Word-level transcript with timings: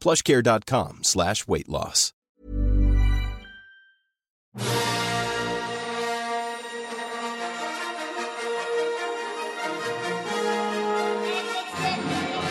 plushcare.com 0.00 0.98
slash 1.02 1.44
weight 1.46 1.68
loss. 1.68 2.12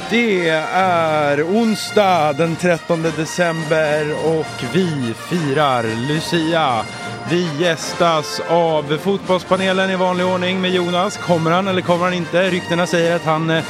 Det 0.09 0.49
är 0.49 1.43
onsdag 1.43 2.33
den 2.33 2.55
13 2.55 3.01
december 3.01 4.15
och 4.25 4.63
vi 4.73 5.13
firar 5.29 5.83
Lucia. 6.07 6.85
Vi 7.29 7.49
gästas 7.59 8.41
av 8.49 8.97
fotbollspanelen 8.97 9.89
i 9.89 9.95
vanlig 9.95 10.25
ordning 10.25 10.61
med 10.61 10.71
Jonas. 10.71 11.17
Kommer 11.17 11.51
han 11.51 11.67
eller 11.67 11.81
kommer 11.81 12.03
han 12.03 12.13
inte? 12.13 12.49
Ryktena 12.49 12.87
säger 12.87 13.15
att 13.15 13.25
han 13.25 13.49
eh, 13.49 13.63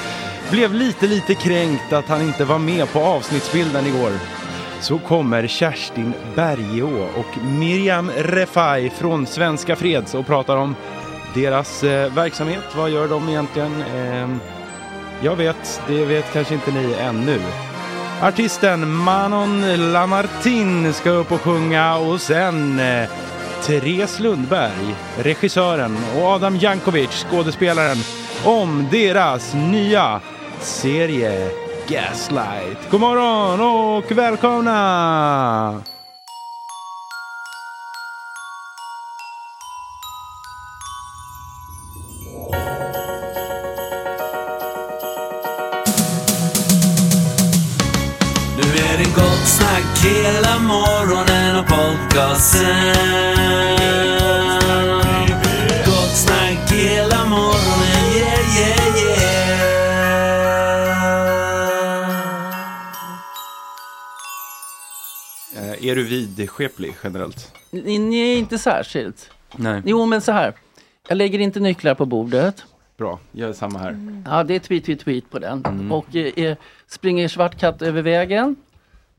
blev 0.52 0.74
lite, 0.74 1.08
lite 1.08 1.36
kränkt 1.36 1.94
att 1.94 2.08
han 2.08 2.22
inte 2.22 2.46
var 2.46 2.60
med 2.60 2.94
på 2.94 3.00
avsnittsbilden 3.00 3.86
igår. 3.86 4.12
Så 4.82 4.98
kommer 4.98 5.48
Kerstin 5.48 6.14
Bergeå 6.36 7.08
och 7.16 7.44
Miriam 7.44 8.12
Refai 8.18 8.90
från 8.90 9.26
Svenska 9.26 9.76
Freds 9.76 10.16
och 10.16 10.28
pratar 10.28 10.58
om 10.58 10.76
deras 11.34 11.84
eh, 11.84 12.14
verksamhet. 12.14 12.64
Vad 12.76 12.90
gör 12.90 13.08
de 13.08 13.30
egentligen? 13.30 13.82
Eh, 13.82 14.30
jag 15.22 15.36
vet, 15.36 15.82
det 15.88 16.06
vet 16.06 16.34
kanske 16.34 16.54
inte 16.54 16.72
ni 16.72 16.94
ännu. 17.00 17.40
Artisten 18.22 18.92
Manon 18.92 19.92
Lamartin 19.92 20.94
ska 20.94 21.10
upp 21.10 21.32
och 21.32 21.42
sjunga 21.42 21.96
och 21.96 22.22
sen 22.22 22.80
eh, 22.80 23.10
Therese 23.66 24.20
Lundberg, 24.20 24.96
regissören, 25.18 25.98
och 26.16 26.24
Adam 26.24 26.58
Jankovic, 26.58 27.26
skådespelaren, 27.30 27.98
om 28.46 28.88
deras 28.92 29.54
nya 29.54 30.22
serie 30.62 31.52
Gaslight. 31.88 32.90
God 32.90 33.02
morgon 33.02 33.62
och 33.62 34.12
välkomna! 34.12 35.84
Nu 48.58 48.64
är 48.64 48.98
det 48.98 49.16
gott 49.16 49.48
snack 49.48 50.04
hela 50.04 50.60
morgonen 50.60 51.60
och 51.60 51.66
podcasten. 51.68 53.38
Är 65.90 65.96
du 65.96 66.04
vidskeplig 66.04 66.96
generellt? 67.04 67.54
Nej, 67.72 68.38
inte 68.38 68.58
särskilt. 68.58 69.30
Nej. 69.56 69.82
Jo, 69.86 70.06
men 70.06 70.22
så 70.22 70.32
här. 70.32 70.54
Jag 71.10 71.16
lägger 71.18 71.40
inte 71.40 71.60
nycklar 71.60 71.96
på 71.96 72.06
bordet. 72.06 72.64
Bra, 72.98 73.20
jag 73.32 73.50
är 73.50 73.54
samma 73.54 73.80
här. 73.80 74.22
Ja, 74.26 74.44
det 74.44 74.56
är 74.56 74.60
tweet, 74.60 74.86
tweet, 74.86 75.00
tweet 75.00 75.30
på 75.32 75.40
den. 75.40 75.66
Mm. 75.66 75.92
Och 75.92 76.16
eh, 76.16 76.44
eh, 76.46 76.58
springer 76.88 77.28
svart 77.28 77.60
katt 77.60 77.82
över 77.82 78.02
vägen. 78.02 78.56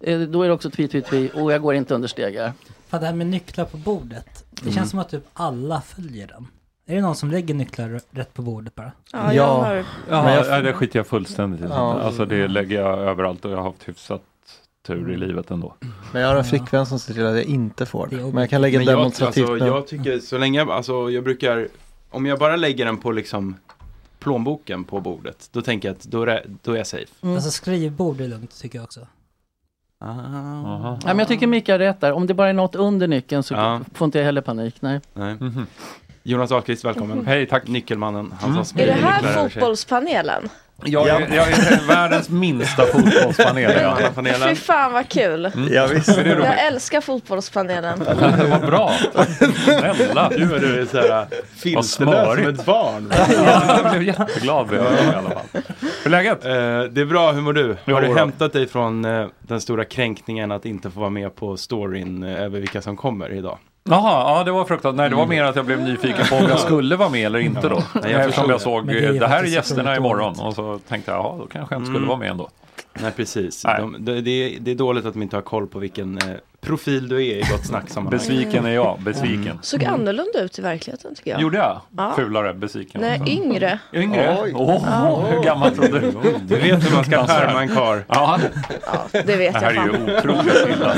Eh, 0.00 0.20
då 0.20 0.42
är 0.42 0.48
det 0.48 0.54
också 0.54 0.70
tweet, 0.70 0.90
tweet, 0.90 1.06
tweet. 1.06 1.34
Och 1.34 1.52
jag 1.52 1.62
går 1.62 1.74
inte 1.74 1.94
under 1.94 2.08
stegar. 2.08 2.52
Fan, 2.88 3.00
det 3.00 3.06
här 3.06 3.14
med 3.14 3.26
nycklar 3.26 3.64
på 3.64 3.76
bordet. 3.76 4.44
Det 4.50 4.62
Mm. 4.62 4.74
känns 4.74 4.90
som 4.90 4.98
att 4.98 5.08
typ 5.10 5.24
alla 5.32 5.80
följer 5.80 6.26
den. 6.26 6.46
Är 6.86 6.94
det 6.94 7.00
någon 7.00 7.16
som 7.16 7.30
lägger 7.30 7.54
nycklar 7.54 8.00
rätt 8.10 8.34
på 8.34 8.42
bordet 8.42 8.74
bara? 8.74 8.92
Ja, 9.12 9.32
jag 9.34 9.46
har... 9.46 9.74
Ja, 10.10 10.22
Men 10.22 10.34
jag- 10.34 10.64
det 10.64 10.72
skiter 10.72 10.98
jag 10.98 11.06
fullständigt 11.06 11.60
i. 11.60 11.64
Ja. 11.64 12.00
Alltså 12.00 12.24
det 12.24 12.48
lägger 12.48 12.80
jag 12.82 12.98
överallt 12.98 13.44
och 13.44 13.50
jag 13.50 13.56
har 13.56 13.64
haft 13.64 13.88
hyfsat 13.88 14.22
tur 14.88 15.12
i 15.12 15.16
livet 15.16 15.50
ändå. 15.50 15.74
Men 16.12 16.22
jag 16.22 16.28
har 16.28 16.36
en 16.36 16.44
flickvän 16.44 16.86
som 16.86 16.98
ser 16.98 17.14
till 17.14 17.26
att 17.26 17.34
jag 17.36 17.44
inte 17.44 17.86
får. 17.86 18.06
Det 18.06 18.16
Men 18.16 18.34
jag 18.36 18.50
kan 18.50 18.62
lägga 18.62 18.78
Men 18.78 18.86
jag, 18.86 18.98
demonstrativt 18.98 19.48
alltså, 19.48 19.64
nu. 19.64 19.70
jag 19.70 19.86
tycker 19.86 20.18
så 20.18 20.38
länge, 20.38 20.64
alltså 20.64 21.10
jag 21.10 21.24
brukar, 21.24 21.68
om 22.10 22.26
jag 22.26 22.38
bara 22.38 22.56
lägger 22.56 22.84
den 22.84 22.96
på 22.96 23.12
liksom 23.12 23.56
plånboken 24.18 24.84
på 24.84 25.00
bordet, 25.00 25.48
då 25.52 25.62
tänker 25.62 25.88
jag 25.88 25.94
att 25.96 26.02
då 26.04 26.22
är, 26.22 26.44
då 26.62 26.72
är 26.72 26.76
jag 26.76 26.86
safe. 26.86 27.06
Mm. 27.22 27.34
Alltså 27.34 27.50
skrivbord 27.50 28.20
är 28.20 28.28
lugnt 28.28 28.60
tycker 28.60 28.78
jag 28.78 28.84
också. 28.84 29.00
Ah. 30.00 30.06
Ja, 30.84 30.98
men 31.04 31.18
jag 31.18 31.28
tycker 31.28 31.46
Micke 31.46 31.68
har 31.68 31.78
rätt 31.78 32.00
där. 32.00 32.12
Om 32.12 32.26
det 32.26 32.34
bara 32.34 32.48
är 32.48 32.52
något 32.52 32.74
under 32.74 33.08
nyckeln 33.08 33.42
så 33.42 33.54
Ja. 33.54 33.80
får 33.94 34.04
inte 34.04 34.18
jag 34.18 34.24
heller 34.24 34.40
panik. 34.40 34.74
Nej. 34.80 35.00
Nej. 35.14 35.34
Mhm. 35.40 35.66
Jonas 36.22 36.52
Ahlqvist, 36.52 36.84
välkommen. 36.84 37.26
Hej, 37.26 37.46
tack. 37.46 37.68
Nyckelmannen, 37.68 38.34
han 38.40 38.50
Mm. 38.50 38.64
Är 38.76 38.86
det 38.86 38.92
här 38.92 39.48
fotbollspanelen? 39.48 40.48
Jag 40.84 41.08
är, 41.08 41.20
jag 41.36 41.48
är 41.50 41.86
världens 41.88 42.28
minsta 42.28 42.86
fotbollspanel. 42.86 43.72
Ja. 43.82 43.98
Fy 44.48 44.54
fan 44.54 44.92
vad 44.92 45.08
kul! 45.08 45.50
Ja, 45.70 45.86
visst. 45.86 46.08
Är? 46.08 46.26
Jag 46.26 46.66
älskar 46.66 47.00
fotbollspanelen. 47.00 48.02
Vad 48.50 48.60
bra. 48.60 48.92
Snälla. 49.64 50.30
Gud 50.36 50.50
vad 50.50 50.60
du 50.60 50.80
är 50.80 50.86
såhär 50.86 51.26
filterlös 51.56 51.92
som 52.34 52.48
ett 52.48 52.66
barn. 52.66 53.12
Ja, 53.44 53.80
jag 53.82 53.90
blev 53.90 54.02
jätteglad 54.02 54.70
vid 54.70 54.80
det 54.80 54.84
i 54.84 55.14
alla 55.14 55.30
fall. 55.30 55.62
Hur 55.80 56.06
är 56.06 56.10
läget? 56.10 56.44
Eh, 56.44 56.50
det 56.90 57.00
är 57.00 57.04
bra, 57.04 57.32
hur 57.32 57.40
mår 57.40 57.52
du? 57.52 57.76
Jo, 57.84 57.94
Har 57.94 58.02
du 58.02 58.14
hämtat 58.14 58.52
dig 58.52 58.68
från 58.68 59.04
eh, 59.04 59.26
den 59.40 59.60
stora 59.60 59.84
kränkningen 59.84 60.52
att 60.52 60.66
inte 60.66 60.90
få 60.90 61.00
vara 61.00 61.10
med 61.10 61.36
på 61.36 61.56
storyn 61.56 62.22
eh, 62.22 62.42
över 62.42 62.60
vilka 62.60 62.82
som 62.82 62.96
kommer 62.96 63.32
idag? 63.32 63.58
Jaha, 63.90 64.38
ja 64.38 64.44
det 64.44 64.50
var 64.52 64.64
fruktansvärt. 64.64 64.96
Nej, 64.96 65.10
det 65.10 65.16
var 65.16 65.26
mer 65.26 65.44
att 65.44 65.56
jag 65.56 65.64
blev 65.64 65.80
nyfiken 65.80 66.26
på 66.30 66.36
om 66.36 66.48
jag 66.48 66.58
skulle 66.58 66.96
vara 66.96 67.08
med 67.08 67.26
eller 67.26 67.38
inte 67.38 67.68
då. 67.68 67.82
Eftersom 68.04 68.50
jag 68.50 68.60
såg, 68.60 68.86
det 68.86 69.18
det 69.18 69.26
här 69.28 69.42
är 69.42 69.46
gästerna 69.46 69.96
imorgon. 69.96 70.34
Och 70.40 70.54
så 70.54 70.78
tänkte 70.88 71.10
jag, 71.10 71.18
ja 71.20 71.36
då 71.38 71.46
kanske 71.46 71.74
jag 71.74 71.80
inte 71.80 71.86
skulle 71.86 71.98
Mm. 71.98 72.08
vara 72.08 72.18
med 72.18 72.30
ändå. 72.30 72.48
Nej 73.02 73.12
precis, 73.16 73.64
Nej. 73.64 73.80
De, 73.80 73.96
det, 74.04 74.30
är, 74.30 74.60
det 74.60 74.70
är 74.70 74.74
dåligt 74.74 75.06
att 75.06 75.12
de 75.12 75.22
inte 75.22 75.36
har 75.36 75.42
koll 75.42 75.66
på 75.66 75.78
vilken 75.78 76.18
eh, 76.18 76.24
profil 76.60 77.08
du 77.08 77.16
är 77.16 77.20
i 77.36 77.44
Gott 77.52 77.66
Snack 77.66 77.90
sammanhang. 77.90 78.18
Besviken 78.18 78.66
är 78.66 78.70
jag, 78.70 78.98
besviken. 79.00 79.58
Såg 79.62 79.84
annorlunda 79.84 80.40
ut 80.40 80.58
i 80.58 80.62
verkligheten 80.62 81.14
tycker 81.14 81.30
jag. 81.30 81.40
Gjorde 81.40 81.56
jag? 81.58 81.80
Ja. 81.96 82.12
Fulare, 82.16 82.54
besviken 82.54 83.00
Nej, 83.00 83.20
också. 83.20 83.32
yngre. 83.32 83.78
Yngre? 83.92 84.38
Oj. 84.42 84.52
Åh, 84.56 85.24
hur 85.30 85.42
gammal 85.42 85.70
trodde 85.76 86.00
du? 86.00 86.12
Du 86.42 86.56
vet 86.56 86.86
hur 86.90 86.94
man 86.94 87.04
ska 87.04 87.26
skärma 87.26 87.60
en 87.62 87.68
karl. 87.68 87.98
Ja, 88.08 88.38
Ja, 88.86 89.20
det 89.24 89.36
vet 89.36 89.52
det 89.54 89.58
här 89.60 89.74
jag 89.74 89.86
är 89.86 89.90
fan. 89.92 90.06
ju 90.06 90.16
otroligt 90.18 90.68
illa. 90.76 90.94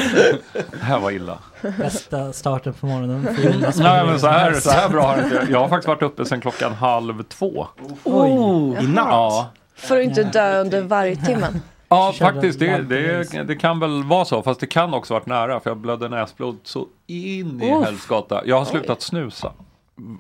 Det 0.71 0.83
här 0.85 0.99
var 0.99 1.11
illa. 1.11 1.39
Bästa 1.79 2.33
starten 2.33 2.73
på 2.73 2.87
morgonen. 2.87 3.23
Nej 3.79 4.07
men 4.07 4.21
så 4.21 4.27
här, 4.27 4.55
så 4.55 4.71
här 4.71 4.89
bra 4.89 5.03
har 5.07 5.17
jag 5.17 5.25
inte. 5.27 5.47
Jag 5.51 5.59
har 5.59 5.69
faktiskt 5.69 5.89
varit 5.89 6.03
uppe 6.03 6.25
sedan 6.25 6.41
klockan 6.41 6.73
halv 6.75 7.23
två. 7.23 7.67
Oj. 8.05 8.85
I 8.85 8.87
natt? 8.89 9.07
Ja, 9.11 9.51
För 9.77 9.99
att 9.99 10.05
inte 10.05 10.23
dö 10.23 10.61
under 10.61 10.83
vargtimmen. 10.83 11.61
Ja 11.91 12.13
faktiskt 12.19 12.59
det, 12.59 12.83
det, 12.83 13.43
det 13.43 13.57
kan 13.57 13.81
väl 13.81 14.05
vara 14.05 14.25
så. 14.25 14.43
Fast 14.43 14.61
det 14.61 14.67
kan 14.67 14.95
också 14.95 15.15
varit 15.15 15.27
nära 15.27 15.61
för 15.61 15.71
jag 15.71 15.77
blödde 15.77 16.09
näsblod 16.09 16.59
så 16.63 16.87
in 17.07 17.63
i 17.63 17.69
helskotta. 17.69 18.43
Jag 18.45 18.59
har 18.59 18.65
slutat 18.65 19.03
snusa. 19.03 19.53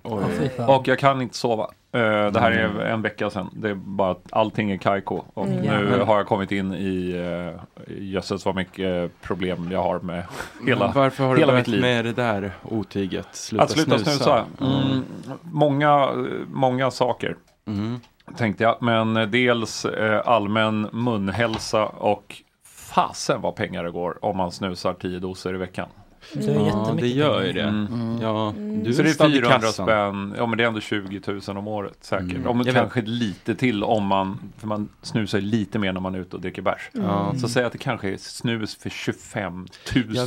Ja, 0.02 0.20
fy 0.38 0.48
fan. 0.48 0.68
Och 0.68 0.88
jag 0.88 0.98
kan 0.98 1.22
inte 1.22 1.36
sova. 1.36 1.62
Eh, 1.92 2.00
det 2.32 2.40
här 2.40 2.50
är 2.50 2.80
en 2.80 3.02
vecka 3.02 3.30
sedan. 3.30 3.50
Det 3.52 3.70
är 3.70 3.74
bara 3.74 4.10
att 4.10 4.26
allting 4.30 4.70
är 4.70 4.76
kajko. 4.76 5.22
Och 5.34 5.48
nu 5.48 5.64
Jävlar. 5.64 5.98
har 6.06 6.16
jag 6.16 6.26
kommit 6.26 6.52
in 6.52 6.74
i 6.74 7.12
uh, 7.14 7.60
jösses 7.98 8.44
vad 8.44 8.54
mycket 8.54 9.20
problem 9.22 9.68
jag 9.72 9.82
har 9.82 10.00
med 10.00 10.24
hela 10.66 10.84
Men 10.84 10.94
Varför 10.94 11.24
har 11.24 11.34
du 11.34 11.40
hela 11.40 11.52
mitt 11.54 11.66
liv. 11.66 11.80
med 11.80 12.04
det 12.04 12.12
där 12.12 12.52
otyget? 12.62 13.28
Sluta, 13.32 13.64
Att 13.64 13.70
sluta 13.70 13.98
snusa. 13.98 14.44
Mm, 14.60 15.04
många, 15.42 16.08
många 16.52 16.90
saker 16.90 17.36
Mm 17.66 18.00
tänkte 18.36 18.64
jag. 18.64 18.82
Men 18.82 19.16
eh, 19.16 19.26
dels 19.26 19.84
eh, 19.84 20.28
allmän 20.28 20.88
munhälsa 20.92 21.86
och 21.86 22.36
fasen 22.64 23.40
vad 23.40 23.56
pengar 23.56 23.84
det 23.84 23.90
går 23.90 24.24
om 24.24 24.36
man 24.36 24.52
snusar 24.52 24.94
10 24.94 25.18
doser 25.18 25.54
i 25.54 25.58
veckan. 25.58 25.88
Så 26.32 26.38
det 26.38 26.52
är 26.52 26.66
Ja, 26.66 26.96
det 27.00 27.08
gör 27.08 27.42
ju 27.42 27.52
det. 27.52 27.62
Mm. 27.62 28.18
Ja, 28.22 28.54
du 28.84 28.92
Så 28.92 29.02
det 29.02 29.08
är 29.08 29.12
stadd 29.12 29.30
i 29.30 29.34
400 29.34 29.58
kassan. 29.60 29.86
spänn, 29.86 30.34
ja 30.38 30.46
men 30.46 30.58
det 30.58 30.64
är 30.64 30.68
ändå 30.68 30.80
20 30.80 31.20
000 31.26 31.40
om 31.58 31.68
året 31.68 31.96
säkert. 32.00 32.30
Mm. 32.30 32.46
Om 32.46 32.58
Jag 32.58 32.64
vet. 32.64 32.74
kanske 32.74 33.02
lite 33.02 33.54
till 33.54 33.84
om 33.84 34.06
man, 34.06 34.38
för 34.58 34.66
man 34.66 34.88
snusar 35.02 35.40
lite 35.40 35.78
mer 35.78 35.92
när 35.92 36.00
man 36.00 36.14
är 36.14 36.18
ute 36.18 36.36
och 36.36 36.42
dricker 36.42 36.62
bärs. 36.62 36.90
Ja. 36.92 37.34
Så 37.40 37.48
säg 37.48 37.64
att 37.64 37.72
det 37.72 37.78
kanske 37.78 38.08
är 38.12 38.16
snus 38.16 38.76
för 38.76 38.90
25 38.90 39.66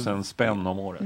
000 0.08 0.24
spänn 0.24 0.68
om 0.68 0.80
året. 0.80 1.00
Du 1.02 1.06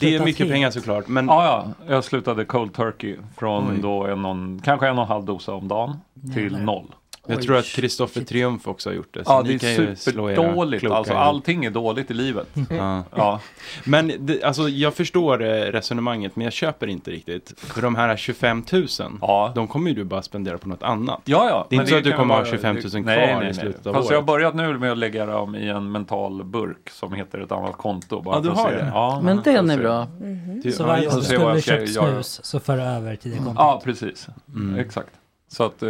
Det 0.00 0.14
är 0.14 0.24
mycket 0.24 0.38
helt? 0.38 0.50
pengar 0.50 0.70
såklart. 0.70 1.08
Men 1.08 1.26
Ja, 1.26 1.44
ja, 1.86 1.94
jag 1.94 2.04
slutade 2.04 2.44
cold 2.44 2.74
turkey 2.74 3.16
från 3.36 3.70
Oj. 3.70 3.78
då 3.82 4.06
en, 4.06 4.22
någon, 4.22 4.60
kanske 4.64 4.88
en 4.88 4.96
och 4.98 5.02
en 5.02 5.08
halv 5.08 5.24
dosa 5.24 5.52
om 5.54 5.68
dagen 5.68 5.96
till 6.34 6.42
Jävlar. 6.42 6.60
noll. 6.60 6.86
Jag 7.26 7.36
Oj, 7.38 7.42
tror 7.42 7.56
att. 7.56 7.64
Kristoffer 7.64 8.20
Triumf 8.20 8.68
också 8.68 8.88
har 8.90 8.94
gjort 8.94 9.14
det. 9.14 9.24
Så 9.24 9.30
Ja, 9.32 9.42
det 9.42 9.54
är 9.64 9.94
superdåligt. 9.94 10.84
Alltså 10.90 11.14
allting 11.14 11.64
är 11.64 11.70
dåligt 11.70 12.10
i 12.10 12.14
livet. 12.14 12.46
Ja. 12.70 13.04
Ja, 13.16 13.40
Men 13.84 14.12
det, 14.18 14.42
alltså, 14.42 14.68
jag 14.68 14.94
förstår 14.94 15.42
eh, 15.42 15.48
resonemanget, 15.48 16.36
men 16.36 16.44
jag 16.44 16.52
köper 16.52 16.86
inte 16.86 17.10
riktigt. 17.10 17.52
För 17.60 17.82
de 17.82 17.94
här 17.94 18.16
25 18.16 18.62
000, 18.72 18.86
ja. 19.20 19.52
de 19.54 19.68
kommer 19.68 19.90
ju 19.90 19.96
du 19.96 20.04
bara 20.04 20.22
spendera 20.22 20.58
på 20.58 20.68
något 20.68 20.82
annat. 20.82 21.20
Ja, 21.24 21.48
ja. 21.48 21.66
Det 21.70 21.76
är 21.76 21.80
inte 21.80 21.90
så 21.90 21.96
att 21.98 22.04
du 22.04 22.12
kommer 22.12 22.34
ha 22.34 22.40
vara- 22.40 22.50
25 22.50 22.74
000 22.76 22.82
det- 22.82 22.90
kvar 22.90 23.02
nej, 23.04 23.24
i 23.30 23.34
nej, 23.34 23.40
nej. 23.42 23.54
slutet 23.54 23.86
av 23.86 23.94
Fast 23.94 24.10
jag 24.10 24.16
har 24.16 24.22
året. 24.22 24.26
börjat 24.26 24.54
nu 24.54 24.78
med 24.78 24.92
att 24.92 24.98
lägga 24.98 25.26
dem 25.26 25.56
i 25.56 25.68
en 25.68 25.92
mental 25.92 26.44
burk 26.44 26.90
som 26.90 27.12
heter 27.12 27.38
ett 27.40 27.52
annat 27.52 27.76
konto. 27.76 28.20
Bara 28.22 28.36
Ja, 28.36 28.40
du 28.40 28.48
har 28.48 28.70
det? 28.72 28.90
Ja, 28.94 29.20
Men 29.24 29.40
den 29.44 29.70
att 29.70 29.76
är 29.78 29.82
bra. 29.82 30.06
Du, 30.62 30.72
Så 30.72 30.82
ja, 30.82 30.86
varje 30.86 31.06
gång 31.06 31.14
det. 31.14 31.20
du 31.20 31.24
skulle 31.24 31.40
jag 31.44 31.62
ska 31.62 31.70
köpt 31.76 31.92
snus 31.92 32.40
så 32.44 32.60
för 32.60 32.78
över 32.78 33.16
till 33.16 33.30
det 33.30 33.36
kontot. 33.36 33.54
Ja, 33.58 33.80
precis. 33.84 34.28
Mm. 34.54 34.78
Exakt. 34.78 35.10
Så 35.54 35.64
att 35.64 35.82
eh, 35.82 35.88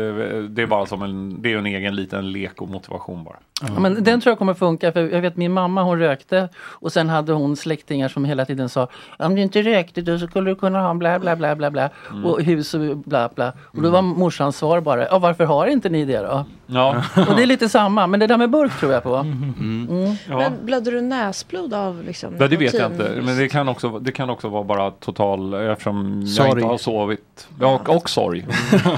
det 0.49 0.62
är 0.62 0.66
bara 0.66 0.87
som 0.87 1.02
en, 1.02 1.42
det 1.42 1.52
är 1.52 1.59
en 1.59 1.66
egen 1.66 1.97
liten 1.97 2.33
lek 2.33 2.62
och 2.62 2.68
motivation 2.68 3.25
bara. 3.25 3.37
Ja, 3.62 3.80
men 3.80 4.04
den 4.04 4.21
tror 4.21 4.30
jag 4.30 4.38
kommer 4.38 4.54
funka 4.54 4.92
för 4.92 5.00
jag 5.09 5.21
vet 5.21 5.37
min 5.37 5.52
mamma 5.52 5.83
hon 5.83 5.99
rökte 5.99 6.49
och 6.56 6.92
sen 6.92 7.09
hade 7.09 7.33
hon 7.33 7.56
släktingar 7.56 8.09
som 8.09 8.25
hela 8.25 8.44
tiden 8.44 8.68
sa 8.68 8.88
om 9.18 9.35
du 9.35 9.42
inte 9.42 9.62
rökte 9.62 10.00
då 10.00 10.18
skulle 10.18 10.50
du 10.50 10.54
kunna 10.56 10.80
ha 10.80 10.94
bla 10.94 11.18
bla 11.18 11.37
bla 11.37 11.56
bla 11.56 11.71
bla 11.71 11.90
Mm. 12.11 12.25
och 12.26 12.42
hus 12.42 12.75
och 12.75 12.97
bla 12.97 13.28
bla. 13.35 13.52
Och 13.62 13.83
då 13.83 13.90
var 13.90 14.02
morsans 14.02 14.56
svar 14.56 14.80
bara 14.80 15.06
ja 15.09 15.18
varför 15.18 15.44
har 15.44 15.66
inte 15.66 15.88
ni 15.88 16.04
det 16.04 16.18
då? 16.18 16.44
Ja, 16.66 17.02
Och 17.28 17.37
det 17.37 17.42
är 17.42 17.47
lite 17.47 17.68
samma 17.68 18.06
men 18.06 18.21
det 18.21 18.26
där 18.26 18.37
med 18.37 18.50
burk 18.50 18.73
tror 18.80 18.92
jag 18.92 19.02
på. 19.02 19.14
Mm. 19.16 19.54
Mm. 19.90 20.14
ja. 20.28 20.37
Men 20.38 20.52
blödde 20.66 20.90
du 20.90 21.00
näsblod 21.00 21.75
av 21.75 22.02
liksom? 22.06 22.35
Ja, 22.38 22.49
det 22.49 22.56
vet 22.56 22.75
jag 22.75 22.92
inte. 22.92 23.21
Men 23.23 23.38
det 23.38 23.49
kan 23.49 23.68
också, 23.68 23.99
det 23.99 24.12
kan 24.12 24.30
också 24.30 24.49
vara 24.49 24.64
bara 24.64 24.90
total, 24.90 25.54
eftersom 25.54 26.21
jag 26.21 26.28
Sorg. 26.28 26.50
inte 26.50 26.66
har 26.66 26.78
sovit. 26.78 27.49
Och, 27.61 27.88
och 27.97 28.11
sorg. 28.11 28.47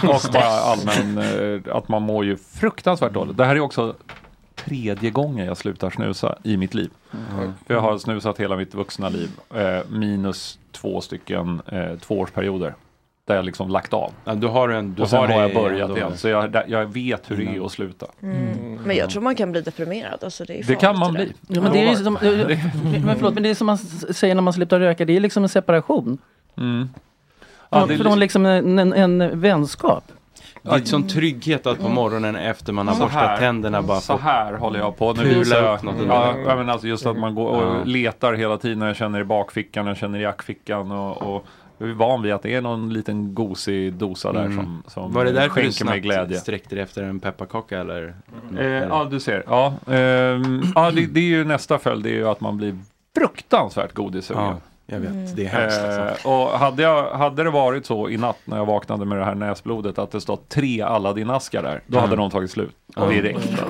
och 0.02 0.20
bara 0.32 0.55
allmän, 0.60 1.18
eh, 1.18 1.76
att 1.76 1.88
man 1.88 2.02
mår 2.02 2.24
ju 2.24 2.36
fruktansvärt 2.36 3.12
dåligt. 3.12 3.36
Det 3.36 3.44
här 3.44 3.56
är 3.56 3.60
också 3.60 3.94
tredje 4.54 5.10
gången 5.10 5.46
jag 5.46 5.56
slutar 5.56 5.90
snusa 5.90 6.38
i 6.42 6.56
mitt 6.56 6.74
liv. 6.74 6.90
För 7.66 7.74
Jag 7.74 7.80
har 7.80 7.98
snusat 7.98 8.38
hela 8.40 8.56
mitt 8.56 8.74
vuxna 8.74 9.08
liv. 9.08 9.30
Eh, 9.54 9.78
minus 9.88 10.58
två 10.72 11.00
stycken 11.00 11.60
eh, 11.66 11.98
tvåårsperioder. 11.98 12.74
Där 13.24 13.34
jag 13.34 13.44
liksom 13.44 13.70
lagt 13.70 13.92
av. 13.92 14.12
Ja, 14.24 14.34
du 14.34 14.46
har 14.46 14.68
en, 14.68 14.94
du 14.94 15.02
och 15.02 15.08
sen 15.08 15.18
har, 15.18 15.28
det 15.28 15.34
jag 15.34 15.54
börjat 15.54 15.96
igen. 15.96 16.16
Så 16.16 16.28
jag, 16.28 16.56
jag 16.68 16.86
vet 16.86 17.30
hur 17.30 17.36
det 17.36 17.56
är 17.56 17.66
att 17.66 17.72
sluta. 17.72 18.06
Mm. 18.22 18.78
Men 18.84 18.96
jag 18.96 19.10
tror 19.10 19.22
man 19.22 19.34
kan 19.36 19.52
bli 19.52 19.60
deprimerad. 19.60 20.24
Alltså 20.24 20.44
det, 20.44 20.58
är 20.58 20.64
Det 20.64 20.76
kan 20.76 20.98
man 20.98 21.14
där. 21.14 21.24
bli. 21.24 21.32
Ja, 21.48 21.60
men 21.60 21.72
det 21.72 21.88
är 21.88 21.94
som, 21.94 22.14
men 23.04 23.16
förlåt, 23.16 23.34
men 23.34 23.42
det 23.42 23.50
är 23.50 23.54
som 23.54 23.66
man 23.66 23.78
säger 23.78 24.34
när 24.34 24.42
man 24.42 24.52
slutar 24.52 24.80
röka, 24.80 25.04
det 25.04 25.16
är 25.16 25.20
liksom 25.20 25.42
en 25.42 25.48
separation. 25.48 26.18
Mm. 26.56 26.88
Ja, 27.70 27.86
det 27.86 27.98
från 27.98 28.18
liksom 28.18 28.46
en, 28.46 28.78
en, 28.78 28.92
en 28.92 29.40
vänskap. 29.40 30.12
Det 30.68 30.74
är 30.76 30.78
en 30.80 30.86
sån 30.86 31.08
trygghet 31.08 31.66
att 31.66 31.78
på 31.80 31.88
morgonen 31.88 32.36
efter 32.36 32.72
man 32.72 32.88
har 32.88 32.94
Så 32.94 33.00
borstat 33.02 33.22
här. 33.22 33.36
tänderna 33.38 33.82
bara 33.82 34.00
Så 34.00 34.16
här 34.16 34.52
håller 34.54 34.78
jag 34.78 34.96
på. 34.98 35.12
Nu 35.12 35.24
visar 35.24 35.56
jag, 35.62 35.78
ja, 36.08 36.34
ja, 36.46 36.56
men 36.56 36.70
alltså 36.70 36.86
just 36.86 37.06
att 37.06 37.18
man 37.18 37.34
går 37.34 37.48
och 37.62 37.86
letar 37.86 38.34
hela 38.34 38.58
tiden. 38.58 38.80
Jag 38.80 38.96
känner 38.96 39.20
i 39.20 39.24
bakfickan, 39.24 39.86
jag 39.86 39.96
känner 39.96 40.18
i 40.18 40.22
jackfickan 40.22 40.90
och, 40.92 41.36
och 41.36 41.44
jag 41.78 41.88
är 41.88 41.92
van 41.92 42.22
vid 42.22 42.32
att 42.32 42.42
det 42.42 42.54
är 42.54 42.60
någon 42.60 42.92
liten 42.92 43.34
gosig 43.34 43.92
dosa 43.94 44.32
där 44.32 44.40
Mm. 44.44 44.56
som, 44.56 44.82
som 44.86 45.12
Var 45.12 45.24
det 45.24 45.30
du 45.32 45.38
skänker 45.38 45.62
mig 45.62 45.72
snabbt 45.72 45.98
glädje. 46.02 46.36
sträckte 46.38 46.74
dig 46.74 46.84
efter 46.84 47.02
en 47.02 47.20
pepparkaka 47.20 47.78
eller? 47.80 48.14
Eh, 48.58 48.64
ja, 48.66 49.06
du 49.10 49.20
ser. 49.20 49.44
Ja, 49.46 49.74
ehm, 49.86 50.62
ja 50.74 50.90
det, 50.90 51.06
det 51.06 51.20
är 51.20 51.24
ju 51.24 51.44
nästa 51.44 51.78
följd, 51.78 52.04
det 52.04 52.10
är 52.10 52.14
ju 52.14 52.28
att 52.28 52.40
man 52.40 52.56
blir 52.56 52.78
fruktansvärt 53.18 53.92
godissugen. 53.92 54.42
Ja, 54.42 54.56
jag 54.86 55.00
vet. 55.00 55.36
Det 55.36 55.46
är 55.46 55.48
hemskt 55.48 55.78
alltså. 55.84 56.28
Eh, 56.28 56.32
och 56.32 56.58
hade, 56.58 56.82
jag, 56.82 57.10
hade 57.10 57.44
det 57.44 57.50
varit 57.50 57.86
så 57.86 58.08
i 58.08 58.16
natt 58.16 58.36
när 58.44 58.56
jag 58.56 58.66
vaknade 58.66 59.04
med 59.04 59.18
det 59.18 59.24
här 59.24 59.34
näsblodet 59.34 59.98
att 59.98 60.10
det 60.10 60.20
stått 60.20 60.48
tre 60.48 60.82
Aladdin-askar 60.82 61.62
där, 61.62 61.80
då 61.86 61.98
hade 61.98 62.06
Mm. 62.12 62.18
de 62.18 62.30
tagit 62.30 62.50
slut 62.50 62.70
Ja. 62.96 63.06
direkt. 63.06 63.36
Alltså. 63.38 63.64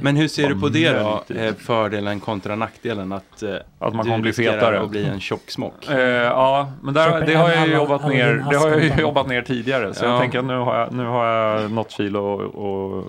Men 0.00 0.16
hur 0.16 0.28
ser 0.28 0.48
du 0.48 0.60
på 0.60 0.68
det 0.68 0.92
då? 0.92 1.22
Eh, 1.34 1.54
Fördelen 1.54 2.20
kontra 2.20 2.56
nackdelen 2.56 3.12
att, 3.12 3.42
eh, 3.42 3.54
Att 3.78 3.94
man 3.94 4.04
kommer 4.04 4.18
bli 4.18 4.32
fetare. 4.32 4.80
att 4.80 4.90
bli 4.90 5.04
en 5.06 5.20
tjock 5.20 5.50
smock? 5.50 5.88
Eh, 5.90 5.98
ja, 6.00 6.72
men 6.82 6.94
där, 6.94 7.20
det 7.26 7.34
har 7.34 7.48
jag 7.50 7.66
ju 7.68 7.74
jobbat 7.74 8.08
ner, 8.08 8.44
det 8.50 8.56
har 8.56 8.68
jag 8.70 9.00
jobbat 9.00 9.28
ner 9.28 9.42
tidigare. 9.42 9.94
Så 9.94 10.04
Ja. 10.04 10.10
jag 10.10 10.20
tänker 10.20 10.38
att 10.38 10.44
nu 10.44 10.56
har 10.58 10.78
jag, 10.78 10.92
nu 10.92 11.04
har 11.06 11.26
jag 11.26 11.70
något 11.72 11.90
kilo 11.90 12.20
och, 12.20 12.40
och, 12.40 13.04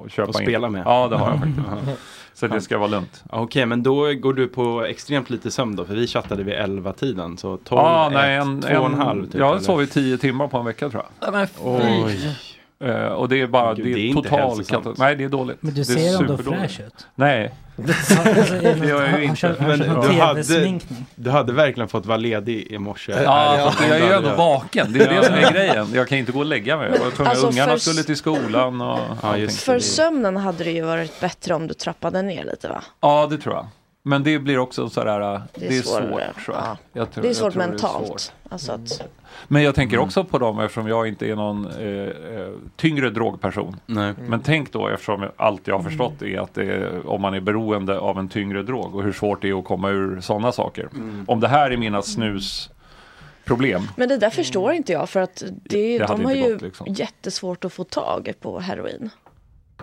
och 0.00 0.10
köpa 0.10 0.28
Och 0.30 0.40
in. 0.40 0.46
spela 0.46 0.68
med. 0.70 0.82
Ja, 0.86 1.08
det 1.08 1.16
har 1.16 1.28
jag 1.30 1.38
faktiskt. 1.40 2.00
Så 2.34 2.46
det 2.46 2.60
ska 2.60 2.78
vara 2.78 2.88
lugnt. 2.88 3.24
Okej, 3.30 3.66
men 3.66 3.82
då 3.82 4.14
går 4.14 4.32
du 4.32 4.48
på 4.48 4.84
extremt 4.84 5.30
lite 5.30 5.50
sömn 5.50 5.76
då? 5.76 5.84
För 5.84 5.94
vi 5.94 6.06
chattade 6.06 6.42
vid 6.42 6.54
11 6.54 6.92
tiden 6.92 7.38
så 7.38 7.56
12, 7.56 7.80
Ja, 7.82 8.06
1, 8.06 8.12
nej, 8.12 8.36
en, 8.36 8.62
2 8.62 8.68
och 8.76 8.86
en 8.86 8.94
halv 8.94 9.26
typ? 9.26 9.34
Jag 9.34 9.52
har 9.52 9.58
sovit 9.58 9.92
tio 9.92 10.18
timmar 10.18 10.48
på 10.48 10.58
en 10.58 10.64
vecka 10.64 10.90
tror 10.90 11.02
jag. 11.02 11.28
Ja, 11.28 11.32
men 11.38 11.48
Oj. 11.62 12.36
Eh, 12.80 13.06
och 13.06 13.28
det 13.28 13.40
är 13.40 13.46
bara, 13.46 13.74
Gud, 13.74 13.84
det 13.86 13.90
är, 13.92 13.94
det 13.94 14.10
är 14.10 14.14
total 14.14 14.64
katastrof. 14.64 14.98
Nej, 14.98 15.16
det 15.16 15.24
är 15.24 15.28
dåligt. 15.28 15.56
Men 15.60 15.74
du 15.74 15.84
ser 15.84 16.16
ändå 16.20 16.36
fräsch 16.36 16.80
ut. 16.80 17.06
Nej, 17.14 17.52
Alltså, 17.78 18.14
Det 18.62 18.86
gör 18.88 19.06
jag 19.10 19.18
ju 19.20 19.24
inte. 19.24 19.54
Men 19.60 19.78
du 19.78 19.86
hade-. 20.20 20.80
Du 21.14 21.30
hade 21.30 21.52
verkligen 21.52 21.88
fått 21.88 22.06
vara 22.06 22.16
ledig 22.16 22.66
i 22.70 22.78
morse. 22.78 23.12
Ja, 23.24 23.58
fast 23.64 23.88
jag 23.88 23.98
är 24.00 24.06
ju 24.06 24.12
ändå 24.12 24.34
vaken. 24.36 24.92
Det 24.92 25.00
är 25.04 25.14
det 25.14 25.24
som 25.24 25.34
är 25.34 25.52
grejen. 25.52 25.86
Jag 25.94 26.08
kan 26.08 26.18
inte 26.18 26.32
gå 26.32 26.38
och 26.38 26.44
lägga 26.46 26.76
mig. 26.76 26.90
Jag 26.94 27.04
var 27.04 27.10
tvungen, 27.10 27.30
Alltså, 27.30 27.46
ungarna 27.48 27.72
för- 27.72 27.78
skulle 27.78 28.02
till 28.02 28.16
skolan 28.16 28.80
och 28.80 28.98
Ja, 29.22 29.36
just 29.36 29.62
För 29.62 29.74
det. 29.74 29.80
sömnen 29.80 30.36
hade 30.36 30.64
det 30.64 30.70
ju 30.70 30.82
varit 30.82 31.20
bättre 31.20 31.54
om 31.54 31.66
du 31.66 31.74
trappade 31.74 32.22
ner 32.22 32.44
lite 32.44 32.68
va? 32.68 32.82
Ja, 33.00 33.26
det 33.30 33.38
tror 33.38 33.54
jag. 33.54 33.66
Men 34.06 34.22
det 34.22 34.38
blir 34.38 34.58
också 34.58 34.88
sådär, 34.88 35.34
äh, 35.34 35.40
det 35.54 35.66
är, 35.66 35.68
Det 35.70 35.76
är 35.78 35.82
svårt 35.82 36.00
tror 36.44 36.56
jag. 36.56 36.64
Ja. 36.66 36.76
jag 36.92 37.10
tror, 37.10 37.22
Det 37.22 37.28
är 37.28 37.30
jag 37.30 37.36
svårt 37.36 37.52
tror 37.52 37.66
mentalt. 37.66 38.06
svårt. 38.06 38.32
Alltså 38.48 38.72
att, 38.72 39.02
Men 39.48 39.62
jag 39.62 39.74
tänker 39.74 39.98
också 39.98 40.24
på 40.24 40.38
dem 40.38 40.60
eftersom 40.60 40.88
jag 40.88 41.08
inte 41.08 41.26
är 41.30 41.36
någon 41.36 41.66
eh, 41.66 42.38
eh, 42.40 42.48
tyngre 42.76 43.10
drogperson. 43.10 43.76
Nej. 43.86 44.14
Men 44.18 44.40
tänk 44.40 44.72
då 44.72 44.88
eftersom 44.88 45.28
allt 45.36 45.66
jag 45.66 45.76
har 45.78 45.82
förstått 45.82 46.22
är 46.22 46.40
att 46.40 46.54
det 46.54 46.64
är, 46.64 47.06
om 47.08 47.22
man 47.22 47.34
är 47.34 47.40
beroende 47.40 47.98
av 47.98 48.18
en 48.18 48.28
tyngre 48.28 48.62
drog 48.62 48.94
och 48.94 49.02
hur 49.02 49.12
svårt 49.12 49.42
det 49.42 49.48
är 49.48 49.58
att 49.58 49.64
komma 49.64 49.90
ur 49.90 50.20
sådana 50.20 50.52
saker. 50.52 50.88
Om 51.26 51.40
det 51.40 51.48
här 51.48 51.70
är 51.70 51.76
mina 51.76 52.02
snusproblem. 52.02 53.82
men 53.96 54.08
det 54.08 54.16
där 54.16 54.30
förstår 54.30 54.72
inte 54.72 54.92
jag 54.92 55.08
för 55.08 55.20
att 55.20 55.42
det, 55.64 55.98
Det 55.98 56.06
de 56.06 56.24
har 56.24 56.32
ju 56.34 56.52
gått, 56.52 56.62
liksom. 56.62 56.86
jättesvårt 56.90 57.64
att 57.64 57.72
få 57.72 57.84
tag 57.84 58.32
på 58.40 58.60
heroin. 58.60 59.10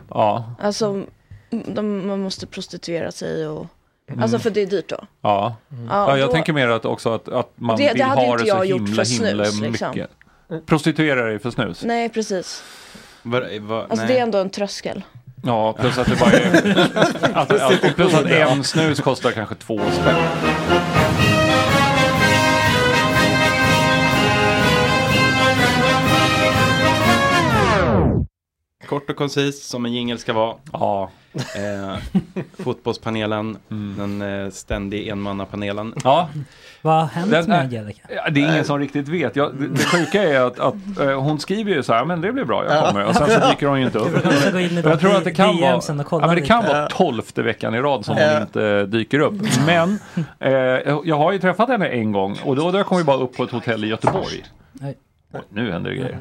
Ja, 0.09 0.53
Alltså 0.59 1.03
de, 1.49 2.07
man 2.07 2.19
måste 2.21 2.47
prostituera 2.47 3.11
sig 3.11 3.47
och 3.47 3.67
Alltså 4.21 4.39
för 4.39 4.49
det 4.49 4.61
är 4.61 4.65
dyrt 4.65 4.87
då. 4.89 4.97
ja. 5.21 5.55
Ja, 5.69 5.77
ja 5.89 6.17
jag 6.17 6.29
då- 6.29 6.33
tänker 6.33 6.53
mer 6.53 6.67
att 6.67 6.85
också 6.85 7.13
att, 7.13 7.27
att 7.27 7.51
man 7.55 7.77
Det- 7.77 7.87
det 7.87 7.93
vill 7.93 8.03
hade 8.03 8.21
ha 8.21 8.37
det 8.37 8.45
så 8.45 8.61
himla 8.63 9.05
för 9.05 9.25
himla 9.25 9.45
snus, 9.45 9.61
liksom. 9.61 9.89
mycket. 9.91 10.09
Prostituera 10.65 11.21
dig 11.25 11.39
för 11.39 11.51
snus? 11.51 11.83
Nej 11.83 12.09
precis. 12.09 12.63
Var, 13.23 13.59
var, 13.59 13.81
Alltså 13.81 13.95
nej. 13.95 14.07
det 14.07 14.17
är 14.19 14.23
ändå 14.23 14.37
en 14.37 14.49
tröskel. 14.49 15.03
Ja, 15.43 15.73
plus 15.73 15.97
att 15.97 16.07
det 16.07 16.19
bara 16.19 16.31
är... 16.31 16.87
att, 17.37 17.51
att, 17.61 17.95
plus 17.95 18.13
att 18.13 18.25
en 18.25 18.63
snus 18.63 18.99
kostar 18.99 19.31
kanske 19.31 19.55
två 19.55 19.79
spänn. 19.91 20.15
Kort 28.87 29.09
och 29.09 29.15
koncist 29.15 29.69
som 29.69 29.85
en 29.85 29.93
jingel 29.93 30.19
ska 30.19 30.33
vara. 30.33 30.55
Ja. 30.73 31.09
Eh, 31.35 31.95
fotbollspanelen, 32.63 33.57
den 33.69 34.21
eh, 34.21 34.49
ständig 34.51 35.07
enmannapanelen. 35.07 35.93
Ja, 36.03 36.29
Vad 36.81 36.93
har 36.93 37.05
hänt 37.05 37.31
Den 37.31 37.49
med 37.49 37.59
Angelica? 37.59 38.01
Det 38.31 38.41
är 38.41 38.51
ingen 38.51 38.65
som 38.65 38.79
riktigt 38.79 39.07
vet. 39.07 39.35
Jag, 39.35 39.55
det, 39.55 39.67
det 39.67 39.83
sjuka 39.85 40.23
är 40.23 40.39
att, 40.39 40.59
att 40.59 40.99
eh, 40.99 41.21
hon 41.21 41.39
skriver 41.39 41.71
ju 41.71 41.83
så 41.83 41.93
här, 41.93 42.05
men 42.05 42.21
det 42.21 42.31
blir 42.31 42.45
bra, 42.45 42.65
jag 42.65 42.87
kommer. 42.87 43.05
Och 43.05 43.15
sen 43.15 43.29
så 43.29 43.49
dyker 43.49 43.67
hon 43.67 43.79
ju 43.79 43.85
inte 43.85 43.99
upp. 43.99 44.25
Jag 44.83 44.99
tror 44.99 45.15
att 45.15 45.23
det 45.23 45.31
kan 45.31 45.61
vara, 45.61 45.81
ja, 46.11 46.27
men 46.27 46.35
det 46.35 46.41
kan 46.41 46.65
vara 46.65 46.87
tolfte 46.87 47.41
veckan 47.41 47.75
i 47.75 47.79
rad 47.79 48.05
som 48.05 48.17
hon 48.17 48.41
inte 48.41 48.85
dyker 48.85 49.19
upp. 49.19 49.33
Men 49.65 49.99
eh, 50.39 50.51
jag 51.03 51.17
har 51.17 51.31
ju 51.31 51.39
träffat 51.39 51.69
henne 51.69 51.87
en 51.87 52.11
gång 52.11 52.37
och 52.43 52.55
då 52.55 52.71
dök 52.71 52.87
hon 52.87 52.97
ju 52.97 53.03
bara 53.05 53.17
upp 53.17 53.37
på 53.37 53.43
ett 53.43 53.51
hotell 53.51 53.83
i 53.83 53.87
Göteborg. 53.87 54.43
Nej. 54.73 54.97
Oj, 55.33 55.41
nu 55.49 55.71
händer 55.71 55.89
det 55.89 55.95
grejer. 55.95 56.19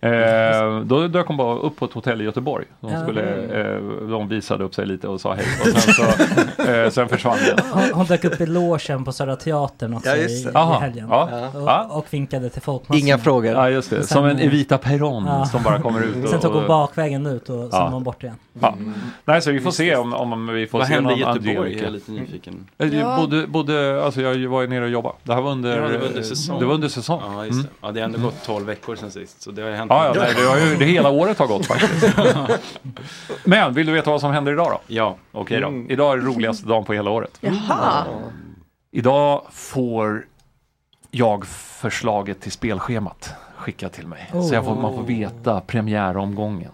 Eh, 0.00 0.80
då 0.80 1.08
dök 1.08 1.26
hon 1.26 1.36
bara 1.36 1.58
upp 1.58 1.76
på 1.76 1.84
ett 1.84 1.92
hotell 1.92 2.20
i 2.20 2.24
Göteborg. 2.24 2.64
De, 2.80 3.02
skulle, 3.02 3.22
eh, 3.64 3.80
de 4.10 4.28
visade 4.28 4.64
upp 4.64 4.74
sig 4.74 4.86
lite 4.86 5.08
och 5.08 5.20
sa 5.20 5.34
hej. 5.34 5.44
Och 5.60 5.80
sen, 5.80 5.94
så, 5.94 6.62
eh, 6.70 6.90
sen 6.90 7.08
försvann 7.08 7.36
den. 7.56 7.66
Hon, 7.72 7.82
hon 7.92 8.06
dök 8.06 8.24
upp 8.24 8.40
i 8.40 8.46
logen 8.46 9.04
på 9.04 9.12
Södra 9.12 9.36
Teatern 9.36 9.94
också 9.94 10.08
Ja, 10.10 10.16
i, 10.16 10.42
i 10.76 10.80
helgen. 10.80 11.06
Ja. 11.10 11.48
Och, 11.88 11.98
och 11.98 12.06
vinkade 12.10 12.50
till 12.50 12.62
folkmassorna. 12.62 12.98
Inga 12.98 13.18
frågor. 13.18 13.52
Ja 13.52 13.70
just 13.70 13.90
det, 13.90 13.96
Sen- 13.96 14.06
som 14.06 14.24
en 14.24 14.38
Evita 14.38 14.78
Peron 14.78 15.24
Ja. 15.26 15.44
som 15.46 15.62
bara 15.62 15.80
kommer 15.80 16.02
ut. 16.04 16.24
Och, 16.24 16.30
Sen 16.30 16.40
tog 16.40 16.52
hon 16.52 16.66
bakvägen 16.66 17.26
ut 17.26 17.42
och 17.50 17.56
sen 17.56 17.68
Ja. 17.72 17.84
var 17.84 17.90
hon 17.90 18.04
borta 18.04 18.26
igen. 18.26 18.36
Ja. 18.60 18.74
Nej, 19.24 19.42
så 19.42 19.50
vi 19.52 19.60
får 19.60 19.70
se 19.70 19.96
om, 19.96 20.14
om 20.14 20.46
vi 20.46 20.66
får 20.66 20.78
Vad 20.78 20.88
se 20.88 20.94
hände 20.94 21.14
i 21.14 21.20
någon 21.20 21.34
Göteborg? 21.34 21.76
Jag 21.76 21.86
är 21.86 21.90
lite 21.90 22.12
nyfiken. 22.12 22.66
Jag 22.76 22.94
Ja. 22.94 23.16
bodde, 23.20 23.46
bodde, 23.46 24.04
alltså 24.04 24.20
jag 24.20 24.48
var 24.48 24.62
ju 24.62 24.68
nere 24.68 24.84
och 24.84 24.90
jobbade. 24.90 25.14
Det 25.22 25.34
här 25.34 25.40
var 25.40 25.50
under, 25.50 25.76
Ja, 25.82 25.88
det 25.88 25.98
var 25.98 26.06
under 26.06 26.22
säsong. 26.22 26.60
Det 26.60 26.66
var 26.66 26.74
under 26.74 26.88
säsong. 26.88 27.20
Ja, 27.34 27.46
just 27.46 27.62
det. 27.62 27.68
Ja, 27.80 27.92
det 27.92 28.00
har 28.00 28.04
ändå 28.04 28.18
gått 28.18 28.45
12 28.46 28.66
veckor 28.66 28.96
sedan 28.96 29.10
sist. 29.10 29.42
Så 29.42 29.50
det 29.50 29.62
har 29.62 29.68
ju 29.68 29.76
hänt 29.76 29.90
Ja, 29.90 30.06
ja 30.06 30.12
nej, 30.20 30.34
det, 30.36 30.42
har 30.42 30.56
ju, 30.56 30.76
det 30.76 30.84
hela 30.84 31.08
året 31.08 31.38
har 31.38 31.46
gått 31.46 31.66
faktiskt. 31.66 32.16
Men 33.44 33.74
vill 33.74 33.86
du 33.86 33.92
veta 33.92 34.10
vad 34.10 34.20
som 34.20 34.32
händer 34.32 34.52
idag 34.52 34.70
då? 34.70 34.80
Ja. 34.86 35.16
Okej 35.32 35.60
då. 35.60 35.84
Idag 35.88 36.12
är 36.12 36.16
det 36.16 36.26
roligaste 36.26 36.66
dagen 36.66 36.84
på 36.84 36.92
hela 36.92 37.10
året. 37.10 37.38
Jaha. 37.40 38.04
Idag 38.90 39.42
får 39.52 40.24
jag 41.10 41.46
förslaget 41.46 42.40
till 42.40 42.52
spelschemat 42.52 43.34
skickat 43.56 43.92
till 43.92 44.06
mig. 44.06 44.30
Så 44.48 44.54
jag 44.54 44.64
får, 44.64 44.74
man 44.74 44.94
får 44.94 45.02
veta 45.02 45.60
premiäromgången. 45.60 46.70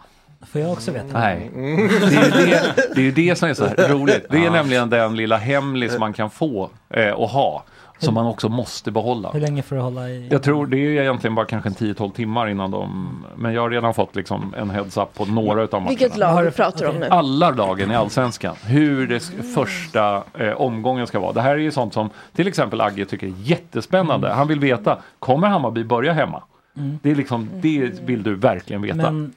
Får 0.52 0.60
jag 0.60 0.72
också 0.72 0.90
veta? 0.90 1.18
Nej, 1.18 1.50
det 1.54 1.60
är 1.60 2.20
ju 2.20 2.30
det, 2.30 2.74
det, 2.94 3.00
är 3.00 3.04
ju 3.04 3.12
det 3.12 3.36
som 3.36 3.48
är 3.48 3.54
så 3.54 3.66
här 3.66 3.88
roligt. 3.88 4.26
Det 4.30 4.44
är 4.44 4.50
nämligen 4.50 4.90
den 4.90 5.16
lilla 5.16 5.36
hemlis 5.36 5.98
man 5.98 6.12
kan 6.12 6.30
få 6.30 6.70
eh, 6.90 7.10
och 7.10 7.28
ha. 7.28 7.64
Som 8.04 8.14
man 8.14 8.26
också 8.26 8.48
måste 8.48 8.90
behålla. 8.90 9.30
Hur 9.32 9.40
länge 9.40 9.62
får 9.62 9.76
du 9.76 9.82
hålla 9.82 10.08
i? 10.08 10.28
Jag 10.30 10.42
tror 10.42 10.66
det 10.66 10.76
är 10.78 11.00
egentligen 11.02 11.34
bara 11.34 11.46
kanske 11.46 11.68
en 11.68 11.74
10-12 11.74 12.12
timmar 12.12 12.46
innan 12.48 12.70
de... 12.70 13.08
Men 13.36 13.52
jag 13.54 13.62
har 13.62 13.70
redan 13.70 13.94
fått 13.94 14.16
liksom 14.16 14.54
en 14.56 14.70
heads-up 14.70 15.14
på 15.14 15.24
några 15.24 15.62
utav 15.62 15.82
matcherna. 15.82 15.88
Vilket 15.98 16.16
lag 16.16 16.56
pratar 16.56 16.78
du 16.80 16.86
om 16.88 16.96
nu? 16.96 17.06
Alla 17.06 17.50
lagen 17.50 17.90
i 17.90 17.94
Allsvenskan. 17.94 18.56
Hur 18.66 19.06
det 19.06 19.18
sk- 19.18 19.42
första 19.54 20.22
eh, 20.38 20.52
omgången 20.52 21.06
ska 21.06 21.20
vara. 21.20 21.32
Det 21.32 21.40
här 21.40 21.50
är 21.50 21.56
ju 21.58 21.70
sånt 21.70 21.94
som 21.94 22.10
till 22.32 22.48
exempel 22.48 22.80
Agge 22.80 23.04
tycker 23.04 23.26
är 23.26 23.32
jättespännande. 23.36 24.32
Han 24.32 24.48
vill 24.48 24.60
veta, 24.60 24.98
kommer 25.18 25.48
Hammarby 25.48 25.84
börja 25.84 26.12
hemma? 26.12 26.42
Mm. 26.76 26.98
Det 27.02 27.10
är 27.10 27.14
liksom, 27.14 27.48
det 27.60 28.00
vill 28.04 28.22
du 28.22 28.34
verkligen 28.34 28.82
veta. 28.82 28.96
Men, 28.96 29.32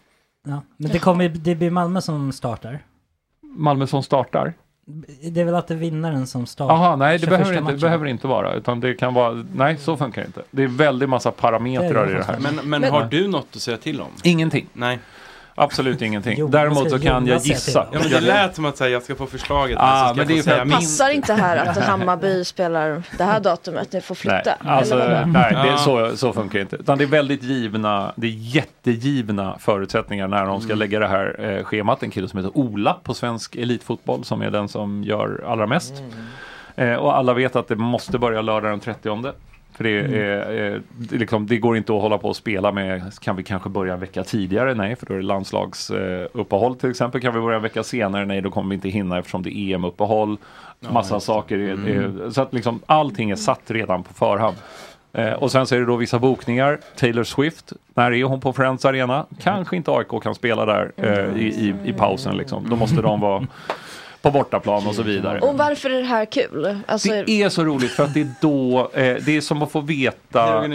ja. 0.48 0.62
Men 0.78 0.92
det, 0.92 1.00
kommer, 1.00 1.30
det 1.30 1.56
blir 1.56 1.72
Malmö 1.72 2.02
som 2.02 2.32
startar. 2.32 2.80
Malmö 3.58 3.88
som 3.88 4.04
startar? 4.04 4.54
Det 5.32 5.42
är 5.42 5.46
väl 5.46 5.56
alltid 5.56 5.78
vinnaren 5.78 6.28
som 6.28 6.46
startar? 6.46 6.76
Jaha, 6.76 6.96
nej 6.96 7.18
det 7.18 7.26
21 7.26 7.30
behöver, 7.30 7.58
inte, 7.60 7.72
det 7.72 7.78
behöver 7.78 8.06
inte 8.06 8.28
vara. 8.28 8.54
Utan 8.54 8.80
det 8.80 8.94
kan 8.94 9.14
vara, 9.14 9.46
nej 9.56 9.78
så 9.78 9.98
funkar 9.98 10.22
det 10.22 10.26
inte. 10.26 10.42
Det 10.52 10.64
är 10.64 10.68
väldigt 10.68 11.10
massa 11.10 11.32
parametrar 11.32 12.06
Det 12.06 12.12
är 12.12 12.16
i 12.16 12.18
det 12.18 12.24
här. 12.24 12.40
Men, 12.40 12.56
men, 12.56 12.82
Men- 12.82 12.92
har 12.92 13.04
du 13.06 13.28
något 13.28 13.48
att 13.56 13.62
säga 13.62 13.78
till 13.78 14.02
om? 14.02 14.08
Ingenting. 14.24 14.68
Nej. 14.74 15.00
Absolut 15.58 16.02
ingenting. 16.02 16.38
Jonas 16.40 16.52
Däremot 16.52 16.90
så 16.90 17.00
kan 17.00 17.28
jag 17.28 17.40
gissa. 17.40 17.88
Ja, 17.92 18.00
men 18.02 18.10
det 18.12 18.20
lät 18.20 18.56
som 18.56 18.66
att 18.66 18.78
säga, 18.78 18.90
jag 18.90 19.04
ska 19.04 19.16
få 19.16 19.26
förslaget. 19.26 19.78
Ah, 19.82 20.08
men 20.08 20.18
jag 20.18 20.28
det 20.28 20.38
är 20.38 20.42
säga 20.44 20.66
min. 20.66 20.74
Passar 20.76 21.10
inte 21.10 21.34
här 21.34 21.58
att 21.58 21.78
Hammarby 21.84 22.44
spelar 22.46 23.04
det 23.18 23.24
här 23.24 23.40
datumet, 23.40 23.92
ni 23.94 24.02
får 24.02 24.18
Nej, 24.26 24.42
flytta? 24.44 24.58
alltså, 24.70 24.94
Eller 24.96 25.16
vadå? 25.16 25.28
nej 25.32 25.54
det, 25.54 25.68
Ja. 25.68 25.78
så, 25.78 26.18
så 26.18 26.34
funkar 26.34 26.60
det 26.60 26.62
inte. 26.62 26.76
Utan 26.76 26.98
det 26.98 27.04
är 27.04 27.08
väldigt 27.08 27.44
givna, 27.44 28.12
det 28.16 28.28
är 28.28 28.32
jättegivna 28.32 29.56
förutsättningar 29.60 30.28
när 30.28 30.46
de 30.46 30.62
ska 30.62 30.68
Mm. 30.74 30.80
lägga 30.80 31.00
det 31.00 31.08
här 31.08 31.36
eh, 31.58 31.64
schemat. 31.64 32.04
En 32.04 32.12
kille 32.12 32.28
som 32.28 32.40
heter 32.40 32.58
Ola 32.58 32.94
på 33.04 33.14
svensk 33.14 33.56
elitfotboll 33.56 34.24
som 34.24 34.42
är 34.42 34.50
den 34.52 34.68
som 34.68 35.04
gör 35.04 35.44
allra 35.48 35.68
mest. 35.68 35.94
Mm. 36.76 36.92
Eh, 36.94 36.96
och 37.00 37.18
alla 37.18 37.34
vet 37.34 37.56
att 37.56 37.68
det 37.68 37.76
måste 37.76 38.18
börja 38.20 38.42
lördag 38.42 38.72
den 38.72 38.80
30. 38.80 39.34
För 39.76 39.84
det, 39.84 40.00
Mm. 40.00 40.14
är, 40.14 40.82
det, 40.98 41.16
liksom, 41.18 41.48
det 41.48 41.58
går 41.58 41.78
inte 41.78 41.94
att 41.96 42.02
hålla 42.02 42.18
på 42.18 42.28
och 42.30 42.36
spela 42.36 42.72
med, 42.72 43.02
kan 43.22 43.36
vi 43.36 43.44
kanske 43.44 43.70
börja 43.70 43.94
en 43.94 44.00
vecka 44.00 44.24
tidigare? 44.24 44.74
Nej, 44.74 44.96
för 44.96 45.06
då 45.06 45.14
är 45.14 45.18
det 45.18 45.24
landslagsuppehåll 45.24 46.76
till 46.76 46.90
exempel. 46.90 47.22
Kan 47.22 47.34
vi 47.34 47.40
börja 47.42 47.56
en 47.58 47.64
vecka 47.64 47.84
senare? 47.84 48.26
Nej, 48.26 48.42
då 48.42 48.52
kommer 48.52 48.70
vi 48.70 48.76
inte 48.76 48.90
hinna 48.90 49.18
eftersom 49.20 49.44
det 49.44 49.58
är 49.58 49.76
EM-uppehåll. 49.76 50.38
Massa 50.80 51.20
saker. 51.20 51.60
Är, 51.60 51.72
Mm. 51.74 52.32
så 52.32 52.42
att 52.42 52.54
liksom 52.54 52.80
allting 52.86 53.32
är 53.32 53.36
satt 53.36 53.72
redan 53.72 54.04
på 54.04 54.14
förhand. 54.14 54.56
Eh, 55.14 55.34
och 55.34 55.52
sen 55.52 55.66
så 55.68 55.76
är 55.76 55.80
det 55.80 55.86
då 55.86 55.96
vissa 55.96 56.20
bokningar. 56.20 56.80
Taylor 56.98 57.24
Swift, 57.24 57.74
när 57.94 58.12
är 58.12 58.24
hon 58.24 58.42
på 58.42 58.54
Friends 58.54 58.86
Arena? 58.86 59.26
Kanske 59.42 59.76
inte 59.76 59.92
AIK 59.92 60.22
kan 60.24 60.36
spela 60.36 60.66
där 60.66 60.92
eh, 60.98 61.42
i, 61.42 61.48
i, 61.48 61.90
i 61.90 61.94
pausen 61.94 62.38
liksom. 62.38 62.70
Då 62.70 62.76
måste 62.76 63.02
de 63.02 63.20
vara 63.20 63.40
på 64.26 64.32
bortaplan 64.32 64.88
och 64.88 64.96
så 64.96 65.04
vidare. 65.04 65.40
Och 65.40 65.58
varför 65.58 65.90
är 65.90 65.98
det 66.02 66.08
här 66.08 66.26
kul? 66.26 66.78
Alltså, 66.88 67.10
Det 67.10 67.42
är 67.42 67.50
så 67.50 67.64
roligt 67.64 67.92
för 67.92 68.04
att 68.04 68.14
det 68.14 68.22
är 68.22 68.30
då, 68.42 68.92
eh, 68.94 69.16
det 69.26 69.38
är 69.38 69.42
som 69.42 69.62
att 69.62 69.72
få 69.72 69.82
veta... 69.82 70.68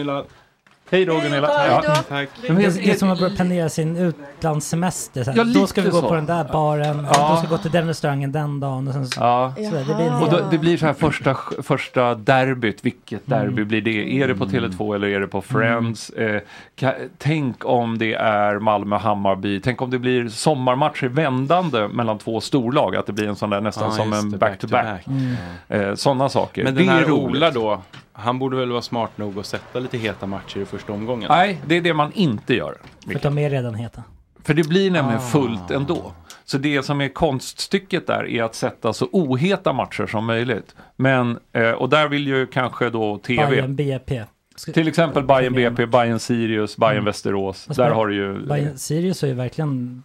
Hej 0.90 1.04
då 1.04 1.20
Gunilla. 1.20 1.48
Hej 1.58 1.68
då. 1.82 1.88
Ja. 1.88 1.94
Tack. 2.08 2.28
Det 2.42 2.48
är, 2.48 2.54
det 2.56 2.90
är 2.90 2.94
som 2.94 3.10
att 3.10 3.18
börja 3.18 3.36
planera 3.36 3.68
sin 3.68 3.96
utlandssemester. 3.96 5.24
Så 5.24 5.30
här. 5.30 5.38
Ja, 5.38 5.44
då 5.44 5.66
ska 5.66 5.82
vi 5.82 5.90
gå 5.90 6.00
så. 6.00 6.08
på 6.08 6.14
den 6.14 6.26
där 6.26 6.44
baren, 6.52 7.06
Ja. 7.14 7.28
då 7.30 7.36
ska 7.36 7.40
vi 7.46 7.46
gå 7.56 7.58
till 7.58 7.70
den 7.70 7.86
restaurangen 7.86 8.32
den 8.32 8.60
dagen. 8.60 8.88
Och 8.88 8.94
sen 8.94 9.06
så, 9.06 9.20
Ja. 9.20 9.52
så 9.56 9.62
där. 9.62 9.84
Det 9.84 9.94
blir 9.94 10.22
Och 10.22 10.30
då, 10.30 10.40
det 10.50 10.58
blir 10.58 10.76
så 10.76 10.86
här 10.86 10.92
första, 10.92 11.36
första 11.62 12.14
derbyt, 12.14 12.84
vilket 12.84 13.26
derby 13.26 13.64
blir 13.64 13.80
det? 13.80 14.20
Är 14.22 14.28
det 14.28 14.34
på 14.34 14.46
Tele2 14.46 14.94
eller 14.94 15.08
är 15.08 15.20
det 15.20 15.26
på 15.26 15.40
Friends? 15.42 16.10
Eh, 16.10 16.40
ka- 16.78 17.08
tänk 17.18 17.64
om 17.64 17.98
det 17.98 18.14
är 18.14 18.58
Malmö-Hammarby, 18.58 19.60
tänk 19.60 19.82
om 19.82 19.90
det 19.90 19.98
blir 19.98 20.28
sommarmatcher 20.28 21.08
vändande 21.08 21.88
mellan 21.88 22.18
två 22.18 22.40
storlag, 22.40 22.96
att 22.96 23.06
det 23.06 23.12
blir 23.12 23.28
en 23.28 23.36
sån 23.36 23.50
där 23.50 23.60
nästan 23.60 23.84
Ja, 23.90 23.96
som 23.96 24.12
en 24.12 24.38
back-to-back. 24.38 25.06
Mm. 25.06 25.34
Eh, 25.68 25.94
Sådana 25.94 26.28
saker. 26.28 26.64
Men 26.64 26.74
det 26.74 26.80
den 26.80 26.88
här 26.88 27.02
är 27.02 27.06
roligt. 27.06 27.36
Ola 27.36 27.50
då, 27.50 27.82
han 28.20 28.38
borde 28.38 28.56
väl 28.56 28.70
vara 28.70 28.82
smart 28.82 29.18
nog 29.18 29.38
att 29.38 29.46
sätta 29.46 29.78
lite 29.80 29.98
heta 29.98 30.26
matcher 30.26 30.58
i 30.58 30.64
första 30.64 30.92
omgången? 30.92 31.28
Nej, 31.30 31.60
det 31.66 31.74
är 31.76 31.80
det 31.80 31.94
man 31.94 32.12
inte 32.12 32.54
gör. 32.54 32.74
För 33.06 33.14
att 33.14 33.22
de 33.22 33.38
är 33.38 33.50
redan 33.50 33.74
heta. 33.74 34.02
För 34.44 34.54
det 34.54 34.68
blir 34.68 34.90
nämligen 34.90 35.18
Ah. 35.20 35.30
fullt 35.30 35.70
ändå. 35.70 36.12
Så 36.44 36.58
det 36.58 36.82
som 36.82 37.00
är 37.00 37.08
konststycket 37.08 38.06
där 38.06 38.26
är 38.28 38.42
att 38.42 38.54
sätta 38.54 38.92
så 38.92 39.08
oheta 39.12 39.72
matcher 39.72 40.06
som 40.06 40.26
möjligt. 40.26 40.74
Men, 40.96 41.38
eh, 41.52 41.70
och 41.70 41.88
där 41.88 42.08
vill 42.08 42.26
ju 42.26 42.46
kanske 42.46 42.90
då 42.90 43.18
TV, 43.18 43.46
Bayern 43.50 43.76
BP. 43.76 44.24
Ska- 44.56 44.72
till 44.72 44.88
exempel 44.88 45.24
Bayern. 45.24 45.54
BP, 45.54 45.86
Bayern 45.86 46.18
Sirius, 46.18 46.76
Bayern 46.76 46.92
Mm. 46.94 47.04
Västerås. 47.04 47.66
Där 47.66 47.90
har 47.90 48.06
du 48.06 48.14
ju... 48.14 48.46
Bayern 48.46 48.78
Sirius 48.78 49.22
har 49.22 49.28
ju 49.28 49.34
verkligen 49.34 50.02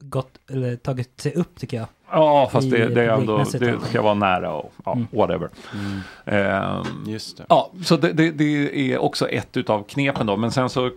gått, 0.00 0.30
eller 0.50 0.76
tagit 0.76 1.20
sig 1.20 1.34
upp 1.34 1.58
tycker 1.60 1.76
jag. 1.76 1.86
Ja, 2.12 2.48
fast 2.52 2.70
det, 2.70 2.88
det 2.88 3.02
är 3.04 3.08
ändå, 3.08 3.44
det 3.58 3.80
ska 3.80 4.02
vara 4.02 4.14
nära 4.14 4.52
och 4.52 4.72
ja, 4.84 4.92
Mm. 4.92 5.06
whatever. 5.10 5.48
Ehm, 6.24 6.82
Just 7.06 7.36
det. 7.36 7.44
Ja, 7.48 7.70
så 7.84 7.96
det, 7.96 8.12
det, 8.12 8.30
det 8.30 8.92
är 8.92 8.98
också 8.98 9.28
ett 9.28 9.56
utav 9.56 9.82
knepen 9.82 10.26
då. 10.26 10.36
Men 10.36 10.50
sen 10.50 10.70
så 10.70 10.86
eh, 10.86 10.90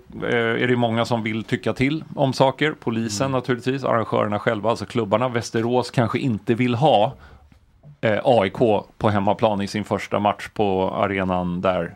är 0.64 0.68
det 0.68 0.76
många 0.76 1.06
som 1.06 1.24
vill 1.24 1.44
tycka 1.44 1.74
till 1.74 2.04
om 2.16 2.34
saker. 2.34 2.76
Polisen 2.80 3.32
naturligtvis, 3.32 3.84
arrangörerna 3.84 4.40
själva, 4.40 4.70
alltså 4.70 4.86
klubbarna. 4.86 5.30
Västerås 5.30 5.92
kanske 5.92 6.20
inte 6.20 6.54
vill 6.56 6.76
ha 6.76 7.14
eh, 8.02 8.20
AIK 8.24 8.58
på 8.98 9.10
hemmaplan 9.10 9.62
i 9.62 9.68
sin 9.68 9.84
första 9.84 10.20
match 10.20 10.50
på 10.54 10.90
arenan 10.96 11.62
där 11.62 11.96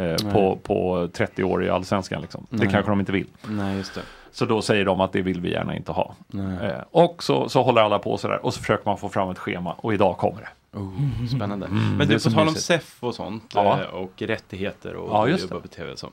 eh, 0.00 0.32
på, 0.32 0.58
på 0.62 1.08
30 1.12 1.44
år 1.44 1.64
i 1.64 1.70
allsvenskan. 1.70 2.22
Liksom. 2.22 2.46
Det 2.50 2.66
kanske 2.66 2.90
de 2.92 3.00
inte 3.00 3.12
vill. 3.12 3.26
Nej, 3.48 3.76
just 3.76 3.94
det. 3.94 4.02
Så 4.34 4.44
då 4.44 4.62
säger 4.62 4.84
de 4.84 5.00
att 5.00 5.12
det 5.12 5.22
vill 5.22 5.40
vi 5.40 5.50
gärna 5.52 5.76
inte 5.76 5.92
ha. 5.92 6.14
Eh, 6.34 6.82
och 6.90 7.22
så, 7.22 7.48
så 7.48 7.62
håller 7.62 7.82
alla 7.82 7.98
på 7.98 8.18
sådär 8.18 8.44
och 8.44 8.54
så 8.54 8.60
försöker 8.60 8.84
man 8.84 8.98
få 8.98 9.08
fram 9.08 9.30
ett 9.30 9.38
schema 9.38 9.72
och 9.72 9.94
idag 9.94 10.16
kommer 10.18 10.40
det. 10.40 10.78
Oh, 10.78 11.26
spännande. 11.36 11.66
Mm, 11.66 11.96
Men 11.96 12.08
det 12.08 12.14
du, 12.14 12.20
på 12.24 12.30
tal 12.30 12.48
om. 12.48 12.54
SEF 12.54 12.96
och 13.04 13.14
sånt 13.14 13.52
Ja. 13.54 13.80
eh, 13.80 13.86
och 13.86 14.22
rättigheter 14.22 14.94
och 14.94 15.10
Ja, 15.12 15.28
just 15.28 15.50
jobba 15.50 15.60
på 15.60 15.68
tv 15.68 15.92
och 15.92 15.98
så. 15.98 16.06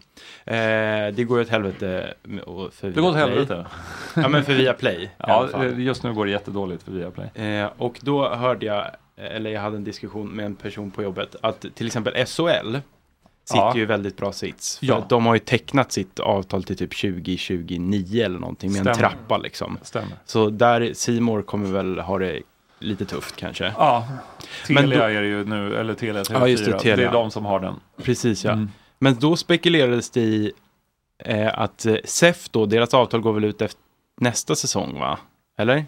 Eh, 0.46 1.14
det 1.14 1.24
går 1.28 1.38
ju 1.38 1.44
åt 1.44 1.50
helvete 1.50 2.14
och 2.46 2.74
för 2.74 2.90
Det 2.90 3.02
går 3.02 3.10
åt 3.10 3.16
helvete. 3.16 3.66
Ja, 4.16 4.28
men 4.28 4.44
för 4.44 4.54
Viaplay. 4.54 5.10
Ja, 5.18 5.50
eh, 5.64 5.80
just 5.80 6.04
nu 6.04 6.14
går 6.14 6.26
det 6.26 6.32
jättedåligt 6.32 6.84
för 6.84 6.92
Viaplay. 6.92 7.28
Eh, 7.48 7.70
och 7.78 8.00
då 8.02 8.30
hörde 8.30 8.66
jag, 8.66 8.86
eller 9.16 9.50
jag 9.50 9.62
hade 9.62 9.78
en 9.78 9.84
diskussion 9.84 10.28
med 10.30 10.46
en 10.46 10.56
person 10.56 10.92
på 10.92 11.04
jobbet, 11.04 11.36
att 11.42 11.66
till 11.76 11.88
exempel 11.88 12.26
SHL 12.26 12.76
sitter 13.46 13.60
Ja. 13.60 13.76
ju 13.78 13.86
väldigt 13.86 14.18
bra 14.18 14.32
sits. 14.32 14.78
Ja. 14.82 15.06
de 15.10 15.26
har 15.26 15.34
ju 15.34 15.40
tecknat 15.40 15.92
sitt 15.92 16.20
avtal 16.20 16.64
till 16.64 16.78
typ 16.78 16.96
2029 17.02 18.26
eller 18.26 18.40
någonting 18.40 18.72
med 18.72 18.88
en 18.88 18.94
Stämmer. 18.96 19.10
trappa 19.10 19.38
liksom. 19.38 19.78
Stämmer. 19.82 20.16
Så 20.26 20.50
där, 20.50 20.92
Simor 20.94 21.42
kommer 21.42 21.72
väl 21.72 22.00
ha 22.00 22.20
det 22.20 22.42
lite 22.80 23.06
tufft 23.06 23.36
kanske. 23.36 23.74
Ja, 23.78 24.08
Telia 24.68 24.98
då- 25.00 25.04
är 25.06 25.22
det 25.22 25.28
ju 25.28 25.46
nu, 25.46 25.76
eller 25.76 25.94
Telia 25.94 26.24
TV4. 26.24 26.34
Ja, 26.40 26.48
just 26.48 26.66
det, 26.66 26.80
Telia. 26.80 26.96
det 26.96 27.04
är 27.06 27.12
de 27.12 27.32
som 27.32 27.46
har 27.46 27.60
den. 27.60 27.76
Precis 28.04 28.46
ja. 28.46 28.52
Mm. 28.52 28.70
Men 29.00 29.16
då 29.20 29.36
spekulerades 29.36 30.10
det 30.10 30.22
i 30.22 30.52
eh, 31.26 31.60
att 31.60 31.86
eh, 31.86 31.96
SEF 32.06 32.50
då, 32.50 32.66
deras 32.66 32.94
avtal 32.94 33.22
går 33.22 33.34
väl 33.34 33.44
ut 33.44 33.62
efter 33.62 33.82
nästa 34.22 34.56
säsong 34.56 35.00
va? 35.00 35.20
Eller? 35.58 35.86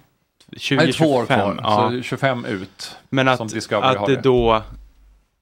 Nej, 0.71 0.93
två 0.93 1.13
år 1.13 1.25
2025. 1.25 1.25
kvar, 1.25 1.59
Ja. 1.63 1.89
så 1.91 2.01
25 2.01 2.45
ut. 2.45 2.95
Men 3.09 3.27
att, 3.27 3.41
att 3.71 4.05
det. 4.07 4.15
då 4.23 4.61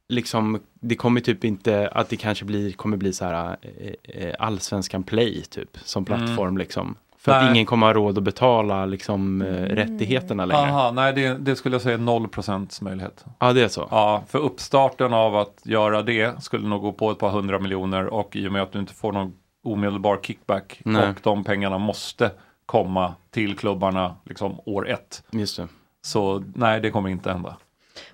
liksom, 0.10 0.60
det 0.84 0.96
kommer 0.96 1.22
typ 1.22 1.44
inte, 1.44 1.88
att 1.88 2.10
det 2.10 2.16
kanske 2.18 2.46
blir, 2.46 2.72
kommer 2.72 2.98
bli 2.98 3.14
så 3.14 3.26
här 3.26 3.58
eh, 3.62 4.26
eh, 4.28 4.36
allsvenskan 4.40 5.04
play 5.04 5.42
typ 5.42 5.78
som 5.84 6.06
plattform 6.06 6.58
liksom. 6.58 6.96
För 7.18 7.32
att 7.32 7.36
Mm. 7.38 7.46
Nej. 7.46 7.56
ingen 7.56 7.66
kommer 7.66 7.86
ha 7.86 7.94
råd 7.94 8.18
att 8.18 8.24
betala 8.24 8.86
liksom 8.86 9.42
eh, 9.42 9.48
rättigheterna 9.64 10.46
längre. 10.46 10.62
Aha, 10.62 10.92
nej 10.92 11.14
det, 11.14 11.34
det 11.34 11.56
skulle 11.56 11.76
jag 11.76 11.82
säga 11.82 11.98
0% 11.98 12.84
möjlighet. 12.84 13.26
Ja, 13.40 13.54
det 13.54 13.62
är 13.62 13.68
så. 13.68 13.88
Ja, 13.92 14.24
för 14.28 14.40
uppstarten 14.40 15.14
av 15.14 15.36
att 15.36 15.62
göra 15.64 16.02
det 16.02 16.44
skulle 16.44 16.68
nog 16.68 16.82
gå 16.82 16.92
på 16.92 17.12
ett 17.12 17.20
par 17.20 17.30
hundra 17.30 17.60
miljoner 17.60 18.06
och 18.08 18.36
i 18.36 18.48
och 18.48 18.52
med 18.52 18.62
att 18.62 18.72
du 18.72 18.80
inte 18.80 18.94
får 18.94 19.12
någon 19.12 19.34
omedelbar 19.64 20.20
kickback 20.24 20.82
Nej. 20.86 21.10
och 21.10 21.16
de 21.24 21.44
pengarna 21.44 21.78
måste 21.78 22.32
komma 22.66 23.14
till 23.30 23.58
klubbarna 23.58 24.16
liksom 24.26 24.60
år 24.66 24.90
ett. 24.90 25.24
Just 25.32 25.58
det. 25.58 25.68
Så 26.02 26.44
nej, 26.56 26.80
det 26.82 26.90
kommer 26.92 27.10
inte 27.10 27.32
hända. 27.32 27.58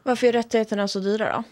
Varför 0.03 0.27
är 0.27 0.32
rättigheterna 0.32 0.88
så 0.88 0.99
dyra 0.99 1.36
då? 1.38 1.43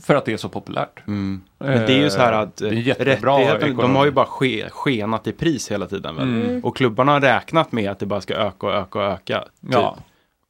För 0.00 0.14
att 0.14 0.24
det 0.24 0.32
är 0.32 0.36
så 0.36 0.48
populärt. 0.48 1.06
Mm. 1.06 1.40
Men 1.58 1.86
det 1.86 1.92
är 1.92 1.98
ju 1.98 2.10
så 2.10 2.18
här 2.18 2.32
att 2.32 2.56
Det 2.56 2.68
är 2.68 2.72
eh, 2.72 2.86
jättebra 2.86 3.38
rättigheten, 3.38 3.76
de 3.76 3.96
har 3.96 4.04
ju 4.04 4.10
bara 4.10 4.26
ske, 4.26 4.68
skenat 4.70 5.26
i 5.26 5.32
pris 5.32 5.70
hela 5.70 5.86
tiden. 5.86 6.16
Väl? 6.16 6.24
Mm. 6.24 6.64
Och 6.64 6.76
klubbarna 6.76 7.12
har 7.12 7.20
räknat 7.20 7.72
med 7.72 7.90
att 7.90 7.98
det 7.98 8.06
bara 8.06 8.20
ska 8.20 8.34
öka 8.34 8.66
och 8.66 8.72
öka 8.74 8.98
och 8.98 9.04
öka. 9.04 9.38
Typ. 9.62 9.70
Ja. 9.72 9.96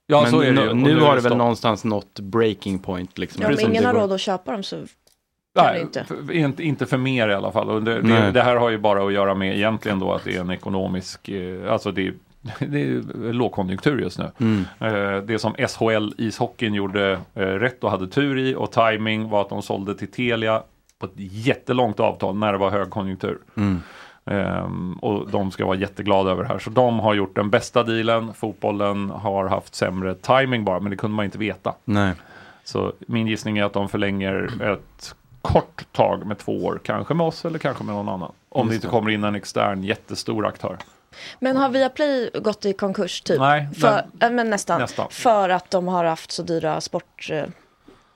Ja, 0.07 0.23
Men 0.23 0.31
så 0.31 0.40
är 0.40 0.47
det 0.47 0.53
nu, 0.53 0.61
ju. 0.62 0.75
Nu 0.75 0.90
är 0.90 1.01
har 1.01 1.09
det 1.09 1.14
väl 1.14 1.21
stopp. 1.23 1.38
någonstans 1.38 1.85
nått 1.85 2.21
breaking 2.21 2.79
point. 2.79 3.19
Liksom, 3.19 3.43
Ja, 3.43 3.49
om 3.49 3.57
ingen 3.61 3.85
har 3.85 3.95
råd 3.95 4.12
att 4.12 4.21
köpa 4.21 4.53
dem 4.53 4.62
så 4.62 4.77
kan 4.77 4.85
det 5.55 5.62
Nej, 5.73 5.81
inte. 5.81 6.05
för- 6.05 6.33
inte, 6.33 6.62
inte 6.62 6.87
för 6.87 6.97
mer 6.97 7.29
i 7.29 7.35
alla 7.35 7.53
fall. 7.53 7.71
Och 7.71 7.83
det, 7.83 8.01
det, 8.03 8.31
det 8.31 8.43
här 8.43 8.57
har 8.57 8.71
ju 8.71 8.79
bara 8.79 9.07
att 9.07 9.12
göra 9.12 9.35
med 9.35 9.57
egentligen 9.57 9.99
då 9.99 10.12
att 10.12 10.25
det 10.25 10.37
är 10.37 10.40
en 10.40 10.51
ekonomisk, 10.51 11.29
eh, 11.29 11.73
alltså 11.73 11.93
det, 11.93 12.07
är- 12.07 12.14
det 12.59 12.83
är 12.83 13.33
lågkonjunktur 13.33 14.00
just 14.00 14.18
nu. 14.18 14.31
Mm. 14.40 14.64
Eh, 14.79 15.22
det 15.22 15.38
som 15.38 15.55
SHL 15.55 16.12
ishockeyn 16.18 16.74
gjorde 16.74 17.20
eh, 17.35 17.42
rätt 17.42 17.85
och 17.85 17.90
hade 17.90 18.09
tur 18.09 18.38
i 18.38 18.55
och 18.55 18.72
timing 18.72 19.29
var 19.29 19.40
att 19.40 19.48
de 19.48 19.62
sålde 19.62 19.94
till 19.94 20.11
Telia 20.11 20.62
på 20.98 21.07
ett 21.07 21.12
jättelångt 21.16 22.00
avtal 22.00 22.37
när 22.37 22.53
det 22.53 22.59
var 22.59 22.70
högkonjunktur. 22.70 23.38
Mm. 23.57 23.83
Ehm, 24.24 24.92
och 24.92 25.31
de 25.31 25.50
ska 25.50 25.66
vara 25.66 25.76
jätteglada 25.76 26.31
över 26.31 26.42
det 26.42 26.48
här. 26.48 26.59
Så 26.59 26.70
de 26.70 27.00
har 27.00 27.14
gjort 27.14 27.37
den 27.37 27.50
bästa 27.50 27.83
dealen. 27.83 28.35
Fotbollen 28.35 29.11
har 29.11 29.48
haft 29.48 29.74
sämre 29.74 30.14
timing 30.14 30.64
bara, 30.64 30.81
men 30.81 30.90
det 30.90 30.96
kunde 30.96 31.16
man 31.16 31.24
inte 31.24 31.38
veta. 31.38 31.74
Nej. 31.85 32.14
Så 32.64 32.92
min 32.98 33.26
gissning 33.26 33.59
är 33.59 33.64
att 33.64 33.72
de 33.72 33.88
förlänger 33.88 34.62
ett 34.62 35.14
kort 35.42 35.85
tag 35.92 36.26
med 36.26 36.38
två 36.38 36.64
år. 36.64 36.81
Kanske 36.85 37.14
med 37.14 37.26
oss 37.26 37.44
eller 37.44 37.59
kanske 37.59 37.85
med 37.85 37.94
någon 37.94 38.09
annan. 38.09 38.33
Om 38.48 38.68
det 38.68 38.74
inte 38.74 38.87
kommer 38.87 39.11
in 39.11 39.24
en 39.24 39.35
extern 39.35 39.85
jättestor 39.85 40.46
aktör. 40.46 40.76
Men 41.38 41.57
har 41.57 41.68
Viaplay 41.68 42.31
gått 42.35 42.64
i 42.64 42.73
konkurs 42.73 43.20
typ? 43.23 43.38
Nej, 43.38 43.68
För, 43.75 44.07
äh, 44.20 44.31
men 44.31 44.51
nästan. 44.51 44.81
Nästan. 44.81 45.07
För 45.11 45.49
att 45.49 45.70
de 45.70 45.88
har 45.88 46.05
haft 46.05 46.33
så 46.33 46.42
dyra 46.42 46.81
sport... 46.81 47.29
eh, 47.31 47.44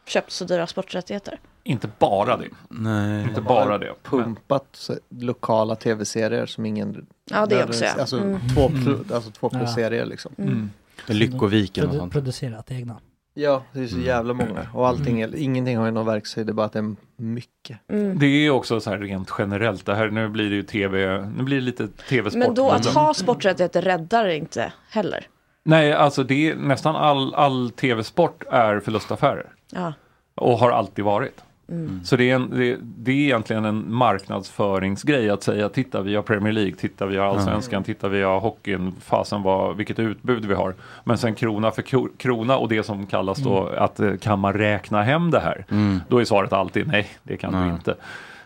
Köpt 0.06 0.30
så 0.32 0.44
dyra 0.44 0.66
sporträttigheter. 0.66 1.40
Inte 1.62 1.88
bara 1.98 2.36
det. 2.36 2.48
Nej. 2.68 3.22
Inte 3.22 3.40
bara 3.40 3.78
det. 3.78 3.92
Pumpat 4.02 4.90
lokala 5.08 5.76
tv-serier 5.76 6.46
som 6.46 6.66
ingen... 6.66 7.06
Ja, 7.30 7.46
det 7.46 7.64
också, 7.64 7.84
ja. 7.84 7.92
Alltså, 8.00 8.16
Mm. 8.18 8.40
två, 8.54 8.68
plus, 8.68 9.10
alltså 9.12 9.30
två 9.30 9.48
plus-serier 9.50 10.04
liksom. 10.06 10.32
Mm. 10.38 10.70
Lyckoviken 11.06 11.88
och 11.88 11.94
sånt. 11.94 12.12
producerat 12.12 12.70
egna. 12.70 12.96
Ja, 13.36 13.62
det 13.72 13.80
är 13.80 13.86
så 13.86 13.94
Mm. 13.94 14.06
jävla 14.06 14.34
många. 14.34 14.66
Och 14.74 14.88
allting, 14.88 15.20
är, 15.20 15.36
ingenting 15.36 15.76
har 15.78 15.84
ju 15.84 15.90
någon 15.90 16.06
verkshöjd, 16.06 16.46
det 16.46 16.50
är 16.50 16.54
bara 16.54 16.66
att 16.66 16.72
det 16.72 16.78
är 16.78 16.94
mycket. 17.16 17.78
Mm. 17.88 18.18
Det 18.18 18.26
är 18.26 18.50
också 18.50 18.80
så 18.80 18.90
här 18.90 18.98
rent 18.98 19.30
generellt. 19.38 19.86
Det 19.86 19.94
här, 19.94 20.08
nu 20.10 20.28
blir 20.28 20.50
det 20.50 20.56
ju 20.56 20.62
tv, 20.62 21.22
nu 21.36 21.42
blir 21.42 21.56
det 21.56 21.62
lite 21.62 21.88
tv-sport. 21.88 22.38
Men 22.46 22.54
då 22.54 22.70
att 22.70 22.86
ha 22.86 23.14
sporträttigheter 23.14 23.82
räddar 23.82 24.28
inte 24.28 24.72
heller. 24.90 25.26
Nej, 25.64 25.92
alltså 25.92 26.24
det 26.24 26.50
är, 26.50 26.56
nästan 26.56 26.96
all, 26.96 27.34
all 27.34 27.70
tv-sport 27.70 28.44
är 28.50 28.80
förlustaffärer. 28.80 29.46
Ja. 29.72 29.92
Och 30.34 30.58
har 30.58 30.70
alltid 30.70 31.04
varit. 31.04 31.44
Mm. 31.68 32.00
Så 32.04 32.16
det 32.16 32.30
är, 32.30 32.34
en, 32.34 32.50
det, 32.50 32.78
det 32.80 33.12
är 33.12 33.16
egentligen 33.16 33.64
en 33.64 33.94
marknadsföringsgrej 33.94 35.30
att 35.30 35.42
säga 35.42 35.68
titta 35.68 36.02
vi 36.02 36.14
har 36.14 36.22
Premier 36.22 36.52
League, 36.52 36.74
titta 36.74 37.06
vi 37.06 37.16
har 37.16 37.26
Allsvenskan, 37.26 37.84
titta 37.84 38.08
vi 38.08 38.22
har 38.22 38.40
hockeyn, 38.40 38.92
fasen 39.00 39.42
vad, 39.42 39.76
vilket 39.76 39.98
utbud 39.98 40.44
vi 40.44 40.54
har. 40.54 40.74
Men 41.04 41.18
sen 41.18 41.34
krona 41.34 41.70
för 41.70 41.82
kro- 41.82 42.08
krona 42.16 42.56
och 42.56 42.68
det 42.68 42.82
som 42.82 43.06
kallas 43.06 43.38
då 43.38 43.66
att 43.66 44.00
eh, 44.00 44.16
kan 44.16 44.38
man 44.38 44.52
räkna 44.52 45.02
hem 45.02 45.30
det 45.30 45.40
här? 45.40 45.66
Mm. 45.70 46.00
Då 46.08 46.18
är 46.20 46.24
svaret 46.24 46.52
alltid 46.52 46.86
nej, 46.88 47.08
det 47.22 47.36
kan 47.36 47.52
du 47.68 47.74
inte. 47.74 47.90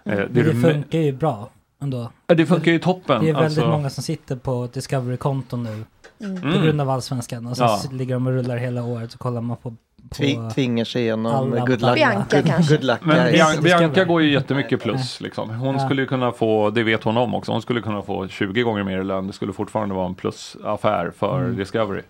Eh, 0.05 0.17
det, 0.31 0.43
det 0.43 0.55
funkar 0.55 0.99
ju 0.99 1.13
bra 1.13 1.51
ändå. 1.83 2.11
Det 2.27 2.47
funkar 2.47 2.73
ju 2.73 2.79
toppen. 2.79 3.25
Det 3.25 3.31
är 3.31 3.35
väldigt 3.35 3.59
alltså. 3.59 3.71
många 3.71 3.91
som 3.91 4.03
sitter 4.03 4.37
på 4.37 4.69
Discovery-konton 4.73 5.63
nu. 5.63 5.85
Mm. 6.27 6.43
På 6.53 6.61
grund 6.61 6.81
av 6.81 6.91
allsvenskan. 6.91 7.47
Och 7.47 7.57
sen 7.57 7.67
Ja. 7.67 7.81
ligger 7.93 8.15
de 8.15 8.27
och 8.27 8.33
rullar 8.33 8.57
hela 8.57 8.85
året 8.85 9.13
så 9.13 9.19
kollar 9.19 9.41
man 9.41 9.57
på 9.57 9.75
Tvi- 10.11 10.51
tvingar 10.55 10.85
sig 10.85 11.03
igenom 11.03 11.51
good 11.51 11.81
luck. 11.83 11.95
Bianca 11.95 12.43
kanske. 12.43 12.75
good 12.75 12.85
luck 12.85 12.99
Men. 13.03 13.17
Bian- 13.35 13.63
Bianca 13.63 14.05
går 14.05 14.23
ju 14.23 14.33
jättemycket 14.33 14.83
plus. 14.83 15.21
Liksom. 15.21 15.51
Hon 15.51 15.75
Ja. 15.75 15.85
skulle 15.85 16.07
kunna 16.07 16.33
få, 16.33 16.71
det 16.71 16.83
vet 16.83 17.05
hon 17.05 17.17
om 17.17 17.35
också, 17.35 17.53
hon 17.53 17.63
skulle 17.63 17.81
kunna 17.81 18.03
få 18.03 18.29
20 18.29 18.63
gånger 18.63 18.83
mer 18.85 19.01
i 19.01 19.05
lön. 19.05 19.27
Det 19.27 19.33
skulle 19.33 19.53
fortfarande 19.53 19.95
vara 19.95 20.07
en 20.07 20.15
plusaffär 20.15 21.13
för 21.19 21.39
Mm. 21.45 21.57
Discovery. 21.57 22.03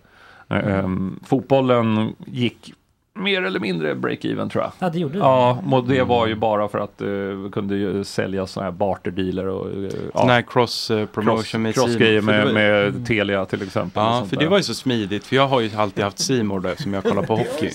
Eh, 0.49 0.57
ehm, 0.79 1.19
fotbollen 1.25 2.15
gick 2.25 2.73
mer 3.19 3.41
eller 3.43 3.59
mindre 3.59 3.93
break-even 3.95 4.49
tror 4.49 4.63
jag. 4.63 4.71
Ja, 4.79 4.89
det 4.89 4.99
gjorde 4.99 5.13
det. 5.13 5.19
Ja, 5.19 5.63
och 5.71 5.83
det 5.87 6.03
var 6.03 6.27
ju 6.27 6.35
bara 6.35 6.67
för 6.67 6.79
att 6.79 7.01
uh, 7.01 7.43
vi 7.43 7.49
kunde 7.49 7.75
ju 7.75 8.03
sälja 8.03 8.47
sådana 8.47 8.71
här 8.71 8.77
barterdealer 8.77 9.47
och 9.47 9.67
uh, 9.77 9.89
Sån 10.13 10.29
här 10.29 10.41
cross 10.41 10.91
eh, 10.91 11.05
promotion 11.05 11.61
med 11.61 11.73
det 11.99 12.21
med, 12.21 12.53
med 12.53 13.07
Telia 13.07 13.45
till 13.45 13.61
exempel. 13.61 14.03
och 14.03 14.09
Ja, 14.09 14.17
sånt 14.17 14.29
för 14.29 14.35
där. 14.35 14.43
det 14.43 14.49
var 14.49 14.57
ju 14.57 14.63
så 14.63 14.73
smidigt. 14.73 15.23
För 15.25 15.35
jag 15.35 15.47
har 15.47 15.59
ju 15.61 15.69
alltid 15.77 16.03
haft 16.03 16.19
Simor 16.19 16.59
där 16.59 16.69
eftersom 16.71 16.93
jag 16.93 17.03
kollar 17.03 17.23
på 17.23 17.35
hockey. 17.35 17.69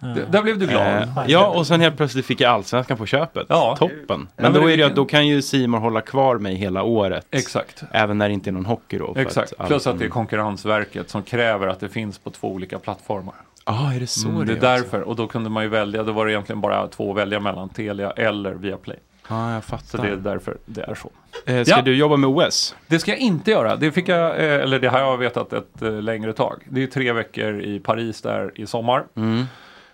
D- 0.00 0.20
Där 0.30 0.42
blev 0.42 0.58
du 0.58 0.66
glad. 0.66 0.86
Eh, 1.02 1.08
ja, 1.26 1.46
och 1.46 1.66
sen 1.66 1.80
helt 1.80 1.96
plötsligt 1.96 2.26
fick 2.26 2.40
jag 2.40 2.50
allsvenskan 2.52 2.96
på 2.96 3.06
köpet. 3.06 3.46
Ja. 3.48 3.76
Toppen. 3.78 3.98
Men 4.08 4.26
men 4.36 4.52
då, 4.52 4.66
det 4.66 4.72
är 4.72 4.76
det, 4.76 4.88
då 4.88 5.04
kan 5.04 5.26
ju 5.26 5.42
Simor 5.42 5.78
hålla 5.78 6.00
kvar 6.00 6.38
mig 6.38 6.54
hela 6.54 6.82
året. 6.82 7.26
Exakt. 7.30 7.82
Även 7.92 8.18
när 8.18 8.28
det 8.28 8.34
inte 8.34 8.50
är 8.50 8.52
någon 8.52 8.66
hockey 8.66 8.98
då. 8.98 9.14
Exakt, 9.16 9.52
att 9.58 9.66
plus 9.68 9.86
att 9.86 9.98
det 9.98 10.04
är 10.04 10.08
Konkurrensverket 10.08 11.10
som 11.10 11.22
kräver 11.22 11.66
att 11.68 11.80
det 11.80 11.88
finns 11.88 12.18
på 12.18 12.30
två 12.30 12.48
olika 12.52 12.78
plattformar. 12.78 13.34
Ja, 13.68 13.94
är 13.94 14.00
det 14.00 14.06
så 14.06 14.28
Mm, 14.28 14.46
det 14.46 14.54
det 14.54 14.66
är 14.66 14.72
är 14.74 14.78
därför, 14.78 15.00
och 15.00 15.16
då 15.16 15.26
kunde 15.26 15.50
man 15.50 15.62
ju 15.62 15.68
välja, 15.68 16.02
då 16.02 16.12
var 16.12 16.26
det 16.26 16.32
egentligen 16.32 16.60
bara 16.60 16.88
två 16.88 17.10
att 17.10 17.16
välja 17.16 17.40
mellan, 17.40 17.68
Telia 17.68 18.10
eller 18.10 18.52
Viaplay. 18.54 18.96
Ja, 19.28 19.54
jag 19.54 19.64
Så 19.64 19.68
fattar. 19.68 20.02
det 20.06 20.12
är 20.12 20.16
därför 20.16 20.56
det 20.66 20.80
är 20.82 20.94
så. 20.94 21.10
Eh, 21.46 21.64
ska 21.64 21.76
Ja. 21.76 21.82
du 21.82 21.96
jobba 21.96 22.16
med 22.16 22.30
OS? 22.30 22.74
Det 22.86 22.98
ska 22.98 23.10
jag 23.10 23.20
inte 23.20 23.50
göra, 23.50 23.76
det 23.76 23.92
fick 23.92 24.08
jag, 24.08 24.30
eh, 24.30 24.62
eller 24.62 24.78
det 24.80 24.88
har 24.88 24.98
jag 24.98 25.16
vetat 25.18 25.52
ett 25.52 25.82
eh, 25.82 25.92
längre 26.02 26.32
tag. 26.32 26.62
Det 26.70 26.82
är 26.82 26.86
tre 26.86 27.12
veckor 27.12 27.60
i 27.60 27.80
Paris 27.80 28.22
där 28.22 28.52
i 28.54 28.66
sommar. 28.66 29.04
Mm. 29.16 29.44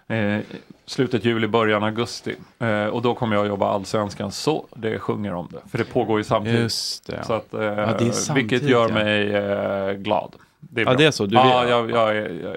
Eh, 0.08 0.40
slutet 0.86 1.24
juli, 1.24 1.46
början 1.46 1.82
augusti. 1.84 2.34
Eh, 2.58 2.84
och 2.86 3.02
då 3.02 3.14
kommer 3.14 3.36
jag 3.36 3.46
jobba 3.46 3.68
allsvenskan 3.68 4.32
så 4.32 4.66
det 4.76 4.98
sjunger 4.98 5.34
om 5.34 5.48
det. 5.52 5.70
För 5.70 5.78
det 5.78 5.84
pågår 5.84 6.18
ju 6.18 6.24
samtidigt. 6.24 6.60
Just 6.60 7.06
det. 7.06 7.24
Så 7.24 7.32
att, 7.32 7.54
eh, 7.54 7.60
det 7.60 7.66
är 7.66 7.98
vilket 7.98 8.14
samtidigt, 8.14 8.62
gör 8.62 8.88
ja. 8.88 8.94
mig 8.94 9.34
eh, 9.34 9.92
glad. 9.92 10.32
Det 10.60 10.80
är 10.80 10.84
Ja, 10.84 10.90
bra. 10.90 10.98
det 10.98 11.04
är 11.04 11.10
så. 11.10 11.26
Du 11.26 11.34
ja, 11.36 11.60
vet- 11.60 11.70
jag, 11.70 11.90
jag, 11.90 12.16
är- 12.16 12.40
jag, 12.44 12.56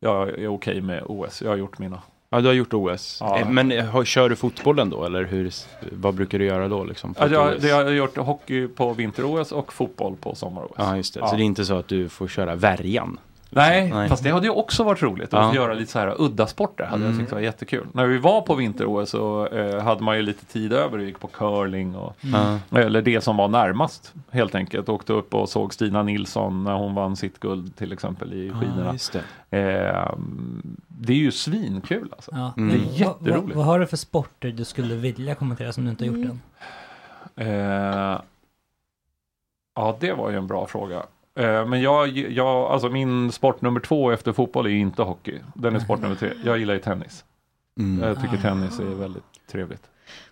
jag 0.00 0.28
är 0.28 0.48
okej 0.48 0.80
med 0.80 1.02
OS. 1.06 1.42
Jag 1.42 1.50
har 1.50 1.56
gjort 1.56 1.78
mina. 1.78 2.02
Ja, 2.30 2.40
du 2.40 2.46
har 2.46 2.54
gjort 2.54 2.74
OS. 2.74 3.18
Ja. 3.20 3.38
Eh, 3.38 3.48
Men 3.48 3.72
eh, 3.72 3.84
har, 3.84 4.04
kör 4.04 4.28
du 4.28 4.36
fotbollen 4.36 4.90
då? 4.90 5.04
Eller 5.04 5.24
hur, 5.24 5.52
vad 5.92 6.14
brukar 6.14 6.38
du 6.38 6.44
göra 6.44 6.68
då? 6.68 6.84
Liksom, 6.84 7.14
Ja, 7.18 7.26
jag, 7.28 7.64
jag 7.64 7.84
har 7.84 7.90
gjort 7.90 8.16
hockey 8.16 8.68
på 8.68 8.92
vinter-OS 8.92 9.52
och 9.52 9.72
fotboll 9.72 10.16
på 10.16 10.34
sommar-OS. 10.34 10.72
Ja, 10.76 10.96
just 10.96 11.14
det. 11.14 11.28
Så 11.28 11.36
det 11.36 11.42
är 11.42 11.44
inte 11.44 11.64
så 11.64 11.74
att 11.74 11.88
du 11.88 12.08
får 12.08 12.28
köra 12.28 12.54
värjan? 12.54 13.18
Nej, 13.50 13.90
Nej. 13.90 14.08
fast 14.08 14.22
det 14.24 14.30
hade 14.30 14.46
ju 14.46 14.52
också 14.52 14.84
varit 14.84 15.02
roligt 15.02 15.34
att 15.34 15.54
Ja. 15.54 15.62
göra 15.62 15.74
lite 15.74 15.92
så 15.92 15.98
här 15.98 16.14
udda 16.18 16.46
sporter. 16.46 16.84
Hade 16.84 17.02
jag 17.02 17.10
Mm. 17.12 17.20
tyckt 17.20 17.32
var 17.32 17.40
jättekul. 17.40 17.86
När 17.92 18.06
vi 18.06 18.18
var 18.18 18.40
på 18.42 18.54
vinter-OS 18.54 19.10
så 19.10 19.46
eh, 19.46 19.82
hade 19.82 20.02
man 20.02 20.16
ju 20.16 20.22
lite 20.22 20.44
tid 20.44 20.72
över 20.72 20.98
och 20.98 21.04
gick 21.04 21.20
på 21.20 21.26
curling 21.26 21.96
och 21.96 22.16
Mm. 22.24 22.58
eller 22.70 23.02
det 23.02 23.20
som 23.20 23.36
var 23.36 23.48
närmast 23.48 24.14
helt 24.30 24.54
enkelt. 24.54 24.88
Åkte 24.88 25.12
upp 25.12 25.34
och 25.34 25.48
såg 25.48 25.74
Stina 25.74 26.02
Nilsson 26.02 26.64
när 26.64 26.74
hon 26.74 26.94
vann 26.94 27.16
sitt 27.16 27.40
guld 27.40 27.76
till 27.76 27.92
exempel 27.92 28.32
i 28.32 28.50
skidorna. 28.50 28.92
just 28.92 29.16
det. 29.50 29.58
Eh, 29.58 30.12
det 30.88 31.12
är 31.12 31.16
ju 31.16 31.32
svinkul 31.32 32.08
alltså. 32.12 32.30
Ja. 32.34 32.52
Mm. 32.56 32.68
Det 32.68 32.74
är 32.76 32.78
Vad- 32.88 32.94
jätteroligt. 32.94 33.46
Vad, 33.48 33.56
vad 33.56 33.64
har 33.66 33.78
du 33.78 33.86
för 33.86 33.96
sporter 33.96 34.48
du 34.50 34.64
skulle 34.64 34.94
vilja 34.94 35.34
kommentera 35.34 35.72
som 35.72 35.84
du 35.84 35.90
inte 35.90 36.04
har 36.04 36.08
gjort 36.08 36.16
Mm. 36.26 36.30
än? 37.36 38.12
Eh, 38.14 38.20
ja, 39.74 39.96
det 40.00 40.12
var 40.12 40.30
ju 40.30 40.36
en 40.36 40.46
bra 40.46 40.66
fråga. 40.66 41.02
Eh, 41.38 41.66
men 41.66 41.80
jag, 41.82 42.08
jag, 42.08 42.46
alltså 42.46 42.88
min 42.88 43.32
sport 43.32 43.60
nummer 43.62 43.80
två 43.80 44.10
efter 44.10 44.32
fotboll 44.32 44.66
är 44.66 44.70
inte 44.70 45.02
hockey. 45.02 45.38
Den 45.54 45.76
är 45.76 45.80
sport 45.80 46.00
nummer 46.02 46.14
tre. 46.16 46.30
Jag 46.44 46.58
gillar 46.58 46.74
ju 46.74 46.80
tennis. 46.80 47.24
Mm. 47.80 48.08
Jag 48.08 48.20
tycker 48.22 48.36
tennis 48.36 48.78
är 48.78 48.84
väldigt 48.84 49.22
trevligt. 49.52 49.82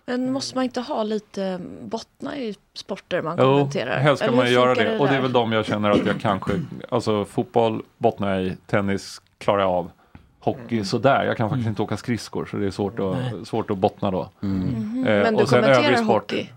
Men 0.05 0.31
måste 0.31 0.55
man 0.55 0.63
inte 0.63 0.81
ha 0.81 1.03
lite 1.03 1.59
bottna 1.81 2.37
i 2.37 2.55
sporter 2.73 3.21
man 3.21 3.37
Jo, 3.39 3.43
kommenterar? 3.45 3.97
helst 3.99 4.23
ska 4.23 4.31
man 4.31 4.51
göra 4.51 4.75
funkar 4.75 4.91
det. 4.91 4.99
Och 4.99 5.07
det 5.07 5.15
är 5.15 5.21
väl 5.21 5.31
de 5.33 5.51
jag 5.51 5.65
känner 5.65 5.89
att 5.89 6.05
jag 6.05 6.19
kanske, 6.21 6.51
alltså 6.89 7.25
fotboll 7.25 7.81
bottnar 7.97 8.33
jag 8.35 8.43
i, 8.43 8.57
tennis 8.67 9.21
klarar 9.37 9.61
jag 9.61 9.69
av. 9.71 9.91
Hockey 10.39 10.83
sådär, 10.83 11.23
jag 11.25 11.37
kan 11.37 11.49
faktiskt 11.49 11.65
Mm. 11.65 11.71
inte 11.71 11.81
åka 11.81 11.97
skridskor 11.97 12.45
så 12.45 12.57
det 12.57 12.65
är 12.65 12.71
svårt 12.71 12.99
att, 12.99 13.47
svårt 13.47 13.71
att 13.71 13.77
bottna 13.77 14.11
då. 14.11 14.29
Mm. 14.43 14.57
Mhm. 14.59 15.07
Eh, 15.07 15.23
Men 15.23 15.35
du 15.35 15.43
och 15.43 15.49
sen 15.49 15.61
kommenterar 15.63 15.83
övrig 15.85 15.97
sport. 15.99 16.31
hockey? 16.31 16.49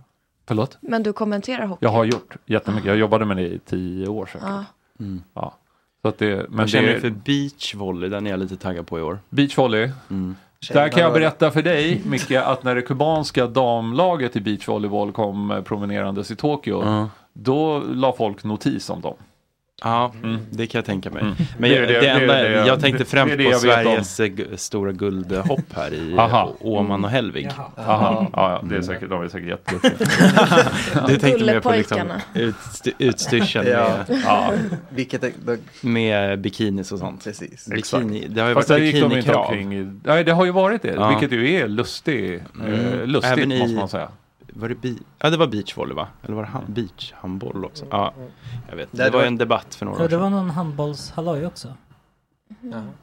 Förlåt? 0.51 0.79
Men 0.81 1.03
du 1.03 1.13
kommenterar 1.13 1.67
hockey? 1.67 1.85
Jag 1.85 1.91
har 1.91 2.05
gjort 2.05 2.37
jättemycket, 2.47 2.87
jag 2.89 2.97
jobbade 2.97 3.25
med 3.25 3.37
det 3.37 3.43
i 3.47 3.59
tio 3.59 4.09
år 4.09 4.27
säkert. 4.27 4.43
Ja. 4.49 4.65
Mm. 5.01 5.23
Ja. 5.35 5.55
Så 6.03 6.09
att 6.09 6.19
det, 6.19 6.37
men 6.49 6.57
Vad 6.59 6.69
känner 6.69 6.89
det 6.89 6.95
du 6.95 7.01
för 7.01 7.11
beachvolley? 7.11 8.09
Den 8.11 8.27
är 8.27 8.31
jag 8.31 8.41
lite 8.41 8.57
taggad 8.57 8.87
på 8.87 8.99
i 8.99 9.03
år. 9.03 9.19
beachvolley. 9.29 9.91
Mm. 10.11 10.37
Där 10.73 10.89
kan 10.89 11.03
jag 11.03 11.13
berätta 11.13 11.51
för 11.51 11.63
dig 11.63 12.03
Micke 12.07 12.31
att 12.33 12.65
när 12.65 12.75
det 12.75 12.83
kubanska 12.83 13.47
damlaget 13.47 14.37
i 14.37 14.41
beachvolleyboll 14.41 15.13
kom 15.13 15.51
eh, 15.51 15.63
promenerandes 15.63 16.31
i 16.31 16.37
Tokyo 16.37 16.83
Ja. 16.85 17.09
då 17.33 17.79
la 17.79 18.13
folk 18.13 18.45
notis 18.45 18.91
om 18.91 19.01
dem. 19.01 19.15
Ja, 19.83 20.13
Mm. 20.23 20.39
det 20.51 20.67
kan 20.67 20.79
jag 20.79 20.85
tänka 20.85 21.11
mig. 21.11 21.23
Mm. 21.23 21.35
Men 21.59 21.71
Det 21.71 21.77
är 21.77 21.81
jag, 21.81 21.89
det- 21.89 21.95
det, 21.95 22.01
det 22.01 22.09
enda, 22.11 22.35
det- 22.35 22.67
jag 22.67 22.81
tänkte 22.81 23.03
det- 23.05 23.11
främst 23.11 23.37
det 23.37 23.45
är 23.45 23.51
det 23.51 23.61
på 23.61 23.67
jag. 23.67 24.07
Sveriges 24.07 24.21
eh, 24.21 24.57
stora 24.57 24.93
guldhopp 24.93 25.61
här 25.77 25.95
i 25.95 26.13
eh, 26.13 26.49
Åman 26.61 27.05
och 27.05 27.11
Hälvig. 27.11 27.49
Aha, 27.77 28.27
ja, 28.33 28.51
ja, 28.63 28.69
det 28.69 28.77
är 28.77 28.83
säkert, 28.83 29.11
de 29.11 29.23
är 29.23 29.29
säkert 29.29 29.49
jätteduktiga. 29.49 30.09
Du 31.09 31.17
tänkte 31.17 31.45
mer 31.45 31.61
på 31.61 31.71
liksom 31.73 32.01
utst- 32.35 32.89
utstyrseln 32.99 33.69
Ja. 33.69 33.91
med, 34.09 34.21
Ja, 34.25 34.53
Vilket 34.91 35.25
är, 35.25 35.33
då, 35.45 35.57
med 35.81 36.41
bikinis 36.41 36.93
och 36.93 36.99
sånt. 36.99 37.25
precis. 37.25 37.69
Bikini, 37.69 38.27
det 38.29 38.41
har 38.41 38.49
ju 38.49 38.55
fast 38.55 38.71
varit 38.71 38.95
de 38.95 39.09
bikinikrav. 39.09 39.55
i, 39.55 39.91
Nej, 40.05 40.25
det 40.25 40.33
har 40.33 40.45
ju 40.45 40.51
varit 40.51 40.83
det, 40.83 40.95
Ja. 40.95 41.09
vilket 41.09 41.33
ju 41.39 41.53
är 41.55 41.69
lustig, 41.69 42.41
Mm. 42.61 42.75
eh, 42.75 43.07
lustigt 43.07 43.33
Även 43.39 43.53
i- 43.53 43.59
måste 43.59 43.77
man 43.77 43.89
säga. 43.89 44.09
Var 44.55 44.69
det 44.69 44.75
bi- 44.75 45.03
ja, 45.19 45.31
det 45.31 45.37
var 45.37 45.47
beachvolley 45.47 45.95
va? 45.95 46.09
Eller 46.23 46.35
var 46.35 46.43
det 46.43 46.49
han- 46.49 46.65
beachhandboll 46.69 47.65
också? 47.65 47.87
Ja, 47.91 48.15
jag 48.69 48.77
vet. 48.77 48.89
Det 48.93 49.05
det 49.05 49.11
var 49.11 49.23
en 49.25 49.37
debatt 49.39 49.75
för 49.75 49.87
några 49.87 49.99
Ja, 49.99 50.05
år 50.05 50.09
det 50.09 50.17
var 50.17 50.25
sedan. 50.27 50.33
någon 50.33 50.51
handbollshalloj 50.51 51.47
också. 51.47 51.75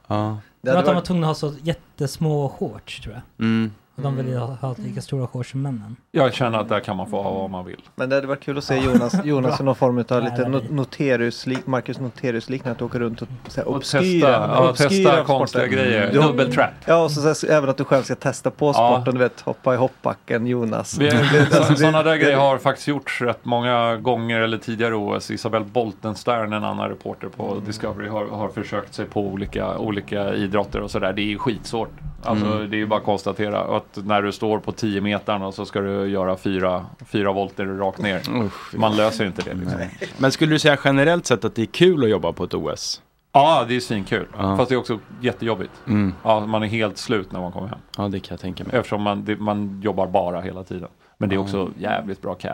Ja. 0.08 0.38
Det 0.62 0.70
Det 0.70 0.72
var 0.72 0.80
att 0.80 0.86
de 0.86 0.96
var 0.96 1.02
tvungna 1.02 1.30
att 1.32 1.42
ha 1.42 1.50
så 1.50 1.56
jättesmå 1.64 2.50
shorts 2.50 3.00
tror 3.02 3.14
jag. 3.14 3.46
Mm. 3.46 3.72
Och 3.98 4.04
de 4.04 4.16
ville 4.18 4.38
ha, 4.38 4.46
ha 4.62 4.76
lika 4.78 5.02
stora 5.02 5.28
shorts 5.28 5.52
som 5.52 5.62
männen. 5.62 5.96
Jag 6.12 6.34
känner 6.34 6.58
att 6.60 6.70
där 6.70 6.80
kan 6.80 6.98
man 6.98 7.10
få 7.10 7.22
ha 7.24 7.32
vad 7.32 7.50
man 7.50 7.66
vill. 7.66 7.82
men 7.96 8.10
det 8.10 8.16
hade 8.16 8.28
varit 8.28 8.44
kul 8.44 8.58
att 8.58 8.64
se 8.64 8.78
Jonas, 8.78 9.16
Jonas 9.26 9.60
i 9.60 9.64
någon 9.64 9.76
form 9.76 9.98
av 10.10 10.24
lite 10.24 10.36
det 10.44 10.50
no, 10.50 10.60
blir- 10.60 10.72
Noterius, 10.72 11.48
lik- 11.48 11.66
Marcus 11.68 12.00
Noterius 12.00 12.50
liknande 12.50 12.76
att 12.76 12.82
åka 12.82 13.00
runt 13.00 13.22
och, 13.22 13.28
så 13.48 13.62
här, 13.62 13.68
Och 13.68 13.76
obskyra, 13.76 14.02
testa, 14.02 14.30
ja, 14.30 14.70
obskyra 14.70 14.90
testa 14.90 15.24
konstiga 15.24 15.68
grejer. 15.68 16.12
Du- 16.14 16.20
Double 16.22 16.46
trap. 16.52 16.70
Ja, 16.86 17.04
och 17.04 17.12
så, 17.12 17.36
så, 17.36 17.48
även 17.48 17.70
att 17.70 17.78
du 17.78 17.84
själv 17.84 18.04
ska 18.04 18.16
testa 18.16 18.52
på 18.52 18.66
Ja. 18.66 18.74
sporten, 18.74 19.14
du 19.14 19.20
vet, 19.20 19.42
hoppa 19.42 19.74
i 19.74 19.78
hoppbacken, 19.78 20.48
Jonas. 20.48 20.92
Sådana 21.78 22.04
där 22.04 22.16
grejer 22.16 22.38
har 22.38 22.58
faktiskt 22.58 22.88
gjorts 22.88 23.22
rätt 23.22 23.46
många 23.46 23.96
gånger 23.98 24.42
eller 24.42 24.58
tidigare 24.58 24.96
OS. 24.96 25.32
Isabel 25.32 25.64
Boltenstern, 25.64 26.54
en 26.54 26.64
annan 26.64 26.90
reporter 26.90 27.28
på 27.28 27.52
Mm. 27.52 27.66
Discovery, 27.66 28.10
har, 28.10 28.26
har 28.26 28.50
försökt 28.50 28.94
sig 28.94 29.06
på 29.06 29.22
olika, 29.22 29.78
olika 29.78 30.34
idrotter 30.34 30.82
och 30.82 30.92
sådär. 30.92 31.14
Det 31.14 31.22
är 31.22 31.24
ju 31.26 31.38
skitsvårt. 31.38 31.90
Alltså, 32.24 32.46
Mm. 32.46 32.70
Det 32.70 32.76
är 32.76 32.80
ju 32.80 32.86
bara 32.88 33.00
att 33.00 33.06
konstatera 33.06 33.62
att 33.98 34.06
när 34.06 34.22
du 34.22 34.32
står 34.32 34.60
på 34.60 34.72
10 34.72 35.02
meter 35.02 35.44
och 35.44 35.54
så 35.54 35.66
ska 35.66 35.80
du 35.82 36.08
göra 36.08 36.38
fyra, 36.38 36.86
fyra 37.06 37.32
volter 37.32 37.66
rakt 37.66 38.00
ner. 38.00 38.22
Usch, 38.46 38.74
Man 38.76 38.96
löser 38.96 39.26
inte 39.26 39.42
det. 39.42 39.54
Liksom. 39.54 39.80
Men 40.18 40.32
skulle 40.32 40.52
du 40.56 40.60
säga 40.60 40.78
generellt 40.84 41.26
sett 41.26 41.46
att 41.46 41.56
det 41.56 41.62
är 41.62 41.66
kul 41.66 42.04
att 42.04 42.10
jobba 42.10 42.34
på 42.34 42.44
ett 42.44 42.54
OS? 42.54 43.02
Ja, 43.32 43.66
det 43.68 43.76
är 43.76 43.80
svinkul. 43.80 44.28
Ja. 44.38 44.58
Fast 44.58 44.70
det 44.70 44.76
är 44.76 44.80
också 44.80 45.00
jättejobbigt. 45.22 45.72
Mm. 45.88 46.14
Ja, 46.24 46.40
man 46.46 46.64
är 46.64 46.68
helt 46.68 46.98
slut 46.98 47.32
när 47.32 47.40
man 47.40 47.52
kommer 47.52 47.68
hem. 47.68 47.80
Ja, 47.98 48.08
det 48.08 48.20
kan 48.20 48.34
jag 48.36 48.40
tänka 48.40 48.64
mig. 48.64 48.76
Eftersom 48.76 49.02
man, 49.02 49.26
det, 49.26 49.36
man 49.36 49.82
jobbar 49.84 50.08
bara 50.08 50.42
hela 50.42 50.64
tiden. 50.64 50.90
Men 51.18 51.30
det 51.30 51.36
är 51.36 51.40
också 51.40 51.72
jävligt 51.78 52.22
bra 52.22 52.34
cash. 52.34 52.50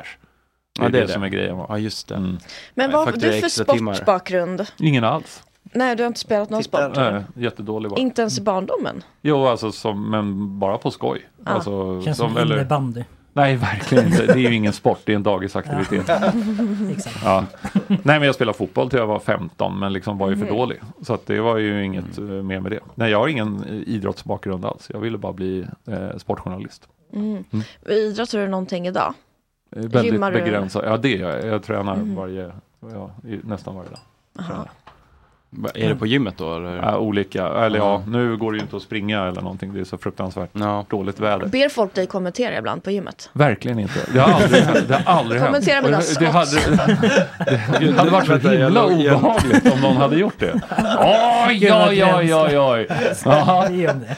Det 0.75 0.81
är 0.81 0.83
Ja, 0.85 0.89
det 0.89 0.97
är 0.97 1.01
det, 1.01 1.13
som 1.13 1.23
är 1.23 1.27
grejen. 1.27 1.57
va? 1.57 1.65
Ja, 1.69 1.77
just 1.77 2.07
det. 2.07 2.15
Mm. 2.15 2.37
Men 2.73 2.91
vad 2.91 3.05
har 3.05 3.11
du 3.11 3.41
för 3.41 3.49
sportbakgrund? 3.49 4.65
Ingen 4.79 5.03
alls. 5.03 5.43
Nej, 5.75 5.95
du 5.95 6.03
har 6.03 6.07
inte 6.07 6.19
spelat 6.19 6.49
någon 6.49 6.63
Titta. 6.63 6.86
sport? 6.93 6.97
Nej, 6.97 7.23
jättedålig 7.36 7.91
bara. 7.91 7.99
Inte 8.01 8.21
ens 8.21 8.38
i 8.39 8.41
barndomen? 8.41 9.03
Jo, 9.21 9.47
alltså 9.47 9.71
som, 9.71 10.09
men 10.12 10.59
bara 10.59 10.77
på 10.77 10.91
skoj. 10.91 11.29
Ah. 11.43 11.51
Alltså, 11.53 12.01
Känns 12.01 12.17
som, 12.17 12.29
som, 12.29 12.38
eller, 12.38 12.55
innebandy. 12.55 13.03
nej, 13.33 13.55
verkligen 13.55 14.05
inte. 14.05 14.25
Det 14.25 14.31
är 14.33 14.38
ju 14.38 14.53
ingen 14.55 14.73
sport, 14.73 14.99
det 15.05 15.12
är 15.12 15.15
en 15.15 15.23
dagisaktivitet. 15.23 16.09
Exakt. 16.91 17.19
Ja. 17.25 17.45
Nej, 17.88 17.99
men 18.03 18.21
jag 18.21 18.36
spelade 18.36 18.57
fotboll 18.57 18.89
till 18.89 18.99
jag 18.99 19.07
var 19.07 19.19
15, 19.19 19.79
men 19.79 19.93
liksom 19.93 20.17
var 20.17 20.29
ju 20.29 20.36
för 20.38 20.45
Mhm. 20.45 20.55
dålig. 20.55 20.79
Så 21.01 21.13
att 21.13 21.25
det 21.25 21.39
var 21.39 21.57
ju 21.57 21.83
inget 21.86 22.17
eh, 22.17 22.23
mer 22.23 22.59
med 22.59 22.71
det. 22.71 22.79
Nej, 22.95 23.12
jag 23.12 23.19
har 23.19 23.27
ingen 23.27 23.63
eh, 23.63 23.93
idrottsbakgrund 23.95 24.65
alls. 24.65 24.88
Jag 24.93 24.99
ville 24.99 25.17
bara 25.17 25.33
bli 25.33 25.65
eh, 25.88 26.17
sportjournalist. 26.17 26.88
Mm. 27.13 27.43
Mm. 27.51 27.65
Idrottar 27.89 28.38
du 28.39 28.47
någonting 28.47 28.88
idag? 28.88 29.13
Eh, 29.75 29.81
Väldigt 29.81 30.03
Gymmar 30.13 30.31
du? 30.31 30.41
begränsat. 30.41 30.83
Ja, 30.86 30.97
det 30.97 31.09
gör 31.17 31.29
jag. 31.38 31.45
Jag 31.53 31.63
tränar 31.63 31.95
Mhm. 31.95 32.15
varje, 32.15 32.51
ja, 32.93 33.12
nästan 33.43 33.75
varje 33.75 33.89
dag. 33.89 33.99
Är 35.75 35.89
det 35.89 35.95
på 35.95 36.05
gymmet 36.07 36.37
då? 36.37 36.55
Eller? 36.55 36.75
Ja, 36.77 36.97
olika, 36.97 37.47
eller 37.47 37.77
ja, 37.79 38.01
Ja. 38.05 38.11
nu 38.11 38.37
går 38.37 38.51
det 38.51 38.57
ju 38.57 38.61
inte 38.61 38.75
att 38.75 38.81
springa 38.81 39.23
eller 39.27 39.41
någonting. 39.41 39.73
Det 39.73 39.79
är 39.79 39.83
så 39.83 39.97
fruktansvärt 39.97 40.49
dåligt 40.89 41.19
väder. 41.19 41.45
Ber 41.47 41.69
folk 41.69 41.93
dig 41.93 42.07
kommentera 42.07 42.57
ibland 42.57 42.83
på 42.83 42.91
gymmet? 42.91 43.29
Verkligen 43.33 43.79
inte. 43.79 43.99
Det 44.13 44.19
har 44.19 44.33
aldrig. 44.41 44.63
Det 44.87 44.93
har 45.05 45.19
aldrig 45.19 45.41
hänt. 45.41 45.51
Kommentera 45.51 45.81
mina 45.81 45.97
Och 45.97 46.03
det, 46.03 46.19
det, 46.19 46.31
hade, 46.31 46.59
det 47.85 47.97
hade 47.97 48.11
varit 48.11 48.41
så 48.41 48.49
himla 48.49 48.85
obehagligt 48.85 49.73
om 49.73 49.81
någon 49.81 49.97
hade 49.97 50.15
gjort 50.15 50.39
det. 50.39 50.61
Oj, 51.47 51.71
oj, 51.73 52.03
oj, 52.15 52.35
oj, 52.35 52.59
oj. 52.59 52.87
Ja, 53.25 53.67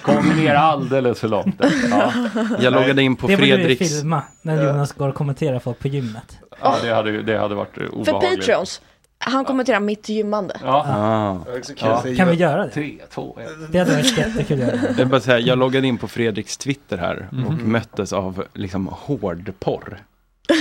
kom 0.02 0.30
ner 0.30 0.56
alldeles 0.56 1.20
för 1.20 1.28
långt. 1.28 1.62
Ja. 1.90 2.12
Jag 2.60 2.74
loggade 2.74 3.02
in 3.04 3.16
på 3.16 3.28
det 3.28 3.36
borde 3.38 3.46
vi 3.48 3.54
Fredriks... 3.56 4.00
filma 4.00 4.22
när 4.42 4.64
Jonas 4.68 4.94
går 4.94 5.10
och 5.10 5.16
kommenterar 5.16 5.60
folk 5.60 5.80
på 5.80 5.88
gymmet. 5.88 6.38
Ja, 6.62 6.76
det 6.84 6.94
hade, 6.94 7.22
det 7.22 7.38
hade 7.38 7.56
varit 7.56 7.74
För 7.74 7.96
obehagligt. 7.96 8.40
Patreons, 8.40 8.82
han 9.18 9.46
kommenterar 9.46 9.80
mitt 9.80 10.10
gymmande. 10.10 10.60
Ja. 10.64 10.86
Ah. 10.88 11.38
Ja. 11.78 12.04
Kan 12.18 12.28
vi 12.28 12.36
göra 12.36 12.66
det? 12.66 12.70
Tre, 12.72 12.94
två, 13.14 13.38
ett. 13.42 13.72
Det 13.72 13.80
hade 13.80 13.92
varit 13.92 14.18
jättekul 14.18 14.62
att 14.62 14.68
göra. 14.68 14.80
Jag, 14.98 15.08
bara 15.08 15.22
säga, 15.22 15.40
jag 15.40 15.58
loggade 15.58 15.88
in 15.88 15.98
på 15.98 16.08
Fredriks 16.08 16.58
Twitter 16.58 16.98
här 16.98 17.28
och 17.32 17.36
Mhm. 17.54 17.72
möttes 17.72 18.14
av 18.14 18.44
liksom 18.54 18.88
hårdporr. 18.92 20.00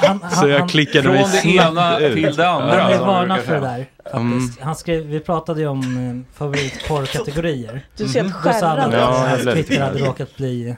Han, 0.00 0.30
Så 0.30 0.48
jag 0.48 0.68
klickade 0.68 1.08
mig 1.08 1.18
Från 1.18 1.30
det 1.30 1.36
snabbt 1.38 1.70
ena 1.70 1.98
ut. 1.98 2.14
till 2.14 2.36
det 2.36 2.48
andra. 2.48 2.82
Han 2.82 2.90
man 2.98 3.06
varnad 3.06 3.40
för 3.40 3.54
det 3.54 3.60
där. 3.60 3.86
Mm. 4.14 4.40
Han 4.60 4.76
skrev, 4.76 5.02
vi 5.06 5.20
pratade 5.20 5.60
ju 5.60 5.66
om 5.66 5.80
eh, 5.80 6.36
favoritporrkategorier. 6.38 7.86
Du 7.96 8.08
ser 8.08 8.22
helt 8.22 8.34
Då 8.44 8.52
sa 8.52 8.66
han 8.66 8.76
skärrad 8.90 8.94
att 8.94 9.44
Ja, 9.46 9.52
Twitter 9.52 9.80
hade 9.80 9.98
råkat 9.98 10.36
bli 10.36 10.76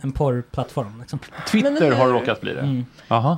en 0.00 0.12
porrplattform. 0.12 1.00
Liksom. 1.00 1.18
Twitter 1.50 1.80
hur- 1.80 1.92
har 1.92 2.08
råkat 2.08 2.40
bli 2.40 2.54
det. 2.54 2.60
Mm. 2.60 2.84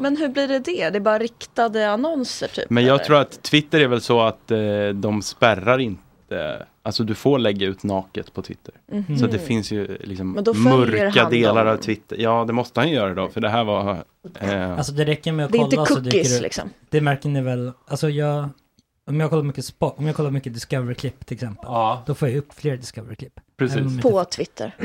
Men 0.00 0.16
hur 0.16 0.28
blir 0.28 0.48
det 0.48 0.58
det? 0.58 0.90
Det 0.90 0.98
är 0.98 1.00
bara 1.00 1.18
riktade 1.18 1.90
annonser 1.90 2.48
typ? 2.48 2.70
Men 2.70 2.84
jag 2.84 2.94
eller? 2.94 3.04
tror 3.04 3.16
att 3.20 3.42
Twitter 3.42 3.80
är 3.80 3.88
väl 3.88 4.00
så 4.00 4.20
att 4.20 4.50
eh, 4.50 4.58
de 4.94 5.22
spärrar 5.22 5.78
inte 5.78 6.66
Alltså 6.82 7.04
du 7.04 7.14
får 7.14 7.38
lägga 7.38 7.66
ut 7.66 7.82
naket 7.82 8.32
på 8.34 8.42
Twitter. 8.42 8.74
Mhm. 8.92 9.18
Så 9.18 9.26
det 9.26 9.38
finns 9.38 9.72
ju 9.72 9.98
liksom 10.00 10.32
Men 10.32 10.44
då 10.44 10.54
följer 10.54 11.04
mörka 11.04 11.28
delar 11.28 11.66
av 11.66 11.76
Twitter. 11.76 12.16
Ja 12.20 12.44
det 12.46 12.52
måste 12.52 12.80
han 12.80 12.88
ju 12.88 12.94
göra 12.94 13.14
då 13.14 13.28
för 13.28 13.40
det 13.40 13.48
här 13.48 13.64
var 13.64 14.04
eh, 14.40 14.72
Alltså 14.78 14.92
det 14.92 15.04
räcker 15.04 15.32
med 15.32 15.46
att 15.46 15.52
Det 15.52 15.58
är 15.58 15.60
kolla 15.60 15.80
inte 15.80 15.94
så 15.94 16.00
dyker 16.00 16.10
cookies 16.18 16.36
det 16.36 16.42
liksom. 16.42 16.70
Det 16.90 17.00
märker 17.00 17.28
ni 17.28 17.40
väl. 17.40 17.72
Alltså 17.86 18.08
jag, 18.08 18.48
om 19.10 19.20
jag 19.20 19.30
kollar 19.30 19.42
mycket 19.42 19.64
sport, 19.64 19.94
om 19.98 20.06
jag 20.06 20.16
kollar 20.16 20.30
mycket 20.30 20.54
Discovery-klipp 20.54 21.26
till 21.26 21.34
exempel. 21.34 21.64
Ja, 21.68 22.02
Då 22.06 22.14
får 22.14 22.28
jag 22.28 22.36
upp 22.38 22.52
fler 22.54 22.76
Discovery-klipp. 22.76 23.40
Precis. 23.58 23.76
Inte- 23.78 24.02
På 24.02 24.24
Twitter. 24.24 24.76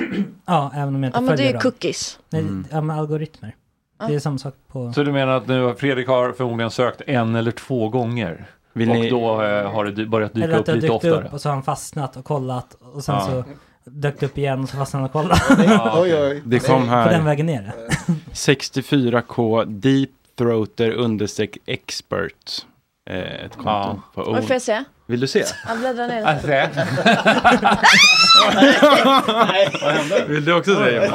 Ja, 0.45 0.71
även 0.75 0.95
om 0.95 1.03
jag 1.03 1.09
inte 1.09 1.17
Ja 1.17 1.21
men 1.21 1.31
det 1.31 1.37
följer 1.37 1.49
är 1.49 1.53
dem. 1.53 1.61
cookies. 1.61 2.19
Nej, 2.29 2.41
Mm. 2.41 2.65
ja 2.71 2.81
men 2.81 2.99
algoritmer. 2.99 3.55
Ja. 3.99 4.07
Det 4.07 4.15
är 4.15 4.19
samma 4.19 4.37
sak 4.37 4.55
på... 4.67 4.93
Så 4.93 5.03
du 5.03 5.11
menar 5.11 5.33
att 5.37 5.47
nu 5.47 5.61
har 5.63 5.73
Fredrik 5.73 6.07
har 6.07 6.31
förmodligen 6.31 6.71
sökt 6.71 7.01
en 7.07 7.35
eller 7.35 7.51
två 7.51 7.89
gånger? 7.89 8.45
Vill 8.73 8.89
och 8.89 8.95
ni- 8.95 9.09
då 9.09 9.41
eh, 9.41 9.71
har 9.71 9.85
det 9.85 10.05
börjat 10.05 10.33
dyka 10.33 10.45
Eller 10.45 10.53
att 10.55 10.59
upp 10.59 10.65
det 10.65 10.71
har 10.71 10.75
lite 10.75 10.87
dykt 10.87 10.95
oftare? 10.95 11.27
upp 11.27 11.33
och 11.33 11.41
så 11.41 11.49
har 11.49 11.53
han 11.53 11.63
fastnat 11.63 12.15
och 12.17 12.25
kollat 12.25 12.77
och 12.93 13.03
sen 13.03 13.15
Ja. 13.15 13.21
så 13.25 13.43
dök 13.89 14.23
upp 14.23 14.37
igen 14.37 14.63
och 14.63 14.69
så 14.69 14.77
fastnade 14.77 15.01
han 15.01 15.05
och 15.05 15.11
kollade. 15.47 15.73
Ja. 15.73 15.93
Oj, 16.01 16.15
oj. 16.15 16.41
Det 16.45 16.59
kom 16.59 16.75
På 16.75 16.81
den 16.81 16.89
här 16.89 17.21
vägen 17.21 17.45
ner. 17.45 17.73
64k 18.33 19.65
deep 19.65 20.09
throater 20.37 20.91
understreck 20.91 21.57
expert. 21.65 22.65
Eh, 23.09 23.45
ett 23.45 23.55
konto 23.55 23.69
Ja. 23.69 23.99
på 24.13 24.21
Own. 24.21 24.41
får 24.41 24.51
jag 24.51 24.61
se? 24.61 24.83
Vill 25.07 25.19
du 25.19 25.27
se? 25.27 25.45
Jag 25.67 25.77
bläddrar 25.79 26.07
ner 26.07 26.35
lite. 26.35 26.71
Vill 30.27 30.45
du 30.45 30.53
också 30.53 30.75
se? 30.75 30.99
Oh, 30.99 31.11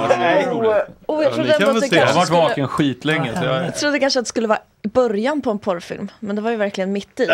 oh, 1.06 1.22
jag 1.22 1.24
Ja, 1.24 1.30
trodde 1.34 1.52
ändå 1.54 1.70
att 1.70 1.74
det 1.80 1.88
se. 1.88 1.96
Jag 1.96 2.06
har 2.06 2.12
kanske 2.14 2.32
varit 2.34 2.48
vaken 2.50 2.68
skitlänge. 2.68 3.32
Så 3.38 3.44
jag... 3.44 3.64
Jag 3.64 3.74
trodde 3.76 3.98
kanske 3.98 4.18
att 4.18 4.24
det 4.24 4.28
skulle 4.28 4.48
vara 4.48 4.58
i 4.82 4.88
början 4.88 5.40
på 5.42 5.50
en 5.50 5.58
porrfilm. 5.58 6.10
Men 6.20 6.36
det 6.36 6.42
var 6.42 6.50
ju 6.50 6.56
verkligen 6.56 6.92
mitt 6.92 7.20
i. 7.20 7.28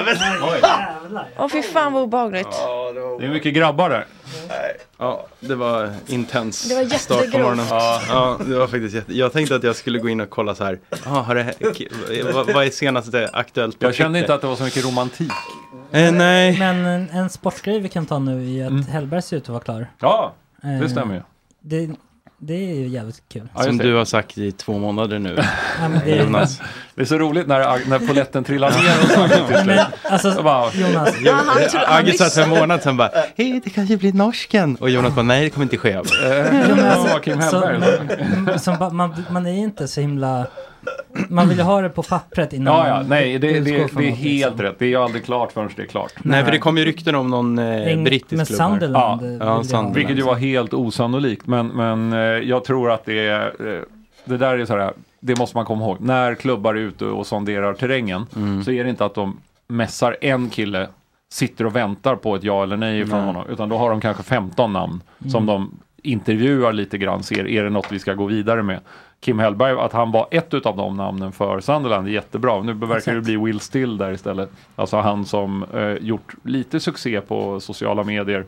Åh 1.39 1.49
fy 1.49 1.63
fan 1.63 1.93
vad 1.93 2.03
obehagligt. 2.03 2.49
Det 3.21 3.25
är 3.27 3.29
mycket 3.29 3.55
grabbar 3.55 3.91
där. 3.91 4.07
Ja, 4.99 5.27
det 5.41 5.55
var 5.55 5.93
intens 6.07 6.69
Det 6.69 6.75
var 6.75 6.99
start 6.99 7.33
på 7.33 7.39
morgonen. 7.39 7.67
Ja. 7.71 8.01
ja, 8.09 8.39
det 8.47 8.59
var 8.59 8.67
faktiskt 8.67 8.95
jätte... 8.95 9.15
Jag 9.15 9.33
tänkte 9.33 9.57
att 9.57 9.63
jag 9.63 9.77
skulle 9.77 9.99
gå 9.99 10.09
in 10.09 10.21
och 10.21 10.31
kolla 10.31 10.55
så 10.55 10.65
här. 10.65 10.79
Ah, 11.05 11.21
har 11.21 11.35
det... 11.35 11.55
vad, 12.33 12.53
vad 12.55 12.67
är 12.67 12.71
senaste 12.71 13.31
aktuellt 13.33 13.79
på 13.79 13.87
Jag 13.87 13.95
kände 13.95 14.19
inte 14.19 14.35
att 14.35 14.41
det 14.41 14.47
var 14.47 14.57
så 14.57 14.63
mycket 14.65 14.85
romantik. 14.85 15.33
Eh, 15.93 16.13
nej. 16.13 16.59
Men 16.59 16.87
en, 16.87 17.09
en 17.11 17.31
sportgrej 17.31 17.81
vi 17.81 17.89
kan 17.89 18.07
ta 18.07 18.19
nu 18.19 18.59
är 18.61 18.65
att 18.65 18.71
Mm. 18.71 18.83
Hellberg 18.87 19.23
ser 19.23 19.37
ut 19.37 19.43
att 19.43 19.49
vara 19.49 19.61
klar. 19.61 19.87
Ja, 20.01 20.35
det 20.63 20.69
Eh, 20.69 20.89
stämmer 20.89 21.15
ju. 21.15 21.21
Det, 21.61 21.91
det 22.39 22.55
är 22.55 22.75
ju 22.75 22.89
jävligt 22.89 23.23
kul. 23.29 23.49
Ja, 23.55 23.63
Som 23.63 23.79
du 23.79 23.95
har 23.95 24.05
sagt 24.05 24.39
i 24.39 24.53
två 24.53 24.79
månader 24.79 25.19
nu. 25.19 25.37
Det 26.05 26.17
Jonas. 26.17 26.61
Det 26.95 27.01
är 27.01 27.05
så 27.05 27.19
roligt 27.19 27.47
när, 27.47 27.89
när 27.89 27.99
poletten 27.99 28.45
trillar 28.45 28.71
ner 28.71 29.03
och 29.03 29.11
så. 29.11 29.29
till 29.29 29.47
slut. 29.47 29.67
men 29.67 29.79
alltså, 30.03 30.43
bara, 30.43 30.73
Jonas, 30.73 31.15
Agge 31.87 32.13
satt 32.13 32.33
för 32.35 32.43
en 32.43 32.49
månad 32.49 32.83
sedan 32.83 32.97
bara, 32.97 33.11
hej 33.37 33.61
det 33.65 33.71
kan 33.71 33.87
ju 33.87 33.97
bli 33.97 34.13
norsken. 34.13 34.77
Och 34.77 34.91
Jonas 34.91 35.15
bara, 35.15 35.23
nej 35.23 35.45
det 35.45 35.51
kommer 35.51 35.65
inte 35.65 35.77
ske. 35.77 36.01
Kim 37.23 37.43
så, 38.59 38.91
man, 38.93 39.25
man 39.31 39.47
är 39.47 39.59
inte 39.59 39.89
så 39.89 40.01
himla... 40.01 40.47
Man 41.29 41.49
vill 41.49 41.59
ju 41.59 41.65
ha 41.65 41.81
det 41.81 41.89
på 41.89 42.03
pappret 42.03 42.53
innan 42.53 42.75
Ja, 42.75 42.89
ja, 42.89 42.95
man 42.95 43.09
nej, 43.09 43.39
det, 43.39 43.51
utgår 43.51 43.73
det, 43.79 43.89
från 43.89 44.03
det 44.03 44.09
är 44.09 44.11
något, 44.11 44.19
helt 44.19 44.53
liksom. 44.53 44.63
rätt. 44.63 44.79
Det 44.79 44.85
är 44.85 44.89
ju 44.89 44.97
aldrig 44.97 45.25
klart 45.25 45.53
förrän 45.53 45.71
det 45.77 45.83
är 45.83 45.87
klart. 45.87 46.13
Nej 46.23 46.45
för 46.45 46.53
det 46.53 46.59
kom 46.59 46.79
ju 46.79 46.85
rykten 46.85 47.15
om 47.15 47.31
någon 47.31 47.59
eh, 47.59 47.65
Eng- 47.65 48.05
brittisk 48.05 48.33
med 48.39 48.47
klubb 48.47 48.61
här. 48.61 48.69
Sunderland. 48.71 49.23
Ja, 49.23 49.27
eh, 49.27 49.31
vill 49.31 49.39
ja, 49.41 49.47
jag 49.47 49.55
ha. 49.55 49.65
Sunderland. 49.65 49.95
Vilket 49.95 50.19
ju 50.19 50.23
var 50.23 50.35
helt 50.35 50.75
osannolikt. 50.75 51.47
Men, 51.47 51.67
men 51.67 52.13
eh, 52.13 52.19
jag 52.19 52.65
tror 52.65 52.91
att 52.91 53.05
det 53.05 53.27
är, 53.29 53.47
eh, 53.75 53.81
det 54.25 54.37
där 54.37 54.59
är 54.59 54.65
så 54.67 54.77
här, 54.79 54.93
det 55.21 55.39
måste 55.39 55.57
man 55.57 55.67
komma 55.67 55.85
ihåg. 55.85 55.97
När 56.01 56.35
klubbar 56.35 56.75
är 56.75 56.79
ute 56.79 57.05
och 57.05 57.27
sonderar 57.27 57.75
terrängen 57.75 58.27
Mm. 58.37 58.65
så 58.65 58.71
är 58.71 58.85
det 58.85 58.91
inte 58.91 59.05
att 59.05 59.15
de 59.15 59.37
mässar 59.69 60.17
en 60.21 60.51
kille, 60.51 60.89
sitter 61.33 61.67
och 61.67 61.77
väntar 61.77 62.17
på 62.17 62.35
ett 62.37 62.43
ja 62.45 62.63
eller 62.63 62.77
nej 62.77 63.07
från 63.07 63.19
Nej. 63.19 63.27
honom. 63.27 63.45
Utan 63.49 63.69
då 63.69 63.77
har 63.79 63.91
de 63.91 64.01
kanske 64.01 64.23
15 64.23 64.73
namn 64.73 65.01
Mm. 65.21 65.31
som 65.31 65.47
de 65.47 65.71
intervjuar 66.03 66.73
lite 66.73 66.99
grann, 66.99 67.23
ser 67.23 67.49
är 67.49 67.65
det 67.65 67.71
något 67.71 67.93
vi 67.93 67.99
ska 67.99 68.15
gå 68.15 68.27
vidare 68.27 68.63
med. 68.63 68.81
Kim 69.27 69.39
Hellberg, 69.39 69.79
att 69.81 69.93
han 69.93 70.11
var 70.13 70.27
ett 70.31 70.55
utav 70.55 70.77
de 70.77 70.97
namnen 70.97 71.33
för 71.33 71.61
Sunderland 71.61 72.07
är 72.09 72.11
jättebra. 72.13 72.63
Nu 72.63 72.73
verkar 72.73 73.15
det 73.15 73.21
bli 73.21 73.37
Will 73.37 73.61
Still 73.61 73.99
där 73.99 74.13
istället. 74.13 74.51
Alltså 74.77 74.97
han 74.97 75.25
som 75.25 75.65
eh, 75.75 75.93
gjort 76.07 76.35
lite 76.43 76.81
succé 76.81 77.21
på 77.21 77.61
sociala 77.61 78.05
medier 78.05 78.45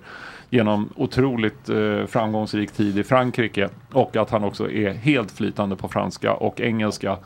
genom 0.51 0.88
otroligt 0.97 1.69
eh, 1.69 2.05
framgångsrik 2.07 2.71
tid 2.73 2.99
i 2.99 3.05
Frankrike 3.05 3.69
och 3.93 4.17
att 4.17 4.31
han 4.31 4.45
också 4.45 4.71
är 4.71 4.91
helt 4.93 5.31
flytande 5.31 5.77
på 5.77 5.88
franska 5.88 6.33
och 6.35 6.61
engelska. 6.61 7.17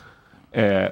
Eh, 0.52 0.84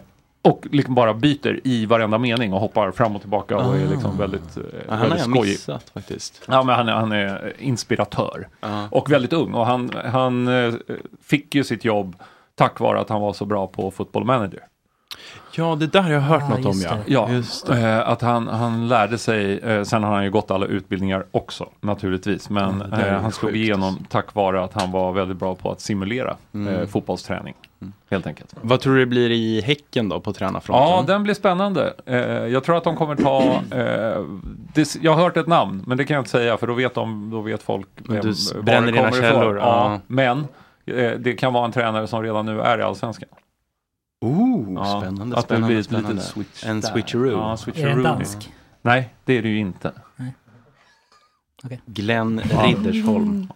och 0.43 0.67
liksom 0.71 0.95
bara 0.95 1.15
byter 1.15 1.61
i 1.65 1.87
varenda 1.87 2.19
mening 2.19 2.53
och 2.53 2.61
hoppar 2.61 2.91
fram 2.91 3.15
och 3.17 3.21
tillbaka 3.21 3.57
och 3.57 3.77
är 3.77 3.87
liksom 3.89 4.19
väldigt, 4.19 4.57
eh, 4.57 4.63
han 4.89 4.99
har 4.99 5.09
väldigt 5.09 5.27
jag 5.27 5.37
skojig. 5.37 5.51
missat 5.53 5.91
faktiskt. 5.95 6.43
Ja, 6.49 6.63
men 6.63 6.75
han, 6.75 6.89
är- 6.89 6.93
han 6.93 7.13
är 7.13 7.53
inspiratör 7.59 8.49
Ja. 8.61 8.89
och 8.91 9.13
väldigt 9.13 9.33
ung 9.33 9.55
och 9.55 9.67
han, 9.67 9.91
han 10.05 10.49
eh, 10.49 10.75
fick 11.23 11.55
ju 11.55 11.65
sitt 11.65 11.85
jobb 11.85 12.17
tack 12.61 12.81
vare 12.81 13.01
att 13.01 13.09
han 13.09 13.21
var 13.21 13.33
så 13.33 13.45
bra 13.45 13.67
på 13.67 13.91
football 13.91 14.25
manager. 14.25 14.61
Ja, 15.53 15.75
det 15.81 15.87
där 15.87 16.03
har 16.03 16.11
jag 16.11 16.21
hört 16.21 16.43
Ah, 16.43 16.49
något 16.49 16.67
om 16.67 16.81
ja. 16.85 16.91
det. 16.91 17.13
Ja, 17.13 17.31
Just 17.31 17.67
det. 17.67 17.79
eh, 17.89 18.09
att 18.09 18.23
han, 18.23 18.49
han 18.49 18.89
lärde 18.89 19.19
sig, 19.19 19.59
eh, 19.59 19.83
sen 19.83 20.03
har 20.05 20.15
han 20.15 20.25
ju 20.25 20.31
gått 20.31 20.51
alla 20.51 20.67
utbildningar 20.67 21.25
också 21.31 21.69
naturligtvis, 21.81 22.51
men 22.51 22.83
eh, 22.93 22.99
ju 23.07 23.11
han 23.13 23.33
slog 23.33 23.57
igenom 23.57 23.99
tack 24.09 24.35
vare 24.35 24.65
att 24.65 24.73
han 24.75 24.91
var 24.93 25.13
väldigt 25.13 25.37
bra 25.37 25.55
på 25.55 25.71
att 25.73 25.81
simulera 25.81 26.37
Mm. 26.55 26.75
eh, 26.75 26.87
fotbollsträning. 26.87 27.55
Helt 28.11 28.27
enkelt. 28.27 28.55
Vad 28.61 28.81
tror 28.81 28.95
du 28.95 29.01
det 29.01 29.07
blir 29.07 29.31
i 29.31 29.61
Häcken 29.61 30.09
då 30.09 30.21
på 30.21 30.33
tränarfronten? 30.33 30.89
Ja, 30.89 31.05
den 31.07 31.23
blir 31.23 31.35
spännande. 31.35 31.93
Jag 32.51 32.65
tror 32.65 32.77
att 32.77 32.85
de 32.85 32.97
kommer 32.97 33.17
ta, 33.17 33.61
det, 34.75 34.95
jag 35.03 35.13
har 35.15 35.23
hört 35.23 35.37
ett 35.37 35.47
namn, 35.47 35.83
men 35.87 35.97
det 35.99 36.05
kan 36.05 36.15
jag 36.15 36.21
inte 36.21 36.31
säga 36.31 36.57
för 36.57 36.67
då 36.67 36.73
vet, 36.75 36.95
de, 36.95 37.31
då 37.31 37.41
vet 37.41 37.63
folk 37.63 37.89
vem, 38.09 38.21
du 38.23 38.29
var 38.55 38.63
det 38.81 38.81
dina 38.87 38.97
kommer 38.97 39.09
ifrån. 39.09 39.21
källor, 39.23 39.59
Ja, 39.59 39.63
ja. 39.93 40.01
Men 40.07 40.47
det 41.19 41.33
kan 41.33 41.53
vara 41.53 41.65
en 41.65 41.73
tränare 41.73 42.07
som 42.07 42.23
redan 42.23 42.47
nu 42.47 42.61
är 42.61 42.79
i 42.79 42.83
Allsvenskan. 42.83 43.29
Oh, 44.21 44.75
Ja, 44.75 45.01
spännande, 45.01 45.37
att 45.37 45.43
det 45.43 45.47
spännande, 45.47 45.67
blir 45.67 45.79
ett 45.79 45.85
spännande. 45.87 46.13
litet 46.13 46.27
switch 46.29 46.65
En 46.65 46.83
switcheroo. 46.83 47.31
Ja, 47.31 47.53
Är 47.53 47.57
switcheroo. 47.57 47.87
det 47.87 47.93
en 47.93 48.03
dansk? 48.03 48.53
Nej, 48.83 49.09
det 49.25 49.39
är 49.39 49.43
det 49.43 49.49
ju 49.49 49.59
inte. 49.59 49.93
Glenn 51.87 52.41
Riddersholm. 52.65 53.49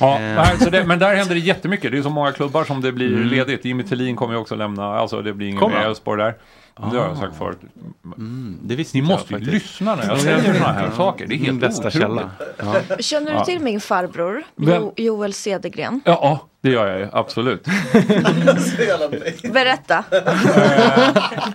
Ja, 0.00 0.14
Eh. 0.20 0.34
nej, 0.34 0.58
så 0.60 0.70
det, 0.70 0.84
men 0.84 0.98
där 0.98 1.16
händer 1.16 1.34
det 1.34 1.40
jättemycket. 1.40 1.92
Det 1.92 1.98
är 1.98 2.02
så 2.02 2.10
många 2.10 2.32
klubbar 2.32 2.64
som 2.64 2.80
det 2.80 2.92
blir 2.92 3.14
Mm. 3.16 3.28
ledigt. 3.28 3.64
Jimmy 3.64 3.82
Tillin 3.82 4.16
kommer 4.16 4.34
ju 4.34 4.40
också 4.40 4.54
lämna, 4.54 4.84
alltså 4.84 5.22
det 5.22 5.32
blir 5.32 5.48
ingen 5.48 5.70
mer? 5.70 5.76
Elfsborg 5.76 6.22
där. 6.22 6.34
Det 6.76 6.82
har 6.82 6.94
jag 6.96 7.10
Ah. 7.10 7.16
sagt 7.16 7.36
förut. 7.38 7.58
Mm, 8.04 8.58
det 8.62 8.74
visste 8.76 8.96
Ni 8.96 9.00
inte 9.00 9.12
jag 9.12 9.18
måste 9.18 9.34
ju 9.34 9.38
faktiskt. 9.40 9.52
lyssna 9.64 9.94
när 9.94 10.06
jag 10.06 10.18
säger 10.20 10.42
sådana 10.54 10.72
här 10.72 10.90
saker. 10.90 11.26
Det 11.26 11.34
är 11.34 11.36
Min 11.38 11.46
helt 11.46 11.60
bästa 11.60 11.88
otroligt. 11.88 12.02
källa. 12.02 12.30
Ja. 12.58 12.96
Känner 13.00 13.38
du 13.38 13.44
till 13.44 13.60
min 13.60 13.80
farbror? 13.80 14.42
Jo, 14.56 14.92
Joel 14.96 15.32
Cedergren. 15.32 16.00
Ja, 16.04 16.48
det 16.62 16.70
gör 16.70 16.86
jag 16.86 16.98
ju, 16.98 17.08
absolut. 17.12 17.64
Berätta. 19.52 20.04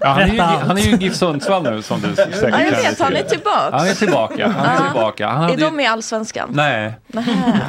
Ja, 0.02 0.08
han, 0.10 0.22
är 0.22 0.28
ju, 0.34 0.40
han 0.42 0.78
är 0.78 0.82
ju 0.82 0.92
i 0.92 0.96
GIF 0.98 1.16
Sundsvall 1.16 1.64
nu 1.64 1.82
som 1.82 2.02
du 2.02 2.16
säkert 2.16 2.36
Ja, 2.42 2.50
jag 2.50 2.60
känner 2.60 2.90
vet, 2.90 3.00
han 3.00 3.16
är 3.16 3.20
till. 3.22 3.30
tillbaks. 3.30 3.72
Han 3.72 3.88
är 3.88 3.94
tillbaka. 3.94 4.48
Han 4.48 4.66
är 4.66 4.90
tillbaka. 4.92 5.28
Han 5.28 5.50
Är 5.50 5.58
de 5.58 5.80
i 5.80 5.86
Allsvenskan? 5.88 6.50
Nej, 6.54 6.94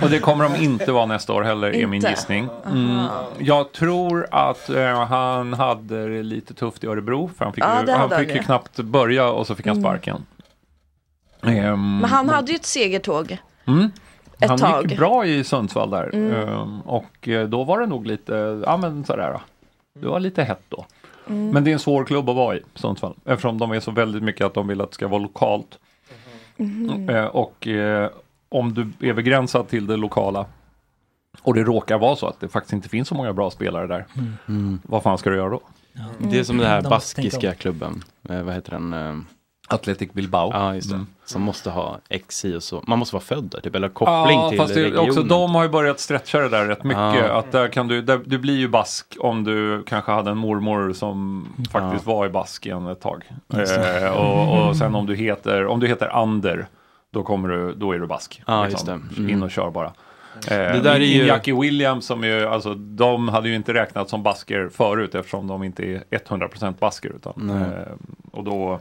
och 0.02 0.10
det 0.10 0.18
kommer 0.18 0.44
de 0.44 0.56
inte 0.56 0.92
vara 0.92 1.06
nästa 1.06 1.32
år 1.32 1.42
heller 1.42 1.74
är 1.74 1.86
min 1.86 2.00
gissning. 2.02 2.48
Mm. 2.66 3.04
Jag 3.38 3.72
tror 3.72 4.26
att 4.30 4.70
eh, 4.70 5.04
han 5.06 5.52
hade 5.52 6.08
det 6.16 6.22
lite 6.22 6.54
tufft 6.54 6.84
i 6.84 6.86
Örebro 6.86 7.30
för 7.38 7.44
han 7.44 7.54
fick, 7.54 7.64
Ja, 7.64 7.80
ju, 7.80 7.86
det 7.86 7.92
han 7.92 8.10
fick 8.10 8.34
ju 8.34 8.42
knappt 8.42 8.76
börja 8.76 9.28
och 9.28 9.46
så 9.46 9.54
fick 9.54 9.66
han 9.66 9.76
Mm. 9.76 9.84
sparken. 9.90 10.26
Ehm, 11.42 11.98
Men 11.98 12.10
han 12.10 12.28
hade 12.28 12.52
ju 12.52 12.56
ett 12.56 12.64
segertåg. 12.66 13.38
Mm. 13.66 13.90
Ett 14.40 14.48
han 14.48 14.58
tag. 14.58 14.90
gick 14.90 14.98
bra 14.98 15.26
i 15.26 15.44
Sundsvall 15.44 15.90
där. 15.90 16.14
Mm. 16.14 16.48
Ehm, 16.48 16.80
och 16.80 17.28
eh, 17.28 17.48
då 17.48 17.64
var 17.64 17.80
det 17.80 17.86
nog 17.86 18.06
lite, 18.06 18.62
ja 18.66 18.76
men 18.76 19.04
sådär. 19.04 19.40
Det 20.00 20.06
var 20.06 20.20
lite 20.20 20.42
hett 20.42 20.62
då. 20.68 20.86
Mm. 21.26 21.50
Men 21.50 21.64
det 21.64 21.70
är 21.70 21.72
en 21.72 21.78
svår 21.78 22.04
klubb 22.04 22.28
att 22.28 22.36
vara 22.36 22.56
i, 22.56 22.62
Sundsvall. 22.74 23.14
Eftersom 23.24 23.58
de 23.58 23.70
är 23.70 23.80
så 23.80 23.90
väldigt 23.90 24.22
mycket 24.22 24.46
att 24.46 24.54
de 24.54 24.68
vill 24.68 24.80
att 24.80 24.90
det 24.90 24.94
ska 24.94 25.08
vara 25.08 25.22
lokalt. 25.22 25.78
Mhm. 26.56 27.08
Eh, 27.08 27.24
och 27.24 27.66
eh, 27.66 28.10
om 28.48 28.74
du 28.74 29.08
är 29.08 29.12
begränsad 29.12 29.68
till 29.68 29.86
det 29.86 29.96
lokala 29.96 30.46
och 31.42 31.54
det 31.54 31.62
råkar 31.64 31.98
vara 31.98 32.16
så 32.16 32.26
att 32.26 32.40
det 32.40 32.48
faktiskt 32.48 32.72
inte 32.72 32.88
finns 32.88 33.08
så 33.08 33.14
många 33.14 33.32
bra 33.32 33.50
spelare 33.50 33.86
där. 33.86 34.06
Mm. 34.48 34.80
Vad 34.82 35.02
fan 35.02 35.18
ska 35.18 35.30
du 35.30 35.36
göra 35.36 35.48
då? 35.50 35.60
Det 36.18 36.38
är 36.38 36.44
som 36.44 36.58
den 36.58 36.66
här 36.66 36.80
tänka 36.80 36.90
baskiska 36.90 37.54
klubben. 37.54 38.04
Eh, 38.28 38.42
vad 38.42 38.54
heter 38.54 38.70
den? 38.70 39.26
Athletic 39.68 40.12
Bilbao. 40.12 40.50
Ja, 40.52 40.74
just 40.74 40.88
det. 40.90 40.94
Mm. 40.94 41.06
Som 41.24 41.42
måste 41.42 41.70
ha 41.70 41.98
X 42.08 42.44
i 42.44 42.56
och 42.56 42.62
så. 42.62 42.82
Man 42.86 42.98
måste 42.98 43.14
vara 43.14 43.24
född 43.24 43.44
där, 43.44 43.60
typ, 43.60 43.74
eller 43.74 43.88
koppling 43.88 44.38
Ja, 44.40 44.48
till 44.48 44.58
fast 44.58 44.74
det, 44.74 44.84
regionen. 44.84 45.08
också 45.10 45.22
de 45.22 45.54
har 45.54 45.62
ju 45.62 45.68
börjat 45.68 46.00
stretcha 46.00 46.38
det 46.38 46.48
där 46.48 46.66
rätt 46.66 46.84
mycket. 46.84 47.02
Ja. 47.14 47.38
Att 47.38 47.52
där 47.52 47.68
kan 47.68 47.88
du, 47.88 48.02
där, 48.02 48.20
du 48.24 48.38
blir 48.38 48.56
ju 48.56 48.68
bask 48.68 49.16
om 49.20 49.44
du 49.44 49.82
kanske 49.86 50.12
hade 50.12 50.30
en 50.30 50.36
mormor 50.38 50.92
som 50.92 51.46
faktiskt 51.70 52.06
var 52.06 52.26
i 52.26 52.28
Baskien 52.28 52.86
ett 52.86 53.00
tag. 53.00 53.24
Eh, 53.54 54.10
och, 54.10 54.68
och 54.68 54.76
sen 54.76 54.94
om 54.94 55.06
du 55.06 55.14
heter, 55.14 55.66
om 55.66 55.80
du 55.80 55.86
heter 55.86 56.16
Ander, 56.16 56.66
då, 57.12 57.22
kommer 57.22 57.48
du, 57.48 57.74
då 57.74 57.92
är 57.92 57.98
du 57.98 58.06
bask. 58.06 58.34
Liksom. 58.36 58.54
Ja, 58.54 58.68
just 58.68 58.86
det. 58.86 58.92
Mm. 58.92 59.30
In 59.30 59.42
och 59.42 59.50
kör 59.50 59.70
bara. 59.70 59.86
Eh, 60.36 60.56
Det 60.56 60.80
där 60.80 60.94
är 60.94 60.98
ju- 60.98 61.26
Jackie 61.26 61.60
Williams 61.60 62.06
som 62.06 62.24
ju, 62.24 62.46
alltså 62.46 62.74
de 62.74 63.28
hade 63.28 63.48
ju 63.48 63.54
inte 63.54 63.74
räknats 63.74 64.10
som 64.10 64.22
basker 64.22 64.68
förut 64.72 65.14
eftersom 65.14 65.46
de 65.46 65.62
inte 65.62 65.82
är 65.84 66.02
100% 66.10 66.78
basker. 66.78 67.08
Utan, 67.16 67.50
eh, 67.50 67.92
och 68.32 68.44
då, 68.44 68.78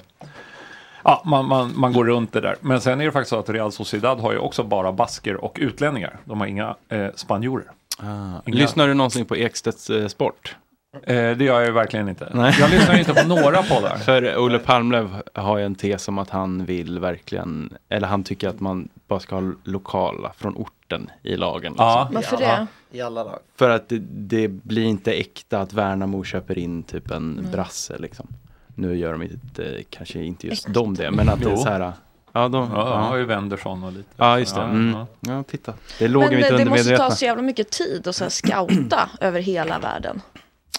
ja, 1.08 1.22
man, 1.26 1.48
man, 1.48 1.72
man 1.76 1.93
går 1.93 2.06
runt 2.06 2.34
det 2.34 2.41
där. 2.41 2.56
Men 2.62 2.82
sen 2.82 3.02
är 3.02 3.06
det 3.06 3.12
faktiskt 3.12 3.30
så 3.30 3.39
att 3.39 3.50
Real 3.50 3.72
Sociedad 3.72 4.20
har 4.20 4.32
ju 4.32 4.38
också 4.38 4.63
bara 4.63 4.91
basker 4.91 5.36
och 5.43 5.58
utlänningar. 5.62 6.17
De 6.26 6.39
har 6.39 6.48
inga 6.48 6.76
eh, 6.89 7.08
spanjorer. 7.15 7.65
Ah. 8.00 8.06
Inga- 8.46 8.58
Lyssnar 8.58 8.88
du 8.88 8.93
någonsin 8.93 9.26
på 9.26 9.36
Ekstedts 9.38 9.89
eh, 9.89 10.08
Sport? 10.08 10.56
Eh, 11.04 11.15
det 11.38 11.43
gör 11.43 11.60
jag 11.60 11.65
ju 11.65 11.72
verkligen 11.72 12.10
inte. 12.10 12.32
Nej. 12.34 12.56
Jag 12.60 12.70
lyssnar 12.70 12.98
inte 13.00 13.13
på 13.13 13.28
några 13.28 13.63
poddar. 13.63 13.96
För 14.06 14.38
Olle 14.38 14.60
Palmlöv 14.60 15.22
har 15.34 15.58
ju 15.58 15.65
en 15.65 15.76
tes 15.76 16.08
om 16.08 16.17
att 16.17 16.30
han 16.30 16.65
vill 16.65 17.00
verkligen, 17.00 17.74
eller 17.89 18.08
han 18.08 18.24
tycker 18.24 18.50
att 18.50 18.60
man 18.60 18.89
bara 19.08 19.20
ska 19.20 19.36
ha 19.36 19.52
lokala 19.63 20.32
från 20.38 20.56
orten 20.56 21.10
i 21.24 21.36
lagen. 21.36 21.72
Liksom. 21.72 21.86
Ja. 21.86 22.10
Varför 22.13 22.38
det? 22.38 22.67
I 22.91 23.02
alla 23.02 23.24
lag. 23.24 23.39
För 23.56 23.70
att 23.70 23.89
det, 23.89 24.00
det 24.10 24.48
blir 24.48 24.84
inte 24.86 25.12
äkta 25.13 25.60
att 25.60 25.74
Värnamo 25.74 26.24
köper 26.24 26.58
in 26.58 26.84
typ 26.84 27.12
en 27.12 27.48
brasse 27.52 27.98
liksom. 27.98 28.28
Nu 28.80 28.96
gör 28.98 29.12
de 29.12 29.24
inte, 29.24 29.84
kanske 29.90 30.24
inte 30.24 30.48
just 30.48 30.74
de 30.74 30.94
det, 30.96 31.12
men 31.12 31.30
att 31.30 31.40
det 31.42 31.52
är 31.52 31.56
så 31.56 31.70
här. 31.70 31.80
Ja, 32.34 32.48
de, 32.48 32.70
Ja, 32.74 32.84
de 32.84 33.04
har 33.04 33.16
ja. 33.16 33.18
ju 33.18 33.26
Wendersson 33.26 33.84
och 33.84 33.92
lite. 33.92 34.10
ja 34.18 34.40
just 34.40 34.56
det. 34.56 34.62
Ja, 34.62 34.68
Mm. 34.68 34.92
ja. 34.98 35.08
Ja, 35.20 35.44
titta. 35.44 35.74
Det 36.00 36.08
låg 36.08 36.24
Men 36.24 36.36
mitt 36.36 36.52
eh, 36.52 36.58
det 36.58 36.66
måste 36.66 36.98
ta 36.98 37.12
så 37.12 37.26
jävla 37.26 37.44
mycket 37.44 37.70
tid 37.72 38.08
att 38.08 38.16
så 38.16 38.24
här 38.24 38.30
scouta 38.32 39.10
över 39.22 39.40
hela 39.42 39.80
världen. 39.80 40.22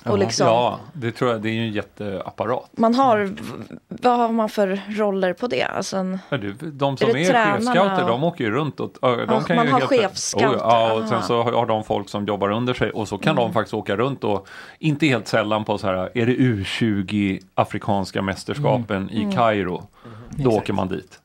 Och 0.07 0.19
liksom, 0.19 0.47
Ja, 0.47 0.79
det 0.93 1.13
tror 1.13 1.31
jag. 1.31 1.43
Det 1.43 1.49
är 1.49 1.53
ju 1.53 1.67
en 1.67 1.73
jätteapparat. 1.73 2.69
man 2.73 2.95
har, 2.95 3.35
vad 3.89 4.17
har 4.19 4.29
man 4.33 4.49
för 4.49 4.81
roller 4.89 5.33
på 5.33 5.47
det? 5.47 5.63
Alltså 5.63 5.97
en, 5.97 6.19
Ja, 6.29 6.37
du, 6.37 6.53
de 6.53 6.97
som 6.97 7.11
Är 7.11 7.15
är, 7.17 7.19
det 7.19 7.25
tränarna 7.25 7.57
chefscouter, 7.59 8.03
och- 8.03 8.09
de 8.09 8.25
åker 8.25 8.45
ju 8.45 8.51
runt 8.51 8.81
och 8.81 8.91
ja, 9.03 9.09
de 9.17 9.27
Ja, 9.29 9.41
kan 9.41 9.57
man 9.57 9.67
ju 9.67 9.73
har 9.73 9.81
chefscouter, 9.81 10.49
Oh, 10.49 10.55
ja, 10.59 10.93
och 10.93 11.09
sen 11.09 11.23
så 11.23 11.43
har 11.43 11.67
de 11.67 11.85
folk 11.85 12.09
som 12.09 12.27
jobbar 12.27 12.51
under 12.51 12.75
sig 12.75 12.91
och 12.91 13.09
så 13.09 13.19
kan 13.19 13.33
Mm. 13.33 13.45
de 13.45 13.53
faktiskt 13.53 13.75
åka 13.75 13.97
runt 13.97 14.25
och 14.25 14.49
inte 14.79 15.07
helt 15.07 15.29
sällan 15.29 15.65
på 15.65 15.79
så 15.79 15.87
här, 15.87 16.11
är 16.15 16.27
det 16.27 16.33
U20 16.37 17.41
afrikanska 17.55 18.23
mästerskapen 18.23 19.11
i 19.11 19.23
Mm. 19.23 19.33
Kairo, 19.33 19.83
då 20.31 20.37
Exakt. 20.41 20.47
åker 20.63 20.73
man 20.73 20.89
dit. 20.89 21.21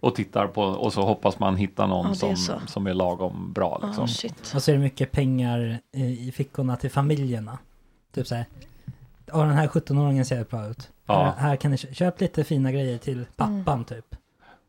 Och 0.00 0.14
tittar 0.14 0.46
på 0.46 0.62
och 0.62 0.92
så 0.92 1.02
hoppas 1.02 1.38
man 1.38 1.56
hitta 1.56 1.86
någon 1.86 2.06
Ja, 2.08 2.14
som, 2.14 2.36
så. 2.36 2.52
som 2.66 2.86
är 2.86 2.94
lagom 2.94 3.52
bra. 3.52 3.80
Liksom. 3.86 4.04
oh. 4.04 4.54
Och 4.56 4.62
så 4.62 4.70
är 4.70 4.74
det 4.74 4.80
mycket 4.82 5.12
pengar 5.12 5.78
i 5.96 6.32
fickorna 6.36 6.76
till 6.76 6.90
familjerna. 6.90 7.58
Typ 8.12 8.26
så 8.26 8.34
här. 8.34 8.44
Ja, 9.26 9.38
den 9.38 9.50
här 9.50 9.66
17-åringen 9.66 10.24
ser 10.24 10.44
bra 10.44 10.66
ut. 10.66 10.90
Ja. 11.06 11.34
Här, 11.38 11.48
här 11.48 11.56
kan 11.56 11.70
ni 11.70 11.78
kö- 11.78 11.92
köpa 11.94 12.16
lite 12.18 12.44
fina 12.44 12.72
grejer 12.72 12.98
till 12.98 13.24
pappan 13.36 13.84
typ. 13.84 14.04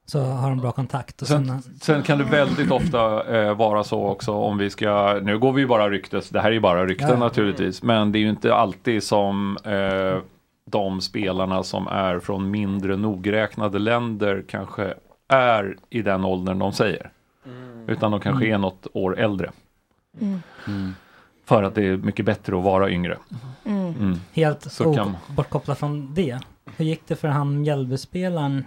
Så 0.06 0.22
har 0.24 0.50
de 0.50 0.60
bra 0.60 0.72
kontakt. 0.72 1.22
Och 1.22 1.28
sen, 1.28 1.48
Sen, 1.62 1.62
sen 1.82 2.04
kan 2.04 2.18
det 2.18 2.24
väldigt 2.24 2.72
ofta 2.72 3.24
eh, 3.38 3.54
vara 3.56 3.84
så 3.84 4.06
också 4.08 4.32
om 4.32 4.58
vi 4.58 4.70
ska, 4.70 5.20
nu 5.24 5.40
går 5.40 5.54
vi 5.54 5.62
ju 5.62 5.68
bara 5.68 5.90
ryktes, 5.90 6.30
det 6.30 6.42
här 6.42 6.50
är 6.50 6.54
ju 6.54 6.60
bara 6.60 6.86
rykten 6.86 7.10
Ja. 7.10 7.18
naturligtvis, 7.18 7.84
men 7.84 8.12
det 8.12 8.18
är 8.18 8.22
ju 8.22 8.30
inte 8.30 8.56
alltid 8.56 9.04
som 9.04 9.58
eh, 9.64 10.22
de 10.66 11.02
spelarna 11.02 11.64
som 11.64 11.88
är 11.88 12.20
från 12.20 12.52
mindre 12.52 12.96
nogräknade 12.98 13.80
länder 13.80 14.44
kanske 14.48 14.94
är 15.28 15.78
i 15.90 16.02
den 16.02 16.26
åldern 16.26 16.60
de 16.60 16.74
säger. 16.74 17.10
Utan 17.88 18.12
de 18.12 18.20
kanske 18.20 18.46
Mm. 18.46 18.54
är 18.54 18.58
något 18.58 18.88
år 18.94 19.20
äldre. 19.20 19.52
Mm. 20.22 20.42
Mm. 20.68 20.96
För 21.46 21.64
att 21.64 21.76
det 21.76 21.88
är 21.88 21.98
mycket 21.98 22.26
bättre 22.26 22.58
att 22.58 22.64
vara 22.64 22.90
yngre. 22.90 23.18
Mm. 23.66 23.88
Mm. 23.88 24.20
helt 24.34 24.72
Så 24.72 24.94
kan- 24.96 25.18
bortkopplat 25.36 25.80
från 25.80 26.14
det. 26.14 26.40
Hur 26.78 26.86
gick 26.86 27.02
det 27.08 27.16
för 27.16 27.28
han 27.28 27.62
Mjällbyspelaren? 27.62 28.66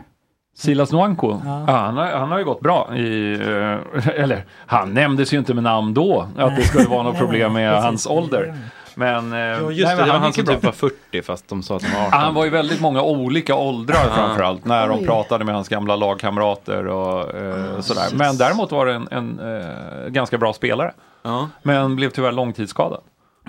Silas 0.57 0.93
Nwanko, 0.93 1.41
Ja. 1.45 1.65
ja. 1.69 1.77
han, 1.77 1.97
har, 1.97 2.07
han 2.07 2.31
har 2.31 2.39
ju 2.39 2.45
gått 2.45 2.61
bra 2.61 2.97
i, 2.97 3.33
eh, 3.33 4.09
eller 4.21 4.45
han 4.67 4.95
nämndes 4.95 5.33
ju 5.35 5.39
inte 5.39 5.55
med 5.55 5.63
namn 5.65 5.95
då, 5.95 6.29
att 6.37 6.57
det 6.57 6.63
skulle 6.63 6.89
vara 6.89 7.03
något 7.03 7.19
problem 7.19 7.53
med 7.53 7.83
hans 7.83 8.07
ålder. 8.07 8.55
Men, 8.99 9.33
eh, 9.33 9.39
Ja, 9.39 9.59
nej, 9.61 9.75
just 9.79 9.91
det, 9.91 9.97
men 9.97 10.07
det 10.07 10.13
var 10.13 10.19
han 10.19 10.33
som 10.33 10.45
bra. 10.45 10.55
typ 10.55 10.65
var 10.65 10.73
40 10.73 11.23
fast 11.23 11.49
de 11.49 11.63
sa 11.63 11.77
att 11.77 11.83
han 11.83 12.01
var 12.01 12.07
18. 12.07 12.21
Han 12.21 12.35
var 12.35 12.45
ju 12.45 12.51
väldigt 12.51 12.81
många 12.81 13.03
olika 13.03 13.55
åldrar 13.55 14.15
framförallt 14.15 14.65
när 14.65 14.89
de 14.89 15.05
pratade 15.05 15.45
med 15.45 15.55
hans 15.55 15.69
gamla 15.69 15.97
lagkamrater 15.97 16.87
och 16.87 17.35
eh, 17.37 17.81
sådär. 17.81 18.03
shit. 18.03 18.15
Men 18.19 18.37
däremot 18.37 18.73
var 18.73 18.87
det 18.87 18.95
en, 18.95 19.09
en 19.11 19.41
eh, 19.41 20.09
ganska 20.09 20.39
bra 20.39 20.53
spelare. 20.53 20.93
Ja. 21.23 21.49
Men 21.63 21.97
blev 21.97 22.11
tyvärr 22.11 22.33
långtidsskadad 22.33 23.01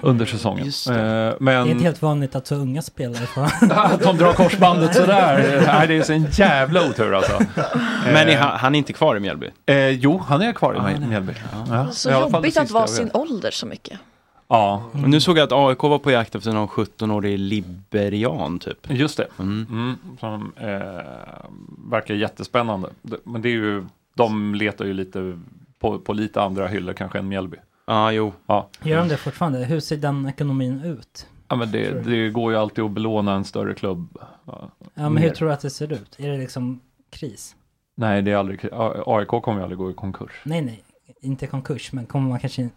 under 0.01 0.25
säsongen. 0.25 0.65
Just 0.65 0.87
det. 0.87 0.93
Eh, 0.93 0.99
Det 0.99 1.05
är 1.09 1.35
men 1.39 1.67
inte 1.69 1.83
helt 1.83 2.01
vanligt 2.01 2.35
att 2.35 2.47
så 2.47 2.55
unga 2.55 2.81
spelare 2.81 3.25
får... 3.25 3.43
att 3.71 3.99
de 4.03 4.17
drar 4.17 4.33
korsbandet 4.33 4.95
sådär. 4.95 5.63
Nej, 5.67 5.87
det 5.87 5.97
är 5.97 6.03
så 6.03 6.13
en 6.13 6.27
jävla 6.31 6.81
otur 6.89 7.13
alltså. 7.13 7.39
Men 8.05 8.15
är 8.15 8.27
Eh, 8.33 8.37
han, 8.39 8.59
han 8.59 8.75
är 8.75 8.79
inte 8.79 8.93
kvar 8.93 9.15
i 9.15 9.19
Mjällby? 9.19 9.49
Eh, 9.65 9.89
jo, 9.89 10.21
han 10.27 10.41
är 10.41 10.53
kvar 10.53 10.73
i 10.73 10.77
är- 10.93 11.07
Mjällby. 11.07 11.33
Ja, 11.69 11.87
Så 11.91 12.09
i 12.09 12.13
det 12.13 12.19
jobbigt 12.19 12.57
att 12.57 12.71
vara 12.71 12.87
sin 12.87 13.09
ålder 13.13 13.51
så 13.51 13.65
mycket. 13.65 13.99
Ja, 14.47 14.83
Och 14.93 15.09
nu 15.09 15.19
såg 15.21 15.37
jag 15.37 15.43
att 15.43 15.51
AIK 15.51 15.83
var 15.83 15.99
på 15.99 16.11
jakt 16.11 16.35
efter 16.35 16.51
någon 16.51 16.67
17-årig 16.67 17.39
liberian 17.39 18.59
typ. 18.59 18.77
just 18.89 19.17
det. 19.17 19.27
Mm. 19.39 19.65
Mm, 19.69 19.95
som 20.19 20.53
eh, 20.57 21.49
verkar 21.91 22.13
jättespännande. 22.15 22.89
Men 23.23 23.41
det 23.41 23.49
är 23.49 23.53
ju, 23.53 23.85
de 24.15 24.55
letar 24.55 24.85
ju 24.85 24.93
lite 24.93 25.39
på, 25.79 25.99
på 25.99 26.13
lite 26.13 26.41
andra 26.41 26.67
hyllor 26.67 26.93
kanske 26.93 27.19
än 27.19 27.27
Mjällby. 27.27 27.57
Ja, 27.85 28.11
jo. 28.11 28.33
Ja. 28.45 28.69
Gör 28.83 28.97
de 28.97 29.07
det 29.07 29.17
fortfarande? 29.17 29.65
Hur 29.65 29.79
ser 29.79 29.97
den 29.97 30.25
ekonomin 30.27 30.81
ut? 30.81 31.27
Ja, 31.47 31.55
men 31.55 31.71
det, 31.71 32.03
det 32.05 32.29
går 32.29 32.51
ju 32.51 32.57
alltid 32.57 32.83
att 32.83 32.91
belåna 32.91 33.33
en 33.33 33.43
större 33.45 33.73
klubb. 33.73 34.17
Ja, 34.45 34.69
men 34.93 35.13
mer. 35.13 35.21
hur 35.21 35.29
tror 35.29 35.47
du 35.47 35.53
att 35.53 35.61
det 35.61 35.69
ser 35.69 35.93
ut? 35.93 36.15
Är 36.19 36.29
det 36.31 36.37
liksom 36.37 36.79
kris? 37.09 37.55
Nej, 37.95 38.21
det 38.21 38.31
är 38.31 38.35
aldrig, 38.35 38.59
AIK 39.05 39.27
kommer 39.27 39.57
ju 39.57 39.63
aldrig 39.63 39.77
gå 39.77 39.91
i 39.91 39.93
konkurs. 39.93 40.31
Nej, 40.43 40.61
nej. 40.61 40.83
Inte 41.21 41.47
konkurs, 41.47 41.91
men 41.91 42.05
kommer 42.05 42.29
man 42.29 42.39
kanske 42.39 42.69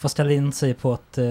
få 0.00 0.08
ställa 0.08 0.32
in 0.32 0.52
sig 0.52 0.74
på 0.74 0.92
ett 0.94 1.18
eh, 1.18 1.24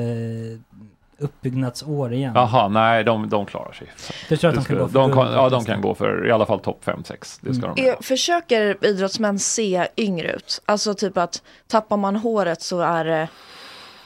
uppbyggnadsår 1.18 2.14
igen? 2.14 2.32
Jaha, 2.36 2.68
nej, 2.68 3.04
de, 3.04 3.30
de 3.30 3.46
klarar 3.46 3.72
sig. 3.74 3.88
Du 4.30 4.38
tror 4.38 4.50
att 4.50 4.56
de 4.56 4.66
kan 4.66 4.78
gå 4.78 4.88
för 4.88 5.00
de, 5.00 5.12
kan, 5.14 5.32
ja, 5.34 5.50
de 5.50 5.66
kan 5.66 5.82
gå 5.82 5.96
för 5.96 6.28
i 6.28 6.32
alla 6.32 6.46
fall 6.46 6.60
topp 6.60 6.82
5-6. 6.86 7.40
Det 7.42 7.54
ska 7.54 7.64
Mm. 7.66 7.76
de 7.76 7.82
Är, 7.82 7.86
göra. 7.88 7.98
försöker 8.02 8.86
idrottsmän 8.86 9.40
se 9.40 9.88
yngre 9.98 10.32
ut? 10.32 10.62
Alltså 10.66 10.94
typ 10.94 11.18
att 11.18 11.42
tappar 11.68 11.98
man 11.98 12.16
håret 12.16 12.62
så 12.62 12.80
är 12.82 13.06
det 13.06 13.28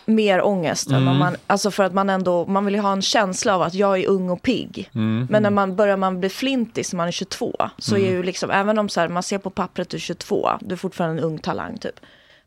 mer 0.05 0.41
ångest. 0.45 0.87
Än 0.89 0.95
Mm. 0.95 1.17
man, 1.17 1.35
alltså 1.47 1.71
för 1.71 1.83
att 1.83 1.93
man 1.93 2.09
ändå, 2.09 2.45
man 2.45 2.65
vill 2.65 2.75
ju 2.75 2.81
ha 2.81 2.91
en 2.91 3.01
känsla 3.01 3.55
av 3.55 3.61
att 3.61 3.73
jag 3.73 3.99
är 3.99 4.07
ung 4.07 4.29
och 4.29 4.41
pigg. 4.41 4.89
Mm. 4.95 5.27
Men 5.29 5.43
när 5.43 5.49
man 5.49 5.75
börjar 5.75 5.97
man 5.97 6.19
bli 6.19 6.29
flintis 6.29 6.93
när 6.93 6.97
man 6.97 7.07
är 7.07 7.11
22 7.11 7.53
så 7.77 7.95
Mm. 7.95 8.07
är 8.07 8.11
ju 8.11 8.23
liksom, 8.23 8.51
även 8.51 8.77
om 8.79 8.89
så 8.89 8.99
här, 8.99 9.07
man 9.07 9.23
ser 9.23 9.37
på 9.37 9.49
pappret 9.49 9.89
du 9.89 9.97
är 9.97 10.01
22, 10.01 10.49
du 10.61 10.73
är 10.73 10.77
fortfarande 10.77 11.21
en 11.21 11.25
ung 11.27 11.39
talang 11.39 11.77
typ. 11.77 11.99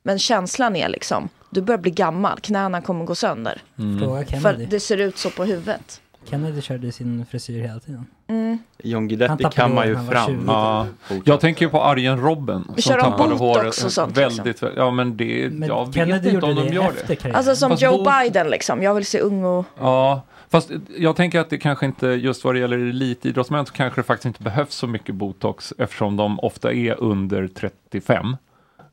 Men 0.02 0.18
känslan 0.18 0.76
är 0.76 0.88
liksom, 0.88 1.28
du 1.56 1.62
börjar 1.62 1.78
bli 1.78 1.90
gammal, 1.90 2.38
knäna 2.40 2.80
kommer 2.80 3.04
gå 3.04 3.14
sönder. 3.14 3.60
Mm. 3.78 3.98
För 4.42 4.66
det 4.70 4.80
ser 4.80 4.96
ut 4.96 5.18
så 5.18 5.30
på 5.30 5.44
huvudet. 5.44 6.00
Kennedy 6.30 6.60
körde 6.60 6.92
sin 6.92 7.26
frisyr 7.30 7.62
hela 7.62 7.80
tiden. 7.80 8.06
Mm. 8.28 8.58
John 8.82 8.94
Han 9.02 9.08
Guidetti 9.08 9.44
kan 9.52 9.74
man 9.74 9.88
ju 9.88 9.94
fram. 9.94 10.26
20. 10.26 10.42
Ja, 10.46 10.86
jag 11.24 11.40
tänker 11.40 11.64
ju 11.64 11.70
på 11.70 11.82
Arjen 11.82 12.20
Robben 12.20 12.64
som 12.64 12.82
Kör 12.82 12.96
de 12.96 13.02
tappade 13.02 13.34
botox 13.34 13.40
håret 13.40 13.84
och 13.84 13.92
sånt, 13.92 14.16
liksom? 14.16 14.44
väldigt, 14.44 14.62
ja 14.76 14.90
men 14.90 15.16
det, 15.16 15.52
Men 15.52 15.68
jag 15.68 15.86
vet 15.86 15.94
Kennedy 15.94 16.16
inte 16.16 16.28
gjorde 16.28 16.46
om 16.46 16.54
de 16.54 16.68
det 16.68 16.74
gör 16.74 16.92
det. 17.06 17.34
Alltså 17.34 17.56
som 17.56 17.70
Fast 17.70 17.82
Joe 17.82 18.04
bot- 18.04 18.22
Biden 18.22 18.48
liksom, 18.50 18.82
jag 18.82 18.94
vill 18.94 19.06
se 19.06 19.20
ung 19.20 19.44
och... 19.44 19.64
Ja, 19.78 20.22
fast 20.48 20.70
jag 20.96 21.16
tänker 21.16 21.40
att 21.40 21.50
det 21.50 21.58
kanske 21.58 21.86
inte, 21.86 22.06
just 22.06 22.44
vad 22.44 22.54
det 22.54 22.58
gäller 22.58 22.78
elitidrottsmän 22.78 23.66
så 23.66 23.72
kanske 23.72 24.00
det 24.00 24.04
faktiskt 24.04 24.26
inte 24.26 24.42
behövs 24.42 24.74
så 24.74 24.86
mycket 24.86 25.14
botox 25.14 25.72
eftersom 25.78 26.16
de 26.16 26.40
ofta 26.40 26.72
är 26.72 27.00
under 27.00 27.48
35. 27.48 28.36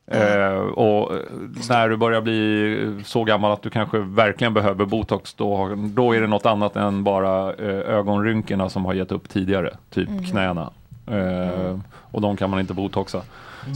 Eh, 0.06 0.54
och 0.56 1.12
eh, 1.14 1.20
när 1.68 1.88
du 1.88 1.96
börjar 1.96 2.20
bli 2.20 3.02
så 3.04 3.24
gammal 3.24 3.52
att 3.52 3.62
du 3.62 3.70
kanske 3.70 3.98
verkligen 3.98 4.54
behöver 4.54 4.84
botox 4.84 5.34
då, 5.34 5.74
då 5.76 6.12
är 6.14 6.20
det 6.20 6.26
något 6.26 6.46
annat 6.46 6.76
än 6.76 7.04
bara 7.04 7.52
eh, 7.54 7.68
ögonrynkorna 7.96 8.68
som 8.68 8.84
har 8.84 8.94
gett 8.94 9.12
upp 9.12 9.28
tidigare, 9.28 9.70
typ 9.90 10.08
Mhm. 10.08 10.24
knäna. 10.24 10.70
Eh, 11.06 11.78
och 12.10 12.20
de 12.20 12.36
kan 12.36 12.50
man 12.50 12.60
inte 12.60 12.74
botoxa. 12.74 13.20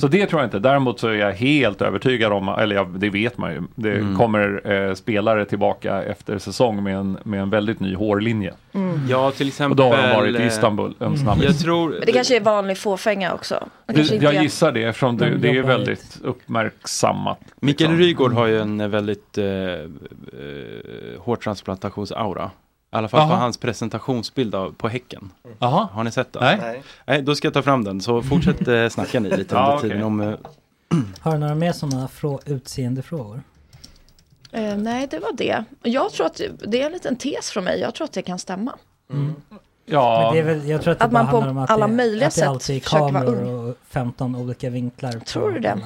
Så 0.00 0.08
det 0.08 0.26
tror 0.26 0.40
jag 0.40 0.46
inte. 0.46 0.58
Däremot 0.58 1.00
så 1.00 1.08
är 1.08 1.12
jag 1.14 1.32
helt 1.32 1.82
övertygad 1.82 2.32
om, 2.32 2.48
eller 2.48 2.76
ja, 2.76 2.86
det 2.96 3.10
vet 3.10 3.38
man 3.38 3.52
ju, 3.52 3.62
det 3.74 3.92
Mm. 3.98 4.16
kommer 4.16 4.72
eh, 4.88 4.94
spelare 4.94 5.44
tillbaka 5.44 6.02
efter 6.02 6.38
säsong 6.38 6.82
med 6.82 6.96
en, 6.96 7.18
med 7.24 7.40
en 7.40 7.50
väldigt 7.50 7.80
ny 7.80 7.94
hårlinje. 7.94 8.54
Ja, 9.08 9.30
till 9.30 9.46
Och 9.46 9.48
exempel. 9.48 9.76
då 9.76 9.82
har 9.84 10.08
de 10.08 10.14
varit 10.14 10.36
i 10.36 10.42
eh, 10.42 10.46
Istanbul, 10.46 10.94
en 10.98 11.10
Jag 11.10 11.18
snabbis. 11.18 11.58
tror... 11.62 11.90
Men 11.90 12.00
det 12.06 12.12
kanske 12.12 12.36
är 12.36 12.40
vanlig 12.40 12.78
fåfänga 12.78 13.32
också. 13.34 13.68
Det 13.86 14.12
jag 14.22 14.34
är- 14.34 14.42
gissar 14.42 14.72
det 14.72 14.82
eftersom 14.84 15.16
det, 15.16 15.30
De 15.30 15.36
det 15.36 15.58
är 15.58 15.62
väldigt 15.62 16.18
uppmärksammat. 16.24 17.38
Mikael 17.60 17.90
liksom. 17.90 17.98
Rygaard 18.06 18.32
har 18.32 18.46
ju 18.46 18.60
en 18.60 18.90
väldigt 18.90 19.38
eh, 19.38 19.44
eh, 19.44 19.88
hårtransplantationsaura. 21.18 22.50
I 22.90 22.96
alla 22.96 23.08
fall 23.08 23.28
på 23.28 23.32
Jaha. 23.32 23.40
hans 23.40 23.56
presentationsbild 23.58 24.54
av, 24.54 24.72
på 24.72 24.88
Häcken. 24.88 25.30
Jaha. 25.58 25.88
Har 25.92 26.04
ni 26.04 26.10
sett 26.10 26.32
den? 26.32 26.42
Nej. 26.42 26.82
Nej. 27.06 27.22
Då 27.22 27.34
ska 27.34 27.46
jag 27.46 27.54
ta 27.54 27.62
fram 27.62 27.84
den. 27.84 28.00
Så 28.00 28.22
fortsätt 28.22 28.68
eh, 28.68 28.88
snacka 28.88 29.20
ni 29.20 29.28
lite 29.36 29.54
under 29.56 29.78
tiden 29.78 30.02
om... 30.02 30.20
Eh, 30.20 30.34
Har 31.20 31.32
du 31.32 31.38
några 31.38 31.54
mer 31.54 31.72
sådana 31.72 32.06
frå- 32.06 32.40
utseendefrågor? 32.46 33.42
Eh, 34.52 34.76
nej, 34.76 35.06
det 35.10 35.18
var 35.18 35.32
det. 35.32 35.64
Jag 35.82 36.12
tror 36.12 36.26
att 36.26 36.40
det 36.66 36.82
är 36.82 36.86
en 36.86 36.92
liten 36.92 37.16
tes 37.16 37.50
från 37.50 37.64
mig. 37.64 37.80
Jag 37.80 37.94
tror 37.94 38.04
att 38.04 38.12
det 38.12 38.22
kan 38.22 38.38
stämma. 38.38 38.72
Ja, 39.90 40.20
Men 40.22 40.32
det 40.32 40.50
är 40.50 40.54
väl, 40.54 40.68
jag 40.68 40.82
tror 40.82 40.92
att 40.92 41.02
Att 41.02 41.12
man 41.12 41.28
på 41.28 41.60
att 41.60 41.70
alla 41.70 41.86
det, 41.86 41.92
möjliga 41.92 42.26
att 42.26 42.34
det 42.34 42.40
sätt 42.40 42.48
alltid 42.48 42.76
är 42.76 42.80
försöker 42.80 42.98
vara 43.12 43.12
kameror 43.12 43.68
och 43.70 43.76
15 43.88 44.36
olika 44.36 44.70
vinklar. 44.70 45.12
på 45.12 45.20
Tror 45.24 45.50
du 45.52 45.60
det? 45.60 45.78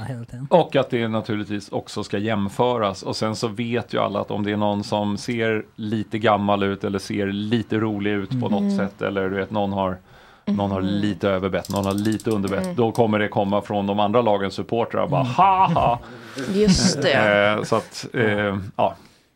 Och 0.50 0.76
att 0.76 0.90
det 0.90 1.08
naturligtvis 1.08 1.68
också 1.72 2.04
ska 2.04 2.18
jämföras. 2.18 3.02
Och 3.02 3.16
sen 3.16 3.36
så 3.36 3.48
vet 3.48 3.94
ju 3.94 3.98
alla 3.98 4.20
att 4.20 4.30
om 4.30 4.44
det 4.44 4.52
är 4.52 4.56
någon 4.56 4.84
som 4.84 5.18
ser 5.18 5.64
lite 5.76 6.18
gammal 6.18 6.62
ut 6.62 6.84
eller 6.84 6.98
ser 6.98 7.26
lite 7.26 7.76
rolig 7.78 8.10
ut 8.10 8.30
på 8.40 8.46
Mm. 8.46 8.50
något 8.64 8.76
sätt. 8.76 9.02
Eller 9.02 9.28
du 9.30 9.36
vet 9.36 9.50
någon 9.50 9.72
har, 9.72 9.96
någon 10.44 10.70
har 10.70 10.80
lite 10.80 11.28
överbett, 11.28 11.70
någon 11.70 11.84
har 11.84 11.94
lite 11.94 12.30
underbett. 12.30 12.64
Mm. 12.64 12.76
Då 12.76 12.92
kommer 12.92 13.18
det 13.18 13.28
komma 13.28 13.60
från 13.62 13.86
de 13.86 14.00
andra 14.00 14.22
lagens 14.22 14.54
supportrar. 14.54 15.06
Bara 15.08 15.22
haha! 15.22 15.98
Just 16.52 17.02
det. 17.02 17.48
Eh, 17.58 17.62
så 17.62 17.76
att, 17.76 18.06
eh, 18.14 18.56
ja. 18.76 18.94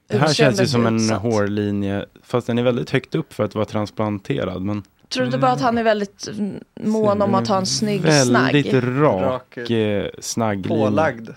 Det 0.08 0.18
här 0.18 0.32
känns 0.34 0.60
ju 0.60 0.66
som 0.66 0.86
en 0.86 0.96
utsatt. 0.96 1.22
hårlinje, 1.22 2.06
fast 2.22 2.46
den 2.46 2.58
är 2.58 2.62
väldigt 2.62 2.90
högt 2.90 3.14
upp 3.14 3.32
för 3.32 3.44
att 3.44 3.54
vara 3.54 3.64
transplanterad. 3.64 4.62
Men 4.62 4.82
Tror 5.08 5.22
du 5.22 5.26
inte 5.26 5.38
bara 5.38 5.50
att 5.52 5.60
han 5.60 5.78
är 5.78 5.82
väldigt 5.82 6.28
mm, 6.28 6.60
mån 6.80 7.22
om 7.22 7.34
att 7.34 7.48
ha 7.48 7.56
en 7.58 7.66
snygg 7.66 8.00
väldigt 8.02 8.70
snagg? 8.70 9.02
rak, 9.02 9.56
Rak, 9.58 9.70
eh, 9.70 10.10
snagg 10.20 10.66
linje. 10.66 10.84
Pålagd. 10.84 11.28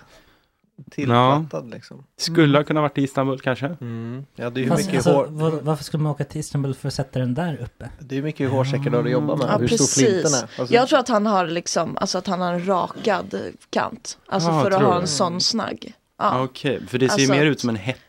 Tillplattad 0.90 1.70
liksom. 1.70 2.04
Skulle 2.18 2.58
ha 2.58 2.64
kunnat 2.64 2.80
varit 2.80 2.98
i 2.98 3.02
Istanbul 3.02 3.40
kanske. 3.40 3.66
Mm. 3.80 4.24
Ja, 4.36 4.50
det 4.50 4.60
är 4.60 4.62
ju 4.62 4.68
Fast, 4.68 4.80
mycket, 4.86 4.94
alltså, 4.96 5.12
hår, 5.12 5.26
var, 5.26 5.50
varför 5.50 5.84
skulle 5.84 6.02
man 6.02 6.12
åka 6.12 6.24
till 6.24 6.40
Istanbul 6.40 6.74
för 6.74 6.88
att 6.88 6.94
sätta 6.94 7.18
den 7.18 7.34
där 7.34 7.58
uppe? 7.62 7.88
det 7.98 8.18
är 8.18 8.22
mycket 8.22 8.50
hårsäckar 8.50 9.02
du 9.02 9.10
jobbar 9.10 9.36
med. 9.36 9.46
Ja, 9.50 9.58
Hur 9.58 9.68
stor 9.68 9.86
flinten 10.00 10.22
precis. 10.22 10.42
är. 10.42 10.60
Alltså, 10.60 10.74
Jag 10.74 10.88
tror 10.88 10.98
att 10.98 11.08
han 11.08 11.26
har 11.26 11.46
liksom, 11.46 11.96
alltså 11.96 12.18
att 12.18 12.26
han 12.26 12.40
har 12.40 12.52
en 12.52 12.66
rakad 12.68 13.34
kant. 13.70 14.18
Alltså 14.26 14.48
Ah, 14.50 14.62
för 14.62 14.70
att 14.70 14.82
ha 14.82 15.00
en 15.00 15.06
sån 15.06 15.40
snagg. 15.40 15.92
Ja. 16.18 16.42
Okej, 16.42 16.80
för 16.88 16.98
det 16.98 17.08
ser 17.08 17.12
Alltså 17.14 17.32
ju 17.34 17.40
mer 17.40 17.46
att- 17.46 17.52
ut 17.52 17.60
som 17.60 17.68
en 17.70 17.76
hetta. 17.76 18.00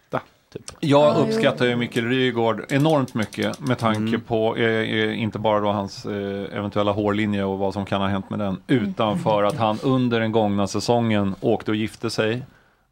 Typ. 0.54 0.62
Jag 0.80 1.16
Ja, 1.16 1.26
uppskattar 1.28 1.66
ju 1.66 1.76
Mikael 1.76 2.06
Rygaard 2.08 2.66
enormt 2.70 3.14
mycket 3.14 3.60
med 3.60 3.78
tanke 3.78 4.00
Mm. 4.00 4.22
på 4.22 4.56
eh, 4.56 4.66
eh, 4.66 5.22
inte 5.22 5.40
bara 5.40 5.60
då 5.60 5.72
hans 5.72 6.06
eh, 6.06 6.58
eventuella 6.58 6.92
hårlinje 6.92 7.44
och 7.44 7.58
vad 7.60 7.74
som 7.74 7.86
kan 7.86 8.02
ha 8.02 8.08
hänt 8.08 8.30
med 8.30 8.40
den 8.40 8.58
utan 8.68 9.20
för 9.20 9.44
att 9.44 9.58
han 9.58 9.80
under 9.84 10.20
den 10.20 10.32
gångna 10.32 10.68
säsongen 10.68 11.36
åkte 11.42 11.72
och 11.72 11.78
gifte 11.78 12.10
sig 12.10 12.42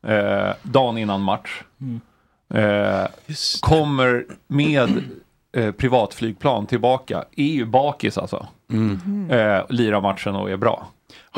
eh, 0.08 0.50
dagen 0.64 0.98
innan 0.98 1.22
match. 1.22 1.64
Eh, 2.54 3.06
kommer 3.62 4.26
med 4.48 4.90
eh, 5.58 5.72
privatflygplan 5.72 6.66
tillbaka, 6.66 7.24
är 7.38 7.44
ju 7.54 7.66
bakis 7.66 8.18
alltså. 8.18 8.48
Mm. 8.72 9.32
Eh, 9.32 9.62
lirar 9.70 10.02
matchen 10.02 10.36
och 10.36 10.50
är 10.52 10.58
bra. 10.58 10.88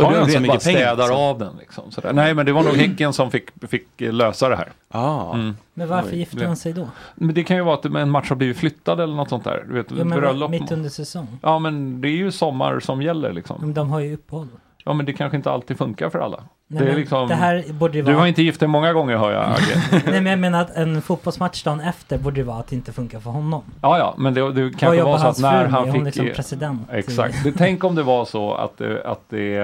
Har 0.06 0.12
Och 0.12 0.18
han 0.18 0.28
du 0.28 0.34
så 0.34 0.40
mycket 0.40 0.64
pengar, 0.64 0.80
städar 0.80 1.04
alltså? 1.04 1.14
av 1.18 1.40
den 1.40 1.54
liksom. 1.60 1.92
Sådär. 1.92 2.14
Nej 2.14 2.34
men 2.34 2.46
det 2.46 2.52
var 2.52 2.64
nog 2.64 2.74
Häcken 2.74 3.14
som 3.14 3.32
fick, 3.32 3.50
fick 3.70 3.88
lösa 3.98 4.50
det 4.50 4.56
här. 4.56 4.72
Ah. 4.90 5.34
Mm. 5.34 5.56
Men 5.74 5.88
varför 5.88 6.16
gifte 6.16 6.46
han 6.46 6.56
sig 6.56 6.74
då? 6.74 6.88
Men 7.16 7.36
det 7.36 7.44
kan 7.44 7.58
ju 7.58 7.64
vara 7.64 7.76
att 7.76 7.86
en 7.86 8.10
match 8.10 8.30
har 8.30 8.36
blivit 8.36 8.58
flyttad 8.58 9.00
eller 9.00 9.16
något 9.16 9.30
sånt 9.30 9.44
där. 9.44 9.66
Du 9.68 9.74
vet, 9.74 9.92
Ja, 9.92 10.04
men 10.04 10.20
bröllop. 10.20 10.52
mitt 10.52 10.72
under 10.72 10.90
säsong. 10.90 11.28
Ja 11.42 11.60
men 11.60 12.02
det 12.02 12.08
är 12.08 12.12
ju 12.18 12.32
sommar 12.32 12.80
som 12.80 13.02
gäller 13.02 13.34
liksom. 13.34 13.58
Men 13.60 13.74
de 13.74 13.90
har 13.90 14.00
ju 14.00 14.14
uppehåll. 14.14 14.48
Ja 14.86 14.94
men 14.94 15.06
det 15.06 15.14
kanske 15.14 15.38
inte 15.38 15.52
alltid 15.52 15.78
funkar 15.78 16.10
för 16.10 16.20
alla. 16.20 16.44
Nej, 16.68 16.86
det 16.86 16.92
är 16.92 16.96
liksom... 16.96 17.28
det 17.28 17.36
här 17.36 17.74
borde 17.74 17.98
ju 17.98 18.02
Du 18.04 18.12
vara... 18.12 18.22
har 18.22 18.28
inte 18.28 18.42
gift 18.44 18.60
dig 18.60 18.70
många 18.70 18.94
gånger 18.94 19.18
hör 19.18 19.32
jag 19.32 19.44
Agge. 19.44 19.82
Nej 20.12 20.22
men 20.22 20.26
jag 20.26 20.40
menar 20.40 20.62
att 20.62 20.76
en 20.76 21.02
fotbollsmatch 21.02 21.64
dagen 21.64 21.80
efter 21.80 22.18
borde 22.18 22.38
ju 22.40 22.44
vara 22.44 22.58
att 22.58 22.68
det 22.68 22.76
inte 22.76 22.92
funkar 22.94 23.20
för 23.20 23.30
honom. 23.30 23.64
Ja 23.82 23.98
ja, 23.98 24.14
men 24.18 24.34
det, 24.34 24.52
det 24.54 24.78
kanske 24.78 25.04
var 25.04 25.18
så 25.18 25.28
att 25.28 25.40
när 25.40 25.66
han 25.68 25.88
Är 25.88 25.92
hon 25.92 25.94
fick... 25.94 26.04
liksom 26.06 26.30
president? 26.36 26.82
Exakt. 26.92 27.44
Det, 27.44 27.52
tänk 27.52 27.84
om 27.84 27.96
det 27.96 28.04
var 28.04 28.26
så 28.26 28.54
att, 28.54 28.82
att 28.82 29.22
det, 29.30 29.58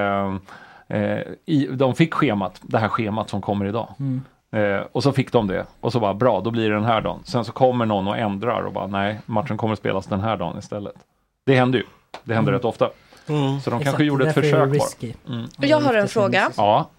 eh, 0.88 1.20
i, 1.45 1.68
de 1.72 1.95
fick 1.95 2.13
schemat, 2.13 2.59
det 2.61 2.78
här 2.78 2.88
schemat 2.88 3.30
som 3.30 3.41
kommer 3.41 3.65
idag. 3.65 3.88
Mm. 3.99 4.22
Eh, 4.51 4.82
och 4.91 5.03
så 5.03 5.11
fick 5.11 5.32
de 5.32 5.47
det 5.47 5.65
och 5.82 5.91
så 5.91 5.99
bara 5.99 6.13
bra, 6.13 6.41
då 6.41 6.51
blir 6.51 6.70
det 6.70 6.76
den 6.76 6.86
här 6.86 7.01
dagen. 7.01 7.20
Sen 7.24 7.45
så 7.45 7.51
kommer 7.51 7.86
någon 7.86 8.07
och 8.07 8.18
ändrar 8.18 8.61
och 8.61 8.74
bara 8.74 8.88
nej, 8.88 9.20
matchen 9.26 9.57
kommer 9.57 9.74
att 9.74 9.80
spelas 9.80 10.05
den 10.05 10.22
här 10.22 10.38
dagen 10.38 10.57
istället. 10.59 10.95
Det 11.45 11.55
händer 11.55 11.80
ju. 11.80 11.86
Det 12.24 12.34
händer 12.34 12.51
Mm. 12.51 12.59
rätt 12.59 12.65
ofta. 12.65 12.89
Så 13.28 13.34
de 13.34 13.75
Exakt, 13.75 13.84
kanske 13.84 14.03
gjorde 14.03 14.28
ett 14.28 14.34
försök 14.34 14.69
bara. 14.69 15.36
Mm. 15.36 15.49
Jag 15.57 15.80
har 15.80 15.93
en 15.93 16.07
fråga. 16.07 16.51
Ja, 16.57 16.89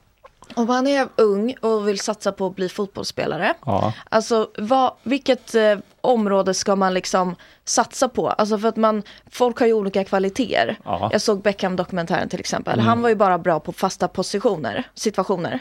Om 0.54 0.68
han 0.68 0.86
är 0.86 1.08
ung 1.16 1.54
och 1.60 1.88
vill 1.88 1.98
satsa 1.98 2.32
på 2.32 2.46
att 2.46 2.56
bli 2.56 2.68
fotbollsspelare. 2.68 3.54
ja. 3.66 3.92
Alltså 4.08 4.50
vad, 4.58 4.92
vilket 5.02 5.54
eh, 5.54 5.78
område 6.00 6.54
ska 6.54 6.76
man 6.76 6.94
liksom 6.94 7.36
satsa 7.64 8.08
på? 8.08 8.28
Alltså 8.28 8.58
för 8.58 8.68
att 8.68 8.76
man, 8.76 9.02
folk 9.30 9.58
har 9.60 9.66
ju 9.66 9.72
olika 9.72 10.04
kvaliteter. 10.04 10.78
Ja. 10.84 11.08
Jag 11.12 11.20
såg 11.20 11.42
Beckham-dokumentären 11.42 12.28
till 12.28 12.40
exempel. 12.40 12.74
Mm. 12.74 12.86
Han 12.86 13.02
var 13.02 13.08
ju 13.08 13.14
bara 13.14 13.38
bra 13.38 13.60
på 13.60 13.72
fasta 13.72 14.08
positioner, 14.08 14.84
situationer. 14.94 15.60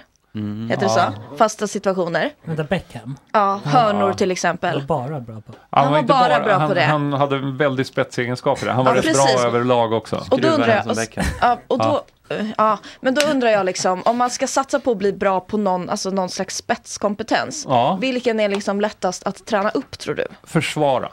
Heter 0.69 0.83
det 0.83 0.89
så? 0.89 1.13
Fasta 1.37 1.67
situationer. 1.67 2.31
Vänta, 2.43 2.63
Beckham? 2.63 3.17
Ja, 3.31 3.59
hörnor 3.63 4.13
till 4.13 4.27
Han 4.27 4.31
exempel. 4.31 4.79
var 4.79 5.07
bara 5.07 5.19
bra 5.19 5.41
på. 5.41 5.53
Han 5.69 5.91
var 5.91 5.99
inte 5.99 6.13
bara 6.13 6.39
bra 6.39 6.53
han, 6.57 6.67
på 6.67 6.73
det. 6.73 6.81
Han 6.83 7.13
hade 7.13 7.35
en 7.35 7.57
väldigt 7.57 7.87
spetsig 7.87 8.23
egenskap 8.23 8.61
i 8.63 8.65
det. 8.65 8.71
Han 8.71 8.85
var 8.85 8.91
Ja, 8.91 8.97
rätt 8.97 9.05
precis. 9.05 9.35
bra 9.35 9.47
överlag 9.47 9.93
också. 9.93 10.23
Och 10.31 10.41
då 10.41 10.47
undrar 10.47 10.67
jag, 10.67 10.87
och, 10.87 10.97
ja, 11.41 11.59
och 11.67 11.79
då, 11.79 12.03
eh, 12.29 12.45
ja, 12.57 12.77
men 13.01 13.13
då 13.15 13.21
undrar 13.21 13.49
jag 13.49 13.65
liksom, 13.65 14.01
om 14.05 14.17
man 14.17 14.29
ska 14.29 14.47
satsa 14.47 14.79
på 14.79 14.91
att 14.91 14.97
bli 14.97 15.13
bra 15.13 15.39
på 15.39 15.57
någon, 15.57 15.89
alltså 15.89 16.09
någon 16.09 16.29
slags 16.29 16.55
spetskompetens. 16.55 17.65
Ja. 17.69 17.97
Vilken 18.01 18.39
är 18.39 18.49
liksom 18.49 18.81
lättast 18.81 19.23
att 19.27 19.45
träna 19.45 19.69
upp 19.69 19.99
tror 19.99 20.15
du? 20.15 20.27
Försvara. 20.43 21.09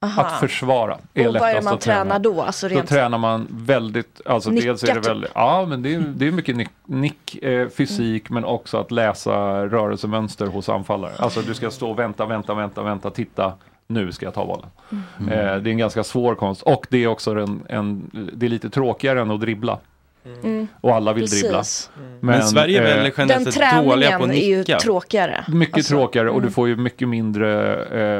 Aha. 0.00 0.22
Att 0.22 0.40
försvara 0.40 0.98
är 1.14 1.28
och 1.28 1.34
vad 1.34 1.42
är 1.42 1.46
det 1.48 1.52
lättast 1.52 1.64
man 1.64 1.78
tränar 1.78 2.18
då? 2.18 2.42
Alltså 2.42 2.68
Då 2.68 2.74
rent... 2.74 2.88
tränar 2.88 3.18
man 3.18 3.46
väldigt, 3.50 4.20
alltså 4.26 4.50
Nicka, 4.50 4.66
dels 4.66 4.82
är 4.82 4.86
det 4.86 4.94
typ. 4.94 5.06
väldigt, 5.06 5.30
ja 5.34 5.66
men 5.68 5.82
det 5.82 5.94
är, 5.94 6.00
det 6.00 6.26
är 6.26 6.32
mycket 6.32 6.56
nick, 6.56 6.70
nick 6.86 7.42
eh, 7.42 7.68
fysik 7.68 8.30
men 8.30 8.44
också 8.44 8.78
att 8.78 8.90
läsa 8.90 9.66
rörelsemönster 9.66 10.46
hos 10.46 10.68
anfallare. 10.68 11.12
Alltså 11.18 11.40
du 11.40 11.54
ska 11.54 11.70
stå 11.70 11.90
och 11.90 11.98
vänta, 11.98 12.26
vänta, 12.26 12.54
vänta, 12.54 12.82
vänta, 12.82 13.10
titta, 13.10 13.52
nu 13.86 14.12
ska 14.12 14.26
jag 14.26 14.34
ta 14.34 14.46
bollen. 14.46 14.66
Mm. 15.20 15.32
Eh, 15.32 15.56
det 15.62 15.70
är 15.70 15.72
en 15.72 15.78
ganska 15.78 16.04
svår 16.04 16.34
konst 16.34 16.62
och 16.62 16.86
det 16.90 17.04
är 17.04 17.06
också 17.06 17.30
en, 17.30 17.62
en 17.68 18.10
det 18.32 18.46
är 18.46 18.50
lite 18.50 18.70
tråkigare 18.70 19.20
än 19.20 19.30
att 19.30 19.40
dribbla. 19.40 19.78
Mm. 20.42 20.68
Och 20.80 20.94
alla 20.96 21.12
vill 21.12 21.22
Precis. 21.22 21.40
dribbla. 21.40 21.62
Men, 22.20 22.42
Sverige 22.42 22.78
är 22.78 22.82
väl 22.82 23.06
eh, 23.06 23.12
generellt 23.18 23.44
Den 23.44 23.52
sett 23.52 23.84
dåliga 23.84 24.18
på 24.18 24.24
att 24.24 24.30
träningen 24.30 24.44
är 24.44 24.56
ju 24.56 24.64
tråkigare. 24.64 25.44
mycket 25.48 25.74
Alltså, 25.76 25.94
tråkigare 25.94 26.30
och 26.30 26.40
du 26.40 26.46
mm. 26.46 26.52
får 26.52 26.68
ju 26.68 26.76
mycket 26.76 27.08
mindre 27.08 27.74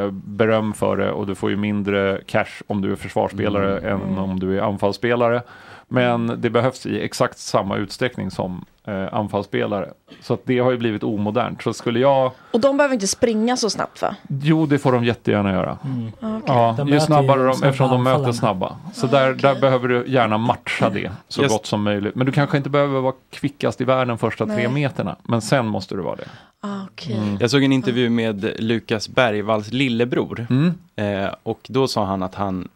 eh, 0.05 0.11
beröm 0.11 0.75
för 0.75 0.97
det 0.97 1.11
och 1.11 1.27
du 1.27 1.35
får 1.35 1.51
ju 1.51 1.57
mindre 1.57 2.21
cash 2.27 2.63
om 2.67 2.81
du 2.83 2.93
är 2.93 2.97
försvarsspelare 2.97 3.79
än 3.79 4.01
Mm. 4.03 4.19
om 4.19 4.41
du 4.41 4.59
är 4.59 4.63
anfallsspelare. 4.63 5.43
Men 5.89 6.41
det 6.41 6.51
behövs 6.51 6.87
i 6.87 7.01
exakt 7.01 7.39
samma 7.39 7.77
utsträckning 7.77 8.31
som 8.31 8.65
eh, 8.89 9.15
anfallsspelare. 9.15 9.91
Så 10.23 10.35
att 10.35 10.41
det 10.45 10.59
har 10.59 10.71
ju 10.71 10.77
blivit 10.77 11.03
omodernt. 11.03 11.63
Så 11.63 11.73
skulle 11.73 11.99
jag, 11.99 12.33
Och 12.53 12.61
de 12.61 12.77
behöver 12.77 12.95
inte 12.95 13.07
springa 13.09 13.57
så 13.57 13.71
snabbt 13.71 14.03
va? 14.03 14.17
jo 14.29 14.67
det 14.67 14.79
får 14.79 14.93
de 14.93 15.05
jättegärna 15.05 15.53
göra. 15.53 15.79
Mm. 15.85 16.11
Ja, 16.47 16.75
De 16.79 16.89
ju 16.89 16.95
möter 16.95 17.07
snabbare 17.07 17.41
ju 17.41 17.47
de, 17.47 17.55
snabba 17.55 17.69
eftersom 17.69 17.91
de 17.91 18.03
möter 18.03 18.15
anfallarna. 18.15 18.33
snabba. 18.33 18.77
Så 18.95 19.07
där, 19.07 19.35
där 19.35 19.61
behöver 19.61 19.89
du 19.89 20.05
gärna 20.09 20.39
matcha 20.39 20.91
det 20.91 21.11
så 21.29 21.43
Just- 21.43 21.53
gott 21.55 21.67
som 21.67 21.83
möjligt. 21.83 22.15
Men 22.15 22.27
du 22.27 22.33
kanske 22.33 22.57
inte 22.57 22.71
behöver 22.71 23.01
vara 23.01 23.15
kvickast 23.31 23.81
i 23.81 23.85
världen 23.85 24.19
första 24.19 24.47
tre 24.47 24.55
Nej. 24.57 24.69
meterna. 24.69 25.17
Men 25.23 25.41
sen 25.41 25.67
måste 25.67 25.95
du 25.95 26.03
vara 26.03 26.17
det. 26.17 26.29
Ah, 26.61 26.81
Okej. 26.93 27.17
Mm. 27.17 27.37
Jag 27.41 27.51
såg 27.51 27.63
en 27.65 27.73
intervju 27.73 28.11
med 28.11 28.53
Lukas 28.59 29.09
Bergvalls 29.09 29.73
lillebror. 29.73 30.47
Mm. 30.51 30.75
Eh, 30.97 31.35
och 31.43 31.61
då 31.69 31.89
sa 31.89 32.05
han 32.05 32.23
att 32.23 32.35
han 32.35 32.69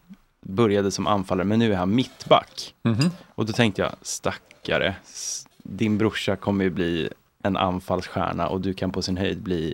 började 0.45 0.91
som 0.91 1.07
anfallare, 1.07 1.45
men 1.45 1.59
nu 1.59 1.73
är 1.73 1.77
han 1.77 1.95
mittback. 1.95 2.73
Mhm. 2.83 3.11
Och 3.35 3.45
då 3.45 3.53
tänkte 3.53 3.81
jag, 3.81 3.91
stackare, 4.01 4.95
din 5.63 5.97
brorsa 5.97 6.35
kommer 6.35 6.63
ju 6.63 6.69
bli 6.69 7.09
en 7.43 7.57
anfallsstjärna 7.57 8.47
och 8.47 8.61
du 8.61 8.73
kan 8.73 8.91
på 8.91 9.01
sin 9.01 9.17
höjd 9.17 9.41
bli 9.41 9.73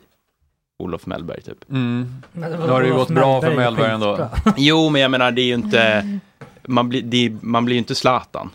Olof 0.79 1.05
Mellberg 1.05 1.41
typ. 1.41 1.69
Mm. 1.69 2.21
Men 2.31 2.51
Då 2.51 2.67
har 2.67 2.81
det 2.81 2.87
ju 2.87 2.93
gått 2.93 3.09
bra 3.09 3.41
för 3.41 3.55
Mellberg 3.55 3.91
ändå. 3.91 4.29
Jo, 4.57 4.89
men 4.89 5.01
jag 5.01 5.11
menar 5.11 5.31
det 5.31 5.41
är 5.41 5.45
ju 5.45 5.53
inte, 5.53 6.19
man 6.67 6.89
blir, 6.89 7.01
det 7.01 7.25
är, 7.25 7.37
man 7.41 7.65
blir 7.65 7.75
ju 7.75 7.79
inte 7.79 7.95
Zlatan. 7.95 8.49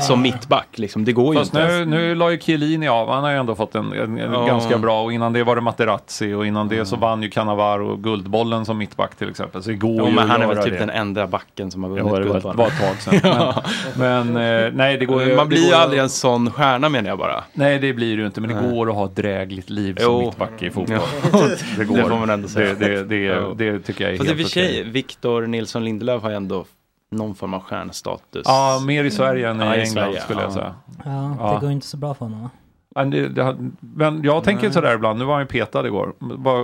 Som 0.00 0.22
mittback. 0.22 0.68
Liksom. 0.78 1.04
Det 1.04 1.12
går 1.12 1.34
ju 1.34 1.40
Fast 1.40 1.54
inte. 1.54 1.66
nu, 1.78 1.84
nu 1.84 2.14
la 2.14 2.30
ju 2.30 2.38
Chiellini 2.38 2.88
av, 2.88 3.08
han 3.10 3.24
har 3.24 3.30
ju 3.30 3.36
ändå 3.36 3.54
fått 3.54 3.74
en, 3.74 3.92
en, 3.92 4.18
en 4.18 4.32
Ja. 4.32 4.46
ganska 4.46 4.78
bra 4.78 5.02
och 5.02 5.12
innan 5.12 5.32
det 5.32 5.44
var 5.44 5.54
det 5.56 5.60
Materazzi 5.62 6.32
och 6.32 6.46
innan 6.46 6.68
det 6.68 6.84
så 6.86 6.96
vann 6.96 7.22
ju 7.22 7.30
Cannavaro 7.30 7.96
Guldbollen 7.96 8.64
som 8.64 8.78
mittback 8.78 9.14
till 9.16 9.30
exempel. 9.30 9.62
Så 9.62 9.70
det 9.70 9.76
går 9.76 9.90
Jo, 9.98 10.06
ju 10.08 10.12
men 10.14 10.24
att 10.24 10.30
han 10.30 10.40
är 10.40 10.44
göra 10.46 10.54
väl 10.54 10.64
typ 10.64 10.72
det. 10.72 10.78
den 10.78 10.90
enda 10.90 11.26
backen 11.26 11.70
som 11.70 11.82
har 11.82 11.90
vunnit 11.90 12.06
Ja, 12.12 12.18
det 12.18 12.24
var, 12.28 12.40
Guldbollen. 12.40 12.66
ett 12.72 12.78
tag 12.78 12.96
sedan. 13.20 13.20
Ja. 13.22 13.62
Men, 13.96 14.32
men 14.32 14.64
eh, 14.66 14.72
nej, 14.74 14.96
det 14.98 15.04
går 15.06 15.22
ju... 15.22 15.36
Man 15.36 15.44
det 15.46 15.48
blir 15.48 15.66
ju 15.68 15.72
aldrig 15.74 16.00
en 16.00 16.08
sån 16.08 16.50
stjärna 16.50 16.88
menar 16.88 17.08
jag 17.08 17.18
bara. 17.18 17.44
Nej, 17.52 17.78
det 17.78 17.92
blir 17.92 18.16
det 18.16 18.20
ju 18.20 18.26
inte, 18.26 18.40
men 18.40 18.50
det 18.50 18.60
Nej. 18.60 18.70
går 18.72 18.88
att 18.90 18.94
ha 18.96 19.04
ett 19.04 19.16
drägligt 19.16 19.70
liv 19.70 19.94
som 20.00 20.12
Jo. 20.12 20.20
mittback 20.20 20.62
i 20.62 20.70
fotboll. 20.70 20.98
Det 21.78 21.84
går. 21.84 21.96
Det 21.96 22.02
får 22.02 22.18
man 22.18 22.30
ändå 22.30 22.48
säga. 22.48 22.74
Det, 22.74 23.04
det, 23.04 23.54
det, 23.54 23.54
det 23.72 23.80
tycker 23.80 24.04
jag 24.04 24.12
är 24.12 24.16
Fast 24.18 24.30
i 24.30 24.32
och 24.32 24.36
helt 24.36 24.48
för 24.48 24.60
sig, 24.60 24.80
okej. 24.80 24.92
Victor 24.92 25.46
Nilsson 25.46 25.84
Lindelöf 25.84 26.22
har 26.22 26.30
ju 26.30 26.36
ändå 26.36 26.64
någon 27.10 27.34
form 27.34 27.54
av 27.54 27.60
stjärnstatus. 27.60 28.42
Ja, 28.44 28.82
mer 28.86 29.04
i 29.04 29.10
Sverige 29.10 29.50
än 29.50 29.56
i 29.56 29.64
Ja, 29.64 29.74
England 29.74 29.86
Sverige, 29.88 30.20
skulle 30.20 30.40
jag 30.40 30.50
ja. 30.50 30.54
säga. 30.54 30.74
Ja, 31.04 31.36
Ja. 31.38 31.52
det 31.54 31.60
går 31.60 31.68
ju 31.68 31.74
inte 31.74 31.86
så 31.86 31.96
bra 31.96 32.14
för 32.14 32.24
honom 32.24 32.48
det, 33.06 33.28
det, 33.28 33.56
men 33.80 34.22
jag 34.22 34.44
tänker 34.44 34.62
Nej. 34.62 34.72
sådär 34.72 34.94
ibland, 34.94 35.18
nu 35.18 35.24
var 35.24 35.32
han 35.34 35.42
ju 35.42 35.46
petad 35.46 35.86
igår. 35.86 36.12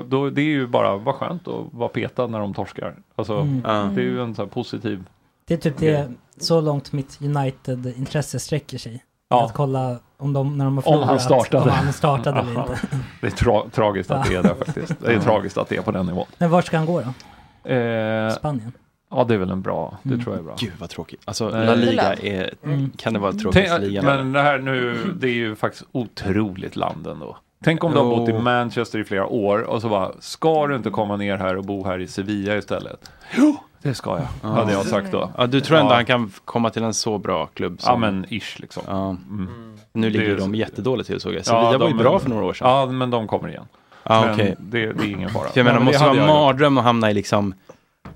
Då, 0.09 0.31
det 0.31 0.41
är 0.41 0.45
ju 0.45 0.67
bara, 0.67 0.97
vad 0.97 1.15
skönt 1.15 1.49
att 1.49 1.65
vara 1.73 1.89
petad 1.89 2.27
när 2.27 2.39
de 2.41 2.55
torskar. 2.55 2.95
Alltså, 3.17 3.35
Mm. 3.41 3.95
Det 3.95 4.01
är 4.01 4.05
ju 4.05 4.23
en 4.23 4.35
sån 4.35 4.45
här 4.45 4.51
positiv... 4.53 5.05
Det 5.47 5.55
är 5.55 5.59
typ 5.59 5.77
det, 5.79 6.09
så 6.41 6.61
långt 6.61 6.93
mitt 6.93 7.19
United-intresse 7.23 8.39
sträcker 8.39 8.79
sig. 8.79 9.05
Ja. 9.29 9.45
Att 9.45 9.53
kolla 9.55 9.99
om 10.19 10.33
de, 10.33 10.59
när 10.59 10.65
de 10.65 10.77
har 10.79 10.89
Om 10.95 11.03
han 11.03 11.19
förlorat, 11.19 11.23
startade. 11.47 11.63
om 11.65 11.71
han 11.71 11.93
startade 11.93 12.41
eller 12.51 12.51
inte. 12.61 12.79
Det 13.21 13.27
är 13.27 13.31
tra 13.31 13.63
tragiskt 13.73 14.11
att 14.11 14.29
det 14.29 14.35
är 14.35 14.43
det 14.43 14.55
faktiskt. 14.55 15.01
Det 15.01 15.07
är 15.09 15.13
Ja. 15.13 15.21
tragiskt 15.21 15.59
att 15.59 15.69
det 15.69 15.77
är 15.77 15.83
på 15.83 15.91
den 15.91 16.07
nivån. 16.07 16.27
Men 16.39 16.51
vart 16.51 16.65
ska 16.67 16.77
han 16.77 16.87
gå 16.87 17.01
då? 17.01 17.71
Eh, 17.71 18.31
Spanien? 18.31 18.73
Ja, 19.17 19.25
det 19.25 19.35
är 19.35 19.39
väl 19.39 19.51
en 19.51 19.63
bra, 19.63 19.99
det 20.03 20.09
Mm. 20.15 20.25
tror 20.25 20.35
jag 20.37 20.41
är 20.41 20.45
bra. 20.45 20.57
Gud 20.59 20.73
vad 20.79 20.91
tråkigt. 20.91 21.21
Alltså 21.25 21.49
Nej. 21.49 21.67
La 21.67 21.75
Liga 21.75 22.13
är, 22.15 22.55
Mm. 22.65 22.91
kan 22.97 23.13
det 23.13 23.19
vara 23.19 23.33
tråkigaste 23.33 23.71
Tänk, 23.79 23.83
ligan? 23.91 24.05
men 24.05 24.33
det 24.33 24.41
här 24.43 24.59
nu, 24.59 24.97
det 25.21 25.27
är 25.29 25.33
ju 25.35 25.57
faktiskt 25.57 25.85
otroligt 25.93 26.77
land 26.77 27.07
ändå. 27.07 27.37
Tänk 27.65 27.85
om 27.85 27.93
du 27.93 27.99
har 27.99 28.05
bott 28.17 28.29
i 28.29 28.33
Manchester 28.33 28.99
i 28.99 29.05
flera 29.05 29.27
år 29.27 29.59
och 29.63 29.81
så 29.83 29.89
bara, 29.89 30.11
ska 30.21 30.67
du 30.67 30.77
inte 30.77 30.91
komma 30.91 31.17
ner 31.17 31.37
här 31.37 31.57
och 31.57 31.65
bo 31.65 31.85
här 31.87 31.99
i 31.99 32.07
Sevilla 32.07 32.57
istället? 32.57 33.11
Jo, 33.37 33.57
det 33.83 33.95
ska 33.95 34.11
jag, 34.11 34.27
Ja. 34.43 34.49
hade 34.49 34.73
jag 34.73 34.87
sagt 34.87 35.13
då. 35.13 35.31
Ja, 35.37 35.47
du 35.47 35.61
tror 35.61 35.79
ändå 35.79 35.91
Ja. 35.93 35.95
han 35.95 36.05
kan 36.05 36.33
komma 36.45 36.71
till 36.71 36.83
en 36.83 36.95
så 36.95 37.19
bra 37.19 37.47
klubb? 37.47 37.81
Ja, 37.85 37.97
men 37.97 38.27
ish 38.29 38.61
liksom. 38.61 38.83
Ja. 38.87 39.09
Mm. 39.11 39.49
Nu 39.93 40.11
ligger 40.11 40.29
Det 40.29 40.37
de 40.37 40.55
jättedåligt 40.55 41.07
till 41.09 41.21
såg 41.21 41.33
jag. 41.33 41.39
Ja, 41.41 41.43
Sevilla 41.45 41.79
var 41.79 41.89
ju 41.89 41.95
bra 41.95 42.19
för 42.19 42.29
några 42.31 42.45
år 42.45 42.53
sedan. 42.53 42.69
Ja, 42.71 42.87
men 42.87 43.11
de 43.11 43.27
kommer 43.27 43.49
igen. 43.49 43.65
Ja, 44.03 44.21
Men 44.25 44.35
okej. 44.35 44.57
det, 44.59 44.93
det 44.93 45.05
är 45.05 45.11
ingen 45.11 45.31
fara. 45.31 45.49
För 45.49 45.59
jag 45.61 45.65
menar, 45.65 45.79
Men 45.79 45.87
det 45.87 45.93
måste 45.93 46.05
vara 46.09 46.17
gjort. 46.17 46.27
mardröm 46.27 46.79
att 46.79 46.85
hamna 46.85 47.11
i 47.11 47.15
liksom 47.15 47.55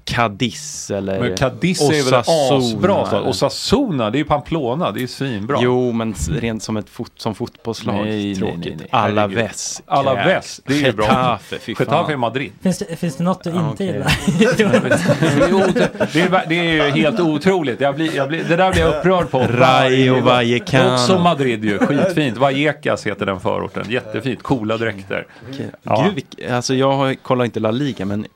Cadiz 0.08 0.90
eller 0.90 1.20
Men 1.20 1.36
Cadiz 1.36 1.80
är 1.80 2.04
väl 2.10 2.14
Osasuna, 2.20 2.58
asbra 2.58 3.06
stad. 3.06 3.18
eller- 3.20 3.30
Osasuna, 3.30 4.10
det 4.10 4.16
är 4.16 4.20
ju 4.20 4.24
Pamplona, 4.24 4.90
det 4.90 4.98
är 4.98 5.00
ju 5.00 5.06
svinbra. 5.08 5.58
Jo, 5.60 5.92
men 5.92 6.14
rent 6.30 6.62
som 6.62 6.76
ett 6.76 6.88
fot 6.90 7.12
som 7.16 7.34
fotbollslag, 7.34 7.94
Nej, 7.94 8.04
nej, 8.26 8.34
tråkigt. 8.36 8.58
nej, 8.64 8.76
nej. 8.78 8.88
Alla 8.92 9.20
Herregud. 9.20 9.38
väs. 9.44 9.82
Alla 9.86 10.14
väs, 10.14 10.60
det 10.66 10.72
är 10.74 10.86
ju 10.86 10.92
bra. 10.92 11.04
Getafe, 11.06 11.58
fy 11.58 11.74
fan. 11.74 11.84
Getafe 11.86 12.12
är 12.12 12.16
Madrid. 12.16 12.52
Finns 12.62 12.78
det, 12.78 12.96
finns 12.96 13.16
det 13.16 13.24
något 13.24 13.44
du 13.44 13.50
inte 13.50 13.84
gillar? 13.84 14.12
det, 16.12 16.20
är, 16.20 16.48
det 16.48 16.54
är 16.58 16.62
ju 16.72 17.02
helt 17.02 17.20
otroligt. 17.20 17.80
Jag 17.80 17.94
blir, 17.94 18.16
jag 18.16 18.28
blir, 18.28 18.44
det 18.44 18.56
där 18.56 18.72
blir 18.72 18.80
jag 18.82 18.94
upprörd 18.98 19.30
på. 19.30 19.38
Rayo 19.38 20.20
Vallecano. 20.20 20.94
Också 20.94 21.18
Madrid 21.18 21.64
ju, 21.64 21.78
skitfint. 21.78 22.36
Vallecas 22.36 23.06
heter 23.06 23.26
den 23.26 23.40
förorten. 23.40 23.84
Jättefint, 23.90 24.42
coola 24.42 24.76
dräkter. 24.76 25.26
Okej. 25.52 25.70
Ja. 25.82 26.06
Gud, 26.14 26.50
alltså 26.52 26.74
jag 26.74 26.92
har, 26.92 27.14
kollar 27.14 27.44
inte 27.44 27.60
La 27.60 27.70
Liga, 27.70 28.04
men 28.04 28.26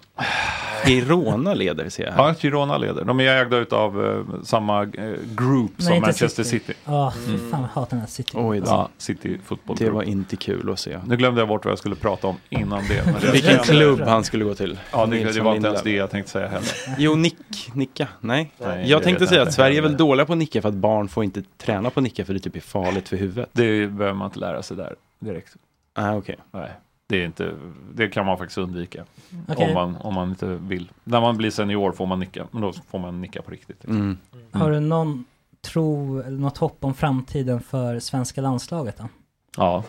Girona 0.87 1.55
leder 1.55 1.89
ser 1.89 2.05
jag 2.05 2.13
här. 2.13 2.29
Ja, 2.29 2.35
Girona 2.35 2.79
leder. 2.79 3.05
De 3.05 3.21
är 3.21 3.25
ägda 3.43 3.57
utav 3.57 4.05
eh, 4.07 4.43
samma 4.45 4.83
eh, 4.83 4.89
group 5.35 5.71
Nej, 5.77 5.87
som 5.87 5.93
inte 5.95 6.01
Manchester 6.07 6.43
City. 6.43 6.73
Ja, 6.85 7.13
fy 7.27 7.39
fan 7.51 7.61
jag 7.61 7.69
hatar 7.69 7.91
den 7.91 8.01
här 8.01 8.07
City. 8.07 8.33
Oj 8.35 8.61
då. 8.61 8.67
Ja, 8.67 8.89
City 8.99 9.39
Football 9.45 9.77
Det 9.77 9.85
Group. 9.85 9.95
var 9.95 10.03
inte 10.03 10.37
kul 10.37 10.71
att 10.73 10.79
se. 10.79 10.99
Nu 11.07 11.17
glömde 11.17 11.41
jag 11.41 11.49
bort 11.49 11.65
vad 11.65 11.73
jag 11.73 11.79
skulle 11.79 11.95
prata 11.95 12.27
om 12.27 12.37
innan 12.49 12.83
det. 12.89 13.03
men 13.07 13.15
det- 13.21 13.31
Vilken 13.33 13.59
klubb 13.59 14.01
han 14.01 14.25
skulle 14.25 14.45
gå 14.45 14.55
till. 14.55 14.79
Ja, 14.93 15.07
det, 15.07 15.33
det 15.33 15.41
var 15.41 15.55
inte 15.57 15.69
ens 15.69 15.83
det 15.83 15.91
jag 15.93 16.11
tänkte 16.11 16.31
säga 16.33 16.49
heller. 16.49 16.69
Jo, 16.99 17.15
nick, 17.15 17.37
nicka. 17.75 18.09
Nej. 18.21 18.51
Nej, 18.59 18.91
jag 18.91 19.03
tänkte 19.03 19.27
säga 19.27 19.43
att 19.43 19.53
Sverige 19.55 19.79
är 19.79 19.83
väl 19.83 19.97
dåliga 19.97 20.27
på 20.27 20.33
att 20.33 20.39
nicka 20.39 20.63
för 20.63 20.69
att 20.69 20.75
barn 20.75 21.09
får 21.09 21.25
inte 21.25 21.43
träna 21.59 21.91
på 21.91 22.01
att 22.01 22.05
nicka 22.05 22.25
för 22.25 22.35
det 22.35 22.41
typ 22.41 22.57
är 22.57 22.61
farligt 22.61 23.09
för 23.09 23.17
huvudet. 23.17 23.49
Det 23.53 23.87
behöver 23.87 24.13
man 24.15 24.27
inte 24.27 24.39
lära 24.39 24.63
sig 24.63 24.77
där 24.77 24.95
direkt. 25.21 25.57
Ah, 25.95 26.15
okej. 26.15 26.37
Nej, 26.53 26.71
det, 27.13 27.23
är 27.23 27.27
inte, 27.27 27.53
det 27.95 28.09
kan 28.09 28.27
man 28.27 28.39
faktiskt 28.39 28.59
undvika. 28.59 29.05
Okej. 29.49 29.69
Om, 29.69 29.75
man, 29.75 29.97
om 29.97 30.15
man 30.15 30.29
inte 30.29 30.47
vill. 30.47 30.91
När 31.05 31.21
man 31.21 31.37
blir 31.37 31.51
senior 31.51 31.93
får 31.93 32.07
man 32.07 32.21
nicka, 32.21 32.47
men 32.51 32.63
då 32.63 32.73
får 32.73 32.99
man 32.99 33.21
nicka 33.21 33.43
på 33.43 33.51
riktigt. 33.51 33.85
Mm. 33.85 34.19
Har 34.53 34.71
du 34.71 34.81
någon 34.81 35.25
tro 35.61 36.21
eller 36.21 36.39
något 36.39 36.59
hopp 36.59 36.85
om 36.85 36.95
framtiden 36.95 37.61
för 37.61 37.99
svenska 37.99 38.41
landslaget 38.41 38.99
då? 38.99 39.09
Ja. 39.57 39.85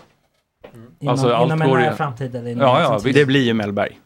Inom, 1.00 1.12
Alltså, 1.12 1.34
allt 1.34 1.46
inom 1.46 1.62
en 1.62 1.70
går 1.70 1.78
nära 1.78 1.96
framtid 1.96 2.36
eller 2.36 2.52
inom 2.52 2.68
Ja, 2.68 2.78
en 2.78 2.84
ja. 3.06 3.12
Det 3.14 3.26
blir 3.26 3.44
ju 3.44 3.54
Mellberg. 3.54 4.00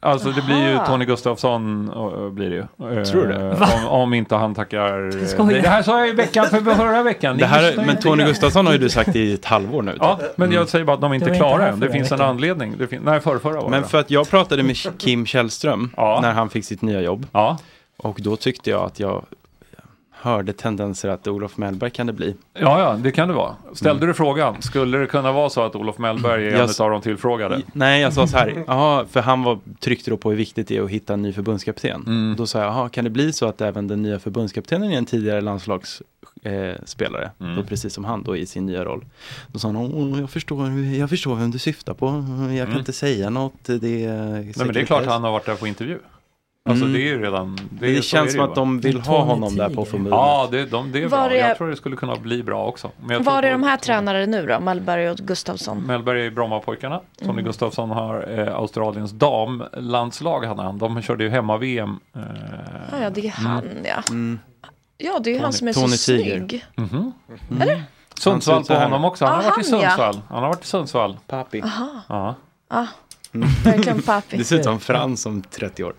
Alltså 0.00 0.30
det 0.30 0.42
blir 0.42 0.70
ju. 0.70 0.78
Tony 0.86 1.04
Gustafsson 1.04 1.88
äh, 1.96 2.30
blir 2.30 2.50
det 2.50 2.56
ju. 2.56 2.96
Eh, 2.98 3.04
Tror 3.04 3.26
du 3.26 3.32
det? 3.32 3.48
Va? 3.54 3.68
Om, 3.82 3.86
om 3.88 4.14
inte 4.14 4.34
han 4.36 4.54
tackar... 4.54 5.16
eh, 5.22 5.26
Skojar. 5.26 5.52
Det, 5.54 5.60
det 5.60 5.68
här 5.68 5.82
sa 5.82 5.98
jag 6.00 6.08
i 6.08 6.12
veckan 6.12 6.46
för 6.46 6.60
förra 6.60 7.02
veckan. 7.02 7.36
Det 7.38 7.46
här, 7.46 7.74
men 7.86 7.96
Tony. 7.96 8.24
Gustafsson 8.24 8.66
har 8.66 8.72
ju 8.72 8.78
du 8.78 8.88
sagt 8.88 9.16
i 9.16 9.34
ett 9.34 9.44
halvår 9.44 9.82
nu. 9.82 9.96
Ja, 10.00 10.18
men 10.36 10.52
jag 10.52 10.68
säger 10.68 10.84
bara 10.84 10.94
att 10.94 11.00
de 11.00 11.12
inte 11.12 11.26
Det 11.26 11.36
är 11.36 11.40
var 11.40 11.46
inte 11.46 11.56
klara 11.56 11.62
här 11.62 11.72
än. 11.72 11.80
Det 11.80 11.90
finns 11.90 12.12
en 12.12 12.20
anledning. 12.20 12.74
Det 12.78 12.86
fin- 12.86 13.02
nej, 13.04 13.20
förra, 13.20 13.38
förra 13.38 13.60
var 13.60 13.68
Men 13.68 13.82
det. 13.82 13.88
för 13.88 13.98
att 13.98 14.10
jag 14.10 14.30
pratade 14.30 14.62
med 14.62 14.76
Kim 14.98 15.26
Källström 15.26 15.90
Ja. 15.96 16.18
när 16.22 16.32
han 16.32 16.50
fick 16.50 16.64
sitt 16.64 16.82
nya 16.82 17.00
jobb. 17.00 17.26
Ja. 17.32 17.58
Och 17.96 18.18
då 18.22 18.36
tyckte 18.36 18.70
jag 18.70 18.82
att 18.84 19.00
jag 19.00 19.24
hörde 20.24 20.52
tendenser 20.52 21.08
att 21.08 21.26
Olof 21.28 21.56
Mellberg 21.56 21.90
kan 21.90 22.06
det 22.06 22.12
bli. 22.12 22.36
ja, 22.52 22.80
ja, 22.80 22.96
det 23.02 23.12
kan 23.12 23.28
det 23.28 23.34
vara. 23.34 23.56
Ställde 23.72 24.06
du 24.06 24.14
frågan, 24.14 24.62
skulle 24.62 24.98
det 24.98 25.06
kunna 25.06 25.32
vara 25.32 25.50
så 25.50 25.62
att 25.62 25.76
Olof 25.76 25.98
Mellberg 25.98 26.46
är 26.46 26.50
Jag 26.52 26.60
en 26.70 26.84
av 26.84 26.90
de 26.90 27.00
tillfrågade? 27.00 27.60
Nej, 27.72 28.02
jag 28.02 28.12
sa 28.12 28.26
så 28.26 28.36
här, 28.36 28.64
jaha, 28.66 29.04
för 29.10 29.20
han 29.20 29.42
var, 29.42 29.58
tryckte 29.80 30.10
då 30.10 30.16
på 30.16 30.30
hur 30.30 30.36
viktigt 30.36 30.68
det 30.68 30.76
är 30.76 30.82
att 30.82 30.90
hitta 30.90 31.12
en 31.14 31.22
ny 31.22 31.32
förbundskapten. 31.32 32.02
Mm. 32.06 32.34
Då 32.38 32.46
sa 32.46 32.58
jag, 32.58 32.66
jaha, 32.68 32.88
kan 32.88 33.04
det 33.04 33.10
bli 33.10 33.32
så 33.32 33.46
att 33.46 33.60
även 33.60 33.88
den 33.88 34.02
nya 34.02 34.18
förbundskaptenen 34.18 34.90
är 34.92 34.98
en 34.98 35.06
tidigare 35.06 35.40
landslagsspelare? 35.40 36.08
Eh, 36.42 36.74
spelare? 36.84 37.30
Mm. 37.40 37.56
Då 37.56 37.62
precis 37.62 37.94
som 37.94 38.04
han 38.04 38.22
då 38.22 38.36
i 38.36 38.46
sin 38.46 38.66
nya 38.66 38.84
roll. 38.84 39.04
Då 39.52 39.58
sa 39.58 39.68
han, 39.68 39.76
åh, 39.76 40.20
jag 40.20 40.30
förstår, 40.30 40.70
jag 40.80 41.10
förstår 41.10 41.34
vem 41.36 41.50
du 41.50 41.58
syftar 41.58 41.94
på, 41.94 42.06
jag 42.06 42.48
kan 42.48 42.66
Mm. 42.66 42.78
inte 42.78 42.92
säga 42.92 43.30
något. 43.30 43.52
Det 43.64 44.04
är 44.04 44.32
Nej, 44.32 44.52
men 44.56 44.72
det 44.72 44.80
är 44.80 44.84
klart 44.84 45.06
han 45.06 45.24
har 45.24 45.30
varit 45.30 45.46
där 45.46 45.54
på 45.54 45.66
intervju. 45.66 45.98
Alltså 46.68 46.84
Mm. 46.84 46.92
det 46.94 47.00
är 47.00 47.12
ju 47.12 47.22
redan... 47.22 47.58
Det, 47.70 47.96
är 47.96 48.02
känns 48.02 48.26
det 48.32 48.38
som 48.38 48.48
att 48.48 48.54
de 48.54 48.80
vill 48.80 49.00
ha 49.00 49.04
Tony 49.04 49.30
honom 49.30 49.56
där 49.56 49.68
på 49.68 49.84
förbundet. 49.84 50.10
Ja, 50.12 50.48
det, 50.50 50.64
de, 50.66 50.92
det 50.92 51.02
är 51.02 51.08
Var 51.08 51.28
bra. 51.28 51.36
är- 51.36 51.48
Jag 51.48 51.56
tror 51.56 51.68
det 51.70 51.76
skulle 51.76 51.96
kunna 51.96 52.16
bli 52.16 52.42
bra 52.42 52.64
också. 52.66 52.90
Men 53.00 53.10
jag 53.16 53.24
Var 53.24 53.32
tror 53.32 53.44
är 53.44 53.52
de 53.52 53.62
här 53.62 53.76
tränare 53.76 54.26
nu 54.26 54.46
då? 54.46 54.60
Mellberg 54.60 55.10
och 55.10 55.16
Gustafsson? 55.16 55.82
Mellberg 55.82 56.20
är 56.20 56.24
i 56.24 56.30
Brommapojkarna. 56.30 57.00
Tony 57.18 57.32
Mm. 57.32 57.44
Gustafsson 57.44 57.90
har 57.90 58.38
eh, 58.38 58.54
Australiens 58.54 59.12
damlandslag. 59.12 60.44
hade 60.44 60.62
han. 60.62 60.78
De 60.78 61.02
körde 61.02 61.24
ju 61.24 61.30
hemma-VM. 61.30 62.00
Eh, 62.16 62.20
Ja, 62.92 62.98
ja, 63.02 63.10
det 63.10 63.26
är 63.26 63.30
han 63.30 63.64
ja. 63.84 64.02
Mm. 64.10 64.38
Ja, 64.98 65.18
det 65.18 65.30
är 65.30 65.34
ju 65.34 65.40
han 65.40 65.50
Tony- 65.50 65.56
som 65.58 65.68
är 65.68 65.72
Tony 65.72 65.96
så 65.96 66.12
Tiger. 66.12 66.36
snygg. 66.38 66.64
mhm. 66.76 67.12
Eller? 67.60 67.82
Sundsvall 68.18 68.64
på 68.64 68.74
honom 68.74 69.04
också. 69.04 69.24
Han 69.24 69.34
har 69.34 69.42
Ja, 69.42 69.50
varit 69.50 69.68
i 69.68 69.70
han, 69.72 69.80
ja. 69.80 69.88
Sundsvall. 69.90 70.20
Han 70.28 70.42
har 70.42 70.48
varit 70.48 70.64
i 70.64 70.66
Sundsvall. 70.66 71.16
Papi. 71.26 71.62
Aha, 71.62 71.88
Ja. 72.08 72.34
ah, 72.68 72.86
verkligen 73.64 74.02
papi. 74.02 74.36
Det 74.36 74.44
ser 74.44 74.56
ut 74.56 74.64
som 74.64 74.80
Frans 74.80 75.26
om 75.26 75.42
30 75.42 75.84
år. 75.84 75.94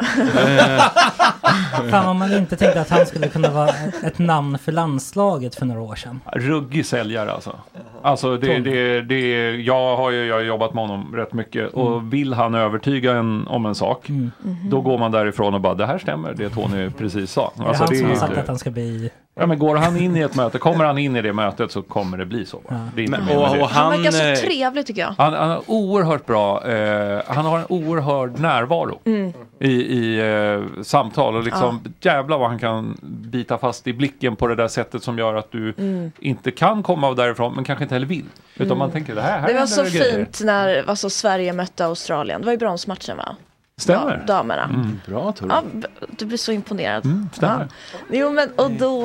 Fan 1.92 2.06
om 2.08 2.18
man 2.18 2.34
inte 2.34 2.56
tänkte 2.56 2.82
att 2.82 2.90
han 2.90 3.06
skulle 3.06 3.28
kunna 3.28 3.50
vara 3.52 3.70
ett- 4.04 4.20
namn 4.20 4.58
för 4.58 4.72
landslaget 4.72 5.56
för 5.56 5.66
några 5.66 5.82
år 5.82 5.96
sedan. 5.96 6.20
Ruggig 6.34 6.86
säljare 6.86 7.32
alltså. 7.32 7.56
Alltså 8.02 8.38
det, 8.38 8.60
det, 8.60 9.02
det, 9.02 9.52
jag 9.56 9.98
har 9.98 10.12
ju 10.12 10.26
jag 10.26 10.36
har 10.36 10.42
jobbat 10.42 10.74
med 10.74 10.88
honom 10.88 11.16
rätt 11.16 11.34
mycket 11.34 11.74
och 11.74 12.14
vill 12.14 12.34
han 12.34 12.56
övertyga 12.56 13.14
en 13.16 13.48
om 13.48 13.66
en 13.66 13.76
sak 13.76 14.10
Mm. 14.10 14.32
då 14.70 14.82
går 14.82 14.98
man 14.98 15.12
därifrån 15.12 15.54
och 15.54 15.62
bara 15.62 15.74
det 15.74 15.86
här 15.86 15.98
stämmer 15.98 16.34
det 16.34 16.50
Tony 16.50 16.90
precis 16.90 17.32
sa. 17.32 17.52
Är 17.58 17.62
det 17.62 17.68
Alltså, 17.68 17.84
han 17.84 17.90
det 17.92 17.98
som 17.98 18.06
är 18.06 18.10
har 18.10 18.16
inte- 18.16 18.28
sagt 18.28 18.38
att 18.38 18.48
han 18.48 18.58
ska 18.60 18.70
bli... 18.72 19.10
Ja 19.38 19.46
men 19.46 19.60
går 19.60 19.76
han 19.76 19.98
in 19.98 20.18
i 20.18 20.20
ett 20.22 20.36
möte, 20.36 20.58
kommer 20.60 20.86
han 20.86 20.98
in 20.98 21.16
i 21.16 21.22
det 21.22 21.34
mötet 21.34 21.72
så 21.72 21.82
kommer 21.82 22.18
det 22.18 22.26
bli 22.26 22.46
så. 22.46 22.58
bara. 22.70 22.74
Ja. 22.76 22.80
Det 22.96 23.08
Men, 23.10 23.22
och, 23.38 23.44
och 23.44 23.48
Han 23.48 23.92
han, 23.92 23.92
verkar 24.04 24.30
eh, 24.32 24.36
så 24.36 24.42
trevlig 24.46 24.86
tycker 24.86 25.02
jag. 25.02 25.14
Han, 25.18 25.34
han 25.34 25.50
har 25.50 25.62
oerhört 25.68 26.26
bra, 26.26 26.68
eh, 26.68 27.22
han 27.28 27.46
har 27.46 27.60
en 27.60 27.66
oerhörd 27.70 28.40
närvaro 28.40 29.00
Mm. 29.06 29.34
i, 29.60 29.72
i 29.72 30.20
eh, 30.20 30.84
samtal 30.84 31.36
och 31.36 31.44
liksom 31.44 31.82
jävla 32.02 32.38
vad 32.38 32.50
han 32.50 32.60
kan 32.60 32.98
bita 33.02 33.58
fast 33.58 33.88
i 33.88 33.94
blicken 33.94 34.36
på 34.36 34.48
det 34.48 34.56
där 34.56 34.68
sättet 34.68 35.04
som 35.04 35.18
gör 35.20 35.36
att 35.36 35.52
du 35.52 35.74
Mm. 35.78 36.12
inte 36.20 36.52
kan 36.52 36.84
komma 36.84 37.14
därifrån 37.14 37.54
men 37.56 37.64
kanske 37.64 37.84
inte 37.84 37.96
heller 37.96 38.08
vill. 38.08 38.26
Utan 38.56 38.78
man 38.78 38.92
tänker 38.92 39.16
det 39.16 39.22
här, 39.22 39.40
här 39.40 39.48
Det 39.48 39.60
var 39.60 39.66
så 39.66 39.84
grejer. 39.84 40.16
fint 40.16 40.42
när 40.44 40.90
alltså, 40.90 41.10
Sverige 41.10 41.54
mötte 41.54 41.86
Australien. 41.86 42.42
Det 42.42 42.46
var 42.46 42.52
ju 42.54 42.58
bronsmatchen 42.58 43.18
va? 43.18 43.36
Stämmer. 43.82 44.18
da- 44.18 44.26
damerna. 44.34 44.64
Mm. 44.64 45.00
Bra 45.08 45.32
Tor. 45.32 45.50
Ja, 45.50 45.64
du 46.18 46.26
blir 46.26 46.38
så 46.38 46.52
imponerad. 46.52 47.06
Mm, 47.06 47.30
stämmer. 47.34 47.68
Ja. 47.92 47.98
Jo, 48.18 48.32
men, 48.32 48.50
och 48.52 48.72
då 48.72 49.02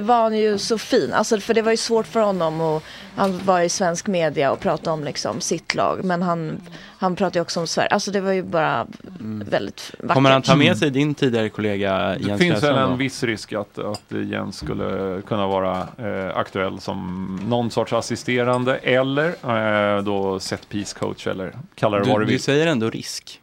var 0.00 0.22
han 0.22 0.38
ju 0.38 0.58
så 0.58 0.78
fin. 0.78 1.12
Alltså, 1.12 1.40
för 1.40 1.54
det 1.54 1.62
var 1.62 1.70
ju 1.70 1.76
svårt 1.76 2.06
för 2.06 2.20
honom. 2.20 2.60
Och 2.60 2.82
han 3.16 3.38
var 3.44 3.60
i 3.60 3.68
svensk 3.68 4.06
media 4.06 4.52
och 4.52 4.60
pratade 4.60 4.90
om 4.90 5.04
liksom, 5.04 5.40
sitt 5.40 5.74
lag. 5.74 6.04
Men 6.04 6.22
han, 6.22 6.60
han 6.98 7.16
pratade 7.16 7.38
ju 7.38 7.42
också 7.42 7.60
om 7.60 7.66
Sverige. 7.66 7.88
Alltså 7.88 8.10
det 8.10 8.20
var 8.20 8.32
ju 8.32 8.42
bara 8.42 8.86
väldigt 9.44 9.94
vackert. 9.98 10.14
Kommer 10.14 10.30
han 10.30 10.42
ta 10.42 10.56
med 10.56 10.76
sig 10.78 10.90
din 10.90 11.14
tidigare 11.14 11.48
kollega 11.48 11.98
Det 11.98 12.18
Jens 12.20 12.40
finns 12.40 12.62
väl 12.62 12.76
en 12.76 12.90
då? 12.90 12.96
viss 12.96 13.22
risk 13.22 13.52
att, 13.52 13.78
att 13.78 14.02
Jens 14.08 14.56
skulle 14.56 15.22
kunna 15.26 15.46
vara 15.46 15.78
eh, 15.98 16.36
aktuell 16.36 16.80
som 16.80 17.38
någon 17.48 17.70
sorts 17.70 17.92
assisterande 17.92 18.76
eller 18.76 19.28
eh, 19.96 20.02
då 20.02 20.40
set 20.40 20.68
piece 20.68 20.98
coach 20.98 21.26
eller 21.26 21.52
kalla 21.74 21.98
det 21.98 22.04
vad 22.08 22.20
Du, 22.20 22.24
du 22.24 22.26
du 22.26 22.32
vill. 22.32 22.42
säger 22.42 22.66
ändå 22.66 22.90
risk. 22.90 23.40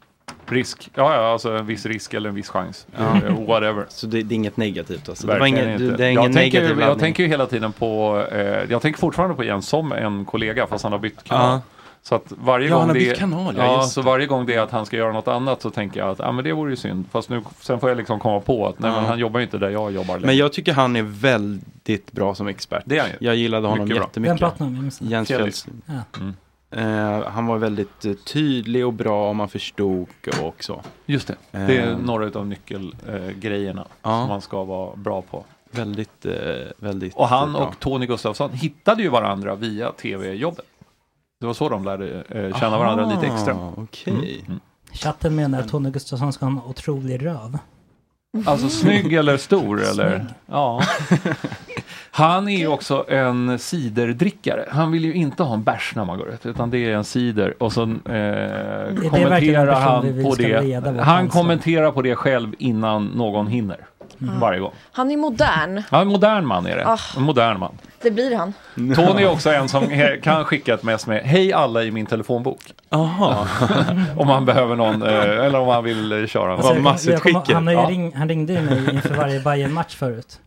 Risk, 0.52 0.90
ja, 0.96 1.16
ja 1.16 1.32
alltså 1.32 1.58
en 1.58 1.66
viss 1.66 1.86
risk 1.86 2.14
eller 2.14 2.30
en 2.30 2.36
viss 2.36 2.50
chans. 2.50 2.88
Ja. 2.98 3.16
Eh, 3.28 3.46
whatever. 3.48 3.86
Så 3.90 4.08
det, 4.08 4.22
det 4.24 4.34
är 4.34 4.36
inget 4.36 4.58
negativt 4.58 5.10
alltså? 5.10 5.28
Det, 5.28 5.40
var 5.40 5.46
ingen, 5.46 5.70
inte. 5.70 5.84
det 5.98 6.06
är 6.06 6.10
ingen 6.10 6.24
jag, 6.24 6.34
tänker, 6.34 6.60
negativ 6.60 6.80
jag 6.80 6.88
laddning? 6.88 7.00
tänker 7.00 7.24
ju 7.24 7.30
hela 7.30 7.46
tiden 7.46 7.72
på, 7.72 8.24
eh, 8.32 8.40
jag 8.70 8.82
tänker 8.82 9.00
fortfarande 9.00 9.36
på 9.36 9.44
Jens 9.44 9.68
som 9.68 9.92
en 9.92 10.26
kollega 10.26 10.68
fast 10.68 10.84
han 10.84 10.92
har 10.92 11.00
bytt 11.00 11.24
kanal. 11.24 11.52
Ja. 11.52 11.62
Så 12.04 12.16
att 12.16 12.24
varje 12.28 12.68
Ja, 12.68 12.74
gång 12.74 12.80
han 12.80 12.90
har 12.90 12.94
det 12.94 13.00
bytt 13.00 13.18
kanal, 13.18 13.56
ja, 13.58 13.64
ja, 13.66 13.82
så 13.82 14.02
varje 14.02 14.26
gång 14.26 14.46
det 14.46 14.54
är 14.56 14.60
att 14.60 14.72
han 14.72 14.86
ska 14.86 14.98
göra 14.98 15.12
något 15.14 15.28
annat 15.28 15.62
så 15.62 15.70
tänker 15.70 16.00
jag 16.00 16.10
att 16.10 16.20
ah, 16.20 16.32
men 16.32 16.44
det 16.44 16.54
vore 16.54 16.70
ju 16.72 16.76
synd. 16.76 17.06
Fast 17.12 17.30
nu, 17.30 17.42
sen 17.60 17.80
får 17.80 17.90
jag 17.90 17.98
liksom 17.98 18.20
komma 18.20 18.40
på 18.40 18.68
att 18.68 18.80
nej, 18.80 18.92
men 18.92 19.06
han 19.06 19.20
jobbar 19.20 19.40
ju 19.40 19.44
inte 19.44 19.58
där 19.58 19.70
jag 19.70 19.92
jobbar 19.92 20.14
längre. 20.14 20.26
Men 20.26 20.38
jag 20.38 20.54
tycker 20.54 20.74
han 20.74 20.96
är 20.96 21.02
väldigt 21.04 22.12
bra 22.12 22.36
som 22.36 22.48
expert. 22.48 22.84
Det 22.86 22.98
är 22.98 23.02
han 23.02 23.10
ju. 23.10 23.18
Jag 23.20 23.36
gillade 23.36 23.68
honom 23.68 23.84
Mycket 23.86 23.98
bra. 23.98 24.06
jättemycket. 24.08 24.32
Vem 24.32 24.38
pratar. 24.38 24.90
Jens. 25.00 25.28
Fjällström. 25.28 25.82
Ja. 25.86 26.20
Mm. 26.20 26.34
Eh, 26.72 27.28
han 27.28 27.46
var 27.46 27.58
väldigt 27.58 28.06
eh, 28.06 28.14
tydlig 28.14 28.86
och 28.86 28.94
bra 28.94 29.30
om 29.30 29.38
man 29.38 29.50
förstod 29.50 30.08
och 30.42 30.64
så. 30.64 30.82
Just 31.06 31.28
det, 31.28 31.36
det 31.52 31.78
är 31.78 31.92
Eh, 31.92 31.98
några 31.98 32.40
av 32.40 32.48
nyckelgrejerna 32.48 33.86
Ja. 34.02 34.10
som 34.22 34.28
man 34.30 34.42
ska 34.42 34.64
vara 34.64 34.96
bra 34.96 35.22
på. 35.22 35.46
Väldigt, 35.72 36.26
eh, 36.26 36.34
väldigt 36.78 37.16
Och 37.16 37.28
han 37.28 37.54
bra. 37.54 37.62
och 37.68 37.80
Tony 37.80 38.06
Gustafsson 38.06 38.52
hittade 38.52 39.04
ju 39.04 39.10
varandra 39.10 39.56
via 39.56 39.92
tv-jobbet. 39.92 40.66
Det 41.40 41.46
var 41.46 41.54
så 41.54 41.70
de 41.70 41.86
lärde 41.86 42.24
eh, 42.30 42.60
känna 42.60 42.78
varandra 42.78 43.06
lite 43.06 43.34
extra. 43.34 43.56
Ah, 43.56 43.72
Okej. 43.78 44.44
Mm. 44.48 44.60
Chatten 44.94 45.36
menar 45.36 45.60
att 45.60 45.68
Tony 45.70 45.90
Gustafsson 45.90 46.34
ska 46.34 46.46
ha 46.46 46.52
en 46.52 46.60
otrolig 46.70 47.26
röv. 47.26 47.58
Alltså 48.46 48.70
snygg 48.70 49.14
eller 49.14 49.38
stor 49.38 49.82
eller? 49.92 50.26
Ja. 50.46 50.82
Han 52.14 52.48
är 52.48 52.58
ju 52.58 52.68
också 52.68 53.06
en 53.10 53.60
ciderdrickare. 53.60 54.66
Han 54.72 54.92
vill 54.92 55.06
ju 55.06 55.14
inte 55.14 55.44
ha 55.44 55.54
en 55.54 55.64
bärs 55.64 55.94
när 55.96 56.06
man 56.06 56.18
går 56.18 56.30
ut, 56.30 56.46
utan 56.46 56.70
det 56.70 56.78
är 56.78 56.96
en 56.96 57.04
cider. 57.04 57.54
Och 57.64 57.74
så 57.74 57.82
eh, 57.82 59.10
kommenterar 59.10 59.74
han 59.80 60.24
på 60.24 60.36
det. 60.36 61.00
Han 61.04 61.30
kommenterar 61.30 61.92
på 61.92 62.02
det 62.02 62.16
själv 62.16 62.54
innan 62.58 63.06
någon 63.06 63.48
hinner. 63.48 63.78
Varje 64.18 64.60
gång. 64.60 64.72
Han 64.92 65.12
är 65.12 65.18
modern. 65.18 65.84
Ja, 65.92 66.02
en 66.02 66.08
modern 66.08 66.46
man 66.46 66.66
är 66.66 66.76
det. 66.78 66.88
Ah. 66.88 67.00
En 67.18 67.24
modern 67.24 67.60
man. 67.60 67.78
Det 68.02 68.12
blir 68.12 68.36
han. 68.36 68.54
Tony 68.96 69.24
är 69.24 69.32
också 69.32 69.50
en 69.50 69.70
som 69.70 69.84
kan 70.24 70.44
skicka 70.46 70.74
ett 70.74 70.84
mess 70.84 71.08
med 71.08 71.22
Hej 71.24 71.54
alla 71.54 71.84
i 71.84 71.92
min 71.92 72.06
telefonbok. 72.06 72.62
Aha. 72.90 73.48
om 74.18 74.28
man 74.28 74.46
behöver 74.46 74.76
någon, 74.76 75.02
eh, 75.04 75.46
eller 75.46 75.60
om 75.60 75.68
man 75.68 75.84
vill 75.84 76.12
eh, 76.12 76.26
köra. 76.28 76.54
Alltså, 76.54 76.74
jag 77.12 77.22
kommer- 77.22 77.34
jag 77.36 77.46
kommer- 77.46 77.76
han, 77.76 77.88
ring, 77.88 78.16
han 78.16 78.30
ringde 78.30 78.54
ju 78.54 78.62
mig 78.62 78.90
inför 78.94 79.14
varje 79.14 79.40
bayern 79.40 79.74
match 79.74 79.96
förut. 79.96 80.40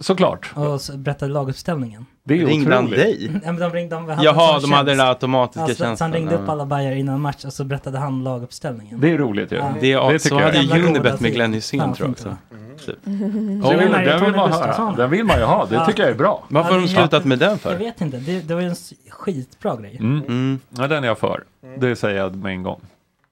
Såklart. 0.00 0.50
Och 0.54 0.80
så 0.80 0.96
berättade 0.96 1.32
laguppställningen. 1.32 2.06
Det 2.24 2.40
är 2.42 2.46
Ringde 2.46 2.74
han 2.74 2.90
dig? 2.90 3.30
Ja, 3.44 3.52
men 3.52 3.60
de 3.60 3.70
ringde, 3.72 3.94
de 3.96 4.08
hade 4.08 4.24
Jaha, 4.24 4.60
de 4.60 4.72
hade 4.72 4.90
den 4.90 5.00
automatiska 5.00 5.60
Alltså, 5.62 5.76
så 5.76 5.84
han 5.84 5.90
tjänsten, 5.90 6.12
ringde 6.12 6.34
upp 6.34 6.48
alla 6.48 6.66
Bayer 6.66 6.96
innan 6.96 7.20
match 7.20 7.44
och 7.44 7.52
så 7.52 7.64
berättade 7.64 7.98
han 7.98 8.24
laguppställningen. 8.24 9.00
Det 9.00 9.10
är 9.12 9.18
roligt 9.18 9.52
ju. 9.52 9.56
Ja. 9.56 9.74
Det, 9.80 9.92
är, 9.92 10.12
Det 10.12 10.18
så 10.18 10.28
tycker 10.28 10.40
jag. 10.42 10.46
hade 10.52 10.78
ju 10.78 10.86
Unibet 10.88 11.20
med. 11.20 11.32
Glenn 11.32 11.52
Hysén 11.52 11.80
Ja, 11.80 11.94
tror 11.94 12.08
jag 12.08 12.12
också. 12.12 12.36
Typ. 12.86 12.96
Den 13.04 13.62
Så 13.64 13.68
vill, 13.70 13.78
menar 13.78 14.02
jag 14.02 14.06
den, 14.20 14.24
vill 14.24 14.34
man 14.36 14.48
Gustafsson. 14.50 14.86
höra. 14.86 14.96
den 14.96 15.10
vill 15.10 15.24
man 15.24 15.38
ju 15.38 15.44
ha, 15.44 15.66
det 15.66 15.74
Ja. 15.74 15.86
tycker 15.86 16.02
jag 16.02 16.12
är 16.12 16.16
bra. 16.16 16.44
Varför 16.48 16.72
har 16.72 16.80
de 16.80 16.88
slutat 16.88 17.24
med 17.24 17.38
den 17.38 17.50
Jag 17.50 17.60
för? 17.60 17.76
vet 17.76 18.00
inte, 18.00 18.16
det, 18.16 18.40
det 18.40 18.54
var 18.54 18.60
ju 18.60 18.68
en 18.68 18.74
skitbra 19.10 19.76
grej. 19.76 19.96
Mm. 20.00 20.22
Mm. 20.28 20.58
Ja, 20.70 20.86
den 20.86 21.04
är 21.04 21.08
jag 21.08 21.18
för. 21.18 21.44
Det 21.78 21.96
säger 21.96 22.18
jag 22.18 22.36
med 22.36 22.52
en 22.52 22.62
gång. 22.62 22.80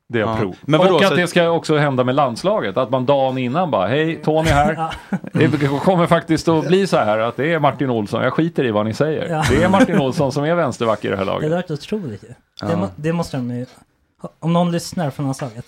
Det 0.09 0.19
är 0.19 0.23
jag 0.23 0.31
Ja. 0.45 0.53
Men 0.61 0.81
vadå, 0.81 0.95
och 0.95 1.03
att 1.03 1.09
så- 1.09 1.15
det 1.15 1.27
ska 1.27 1.49
också 1.51 1.77
hända 1.77 2.05
med 2.05 2.15
landslaget. 2.15 2.77
Att 2.77 2.91
man 2.91 3.07
dagen 3.07 3.39
innan 3.39 3.71
bara, 3.71 3.87
hej 3.89 4.21
Tony 4.25 4.49
här. 4.49 4.91
Det 5.33 5.69
kommer 5.85 6.07
faktiskt 6.07 6.49
att 6.49 6.67
bli 6.67 6.87
så 6.87 6.97
här 6.97 7.19
att 7.19 7.37
det 7.37 7.53
är 7.53 7.59
Martin 7.59 7.91
Olsson. 7.91 8.23
Jag 8.23 8.33
skiter 8.33 8.65
i 8.65 8.71
vad 8.71 8.87
ni 8.87 8.95
säger. 8.95 9.29
Ja. 9.31 9.45
Det 9.51 9.63
är 9.63 9.69
Martin 9.69 10.01
Olsson 10.01 10.33
som 10.33 10.45
är 10.45 10.55
vänsterback 10.55 11.05
i 11.05 11.09
det 11.09 11.17
här 11.17 11.25
Det 11.25 11.31
laget. 11.31 11.43
hade 11.45 11.55
varit 11.57 11.71
otroligt 11.71 12.25
ju. 12.25 12.29
Ja. 12.61 12.67
Det, 12.67 12.77
må, 12.77 12.89
det 12.97 13.13
måste 13.13 13.37
de 13.37 13.51
ju... 13.51 13.67
Om 14.41 14.53
någon 14.53 14.73
lyssnar 14.73 15.11
från 15.11 15.27
landslaget. 15.27 15.67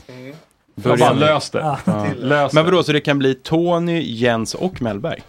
Bara 0.75 0.97
Börja 0.97 1.13
lös 1.13 1.51
det. 1.51 1.59
Ja. 1.59 1.79
Ja. 1.85 2.07
Lös 2.17 2.53
Men 2.53 2.65
det. 2.65 2.71
vadå, 2.71 2.83
så 2.83 2.93
det 2.93 3.01
kan 3.01 3.19
bli 3.19 3.35
Tony, 3.35 4.01
Jens 4.01 4.55
och 4.55 4.83
Mellberg? 4.83 5.23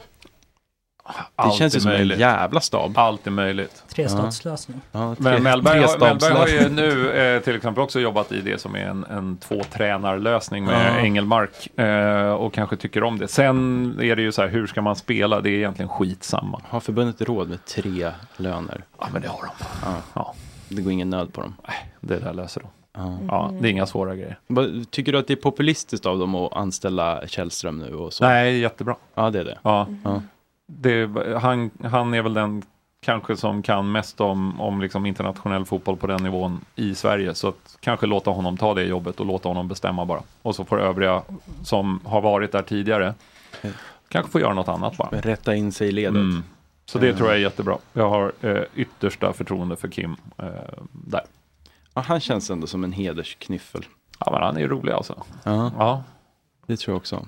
Det 1.15 1.23
Allt 1.35 1.55
känns 1.55 1.75
ju 1.75 1.77
är 1.77 1.81
som 1.81 1.91
möjligt. 1.91 2.15
en 2.15 2.19
jävla 2.21 2.61
stab. 2.61 2.97
Allt 2.97 3.27
är 3.27 3.31
möjligt. 3.31 3.83
Trestadslösning. 3.95 4.81
Ja, 4.91 5.15
tre- 5.15 5.23
Men 5.23 5.43
Mellberg, 5.43 5.79
har, 5.81 5.97
Mellberg 5.99 6.33
har 6.33 6.47
ju 6.47 6.69
nu 6.69 7.11
eh, 7.11 7.41
till 7.41 7.55
exempel 7.55 7.83
också 7.83 7.99
jobbat 7.99 8.31
i 8.31 8.41
det 8.41 8.61
som 8.61 8.75
är 8.75 8.79
en, 8.85 9.05
en 9.09 9.37
tvåtränarlösning 9.37 10.65
med 10.65 10.95
Ja. 10.95 10.99
Engelmark 10.99 11.79
eh, 11.79 12.31
och 12.31 12.53
kanske 12.53 12.75
tycker 12.77 13.03
om 13.03 13.17
det. 13.19 13.27
Sen 13.27 13.99
är 14.01 14.15
det 14.15 14.21
ju 14.21 14.31
så 14.31 14.41
här, 14.41 14.49
hur 14.49 14.67
ska 14.67 14.81
man 14.81 14.95
spela? 14.95 15.41
Det 15.41 15.49
är 15.49 15.53
egentligen 15.53 15.89
skitsamma. 15.89 16.61
Har 16.69 16.79
förbundet 16.79 17.21
råd 17.21 17.49
med 17.49 17.65
tre 17.65 18.11
löner? 18.37 18.83
Ja, 18.99 19.07
men 19.13 19.21
det 19.21 19.27
har 19.27 19.41
de. 19.41 19.65
Ja. 19.85 19.93
Ja, 20.13 20.33
Det 20.69 20.81
går 20.81 20.93
ingen 20.93 21.09
nöd 21.09 21.33
på 21.33 21.41
dem. 21.41 21.55
det 22.01 22.19
där 22.19 22.33
löser 22.33 22.61
de. 22.61 22.69
Ja. 22.93 23.17
Ja, 23.27 23.51
det 23.61 23.67
är 23.67 23.71
inga 23.71 23.85
svåra 23.85 24.15
grejer. 24.15 24.39
Tycker 24.89 25.11
du 25.11 25.17
att 25.19 25.27
det 25.27 25.33
är 25.33 25.35
populistiskt 25.35 26.05
av 26.05 26.19
dem 26.19 26.35
att 26.35 26.53
anställa 26.53 27.27
Källström 27.27 27.77
nu 27.79 27.93
och 27.95 28.13
så? 28.13 28.23
Nej, 28.25 28.59
jättebra. 28.59 28.95
Ja, 29.15 29.29
det 29.29 29.39
är 29.39 29.43
det. 29.45 29.57
Ja. 29.63 29.87
Ja. 30.03 30.21
Det, 30.71 31.09
han, 31.41 31.71
han 31.83 32.13
är 32.13 32.21
väl 32.21 32.33
den 32.33 32.63
kanske 33.01 33.37
som 33.37 33.61
kan 33.61 33.91
mest 33.91 34.21
om, 34.21 34.61
om 34.61 34.81
liksom 34.81 35.05
internationell 35.05 35.65
fotboll 35.65 35.97
på 35.97 36.07
den 36.07 36.23
nivån 36.23 36.65
i 36.75 36.95
Sverige. 36.95 37.35
Så 37.35 37.47
att 37.47 37.77
kanske 37.79 38.05
låta 38.05 38.31
honom 38.31 38.57
ta 38.57 38.73
det 38.73 38.83
jobbet 38.83 39.19
och 39.19 39.25
låta 39.25 39.49
honom 39.49 39.67
bestämma 39.67 40.05
bara. 40.05 40.21
Och 40.41 40.55
så 40.55 40.65
får 40.65 40.81
övriga 40.81 41.21
som 41.63 41.99
har 42.03 42.21
varit 42.21 42.51
där 42.51 42.61
tidigare 42.61 43.13
kanske 44.09 44.31
få 44.31 44.39
göra 44.39 44.53
något 44.53 44.67
annat 44.67 44.97
bara. 44.97 45.09
Rätta 45.21 45.55
in 45.55 45.71
sig 45.71 45.87
i 45.87 45.91
ledet. 45.91 46.15
Mm. 46.15 46.43
Så 46.85 46.99
det 46.99 47.13
tror 47.15 47.29
jag 47.29 47.37
är 47.37 47.41
jättebra. 47.41 47.77
Jag 47.93 48.09
har 48.09 48.31
eh, 48.41 48.63
yttersta 48.75 49.33
förtroende 49.33 49.75
för 49.75 49.87
Kim 49.87 50.15
eh, 50.37 50.45
där. 50.91 51.23
Ja, 51.93 52.01
han 52.01 52.19
känns 52.19 52.49
ändå 52.49 52.67
som 52.67 52.83
en 52.83 52.91
hedersknyffel. 52.91 53.85
Ja, 54.19 54.31
men 54.31 54.41
han 54.41 54.57
är 54.57 54.67
rolig 54.67 54.91
alltså. 54.91 55.23
Ja, 55.43 55.71
Ja, 55.77 56.03
det 56.65 56.77
tror 56.77 56.93
jag 56.93 56.97
också. 56.97 57.25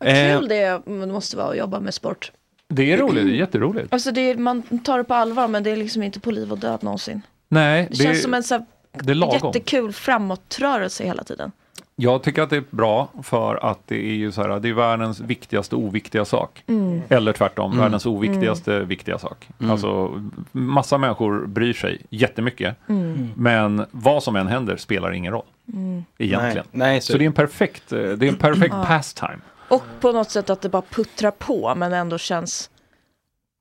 Vad 0.00 0.08
Eh, 0.08 0.38
kul 0.38 0.48
det 0.48 0.86
måste 0.86 1.36
vara 1.36 1.50
att 1.50 1.56
jobba 1.56 1.80
med 1.80 1.94
sport. 1.94 2.32
Det 2.68 2.92
är 2.92 2.96
roligt. 2.98 3.24
Det 3.26 3.30
är 3.32 3.34
jätteroligt. 3.34 3.92
Alltså 3.92 4.10
det 4.12 4.20
är, 4.20 4.36
man 4.36 4.62
tar 4.84 4.98
det 4.98 5.04
på 5.04 5.14
allvar 5.14 5.48
men 5.48 5.62
det 5.62 5.70
är 5.70 5.76
liksom 5.76 6.02
inte 6.02 6.20
på 6.20 6.30
liv 6.30 6.52
och 6.52 6.58
död 6.58 6.82
någonsin. 6.82 7.22
Nej, 7.48 7.86
Det, 7.90 7.96
känns 7.96 8.22
som 8.22 8.34
en 8.34 8.42
så 8.42 8.54
här 8.54 8.64
det 8.92 9.10
är 9.10 9.14
lagom. 9.14 9.34
jättekul 9.44 9.92
framåtrörelse 9.92 11.04
hela 11.04 11.24
tiden. 11.24 11.52
Jag 12.00 12.22
tycker 12.22 12.42
att 12.42 12.50
det 12.50 12.56
är 12.56 12.64
bra 12.70 13.08
för 13.22 13.70
att 13.70 13.78
det 13.86 13.96
är 14.10 14.14
ju 14.14 14.32
så 14.32 14.42
här, 14.42 14.60
det 14.60 14.68
är 14.68 14.72
världens 14.72 15.20
viktigaste 15.20 15.76
oviktiga 15.76 16.24
sak. 16.24 16.62
Mm. 16.66 17.00
Eller 17.08 17.32
tvärtom, 17.32 17.70
Mm. 17.72 17.82
världens 17.82 18.06
oviktigaste 18.06 18.80
viktiga 18.80 19.18
sak. 19.18 19.48
Mm. 19.58 19.70
Alltså, 19.70 20.20
massa 20.52 20.98
människor 20.98 21.46
bryr 21.46 21.72
sig 21.72 22.00
jättemycket. 22.10 22.76
Mm. 22.88 23.28
Men 23.36 23.86
vad 23.90 24.22
som 24.22 24.36
än 24.36 24.46
händer 24.46 24.76
spelar 24.76 25.12
ingen 25.12 25.32
roll. 25.32 25.44
Mm. 25.72 26.04
Egentligen. 26.18 26.66
Nej, 26.72 26.88
nej, 26.88 27.00
så, 27.00 27.12
så- 27.12 27.18
det 27.18 27.24
är 27.24 27.26
en 27.26 27.32
perfekt, 27.32 27.92
eh, 27.92 27.98
det 28.02 28.26
är 28.26 28.28
en 28.28 28.36
perfekt 28.36 28.74
pastime. 28.74 29.38
Och 29.68 29.82
på 30.00 30.12
något 30.12 30.30
sätt 30.30 30.50
att 30.50 30.60
det 30.60 30.68
bara 30.68 30.82
puttrar 30.90 31.30
på 31.30 31.74
men 31.74 31.92
ändå 31.92 32.18
känns 32.18 32.70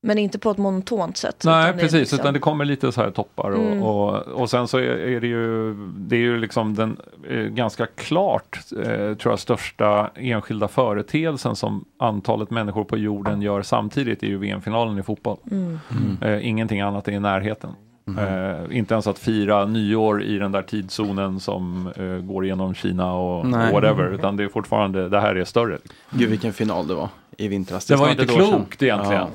men 0.04 0.18
inte 0.18 0.40
på 0.40 0.52
ett 0.52 0.58
monotont 0.58 1.18
sätt. 1.18 1.42
Nej, 1.46 1.64
utan 1.64 1.78
det 1.78 1.82
precis, 1.84 2.00
liksom- 2.00 2.20
utan 2.20 2.34
det 2.34 2.40
kommer 2.40 2.66
lite 2.66 2.92
så 2.92 3.02
här 3.02 3.12
toppar 3.12 3.52
och, 3.52 3.58
Mm. 3.66 3.84
och, 3.84 4.16
och 4.16 4.50
sen 4.50 4.68
så 4.68 4.78
är, 4.78 5.22
det 5.22 5.28
ju, 5.28 5.74
det 5.98 6.16
är 6.16 6.20
ju 6.20 6.38
liksom 6.38 6.76
den 6.76 6.98
eh, 7.30 7.38
ganska 7.38 7.86
klart, 7.86 8.58
eh, 8.86 9.16
tror 9.16 9.32
jag, 9.32 9.40
största 9.40 10.12
enskilda 10.16 10.68
företeelsen 10.68 11.56
som 11.56 11.86
antalet 12.00 12.50
människor 12.52 12.84
på 12.84 12.98
jorden 12.98 13.42
gör 13.42 13.62
samtidigt 13.62 14.24
är 14.24 14.28
ju 14.28 14.38
VM-finalen 14.38 15.00
i 15.00 15.04
fotboll. 15.04 15.38
Mm. 15.52 15.80
Eh, 16.22 16.48
ingenting 16.48 16.82
annat 16.82 17.08
är 17.08 17.12
i 17.12 17.20
närheten. 17.20 17.70
Eh, 18.08 18.78
inte 18.78 18.94
ens 18.94 19.08
att 19.08 19.20
fira 19.20 19.66
nyår 19.66 20.24
i 20.24 20.38
den 20.38 20.52
där 20.52 20.62
tidszonen 20.62 21.40
som 21.40 21.88
eh, 21.96 22.06
går 22.06 22.46
genom 22.46 22.74
Kina 22.76 23.14
och, 23.14 23.46
Nej. 23.46 23.74
whatever, 23.74 24.14
utan 24.14 24.38
det 24.38 24.44
är 24.44 24.48
fortfarande, 24.50 25.10
det 25.10 25.20
här 25.22 25.36
är 25.36 25.46
större. 25.46 25.78
Gud 26.10 26.30
vilken 26.30 26.54
final 26.54 26.88
det 26.88 26.94
var 26.96 27.10
i 27.38 27.48
vintras. 27.48 27.86
Det 27.86 27.96
var 27.96 28.08
är 28.08 28.14
snart 28.14 28.22
inte 28.22 28.34
klokt 28.34 28.84
egentligen. 28.84 29.28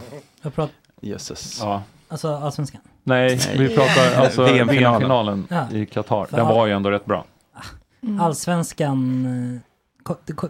Jag 0.43 0.55
pratar, 0.55 0.75
Jösses. 1.01 1.59
Ja. 1.63 1.83
alltså 2.09 2.29
allsvenskan. 2.37 2.81
Nej, 3.05 3.41
Nej. 3.47 3.69
vi 3.69 3.77
pratar 3.77 4.17
alltså 4.23 4.45
VM-finalen. 4.45 5.47
Ja. 5.51 5.71
i 5.73 5.87
Qatar. 5.87 6.27
Den 6.31 6.47
var 6.47 6.67
ju 6.67 6.73
ändå 6.73 6.91
rätt 6.91 7.05
bra. 7.05 7.25
Allsvenskan 8.21 9.27
eh, 9.27 9.61
ko- 10.03 10.17
det 10.27 10.33
ko- 10.33 10.49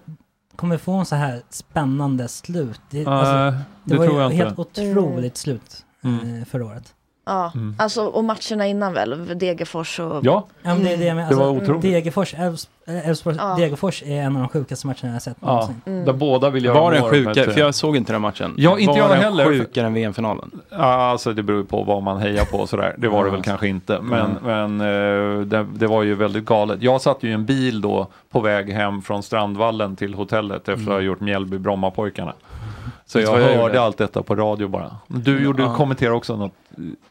kommer 0.56 0.76
få 0.78 0.92
en 0.92 1.06
så 1.06 1.16
här 1.16 1.42
spännande 1.50 2.28
slut. 2.28 2.80
Det, 2.90 3.02
Uh, 3.02 3.08
alltså, 3.08 3.32
det 3.34 3.64
det 3.84 3.96
var 3.98 4.06
tror 4.06 4.16
ju 4.18 4.22
jag 4.22 4.30
helt 4.30 4.58
inte. 4.58 4.60
otroligt 4.60 5.36
slut 5.36 5.84
Mm. 6.04 6.38
eh, 6.38 6.44
förra 6.44 6.64
året. 6.66 6.94
Ja, 7.24 7.52
Mm. 7.54 7.74
alltså 7.78 8.04
och 8.04 8.24
matcherna 8.24 8.66
innan 8.66 8.92
väl, 8.92 9.38
Degerfors 9.38 10.00
och... 10.00 10.20
Ja, 10.22 10.46
Ja, 10.62 10.74
det 10.74 10.92
är 10.92 10.96
det 10.96 11.04
jag 11.04 11.16
menar. 11.16 11.30
Det 11.30 11.36
var 11.36 11.48
Alltså, 11.48 11.62
otroligt. 11.64 11.82
Degerfors, 11.82 12.34
eh, 12.34 13.08
Elfsborg, 13.08 13.36
Ja. 13.38 13.54
Degerfors 13.58 14.02
är 14.02 14.22
en 14.22 14.36
av 14.36 14.42
de 14.42 14.48
sjukaste 14.48 14.86
matcherna 14.86 14.98
jag 15.02 15.12
har 15.12 15.20
sett 15.20 15.36
Ja, 15.40 15.46
någonsin. 15.46 15.80
Mm. 15.86 16.04
där 16.04 16.12
båda 16.12 16.50
vill 16.50 16.64
göra 16.64 16.80
Var 16.80 16.92
den 16.92 17.00
mål, 17.00 17.10
sjuka? 17.10 17.32
men- 17.36 17.52
För 17.54 17.60
jag 17.60 17.74
såg 17.74 17.96
inte 17.96 18.12
den 18.12 18.20
matchen. 18.22 18.54
Ja, 18.56 18.78
inte 18.78 18.92
var 18.92 18.98
jag 18.98 19.10
den 19.10 19.18
heller. 19.22 19.44
sjukare 19.44 19.86
än 19.86 19.94
VM-finalen? 19.94 20.50
Ja, 20.70 20.76
alltså 21.10 21.32
det 21.32 21.42
beror 21.42 21.64
på 21.64 21.82
vad 21.82 22.02
man 22.02 22.18
hejar 22.20 22.44
på 22.44 22.58
och 22.58 22.68
sådär. 22.68 22.94
Det 22.98 23.08
var 23.08 23.24
det 23.24 23.28
Ja. 23.28 23.32
väl 23.32 23.42
kanske 23.42 23.68
inte. 23.68 24.00
Men, 24.00 24.36
Mm. 24.42 24.76
men 24.78 24.80
eh, 25.40 25.40
det, 25.40 25.66
det 25.74 25.86
var 25.86 26.02
ju 26.02 26.14
väldigt 26.14 26.44
galet. 26.44 26.82
Jag 26.82 27.00
satt 27.00 27.22
ju 27.22 27.28
i 27.30 27.32
en 27.32 27.44
bil 27.46 27.80
då 27.80 28.06
på 28.30 28.40
väg 28.40 28.72
hem 28.72 29.02
från 29.02 29.22
Strandvallen 29.22 29.96
till 29.96 30.14
hotellet 30.14 30.60
efter 30.68 30.72
att 30.72 30.86
ha 30.86 30.94
Mm. 30.94 31.06
gjort 31.06 31.20
Mjällby 31.20 31.58
Brommapojkarna. 31.58 32.32
Så 33.06 33.20
jag 33.20 33.40
jag 33.40 33.46
hörde 33.48 33.62
gjorde? 33.62 33.80
allt 33.80 33.98
detta 33.98 34.22
på 34.22 34.34
radio 34.34 34.68
bara. 34.68 34.96
Du 35.06 35.42
gjorde, 35.44 35.62
Ja. 35.62 35.74
kommenterade 35.74 36.16
också 36.16 36.36
något 36.36 36.52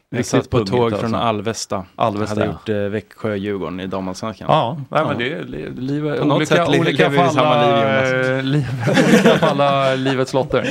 Jag 0.10 0.26
satt 0.26 0.50
på 0.50 0.66
tåg 0.66 0.84
alltså. 0.84 1.00
från 1.00 1.16
Alvesta. 1.16 1.86
Alvesta, 1.96 2.36
hade 2.36 2.46
ja. 2.46 2.52
gjort 2.52 2.70
eh, 2.70 2.76
Växjö-Djurgården 2.76 3.80
i 3.80 3.88
damallsvenskan. 3.88 4.48
Ja, 4.50 4.78
nej, 4.90 5.06
men 5.06 5.18
det 5.18 5.34
är 5.34 5.44
li- 5.44 5.70
livet, 5.78 6.20
På 6.20 6.26
något 6.26 6.36
olika, 6.38 6.56
sätt 6.56 6.80
olika 6.80 7.12
samma 7.12 7.32
liv, 7.32 7.40
alla, 7.40 7.82
Jonas. 7.82 8.12
eh, 8.30 8.44
liv, 8.44 8.66
olika 9.34 9.46
alla 9.46 9.96
livets 9.96 10.34
lotter. 10.34 10.66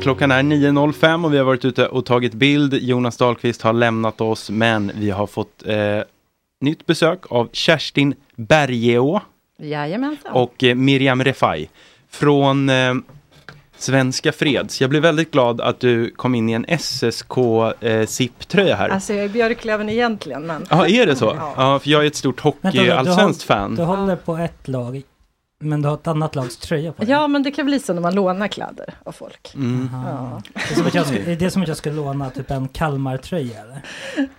Klockan 0.00 0.30
är 0.30 0.42
9.05 0.42 1.24
och 1.24 1.34
vi 1.34 1.38
har 1.38 1.44
varit 1.44 1.64
ute 1.64 1.86
och 1.86 2.06
tagit 2.06 2.34
bild. 2.34 2.74
Jonas 2.74 3.16
Dahlqvist 3.16 3.62
har 3.62 3.72
lämnat 3.72 4.20
oss, 4.20 4.50
men 4.50 4.92
vi 4.94 5.10
har 5.10 5.26
fått 5.26 5.66
eh, 5.66 5.76
nytt 6.60 6.86
besök 6.86 7.20
av 7.32 7.48
Kerstin 7.52 8.14
Bergeå 8.36 9.20
Jajamensan. 9.62 10.32
och 10.32 10.64
eh, 10.64 10.74
Miriam 10.74 11.24
Refai 11.24 11.68
från 12.10 12.68
eh, 12.68 12.94
Svenska 13.76 14.32
Freds. 14.32 14.80
Jag 14.80 14.90
blev 14.90 15.02
väldigt 15.02 15.30
glad 15.30 15.60
att 15.60 15.80
du 15.80 16.10
kom 16.10 16.34
in 16.34 16.48
i 16.48 16.52
en 16.52 16.66
SSK 16.78 17.36
eh, 17.80 18.06
SIP-tröja 18.06 18.76
här. 18.76 18.88
Alltså 18.88 19.14
jag 19.14 19.24
är 19.24 19.28
Björklöven 19.28 19.88
egentligen 19.88 20.46
men. 20.46 20.66
Ja, 20.70 20.86
är 20.86 21.06
det 21.06 21.16
så? 21.16 21.34
Ja. 21.38 21.54
Ja, 21.56 21.78
för 21.78 21.90
jag 21.90 22.02
är 22.02 22.06
ett 22.06 22.16
stort 22.16 22.40
hockey-allsvenskt 22.40 23.42
fan. 23.42 23.74
Du 23.74 23.82
håller 23.82 24.16
på 24.16 24.36
ett 24.36 24.68
lag, 24.68 25.02
men 25.62 25.82
du 25.82 25.88
har 25.88 25.94
ett 25.94 26.06
annat 26.06 26.34
lags 26.34 26.56
tröja 26.56 26.92
på 26.92 27.02
dig. 27.04 27.10
Ja 27.10 27.28
men 27.28 27.42
det 27.42 27.50
kan 27.50 27.66
bli 27.66 27.80
så 27.80 27.92
när 27.94 28.00
man 28.02 28.14
lånar 28.14 28.48
kläder 28.48 28.94
av 29.04 29.12
folk. 29.12 29.52
Mm. 29.54 29.88
Ja. 29.92 30.42
Det 30.54 30.60
är 30.70 30.74
som 30.74 30.86
att 30.86 30.94
jag 30.94 31.06
skulle, 31.06 31.32
är 31.32 31.36
det 31.36 31.50
som 31.50 31.62
att 31.62 31.68
jag 31.68 31.76
skulle 31.76 31.94
låna 31.94 32.30
typ 32.30 32.50
en 32.50 32.68
Kalmar-tröja 32.68 33.60
eller? 33.60 33.82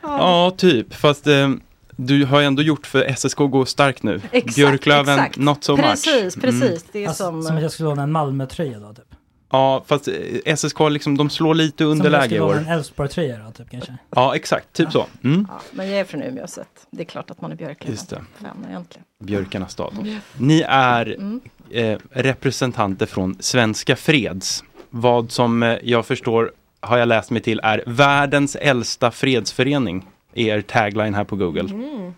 Ja, 0.02 0.52
typ. 0.58 0.94
Fast 0.94 1.28
eh, 1.28 1.50
du 1.96 2.26
har 2.26 2.42
ändå 2.42 2.62
gjort 2.62 2.88
för 2.88 3.14
SSK 3.16 3.38
går 3.38 3.66
starkt 3.66 4.04
nu. 4.04 4.22
Exakt, 4.32 4.56
Björklöven, 4.56 5.20
exakt. 5.20 5.38
not 5.38 5.64
so 5.64 5.76
Precis, 5.78 6.36
much. 6.36 6.42
precis. 6.46 6.86
Det 6.92 7.04
är 7.04 7.08
Alltså, 7.08 7.24
som... 7.24 7.44
som 7.44 7.56
att 7.56 7.62
jag 7.62 7.72
skulle 7.72 7.90
låna 7.90 8.04
en 8.04 8.12
Malmö-tröja 8.12 8.80
då 8.80 8.94
typ. 8.94 9.11
Ja, 9.52 9.84
fast 9.88 10.08
eh, 10.08 10.56
SSK 10.56 10.80
liksom, 10.90 11.18
de 11.18 11.30
slår 11.30 11.54
lite 11.56 11.78
Som 11.78 11.86
jag 11.88 11.92
underläge 11.92 12.26
i 12.26 12.28
skulle 12.28 12.40
låna 12.40 12.52
år. 12.52 12.58
en 12.58 12.68
Elfsborg-tröja 12.68 13.38
då 13.46 13.52
typ 13.52 13.70
kanske. 13.72 13.98
Ja, 14.10 14.36
exakt. 14.36 14.74
Typ 14.74 14.92
så. 14.92 15.06
Mm. 15.24 15.48
Ja, 15.50 15.62
men 15.72 15.90
jag 15.90 16.00
är 16.00 16.04
från 16.04 16.22
Umeå 16.24 16.48
så 16.48 16.62
det 16.92 17.02
är 17.04 17.06
klart 17.06 17.32
att 17.32 17.42
man 17.42 17.52
är 17.52 17.56
Björklöven. 17.56 17.92
Just 17.94 18.10
det. 18.10 18.22
Fan, 18.42 18.66
egentligen. 18.70 19.06
Björkarnas 19.24 19.72
stad. 19.72 19.94
Mm. 20.02 20.18
Ni 20.38 20.62
är 20.68 21.06
Mm. 21.06 21.42
eh, 21.72 21.98
representanter 22.12 23.06
från 23.06 23.36
Svenska 23.40 23.96
Freds. 23.96 24.64
Vad 24.90 25.32
som 25.32 25.64
eh, 25.64 25.78
jag 25.84 26.06
förstår, 26.06 26.52
har 26.80 26.98
jag 26.98 27.08
läst 27.08 27.30
mig 27.32 27.42
till, 27.42 27.60
är 27.64 27.84
världens 27.86 28.56
äldsta 28.56 29.12
fredsförening. 29.12 30.08
Er 30.34 30.62
tagline 30.62 31.14
här 31.14 31.24
på 31.24 31.36
Google. 31.36 31.62
Mm. 31.74 32.14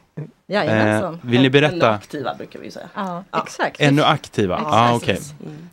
Jajamensan. 0.48 1.14
Eh, 1.14 1.20
vill 1.22 1.42
ni 1.42 1.50
berätta? 1.50 1.76
Eller 1.76 1.90
aktiva 1.90 2.36
brukar 2.36 2.60
vi 2.60 2.72
säga. 2.72 2.90
Ja, 2.96 3.24
exakt. 3.44 3.82
Ännu 3.82 4.04
aktiva? 4.04 4.60
Ja, 4.60 4.66
ah, 4.70 4.96
okej. 4.96 5.20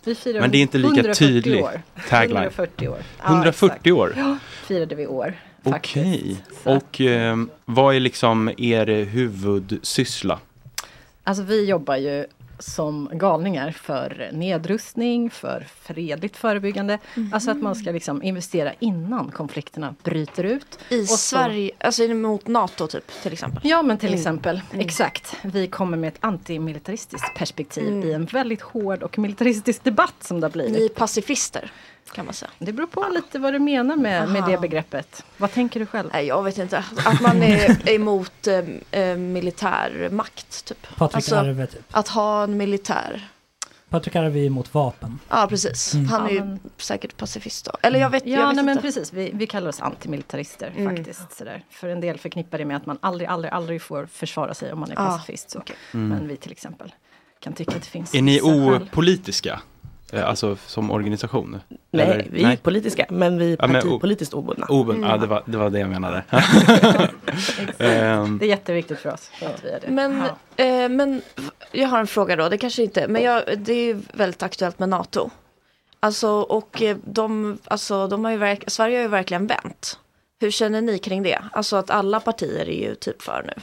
Vi 0.05 0.14
firar 0.14 0.41
Men 0.41 0.51
det 0.51 0.59
är 0.59 0.62
inte 0.62 0.78
lika 0.78 0.88
140 0.88 1.14
tydlig 1.14 1.64
år. 1.64 1.82
tagline. 2.09 2.36
140 2.36 2.88
år. 2.88 2.99
Ja, 3.18 3.24
140 3.26 3.66
exakt. 3.66 3.86
år? 3.86 4.14
Ja, 4.16 4.36
firade 4.66 4.95
vi 4.95 5.07
år. 5.07 5.34
Okej. 5.62 6.36
Och 6.64 7.01
eh, 7.01 7.36
vad 7.64 7.95
är 7.95 8.01
liksom 8.01 8.51
er 8.59 9.05
huvudsyssla? 9.05 10.38
Alltså 11.24 11.43
vi 11.43 11.64
jobbar 11.64 11.97
ju 11.97 12.26
som 12.61 13.11
galningar 13.12 13.70
för 13.70 14.30
nedrustning, 14.32 15.30
för 15.30 15.66
fredligt 15.82 16.36
förebyggande. 16.36 16.98
Alltså 17.32 17.50
att 17.50 17.62
man 17.62 17.74
ska 17.74 17.90
liksom 17.90 18.22
investera 18.22 18.72
innan 18.78 19.30
konflikterna 19.30 19.94
bryter 20.02 20.44
ut. 20.44 20.78
I 20.88 21.06
så- 21.06 21.16
Sverige, 21.16 21.70
alltså 21.80 22.02
mot 22.08 22.46
NATO 22.46 22.86
typ 22.86 23.12
till 23.22 23.32
exempel. 23.32 23.61
Ja 23.64 23.82
men 23.82 23.98
till 23.98 24.08
Mm. 24.08 24.18
exempel, 24.20 24.61
Mm. 24.72 24.86
exakt. 24.86 25.36
Vi 25.42 25.66
kommer 25.66 25.96
med 25.96 26.08
ett 26.08 26.18
antimilitaristiskt 26.20 27.34
perspektiv 27.36 27.88
Mm. 27.88 28.08
i 28.08 28.12
en 28.12 28.24
väldigt 28.24 28.61
hård 28.62 29.02
och 29.02 29.18
militaristisk 29.18 29.84
debatt 29.84 30.14
som 30.20 30.40
det 30.40 30.44
har 30.46 30.52
blivit. 30.52 30.72
Ni 30.78 30.84
är 30.84 30.88
pacifister 30.88 31.72
kan 32.12 32.24
man 32.24 32.34
säga. 32.34 32.50
Det 32.58 32.72
beror 32.72 32.86
på 32.86 33.08
lite 33.14 33.38
vad 33.38 33.52
du 33.52 33.58
menar 33.58 33.96
med, 33.96 34.28
med 34.28 34.44
det 34.46 34.58
begreppet. 34.61 35.24
Vad 35.36 35.52
tänker 35.52 35.80
du 35.80 35.86
själv? 35.86 36.11
Nej, 36.12 36.26
jag 36.26 36.42
vet 36.42 36.58
inte. 36.58 36.84
Att 37.04 37.20
man 37.20 37.42
är 37.42 37.88
emot 37.94 38.46
eh, 38.46 39.00
eh, 39.00 39.16
militär 39.16 40.08
makt 40.12 40.64
typ. 40.64 40.96
Patrik 40.96 41.32
Arve 41.32 41.66
typ. 41.66 41.82
Att 41.90 42.08
ha 42.08 42.42
en 42.44 42.56
militär. 42.56 43.28
Patrik 43.88 44.16
Arve 44.16 44.40
är 44.40 44.44
emot 44.46 44.74
vapen. 44.74 45.18
Ja 45.28 45.46
precis. 45.48 45.94
Mm. 45.94 46.06
Han 46.08 46.26
är 46.26 46.30
ju 46.30 46.36
Ja, 46.36 46.44
men- 46.44 46.61
säkert 46.76 47.16
pacifist 47.16 47.64
då. 47.64 47.72
Eller 47.82 48.00
jag 48.00 48.11
vet, 48.11 48.26
Ja, 48.26 48.38
jag 48.38 48.46
vet 48.46 48.56
nej, 48.56 48.64
men 48.64 48.72
inte. 48.72 48.82
precis. 48.82 49.12
Vi, 49.12 49.30
vi 49.34 49.46
kallar 49.46 49.68
oss 49.68 49.80
antimilitarister 49.80 50.72
Mm. 50.76 50.96
faktiskt. 50.96 51.36
Sådär. 51.38 51.64
För 51.70 51.88
en 51.88 52.00
del 52.00 52.18
förknippar 52.18 52.58
det 52.58 52.64
med 52.64 52.76
att 52.76 52.86
man 52.86 52.98
aldrig, 53.02 53.28
aldrig, 53.28 53.52
aldrig 53.52 53.82
får 53.82 54.06
försvara 54.06 54.54
sig 54.54 54.72
om 54.72 54.80
man 54.80 54.90
är 54.90 54.94
Ah, 54.98 55.06
pacifist. 55.06 55.50
Så. 55.50 55.62
Mm. 55.94 56.08
Men 56.08 56.28
vi 56.28 56.36
till 56.36 56.52
exempel 56.52 56.94
kan 57.40 57.52
tycka 57.52 57.70
att 57.76 57.82
det 57.82 57.88
finns 57.88 58.14
Är 58.14 58.22
ni 58.22 58.40
opolitiska? 58.42 59.52
Eh, 59.52 59.58
Alltså 60.12 60.56
som 60.66 60.90
organisation? 60.90 61.61
Nej, 61.90 62.06
Eller- 62.06 62.26
vi 62.30 62.42
är 62.44 62.56
politiska, 62.56 63.06
men 63.11 63.38
vi 63.38 63.52
är 63.52 63.56
Ja, 63.61 63.66
men 63.66 63.74
partipolitiskt 63.74 64.34
obundna. 64.34 64.66
Obund, 64.68 65.04
ja 65.04 65.08
Mm. 65.08 65.20
det 65.20 65.26
var, 65.26 65.42
det 65.46 65.56
var 65.58 65.70
det 65.70 65.78
jag 65.78 65.88
menade. 65.88 66.22
Ehm, 67.78 68.38
Det 68.38 68.44
är 68.44 68.48
jätteviktigt 68.48 68.98
för 68.98 69.12
oss 69.12 69.30
att 69.42 69.64
vi 69.64 69.68
är 69.70 69.80
det. 69.80 69.90
Men, 69.90 70.22
Ja. 70.56 70.64
eh, 70.64 70.88
men 70.88 71.22
jag 71.72 71.88
har 71.88 71.98
en 72.00 72.06
fråga 72.06 72.36
då, 72.36 72.48
det 72.48 72.58
kanske 72.58 72.82
inte, 72.82 73.08
men 73.08 73.22
jag, 73.22 73.42
det 73.58 73.72
är 73.72 73.84
ju 73.84 74.00
väldigt 74.12 74.42
aktuellt 74.42 74.78
med 74.78 74.88
NATO. 74.88 75.30
Alltså, 76.00 76.28
och 76.30 76.82
eh, 76.82 76.96
de, 77.04 77.58
alltså, 77.64 78.06
de 78.06 78.24
har 78.24 78.32
ju 78.32 78.38
verk, 78.38 78.64
Sverige 78.66 78.96
har 78.96 79.02
ju 79.02 79.08
verkligen 79.08 79.46
vänt. 79.46 79.98
Hur 80.40 80.50
känner 80.50 80.80
ni 80.80 80.98
kring 80.98 81.22
det? 81.22 81.38
Alltså 81.52 81.76
att 81.76 81.90
alla 81.90 82.20
partier 82.20 82.68
är 82.68 82.88
ju 82.88 82.94
typ 82.94 83.22
för 83.22 83.42
nu. 83.46 83.62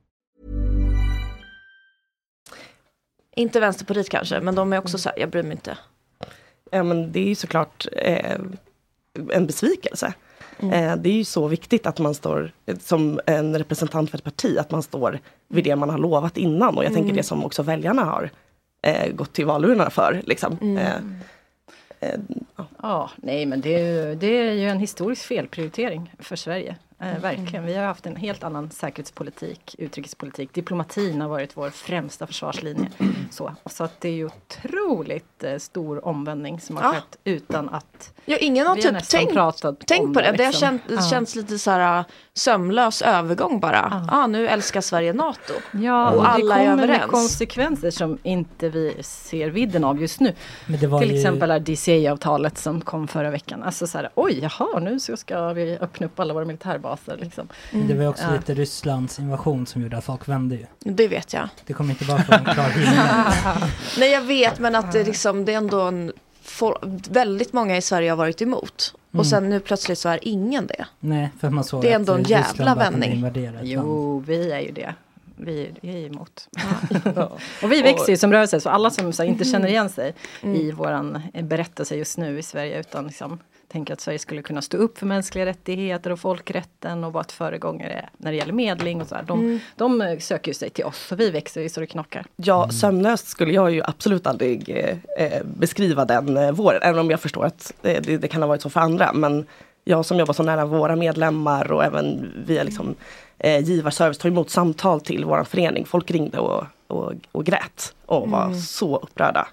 Inte 3.35 3.59
Vänsterpartiet 3.59 4.09
kanske, 4.09 4.39
men 4.39 4.55
de 4.55 4.73
är 4.73 4.77
också 4.77 4.97
så 4.97 5.09
här, 5.09 5.19
jag 5.19 5.29
bryr 5.29 5.43
mig 5.43 5.51
inte. 5.51 5.77
Ja, 6.71 6.83
men 6.83 7.11
det 7.11 7.19
är 7.19 7.27
ju 7.27 7.35
såklart 7.35 7.87
eh, 7.91 8.39
en 9.33 9.47
besvikelse. 9.47 10.13
Mm. 10.59 10.73
Eh, 10.73 10.95
det 10.97 11.09
är 11.09 11.13
ju 11.13 11.23
så 11.25 11.47
viktigt 11.47 11.85
att 11.85 11.99
man 11.99 12.13
står 12.13 12.51
som 12.79 13.19
en 13.25 13.57
representant 13.57 14.09
för 14.11 14.17
ett 14.17 14.23
parti, 14.23 14.57
att 14.57 14.71
man 14.71 14.83
står 14.83 15.19
vid 15.47 15.63
det 15.63 15.75
man 15.75 15.89
har 15.89 15.97
lovat 15.97 16.37
innan. 16.37 16.77
Och 16.77 16.83
jag 16.83 16.93
tänker 16.93 17.03
Mm. 17.09 17.15
det 17.15 17.23
som 17.23 17.45
också 17.45 17.63
väljarna 17.63 18.03
har 18.03 18.29
eh, 18.81 19.11
gått 19.13 19.33
till 19.33 19.45
valurnorna 19.45 19.89
för. 19.89 20.21
Liksom. 20.25 20.57
Mm. 20.61 20.77
Eh, 20.77 22.09
eh, 22.09 22.19
Ja, 22.81 23.09
nej 23.15 23.45
men 23.45 23.61
det 23.61 23.75
är, 23.75 24.07
ju, 24.09 24.15
det 24.15 24.27
är 24.27 24.53
ju 24.53 24.69
en 24.69 24.79
historisk 24.79 25.25
felprioritering 25.25 26.13
för 26.19 26.35
Sverige. 26.35 26.75
Eh, 27.01 27.19
verkligen. 27.19 27.65
Vi 27.65 27.75
har 27.75 27.85
haft 27.85 28.05
en 28.05 28.15
helt 28.15 28.43
annan 28.43 28.69
säkerhetspolitik, 28.71 29.75
utrikespolitik. 29.77 30.53
Diplomatin 30.53 31.21
har 31.21 31.27
varit 31.29 31.57
vår 31.57 31.69
främsta 31.69 32.27
försvarslinje. 32.27 32.89
Så, 33.31 33.55
så 33.65 33.83
att 33.83 34.01
det 34.01 34.09
är 34.09 34.13
ju 34.13 34.25
otroligt 34.25 35.43
eh, 35.43 35.57
stor 35.57 36.05
omvändning 36.05 36.59
som 36.59 36.77
har 36.77 36.83
Ja. 36.83 36.91
skett 36.93 37.17
utan 37.23 37.69
att 37.69 38.13
Ja, 38.25 38.37
ingen 38.37 38.67
har 38.67 38.75
typ 38.75 38.83
tänkt, 39.09 39.87
tänkt 39.87 40.13
på 40.13 40.21
det. 40.21 40.31
Det 40.31 40.43
har 40.43 40.51
liksom. 40.51 40.51
känt, 40.59 40.81
Ja. 40.89 41.01
känts 41.01 41.35
lite 41.35 41.59
så 41.59 41.71
här 41.71 41.99
äh, 41.99 42.05
sömlös 42.33 43.01
övergång 43.01 43.59
bara. 43.59 44.07
Ah, 44.11 44.27
nu 44.27 44.47
älskar 44.47 44.81
Sverige 44.81 45.13
NATO. 45.13 45.53
Ja, 45.71 46.09
och 46.09 46.17
och 46.17 46.29
alla 46.29 46.55
det 46.55 46.61
är 46.61 46.65
kommer 46.65 46.75
med 46.75 46.83
överens. 46.89 47.11
konsekvenser 47.11 47.91
som 47.91 48.17
inte 48.23 48.69
vi 48.69 48.97
ser 49.03 49.49
vidden 49.49 49.83
av 49.83 50.01
just 50.01 50.19
nu. 50.19 50.33
Men 50.67 50.79
det 50.79 50.87
var 50.87 50.99
Till 50.99 51.11
ju- 51.11 51.17
exempel 51.17 51.51
är 51.51 51.59
DCA-avtalet 51.59 52.57
som 52.57 52.81
kom 52.81 53.07
förra 53.07 53.29
veckan. 53.29 53.63
Alltså 53.63 53.87
så 53.87 53.97
här, 53.97 54.09
oj, 54.15 54.39
jaha, 54.41 54.79
nu 54.79 54.99
så 54.99 55.17
ska 55.17 55.53
vi 55.53 55.77
öppna 55.81 56.05
upp 56.05 56.19
alla 56.19 56.33
våra 56.33 56.45
militärbaser. 56.45 57.17
Liksom. 57.21 57.47
Det 57.71 57.93
var 57.93 58.07
också 58.07 58.23
Ja. 58.23 58.31
lite 58.31 58.53
Rysslands 58.53 59.19
invasion 59.19 59.65
som 59.67 59.81
gjorde 59.81 59.97
att 59.97 60.05
folk 60.05 60.27
vände 60.27 60.55
ju. 60.55 60.65
Det 60.79 61.07
vet 61.07 61.33
jag. 61.33 61.49
Det 61.65 61.73
kom 61.73 61.89
inte 61.89 62.05
bara 62.05 62.23
från 62.23 62.39
en 62.39 62.53
klar 62.53 62.69
himmel. 62.69 63.69
Nej 63.99 64.11
jag 64.11 64.21
vet 64.21 64.59
men 64.59 64.75
att 64.75 64.91
det, 64.91 65.03
liksom, 65.03 65.45
det 65.45 65.53
är 65.53 65.57
ändå 65.57 65.81
en 65.81 66.11
for, 66.51 66.77
väldigt 67.09 67.53
många 67.53 67.77
i 67.77 67.81
Sverige 67.81 68.09
har 68.09 68.17
varit 68.17 68.41
emot. 68.41 68.93
Mm. 69.13 69.19
Och 69.19 69.25
sen 69.25 69.49
nu 69.49 69.59
plötsligt 69.59 69.99
så 69.99 70.09
är 70.09 70.19
ingen 70.21 70.67
det. 70.67 70.85
Nej, 70.99 71.29
för 71.39 71.49
man 71.49 71.63
såg 71.63 71.81
Det 71.81 71.87
är 71.87 71.95
att 71.95 71.99
ändå 71.99 72.13
en 72.13 72.23
jävla 72.23 72.75
vändning. 72.75 73.25
Jo, 73.61 74.19
vi 74.27 74.51
är 74.51 74.59
ju 74.59 74.71
det. 74.71 74.95
Vi, 75.35 75.71
vi 75.81 76.03
är 76.03 76.07
emot. 76.07 76.47
och 77.63 77.71
vi 77.71 77.81
växer 77.81 78.09
ju 78.09 78.17
som 78.17 78.31
rörelse, 78.33 78.59
så 78.61 78.69
alla 78.69 78.89
som 78.89 79.13
så 79.13 79.23
här, 79.23 79.29
inte 79.29 79.45
känner 79.45 79.67
igen 79.67 79.89
sig 79.89 80.13
Mm. 80.41 80.55
i 80.55 80.71
våran 80.71 81.21
eh, 81.33 81.45
berättelse 81.45 81.95
just 81.95 82.17
nu 82.17 82.39
i 82.39 82.43
Sverige 82.43 82.79
utan 82.79 83.07
liksom 83.07 83.39
tänker 83.71 83.93
att 83.93 84.01
Sverige 84.01 84.19
skulle 84.19 84.41
kunna 84.41 84.61
stå 84.61 84.77
upp 84.77 84.97
för 84.97 85.05
mänskliga 85.05 85.45
rättigheter 85.45 86.11
och 86.11 86.19
folkrätten 86.19 87.03
och 87.03 87.13
vara 87.13 87.21
ett 87.21 87.31
föregångare 87.31 88.09
när 88.17 88.31
det 88.31 88.37
gäller 88.37 88.53
medling 88.53 89.01
och 89.01 89.07
så 89.07 89.15
här. 89.15 89.23
De, 89.23 89.39
Mm. 89.39 89.59
de 89.75 90.01
eh, 90.01 90.19
söker 90.19 90.49
ju 90.49 90.53
sig 90.53 90.69
till 90.69 90.85
oss 90.85 91.11
och 91.11 91.19
vi 91.19 91.29
växer 91.29 91.61
ju 91.61 91.69
så 91.69 91.79
det 91.79 91.85
knakar. 91.87 92.25
Ja, 92.35 92.69
sömnlöst 92.69 93.27
skulle 93.27 93.53
jag 93.53 93.71
ju 93.71 93.81
absolut 93.85 94.27
aldrig 94.27 94.69
eh, 94.69 95.25
eh, 95.25 95.43
beskriva 95.43 96.05
den 96.05 96.37
eh, 96.37 96.51
våren, 96.51 96.79
även 96.83 96.99
om 96.99 97.09
jag 97.09 97.19
förstår 97.19 97.45
att 97.45 97.73
eh, 97.83 98.01
det, 98.01 98.17
det 98.17 98.27
kan 98.27 98.41
ha 98.41 98.47
varit 98.47 98.61
så 98.61 98.69
för 98.69 98.79
andra. 98.79 99.13
Men 99.13 99.45
jag 99.83 100.05
som 100.05 100.17
jobbar 100.19 100.33
så 100.33 100.43
nära 100.43 100.65
våra 100.65 100.95
medlemmar 100.95 101.71
och 101.71 101.83
även 101.83 102.31
via 102.45 102.63
liksom, 102.63 102.95
eh, 103.37 103.59
givarservice 103.59 104.17
tar 104.17 104.29
emot 104.29 104.49
samtal 104.49 105.01
till 105.01 105.25
vår 105.25 105.43
förening. 105.43 105.85
Folk 105.85 106.11
ringde 106.11 106.39
och, 106.39 106.63
och, 106.87 107.13
och 107.31 107.45
grät 107.45 107.93
och 108.05 108.29
var 108.29 108.45
Mm. 108.45 108.59
så 108.59 108.97
upprörda. 108.97 109.47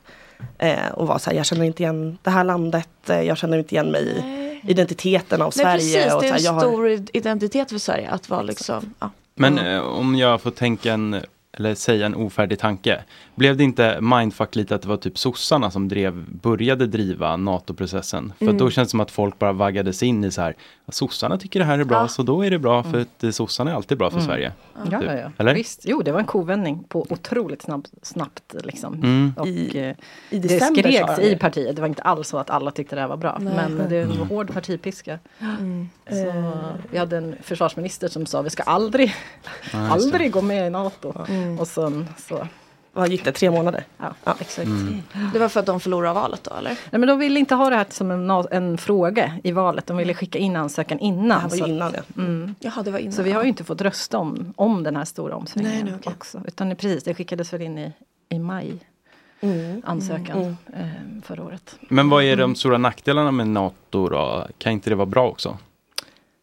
Eh, 0.59 0.89
och 0.95 1.07
var 1.07 1.18
så 1.18 1.30
här, 1.30 1.36
jag 1.36 1.47
känner 1.47 1.64
inte 1.64 1.82
igen 1.82 2.18
det 2.22 2.30
här 2.30 2.45
landet, 2.45 2.89
eh, 3.11 3.20
jag 3.22 3.39
känner 3.39 3.59
inte 3.59 3.74
igen 3.74 3.91
mig 3.91 4.03
i 4.64 4.70
identiteten 4.70 5.43
av 5.43 5.53
Nej 5.57 5.64
Sverige. 5.64 6.05
precis, 6.05 6.14
och 6.14 6.22
det 6.22 6.28
så 6.28 6.34
är 6.34 6.39
här, 6.41 6.49
en 6.49 6.55
har- 6.55 6.61
stor 6.61 6.91
identitet 7.12 7.70
för 7.70 7.78
Sverige 7.78 8.11
att 8.11 8.28
vara 8.28 8.43
liksom. 8.43 8.95
Ja. 8.99 9.11
Men 9.34 9.59
eh, 9.59 9.80
om 9.80 10.14
jag 10.16 10.41
får 10.43 10.51
tänka 10.51 10.93
en, 10.93 11.22
eller 11.53 11.74
säga 11.74 12.07
en 12.07 12.14
ofärdig 12.14 12.59
tanke. 12.59 13.03
Blev 13.39 13.57
det 13.57 13.64
inte 13.64 14.01
mindfuck 14.01 14.57
lite 14.57 14.74
att 14.74 14.82
det 14.82 14.89
var 14.89 14.97
typ 14.97 15.18
sossarna 15.18 15.70
som 15.70 15.89
drev, 15.89 16.24
började 16.43 16.86
driva 16.86 17.36
NATO-processen? 17.36 18.32
För 18.39 18.45
Mm. 18.45 18.59
då 18.59 18.70
känns 18.70 18.89
det 18.89 18.91
som 18.91 19.01
att 19.01 19.11
folk 19.11 19.39
bara 19.39 19.53
vaggades 19.53 20.03
in 20.03 20.24
i 20.24 20.30
så 20.30 20.41
här, 20.43 20.55
sossarna 20.89 21.39
tycker 21.39 21.59
det 21.61 21.66
här 21.66 21.78
är 21.78 21.84
bra, 21.84 21.99
Ja. 22.01 22.09
så 22.09 22.22
då 22.22 22.45
är 22.47 22.51
det 22.51 22.59
bra 22.59 22.82
för 22.82 23.01
att 23.01 23.24
eh, 23.24 23.30
sossarna 23.30 23.70
är 23.70 23.74
alltid 23.74 23.99
bra 23.99 24.11
för 24.11 24.16
Mm. 24.16 24.26
Sverige. 24.28 24.53
Ja, 24.91 24.99
Typ. 25.01 25.09
ja, 25.09 25.14
ja. 25.14 25.30
Eller? 25.39 25.55
Visst, 25.55 25.80
jo 25.84 26.03
det 26.03 26.12
var 26.12 26.20
en 26.20 26.26
kovändning 26.26 26.84
på 26.89 27.07
otroligt 27.11 27.62
snabb, 27.62 27.86
snabbt 28.03 28.55
liksom. 28.64 28.95
Mm. 28.95 29.32
Och, 29.36 29.47
I- 29.47 29.78
eh, 29.78 30.36
i 30.36 30.39
det 30.39 30.49
skreks 30.61 31.18
i 31.18 31.36
partiet, 31.36 31.76
det 31.76 31.82
var 31.82 31.89
inte 31.89 32.03
alls 32.03 32.28
så 32.28 32.39
att 32.39 32.51
alla 32.51 32.70
tyckte 32.70 32.95
det 32.95 33.01
här 33.01 33.09
var 33.09 33.16
bra. 33.16 33.39
Nej. 33.41 33.55
men 33.68 33.89
det 33.89 34.05
var 34.05 34.14
Mm. 34.14 34.28
hård 34.28 34.53
partipiska. 34.55 35.18
Mm. 35.41 35.89
Så, 36.11 36.53
vi 36.91 36.99
hade 36.99 37.16
en 37.16 37.36
försvarsminister 37.43 38.09
som 38.09 38.26
sa 38.26 38.43
vi 38.43 38.51
ska 38.51 38.62
aldrig, 38.62 39.14
aldrig 39.72 40.32
gå 40.32 40.43
med 40.43 40.66
i 40.66 40.70
NATO. 40.70 41.12
Mm. 41.28 41.59
Och 41.59 41.66
sen 41.68 42.09
så 42.18 42.47
Vad 42.99 43.09
gick 43.09 43.24
det, 43.24 43.32
tre 43.32 43.51
månader? 43.51 43.84
Ja, 43.99 44.36
exakt. 44.40 44.66
Mm. 44.66 45.03
Det 45.32 45.38
var 45.38 45.49
för 45.49 45.61
att 45.61 45.66
de 45.66 45.80
förlorade 45.80 46.14
valet 46.14 46.44
då 46.44 46.55
eller? 46.55 46.70
Nej, 46.70 47.01
men 47.01 47.07
de 47.07 47.18
ville 47.18 47.40
inte 47.40 47.55
ha 47.55 47.70
det 47.70 47.76
här 47.76 47.86
som 47.90 48.11
en, 48.11 48.30
en 48.30 48.78
fråga 48.78 49.32
i 49.44 49.53
valet. 49.53 49.86
De 49.86 49.96
ville 49.96 50.14
skicka 50.14 50.38
in 50.38 50.57
ansökan 50.57 50.99
innan. 50.99 51.42
Det 51.42 51.49
var 51.49 51.66
ju 51.66 51.72
innan 51.74 51.92
ja. 51.96 52.22
Mm. 52.22 52.55
Jaha 52.61 52.82
det 52.82 52.90
var 52.90 52.99
innan. 52.99 53.12
Så 53.12 53.22
vi 53.22 53.32
har 53.32 53.42
ju 53.42 53.49
inte 53.49 53.64
fått 53.64 53.80
rösta 53.80 54.18
om, 54.18 54.55
om 54.57 54.82
den 54.82 54.96
här 54.96 55.05
stora 55.05 55.36
omsvängningen 55.36 55.84
Nej, 55.84 55.90
nej, 55.92 56.01
okej. 56.01 56.12
också. 56.16 56.42
Utan 56.46 56.76
precis, 56.76 57.05
det 57.05 57.14
skickades 57.14 57.53
väl 57.53 57.62
in 57.62 57.78
i, 57.78 57.92
i 58.28 58.38
maj. 58.38 58.74
Mm. 59.40 59.82
Ansökan 59.84 60.38
Mm. 60.38 60.57
Eh, 60.72 61.22
förra 61.22 61.42
året. 61.44 61.78
Men 61.88 62.11
vad 62.11 62.24
är 62.24 62.36
de 62.36 62.55
stora 62.55 62.78
nackdelarna 62.78 63.30
med 63.30 63.46
NATO 63.46 64.09
då? 64.09 64.46
Kan 64.59 64.72
inte 64.72 64.90
det 64.90 64.96
vara 64.96 65.07
bra 65.07 65.28
också? 65.28 65.59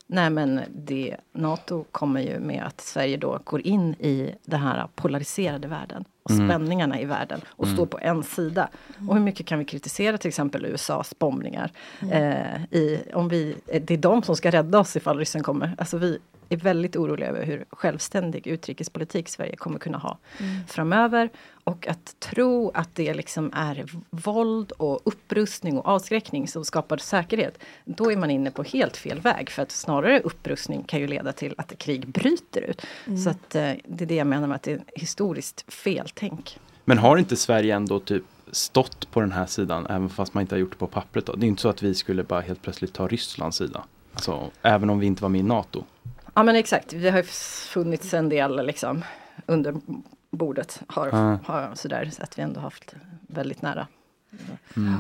Nej 0.08 0.30
men 0.30 0.62
det, 0.70 1.16
NATO 1.34 1.86
kommer 1.92 2.22
ju 2.22 2.40
med 2.40 2.64
att 2.66 2.82
Sverige 2.82 3.18
då 3.18 3.40
går 3.44 3.68
in 3.68 3.94
i 3.94 4.36
den 4.46 4.60
här 4.60 4.88
polariserade 4.96 5.68
världen. 5.68 6.06
Och 6.26 6.32
Mm. 6.32 6.50
spänningarna 6.50 7.00
i 7.02 7.06
världen. 7.06 7.42
Och 7.48 7.66
Mm. 7.66 7.76
står 7.76 7.86
på 7.86 8.00
en 8.02 8.24
sida. 8.24 8.70
Och 9.08 9.16
hur 9.16 9.22
mycket 9.22 9.46
kan 9.46 9.60
vi 9.60 9.66
kritisera 9.66 10.18
till 10.18 10.28
exempel 10.30 10.66
USAs 10.66 11.20
bombningar. 11.20 11.72
Mm. 12.02 12.12
Eh, 12.34 12.62
i, 12.80 13.04
om 13.14 13.30
vi, 13.30 13.56
eh, 13.68 13.82
det 13.82 13.94
är 13.94 13.98
de 13.98 14.24
som 14.24 14.36
ska 14.36 14.52
rädda 14.52 14.80
oss 14.80 14.96
ifall 14.96 15.18
ryssen 15.18 15.44
kommer. 15.44 15.76
Alltså 15.78 15.98
vi 15.98 16.20
är 16.50 16.58
väldigt 16.58 16.96
oroliga 16.96 17.30
över 17.30 17.46
hur 17.46 17.66
självständig 17.70 18.48
utrikespolitik 18.48 19.30
Sverige 19.30 19.56
kommer 19.56 19.80
kunna 19.80 19.98
ha 19.98 20.18
Mm. 20.40 20.56
framöver. 20.68 21.30
Och 21.64 21.88
att 21.88 22.16
tro 22.20 22.72
att 22.74 22.96
det 22.96 23.14
liksom 23.14 23.52
är 23.54 23.86
våld 24.10 24.72
och 24.72 25.00
upprustning 25.04 25.78
och 25.78 25.88
avskräckning 25.88 26.48
som 26.48 26.66
skapar 26.66 26.98
säkerhet. 26.98 27.60
Då 27.86 28.12
är 28.12 28.18
man 28.18 28.32
inne 28.32 28.52
på 28.52 28.64
helt 28.64 28.98
fel 28.98 29.20
väg. 29.20 29.50
För 29.50 29.62
att 29.62 29.72
snarare 29.72 30.20
upprustning 30.20 30.84
kan 30.84 31.00
ju 31.00 31.08
leda 31.08 31.32
till 31.32 31.56
att 31.58 31.78
krig 31.78 32.08
bryter 32.08 32.62
ut. 32.62 32.86
Mm. 33.08 33.18
Så 33.18 33.30
att, 33.30 33.56
eh, 33.56 33.72
det 33.86 34.04
är 34.04 34.08
det 34.08 34.16
jag 34.16 34.28
menar 34.28 34.48
med 34.48 34.56
att 34.56 34.64
det 34.64 34.72
är 34.72 34.82
historiskt 34.96 35.66
feltänk. 36.20 36.60
Men 36.86 36.98
har 36.98 37.18
inte 37.18 37.36
Sverige 37.36 37.76
ändå 37.76 38.00
typ 38.00 38.24
stått 38.52 39.12
på 39.12 39.22
den 39.22 39.32
här 39.32 39.46
sidan, 39.46 39.86
även 39.90 40.10
fast 40.10 40.34
man 40.34 40.42
inte 40.42 40.56
har 40.56 40.60
gjort 40.60 40.72
det 40.72 40.78
på 40.78 40.88
pappret 40.88 41.26
då? 41.26 41.34
Det 41.36 41.46
är 41.46 41.48
inte 41.48 41.62
så 41.62 41.70
att 41.70 41.84
vi 41.84 41.96
skulle 41.96 42.24
bara 42.24 42.42
helt 42.42 42.62
plötsligt 42.62 42.94
ta 42.94 43.08
Rysslands 43.08 43.58
sida. 43.58 43.84
Alltså, 44.14 44.50
även 44.62 44.90
om 44.90 45.00
vi 45.00 45.06
inte 45.06 45.22
var 45.22 45.30
med 45.30 45.40
i 45.40 45.44
NATO. 45.44 45.84
Ja 46.34 46.44
men 46.44 46.56
exakt, 46.56 46.90
det 46.90 47.10
har 47.10 47.18
ju 47.18 47.24
funnits 47.74 48.14
en 48.14 48.30
del 48.30 48.66
liksom 48.66 49.04
under 49.46 49.76
bordet. 50.32 50.82
Har, 50.88 51.08
Ah. 51.14 51.38
har 51.46 51.72
sådär, 51.76 52.10
så 52.14 52.24
att 52.24 52.38
vi 52.40 52.44
ändå 52.44 52.60
haft 52.60 52.96
väldigt 53.28 53.62
nära. 53.62 53.88
Mm. 54.78 54.94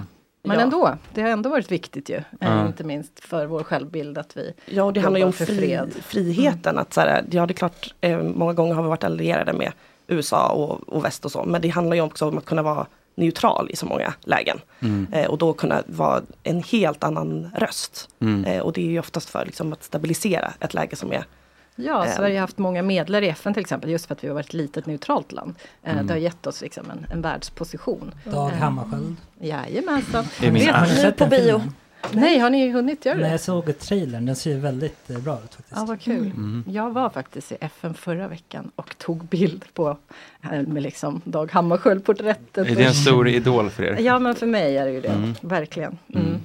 Men 0.43 0.57
Ja. 0.57 0.63
ändå, 0.63 0.97
det 1.13 1.21
har 1.21 1.29
ändå 1.29 1.49
varit 1.49 1.71
viktigt 1.71 2.09
ju. 2.09 2.21
Ja. 2.39 2.67
Inte 2.67 2.83
minst 2.83 3.19
för 3.19 3.45
vår 3.45 3.63
självbild 3.63 4.17
att 4.17 4.37
vi 4.37 4.53
Ja, 4.65 4.83
och 4.83 4.93
det 4.93 4.99
handlar 4.99 5.19
ju 5.19 5.25
om 5.25 5.33
fri, 5.33 5.45
fred. 5.45 5.93
friheten. 6.01 6.77
Att 6.77 6.93
så 6.93 7.01
här, 7.01 7.25
ja, 7.31 7.45
det 7.45 7.51
är 7.51 7.55
klart, 7.55 7.93
eh, 8.01 8.19
många 8.23 8.53
gånger 8.53 8.73
har 8.73 8.83
vi 8.83 8.89
varit 8.89 9.03
allierade 9.03 9.53
med 9.53 9.71
USA 10.07 10.47
och, 10.49 10.89
och 10.89 11.05
väst 11.05 11.25
och 11.25 11.31
så. 11.31 11.43
Men 11.43 11.61
det 11.61 11.69
handlar 11.69 11.95
ju 11.95 12.01
också 12.01 12.27
om 12.27 12.37
att 12.37 12.45
kunna 12.45 12.61
vara 12.61 12.87
neutral 13.15 13.69
i 13.71 13.75
så 13.75 13.85
många 13.85 14.13
lägen. 14.21 14.59
Mm. 14.79 15.07
Eh, 15.13 15.25
och 15.27 15.37
då 15.37 15.53
kunna 15.53 15.83
vara 15.85 16.21
en 16.43 16.63
helt 16.63 17.03
annan 17.03 17.49
röst. 17.57 18.09
Mm. 18.19 18.45
Eh, 18.45 18.59
och 18.61 18.73
det 18.73 18.81
är 18.81 18.89
ju 18.89 18.99
oftast 18.99 19.29
för 19.29 19.45
liksom, 19.45 19.73
att 19.73 19.83
stabilisera 19.83 20.53
ett 20.59 20.73
läge 20.73 20.95
som 20.95 21.11
är 21.13 21.25
Ja, 21.77 22.05
Eh. 22.05 22.15
Sverige 22.15 22.35
har 22.35 22.41
haft 22.41 22.57
många 22.57 22.81
medlare 22.83 23.25
i 23.25 23.29
FN 23.29 23.53
till 23.53 23.61
exempel 23.61 23.89
just 23.89 24.05
för 24.05 24.15
att 24.15 24.23
vi 24.23 24.27
har 24.27 24.33
varit 24.35 24.45
ett 24.47 24.53
litet 24.53 24.85
neutralt 24.85 25.31
land. 25.31 25.55
Eh, 25.83 25.91
Mm. 25.93 26.07
Det 26.07 26.13
har 26.13 26.19
gett 26.19 26.47
oss 26.47 26.61
liksom 26.61 26.91
en, 26.91 27.05
en 27.11 27.21
världsposition. 27.21 28.11
Dag 28.23 28.51
Eh, 28.51 28.57
Hammarskjöld. 28.57 29.15
Jajamensan. 29.39 30.25
Det 30.39 30.47
är 30.47 30.51
min 30.51 30.65
Vet- 30.65 30.75
Har 30.75 30.87
ni 30.87 31.03
Nu 31.03 31.11
på 31.11 31.25
bio. 31.25 31.61
Nej, 32.11 32.39
har 32.39 32.49
ni 32.49 32.69
hunnit 32.71 33.05
göra 33.05 33.15
Nej, 33.15 33.23
det? 33.23 33.31
jag 33.31 33.39
såg 33.39 33.79
trailern. 33.79 34.25
Den 34.25 34.35
ser 34.35 34.51
ju 34.51 34.59
väldigt 34.59 35.09
eh, 35.09 35.17
bra 35.19 35.33
ut 35.33 35.55
faktiskt. 35.55 35.71
Ja, 35.75 35.85
vad 35.85 36.01
kul. 36.01 36.25
Mm. 36.25 36.63
Jag 36.67 36.91
var 36.91 37.09
faktiskt 37.09 37.51
i 37.51 37.57
FN 37.61 37.93
förra 37.93 38.27
veckan 38.27 38.71
och 38.75 38.97
tog 38.97 39.25
bild 39.25 39.65
på 39.73 39.97
eh, 40.43 40.61
med 40.61 40.83
liksom 40.83 41.21
Dag 41.23 41.51
Hammarskjöld-porträttet. 41.51 42.67
Är 42.67 42.75
det 42.75 42.83
en 42.83 42.93
stor 42.93 43.27
idol 43.27 43.69
för 43.69 43.83
er? 43.83 43.97
Ja, 43.99 44.19
men 44.19 44.35
för 44.35 44.45
mig 44.47 44.77
är 44.77 44.85
det 44.85 44.91
ju 44.91 45.01
det. 45.01 45.07
Mm. 45.07 45.33
Verkligen. 45.41 45.97
Mm. 46.13 46.27
Mm. 46.27 46.39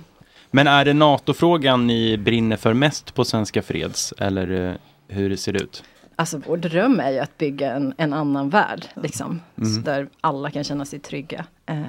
Men 0.51 0.67
är 0.67 0.85
det 0.85 0.95
NATO-frågan 0.95 1.87
ni 1.87 2.19
brinner 2.19 2.57
för 2.57 2.75
mest 2.75 3.15
på 3.15 3.25
Svenska 3.25 3.63
Freds? 3.63 4.15
Eller 4.19 4.69
eh, 4.71 4.75
hur 5.09 5.37
ser 5.37 5.53
det 5.53 5.59
ut? 5.63 5.85
Alltså 6.17 6.41
vår 6.47 6.57
dröm 6.57 7.01
är 7.01 7.11
ju 7.11 7.19
att 7.19 7.39
bygga 7.39 7.73
en, 7.73 7.95
en 7.99 8.13
annan 8.13 8.51
värld. 8.51 8.85
Liksom, 9.03 9.41
Mm. 9.59 9.75
så 9.75 9.81
där 9.81 10.09
alla 10.21 10.51
kan 10.51 10.65
känna 10.65 10.85
sig 10.85 10.99
trygga. 10.99 11.45
Eh, 11.67 11.81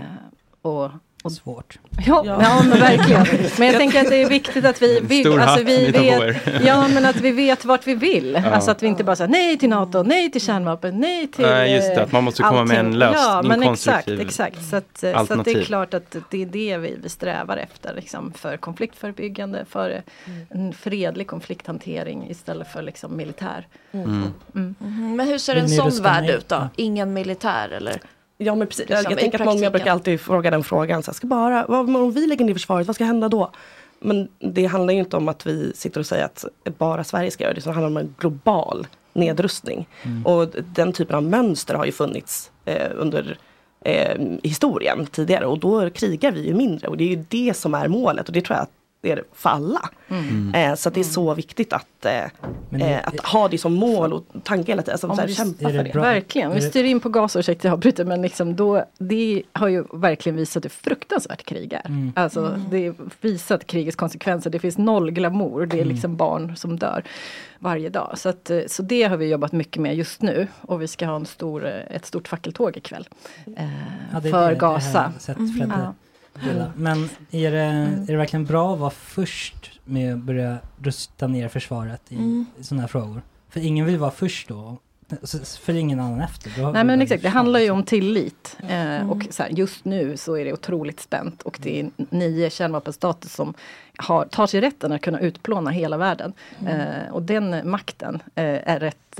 och 0.62 0.92
Svårt. 1.30 1.80
Ja, 2.06 2.24
ja. 2.26 2.64
men 2.70 2.80
verkligen. 2.80 3.26
Men 3.60 3.68
jag 3.68 3.78
tänker 3.78 4.02
att 4.02 4.10
det 4.10 4.16
är 4.22 4.30
viktigt 4.30 4.66
att 4.66 4.82
vi, 4.82 5.00
vi, 5.04 5.24
Stor 5.24 5.40
alltså 5.42 5.64
vi 5.64 5.92
tar 5.94 6.18
på 6.20 6.26
vet, 6.26 6.62
ja, 6.66 6.88
men 6.88 7.06
att 7.06 7.16
vi 7.16 7.32
vet 7.32 7.66
vart 7.66 7.88
vi 7.88 7.96
vill. 7.96 8.40
Ja. 8.44 8.50
Alltså 8.50 8.72
att 8.72 8.84
vi 8.84 8.88
inte 8.88 9.04
bara 9.04 9.16
säger 9.16 9.32
nej 9.32 9.58
till 9.58 9.70
NATO, 9.70 10.04
nej 10.04 10.32
till 10.32 10.42
kärnvapen, 10.42 11.00
nej 11.00 11.28
till 11.28 11.46
Nej, 11.46 11.76
just 11.76 11.96
det, 11.96 12.04
att 12.04 12.12
man 12.12 12.24
måste 12.24 12.44
komma 12.44 12.66
med 12.66 12.80
en 12.80 12.86
allting. 12.86 13.00
lösning, 13.00 13.24
Ja, 13.24 13.42
men 13.44 13.64
exakt, 13.64 14.08
exakt. 14.08 14.70
Så, 14.70 14.76
att, 14.76 14.86
så 14.98 15.08
att 15.08 15.14
det 15.14 15.16
alternativ. 15.20 15.58
är 15.58 15.64
klart 15.64 15.94
att 15.94 16.16
det 16.30 16.42
är 16.42 16.46
det 16.46 16.78
vi, 16.78 16.98
vi 17.04 17.10
strävar 17.10 17.58
efter. 17.58 17.94
Liksom, 17.96 18.34
för 18.34 18.58
konfliktförebyggande, 18.58 19.66
för 19.70 19.90
eh, 19.90 20.02
en 20.50 20.74
fredlig 20.74 21.28
konflikthantering 21.28 22.30
istället 22.30 22.68
för 22.72 22.82
liksom 22.82 23.18
militär. 23.18 23.68
Mm. 23.92 24.10
Mm. 24.56 24.76
Mhm, 24.80 25.16
Men 25.16 25.28
hur 25.28 25.38
ser 25.38 25.56
en 25.56 25.70
sån 25.70 26.04
värld 26.04 26.30
ut 26.30 26.48
då? 26.50 26.70
Ingen 26.76 27.14
militär 27.14 27.70
eller? 27.70 28.02
Ja 28.44 28.56
men 28.56 28.68
precis, 28.68 28.90
Liksom, 28.90 29.04
jag, 29.04 29.12
jag 29.12 29.20
tänker 29.20 29.40
att 29.40 29.46
många 29.46 29.72
brukar 29.72 29.92
alltid 29.92 30.22
fråga 30.22 30.52
den 30.52 30.64
frågan. 30.64 31.04
Så 31.04 31.12
här, 31.12 31.16
ska 31.16 31.28
bara, 31.28 31.66
vad, 31.68 31.96
om 31.96 32.12
vi 32.12 32.28
lägger 32.28 32.46
ner 32.46 32.54
försvaret, 32.54 32.88
vad 32.88 32.96
ska 32.96 33.06
hända 33.06 33.30
då? 33.30 33.52
Men 34.00 34.28
det 34.40 34.66
handlar 34.66 34.94
ju 34.94 35.00
inte 35.00 35.18
om 35.18 35.28
att 35.28 35.48
vi 35.48 35.72
sitter 35.76 36.00
och 36.00 36.06
säger 36.06 36.26
att 36.26 36.46
bara 36.78 37.04
Sverige 37.04 37.32
ska 37.32 37.44
göra 37.44 37.54
det. 37.54 37.62
Det 37.62 37.72
handlar 37.72 37.88
om 37.88 37.98
en 37.98 38.16
global 38.18 38.88
nedrustning. 39.14 39.88
Mm. 40.04 40.26
Och 40.26 40.48
den 40.74 40.94
typen 40.94 41.16
av 41.16 41.24
mönster 41.24 41.76
har 41.76 41.86
ju 41.86 41.92
funnits 41.92 42.52
eh, 42.66 42.92
under 42.96 43.38
eh, 43.86 44.22
historien 44.44 45.06
tidigare. 45.06 45.46
Och 45.46 45.60
då 45.60 45.90
krigar 45.90 46.32
vi 46.32 46.48
ju 46.48 46.54
mindre. 46.54 46.88
Och 46.88 46.98
det 46.98 47.04
är 47.04 47.08
ju 47.08 47.26
det 47.30 47.54
som 47.58 47.74
är 47.74 47.88
målet. 47.88 48.28
Och 48.28 48.34
det 48.34 48.42
tror 48.42 48.58
jag 48.58 48.64
att 48.64 48.81
det 49.02 49.12
är 49.12 49.16
det 49.16 49.24
för 49.34 49.50
alla. 49.50 49.90
Mm. 50.10 50.54
Eh, 50.56 50.76
så 50.76 50.90
att 50.90 50.96
det 50.96 51.00
är 51.02 51.04
så 51.04 51.34
viktigt 51.34 51.74
att, 51.74 52.06
eh, 52.06 52.12
det- 52.70 52.84
eh, 52.94 53.00
att 53.08 53.20
ha 53.20 53.48
det 53.48 53.58
som 53.58 53.74
mål 53.74 54.14
och 54.14 54.26
tanke 54.44 54.72
hela 54.72 54.82
tiden. 54.82 54.94
Alltså, 54.94 55.08
så 55.08 55.14
här, 55.22 55.28
vi- 55.28 55.34
kämpa 55.36 55.70
för 55.70 55.84
det. 55.84 55.92
Verkligen, 56.00 56.50
vi 56.54 56.60
det- 56.60 56.70
styr 56.70 56.84
in 56.84 57.00
på 57.00 57.10
Gaza, 57.10 57.40
ursäkta 57.40 57.68
jag 57.68 57.74
avbryter 57.74 58.06
men 58.06 58.22
liksom 58.22 58.56
då, 58.56 58.86
det 58.98 59.44
har 59.54 59.68
ju 59.68 59.84
verkligen 59.94 60.36
visat 60.36 60.64
hur 60.66 60.70
fruktansvärt 60.70 61.44
krig 61.46 61.74
är. 61.74 61.86
Mm. 61.86 62.14
Alltså 62.16 62.46
Mm. 62.46 62.62
det 62.70 62.86
är 62.86 62.94
visat 63.22 63.68
krigets 63.68 63.96
konsekvenser, 63.96 64.50
det 64.50 64.60
finns 64.60 64.78
noll 64.78 65.12
glamour, 65.12 65.66
det 65.66 65.78
är 65.78 65.82
Mm. 65.82 65.94
liksom 65.94 66.16
barn 66.18 66.56
som 66.56 66.80
dör 66.80 67.04
varje 67.60 67.90
dag. 67.90 68.14
Så, 68.18 68.30
att, 68.30 68.50
eh, 68.50 68.60
så 68.68 68.84
det 68.84 69.04
har 69.04 69.18
vi 69.18 69.28
jobbat 69.30 69.52
mycket 69.52 69.82
med 69.82 69.96
just 69.96 70.22
nu 70.22 70.48
och 70.62 70.82
vi 70.82 70.88
ska 70.88 71.06
ha 71.06 71.16
en 71.16 71.26
stor, 71.26 71.66
eh, 71.68 71.96
ett 71.96 72.06
stort 72.06 72.28
fackeltåg 72.28 72.78
ikväll. 72.78 73.08
Eh, 73.58 73.66
Ja, 74.14 74.20
det 74.20 74.30
för 74.30 74.40
det 74.40 74.46
har 74.46 74.54
Gaza. 74.56 75.14
sett 75.20 75.38
Ja. 75.60 75.94
Dela. 76.34 76.72
Men 76.76 77.10
är 77.32 77.52
det, 77.52 77.58
är 77.58 78.06
det 78.08 78.18
verkligen 78.18 78.46
bra 78.46 78.74
att 78.74 78.80
vara 78.80 78.90
först 78.90 79.80
med 79.86 80.14
att 80.14 80.20
börja 80.20 80.58
rusta 80.84 81.28
ner 81.28 81.48
försvaret 81.48 82.02
i, 82.10 82.16
Mm. 82.16 82.46
sådana 82.62 82.82
här 82.82 82.88
frågor? 82.88 83.22
För 83.50 83.60
ingen 83.60 83.86
vill 83.86 83.98
vara 83.98 84.12
först 84.12 84.48
då. 84.48 84.78
Följer 85.62 85.82
ingen 85.82 86.00
annan 86.00 86.22
efter. 86.22 86.72
Nej 86.74 86.84
men 86.84 87.02
exakt, 87.02 87.24
det 87.24 87.30
handlar 87.30 87.60
ju 87.60 87.70
om 87.70 87.84
tillit. 87.84 88.58
Eh, 88.70 88.82
Mm. 89.02 89.10
Och 89.10 89.28
så 89.30 89.44
här, 89.44 89.50
just 89.50 89.86
nu 89.86 90.18
så 90.18 90.38
är 90.38 90.46
det 90.46 90.54
otroligt 90.54 91.00
spänt 91.00 91.42
och 91.42 91.60
det 91.62 91.80
är 91.80 91.90
nio 92.10 92.50
kärnvapenstater 92.50 93.30
som 93.30 93.54
har, 93.98 94.26
tar 94.26 94.48
sig 94.48 94.62
rätten 94.62 94.92
att 94.92 95.02
kunna 95.02 95.20
utplåna 95.20 95.70
hela 95.72 95.98
världen. 95.98 96.34
Mm. 96.60 96.80
Eh, 96.82 97.12
och 97.14 97.22
den 97.22 97.70
makten 97.70 98.16
eh, 98.36 98.70
är 98.70 98.80
rätt 98.80 99.20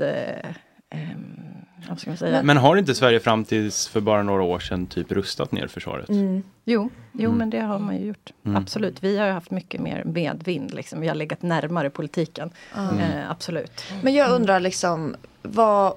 vad 1.88 2.00
ska 2.00 2.10
man 2.10 2.16
säga? 2.16 2.42
Men 2.42 2.56
har 2.56 2.76
inte 2.76 2.94
Sverige 2.94 3.20
fram 3.20 3.44
tills 3.44 3.88
för 3.88 4.00
bara 4.00 4.22
några 4.22 4.42
år 4.42 4.58
sedan 4.58 4.86
typ 4.86 5.12
rustat 5.12 5.52
ner 5.52 5.66
försvaret? 5.66 6.08
Mm. 6.08 6.42
Jo, 6.64 6.90
jo 7.12 7.26
Mm. 7.28 7.38
men 7.38 7.50
det 7.50 7.60
har 7.60 7.78
man 7.78 7.96
ju 7.96 8.06
gjort. 8.06 8.30
Mm. 8.44 8.56
Absolut. 8.56 9.02
Vi 9.02 9.18
har 9.18 9.26
ju 9.26 9.32
haft 9.32 9.50
mycket 9.50 9.80
mer 9.80 10.04
medvind. 10.04 10.74
Liksom. 10.74 11.00
Vi 11.00 11.08
har 11.08 11.14
legat 11.14 11.42
närmare 11.42 11.90
politiken. 11.90 12.50
Mm. 12.76 12.98
Eh, 12.98 13.30
absolut. 13.30 13.84
Men 14.02 14.14
jag 14.14 14.30
undrar 14.30 14.60
liksom 14.60 15.16
vad, 15.42 15.94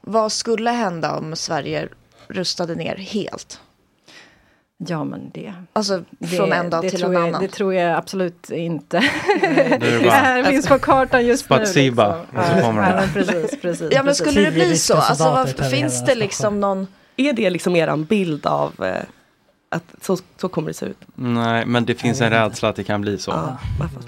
vad 0.00 0.32
skulle 0.32 0.70
hända 0.70 1.16
om 1.18 1.36
Sverige 1.36 1.88
rustade 2.28 2.74
ner 2.74 2.96
helt? 2.96 3.60
Ja 4.86 5.04
men 5.04 5.30
det. 5.34 5.52
Alltså 5.72 6.02
från 6.36 6.52
en 6.52 6.70
dag 6.70 6.82
det 6.82 6.90
till 6.90 6.98
tror 7.00 7.08
en 7.14 7.20
jag, 7.20 7.28
annan. 7.28 7.42
Det 7.42 7.48
tror 7.48 7.74
jag 7.74 7.96
absolut 7.98 8.50
inte. 8.50 8.96
är 9.42 9.80
det 9.80 10.00
bara- 10.04 10.10
här 10.12 10.44
finns 10.44 10.66
på 10.68 10.78
kartan 10.78 11.26
just 11.26 11.44
Spatsiba, 11.44 12.16
nu. 12.32 12.38
Liksom. 12.38 12.76
ja, 12.76 12.82
det. 12.82 12.94
men 12.96 13.08
precis, 13.12 13.60
precis, 13.60 13.88
Ja 13.92 13.96
men 13.98 14.06
precis. 14.06 14.26
skulle 14.26 14.44
det 14.44 14.50
bli 14.52 14.76
så? 14.78 14.94
Alltså 14.96 15.24
vad, 15.24 15.70
finns 15.70 16.04
det 16.04 16.14
liksom 16.14 16.60
någon 16.60 16.86
Är 17.16 17.32
det 17.32 17.50
liksom 17.50 17.76
eran 17.76 18.04
bild 18.04 18.46
av 18.46 18.84
eh, 18.84 19.02
att 19.70 19.84
så, 20.00 20.16
så 20.40 20.48
kommer 20.48 20.68
det 20.68 20.74
se 20.74 20.86
ut? 20.86 20.98
Nej, 21.14 21.66
men 21.66 21.84
det 21.84 21.94
finns 21.94 22.20
en 22.20 22.30
rädsla 22.30 22.68
att 22.68 22.76
det 22.76 22.84
kan 22.84 23.00
bli 23.00 23.18
så. 23.18 23.56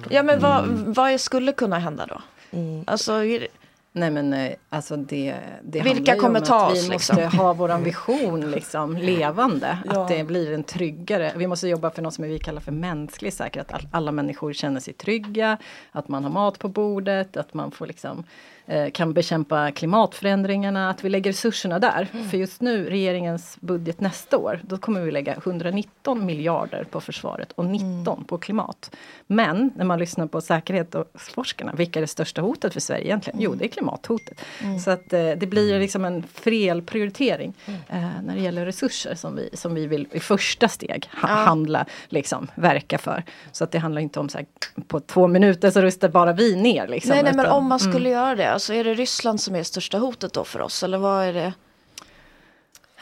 Ja 0.09 0.23
men 0.23 0.41
vad, 0.41 0.65
Mm. 0.65 0.93
vad 0.93 1.21
skulle 1.21 1.53
kunna 1.53 1.79
hända 1.79 2.07
då? 2.07 2.21
Alltså, 2.87 3.13
är 3.13 3.41
det- 3.41 3.47
Nej 3.93 4.11
men 4.11 4.33
eh, 4.33 4.53
alltså 4.69 4.97
det, 4.97 5.37
det 5.63 5.81
Vilka 5.81 6.17
kommer 6.17 6.41
om 6.41 6.47
ta 6.47 6.67
att 6.67 6.73
oss, 6.73 6.85
vi 6.85 6.91
liksom? 6.91 7.17
måste 7.23 7.37
ha 7.37 7.53
våran 7.53 7.85
vision 7.85 8.51
liksom 8.51 8.97
levande. 8.97 9.79
Ja. 9.85 10.03
Att 10.03 10.09
det 10.09 10.25
blir 10.25 10.53
en 10.53 10.65
tryggare, 10.65 11.33
vi 11.37 11.47
måste 11.47 11.69
jobba 11.69 11.91
för 11.91 12.03
något 12.03 12.15
som 12.15 12.25
vi 12.25 12.39
kallar 12.39 12.61
för 12.61 12.73
mänsklig 12.73 13.33
säkerhet. 13.33 13.73
Att 13.73 13.83
alla 13.91 14.13
människor 14.13 14.53
känner 14.53 14.81
sig 14.81 14.95
trygga, 14.95 15.59
att 15.93 16.09
man 16.09 16.25
har 16.25 16.31
mat 16.31 16.59
på 16.59 16.69
bordet, 16.69 17.37
att 17.37 17.55
man 17.55 17.71
får 17.71 17.87
liksom 17.87 18.25
kan 18.93 19.13
bekämpa 19.13 19.71
klimatförändringarna, 19.71 20.91
att 20.91 21.05
vi 21.05 21.09
lägger 21.09 21.31
resurserna 21.31 21.79
där. 21.79 22.09
För 22.31 22.37
just 22.37 22.61
nu, 22.61 22.91
regeringens 22.91 23.57
budget 23.61 24.01
nästa 24.01 24.37
år, 24.39 24.61
då 24.63 24.79
kommer 24.79 25.01
vi 25.01 25.11
lägga 25.11 25.35
119 25.35 26.27
miljarder 26.27 26.85
på 26.85 27.01
försvaret 27.01 27.53
och 27.53 27.65
19 27.65 28.25
på 28.25 28.39
klimat. 28.39 28.91
Men 29.27 29.71
när 29.77 29.85
man 29.85 29.99
lyssnar 29.99 30.27
på 30.27 30.41
säkerhetsforskarna, 30.41 31.73
vilka 31.73 31.99
är 31.99 32.01
det 32.01 32.07
största 32.07 32.41
hotet 32.43 32.73
för 32.73 32.81
Sverige 32.81 33.05
egentligen? 33.05 33.41
Jo, 33.41 33.55
det 33.55 33.65
är 33.65 33.69
klimathotet. 33.69 34.41
Så 34.85 34.91
att 34.91 35.13
eh, 35.13 35.31
det 35.31 35.47
blir 35.51 35.79
liksom 35.79 36.05
en 36.05 36.23
fel 36.23 36.83
prioritering 36.83 37.55
eh, 37.89 38.05
när 38.25 38.35
det 38.35 38.41
gäller 38.41 38.67
resurser 38.67 39.15
som 39.15 39.37
vi, 39.37 39.51
som 39.53 39.75
vi 39.75 39.87
vill 39.87 40.09
i 40.13 40.21
första 40.21 40.69
steg 40.69 41.09
ha, 41.13 41.29
Ja. 41.29 41.35
handla, 41.35 41.87
liksom, 42.09 42.49
verka 42.55 42.99
för. 42.99 43.25
Så 43.53 43.65
att 43.65 43.71
det 43.73 43.79
handlar 43.79 44.03
inte 44.03 44.21
om 44.21 44.29
så 44.29 44.39
här, 44.39 44.47
på 44.89 45.01
två 45.01 45.27
minuter 45.29 45.71
så 45.71 45.81
rustar 45.81 46.09
bara 46.09 46.33
vi 46.33 46.57
ner. 46.57 46.89
Liksom, 46.89 47.11
nej, 47.11 47.23
nej 47.23 47.33
men 47.37 47.47
om 47.47 47.67
man 47.67 47.79
skulle 47.81 48.01
Mm. 48.01 48.13
göra 48.13 48.35
det, 48.35 48.60
alltså 48.61 48.75
är 48.75 48.85
det 48.85 48.95
Ryssland 48.95 49.41
som 49.41 49.57
är 49.57 49.63
största 49.63 49.99
hotet 49.99 50.33
då 50.33 50.45
för 50.45 50.61
oss? 50.61 50.83
Eller 50.83 50.99
vad 50.99 51.25
är 51.25 51.33
det? 51.33 51.53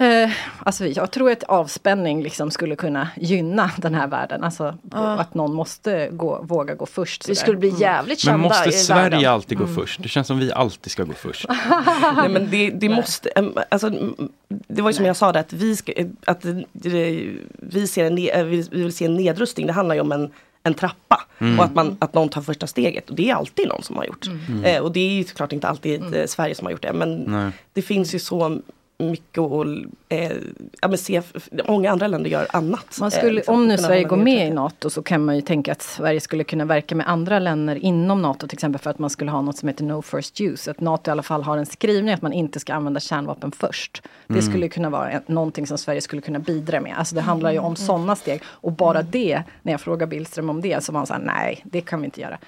Eh, 0.04 0.30
alltså 0.64 0.86
jag 0.86 1.10
tror 1.10 1.30
att 1.30 1.42
avspänning 1.42 2.22
liksom 2.22 2.50
skulle 2.50 2.76
kunna 2.76 3.08
gynna 3.16 3.70
den 3.76 3.94
här 3.94 4.06
världen. 4.06 4.44
Alltså 4.44 4.78
Ja. 4.92 4.98
att 4.98 5.34
någon 5.34 5.54
måste 5.54 6.08
gå, 6.12 6.42
våga 6.42 6.74
gå 6.74 6.86
först. 6.86 7.28
Vi 7.28 7.34
skulle 7.34 7.56
bli 7.56 7.68
Mm. 7.68 7.80
jävligt 7.80 8.24
Men 8.26 8.32
kända 8.34 8.48
måste 8.48 8.68
i 8.68 8.72
Sverige 8.72 9.02
världen. 9.02 9.26
alltid 9.26 9.58
gå 9.58 9.64
Mm. 9.64 9.76
först? 9.76 10.02
Det 10.02 10.08
känns 10.08 10.26
som 10.26 10.38
vi 10.38 10.52
alltid 10.52 10.92
ska 10.92 11.04
gå 11.04 11.12
först. 11.12 11.46
Nej 12.16 12.28
men 12.28 12.50
det, 12.50 12.70
det 12.70 12.88
måste, 12.88 13.30
alltså, 13.70 13.86
mm, 13.86 14.14
det 14.48 14.82
var 14.82 14.90
ju 14.90 14.94
som 14.94 15.04
jag 15.04 15.16
sa 15.16 15.32
det 15.32 15.40
att 15.40 15.52
vi, 15.52 15.76
ska, 15.76 15.92
att 16.24 16.44
vi, 16.72 17.86
ser 17.88 18.04
en, 18.04 18.14
vi 18.50 18.68
vill 18.70 18.92
se 18.92 19.04
en 19.04 19.14
nedrustning. 19.14 19.66
Det 19.66 19.72
handlar 19.72 19.94
ju 19.94 20.00
om 20.00 20.12
en, 20.12 20.30
en 20.62 20.74
trappa. 20.74 21.24
Mm. 21.38 21.58
Och 21.58 21.64
att, 21.64 21.74
man, 21.74 21.96
att 21.98 22.14
någon 22.14 22.28
tar 22.28 22.42
första 22.42 22.66
steget. 22.66 23.10
Och 23.10 23.16
det 23.16 23.30
är 23.30 23.34
alltid 23.34 23.68
någon 23.68 23.82
som 23.82 23.96
har 23.96 24.04
gjort. 24.04 24.26
Mm. 24.26 24.64
Eh, 24.64 24.82
och 24.82 24.92
det 24.92 25.00
är 25.00 25.10
ju 25.10 25.24
såklart 25.24 25.52
inte 25.52 25.68
alltid 25.68 26.14
eh, 26.14 26.26
Sverige 26.26 26.54
som 26.54 26.66
har 26.66 26.72
gjort 26.72 26.82
det. 26.82 26.92
Men 26.92 27.24
Nej. 27.26 27.50
det 27.72 27.82
finns 27.82 28.14
ju 28.14 28.18
så 28.18 28.60
mycket 28.98 29.38
att 29.38 29.66
eh, 30.08 30.32
ja, 30.80 30.88
men 30.88 30.98
se, 30.98 31.22
många 31.68 31.90
andra 31.90 32.06
länder 32.06 32.30
gör 32.30 32.46
annat. 32.50 32.96
Man 33.00 33.06
eh, 33.12 33.18
skulle, 33.18 33.32
liksom, 33.32 33.54
om 33.54 33.68
nu 33.68 33.78
Sverige 33.78 34.04
går 34.04 34.16
med 34.16 34.48
i. 34.48 34.50
NATO 34.50 34.90
så 34.90 35.02
kan 35.02 35.24
man 35.24 35.36
ju 35.36 35.42
tänka 35.42 35.72
att 35.72 35.82
Sverige 35.82 36.20
skulle 36.20 36.44
kunna 36.44 36.64
verka 36.64 36.94
med 36.94 37.08
andra 37.08 37.38
länder 37.38 37.76
inom 37.76 38.22
NATO 38.22 38.46
till 38.48 38.56
exempel 38.56 38.80
för 38.80 38.90
att 38.90 38.98
man 38.98 39.10
skulle 39.10 39.30
ha 39.30 39.42
något 39.42 39.56
som 39.56 39.68
heter 39.68 39.84
No 39.84 40.02
First 40.02 40.40
Use. 40.40 40.70
Att 40.70 40.80
NATO 40.80 41.10
i 41.10 41.12
alla 41.12 41.22
fall 41.22 41.42
har 41.42 41.56
en 41.58 41.66
skrivning 41.66 42.14
att 42.14 42.22
man 42.22 42.32
inte 42.32 42.60
ska 42.60 42.74
använda 42.74 43.00
kärnvapen 43.00 43.52
först. 43.52 44.02
Det 44.26 44.34
Mm. 44.34 44.42
skulle 44.50 44.68
kunna 44.68 44.90
vara 44.90 45.10
en, 45.10 45.22
någonting 45.26 45.66
som 45.66 45.78
Sverige 45.78 46.00
skulle 46.00 46.22
kunna 46.22 46.38
bidra 46.38 46.80
med. 46.80 46.94
Alltså 46.98 47.14
det 47.14 47.20
handlar 47.20 47.52
ju 47.52 47.58
om 47.58 47.64
Mm. 47.64 47.76
sådana 47.76 48.16
steg. 48.16 48.42
Och 48.46 48.72
bara 48.72 49.02
det, 49.02 49.42
när 49.62 49.72
jag 49.72 49.80
frågar 49.80 50.06
Billström 50.06 50.50
om 50.50 50.60
det 50.60 50.84
så 50.84 50.92
var 50.92 51.00
han 51.00 51.06
såhär, 51.06 51.20
nej 51.20 51.60
det 51.64 51.80
kan 51.80 52.00
vi 52.00 52.04
inte 52.04 52.20
göra. 52.20 52.38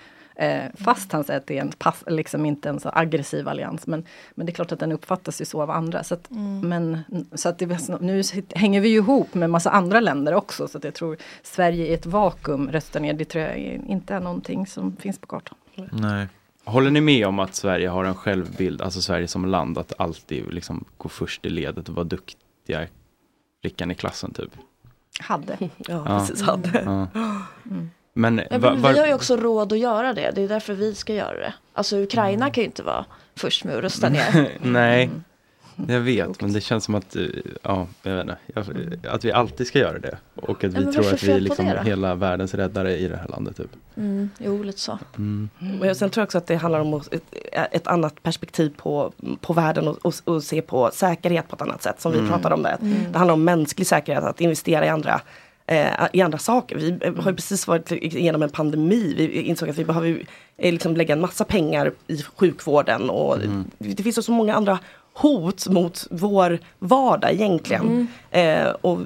Eh, 0.40 0.62
fast 0.74 1.12
han 1.12 1.24
säger 1.24 1.40
att 1.40 1.46
det 1.46 1.56
är 1.58 1.60
en 1.60 1.72
pass, 1.78 2.04
liksom 2.06 2.46
inte 2.46 2.68
en 2.68 2.80
så 2.80 2.90
aggressiv 2.92 3.48
allians. 3.48 3.86
Men, 3.86 4.04
men 4.34 4.46
det 4.46 4.52
är 4.52 4.54
klart 4.54 4.72
att 4.72 4.78
den 4.80 4.92
uppfattas 4.92 5.40
ju 5.40 5.44
så 5.44 5.62
av 5.62 5.70
andra. 5.70 6.04
Så 6.04 6.14
att, 6.14 6.30
Mm. 6.30 6.60
men, 6.68 7.04
så 7.34 7.48
att 7.48 7.58
det, 7.58 8.00
nu 8.00 8.22
hänger 8.54 8.80
vi 8.80 8.88
ju 8.88 8.96
ihop 8.96 9.34
med 9.34 9.50
massa 9.50 9.70
andra 9.70 10.00
länder 10.00 10.34
också. 10.34 10.68
Så 10.68 10.78
att 10.78 10.84
jag 10.84 10.94
tror 10.94 11.16
Sverige 11.42 11.86
i 11.86 11.94
ett 11.94 12.06
vakuum 12.06 12.70
röstar 12.72 13.00
ner. 13.00 13.12
Det 13.14 13.24
tror 13.24 13.44
jag 13.44 13.56
inte 13.86 14.14
är 14.14 14.20
någonting 14.20 14.66
som 14.66 14.96
finns 14.96 15.18
på 15.18 15.26
kartan. 15.26 15.58
Nej. 15.92 16.26
Håller 16.64 16.90
ni 16.90 17.00
med 17.00 17.26
om 17.26 17.38
att 17.38 17.54
Sverige 17.54 17.88
har 17.88 18.04
en 18.04 18.14
självbild, 18.14 18.82
alltså 18.82 19.02
Sverige 19.02 19.28
som 19.28 19.44
land, 19.44 19.78
att 19.78 19.92
alltid 20.00 20.54
liksom 20.54 20.84
gå 20.96 21.08
först 21.08 21.46
i 21.46 21.50
ledet 21.50 21.88
och 21.88 21.94
vara 21.94 22.04
duktiga 22.04 22.86
flickan 23.60 23.90
i 23.90 23.94
klassen 23.94 24.32
typ? 24.32 24.50
Hade. 25.20 25.56
Ja, 25.76 26.04
precis, 26.04 26.42
hade. 26.42 26.82
Ja. 26.84 27.06
Mm. 27.70 27.90
Men, 28.12 28.38
Ja, 28.50 28.58
men 28.58 28.82
var- 28.82 28.92
vi 28.92 28.98
har 28.98 29.06
ju 29.06 29.14
också 29.14 29.36
råd 29.36 29.72
att 29.72 29.78
göra 29.78 30.12
det. 30.12 30.30
Det 30.34 30.42
är 30.42 30.48
därför 30.48 30.74
vi 30.74 30.94
ska 30.94 31.14
göra 31.14 31.34
det. 31.38 31.54
Alltså 31.72 31.96
Ukraina 31.96 32.50
kan 32.50 32.62
ju 32.62 32.66
inte 32.66 32.82
vara 32.82 33.04
först 33.36 33.64
med 33.64 33.76
att 33.76 33.82
rösta 33.82 34.08
ner. 34.08 34.48
Nej, 34.62 35.10
jag 35.88 36.00
vet, 36.00 36.40
men 36.40 36.52
det 36.52 36.60
känns 36.60 36.84
som 36.84 36.94
att, 36.94 37.16
eh, 37.16 37.22
ja, 37.62 37.86
jag 38.02 38.12
vet 38.14 38.68
inte, 38.68 38.98
jag, 39.02 39.14
att 39.14 39.24
vi 39.24 39.32
alltid 39.32 39.66
ska 39.66 39.78
göra 39.78 39.98
det. 39.98 40.18
Och 40.34 40.50
att 40.64 40.72
Ja, 40.72 40.78
vi 40.78 40.84
men 40.84 40.92
tror 40.94 41.14
att 41.14 41.22
vi 41.22 41.32
är 41.32 41.40
liksom 41.40 41.66
det 41.66 41.82
hela 41.84 42.14
världens 42.14 42.54
räddare 42.54 42.96
i 42.96 43.08
det 43.08 43.16
här 43.16 43.28
landet. 43.28 43.56
Typ. 43.56 43.70
Mm, 43.96 44.30
jo, 44.38 44.62
lite 44.62 44.80
så. 44.80 44.98
Mm. 45.18 45.48
Men 45.58 45.94
sen 45.94 46.10
tror 46.10 46.20
jag 46.22 46.26
också 46.26 46.38
att 46.38 46.46
det 46.46 46.56
handlar 46.56 46.80
om 46.80 46.94
ett, 47.10 47.22
ett 47.72 47.86
annat 47.86 48.22
perspektiv 48.22 48.74
på, 48.76 49.12
på 49.40 49.52
världen 49.52 49.88
och, 49.88 49.98
och, 50.06 50.14
och 50.24 50.42
se 50.44 50.62
på 50.62 50.90
säkerhet 50.92 51.48
på 51.48 51.56
ett 51.56 51.62
annat 51.62 51.82
sätt 51.82 52.00
som 52.00 52.12
vi 52.12 52.18
Mm. 52.18 52.30
pratade 52.30 52.54
om 52.54 52.62
där. 52.62 52.76
Mm. 52.82 53.12
Det 53.12 53.18
handlar 53.18 53.34
om 53.34 53.44
mänsklig 53.44 53.86
säkerhet, 53.86 54.24
att 54.24 54.40
investera 54.40 54.86
i 54.86 54.88
andra 54.88 55.20
eh, 55.70 56.06
i 56.12 56.20
andra 56.20 56.38
saker. 56.38 56.76
Vi 56.76 56.98
eh, 57.00 57.14
har 57.14 57.30
ju 57.30 57.36
precis 57.36 57.66
varit 57.66 57.92
igenom 57.92 58.42
en 58.42 58.50
pandemi. 58.50 59.14
Vi 59.16 59.42
insåg 59.42 59.68
att 59.68 59.78
vi 59.78 59.84
behöver 59.84 60.22
eh, 60.56 60.72
liksom 60.72 60.96
lägga 60.96 61.14
en 61.14 61.20
massa 61.20 61.44
pengar 61.44 61.92
i 62.06 62.22
sjukvården 62.22 63.10
och 63.10 63.38
det 63.78 64.02
finns 64.02 64.24
så 64.24 64.32
många 64.32 64.54
andra 64.54 64.78
hot 65.12 65.68
mot 65.68 66.06
vår 66.10 66.58
vardag 66.78 67.32
egentligen. 67.32 68.08
Eh, 68.30 68.68
och 68.68 68.98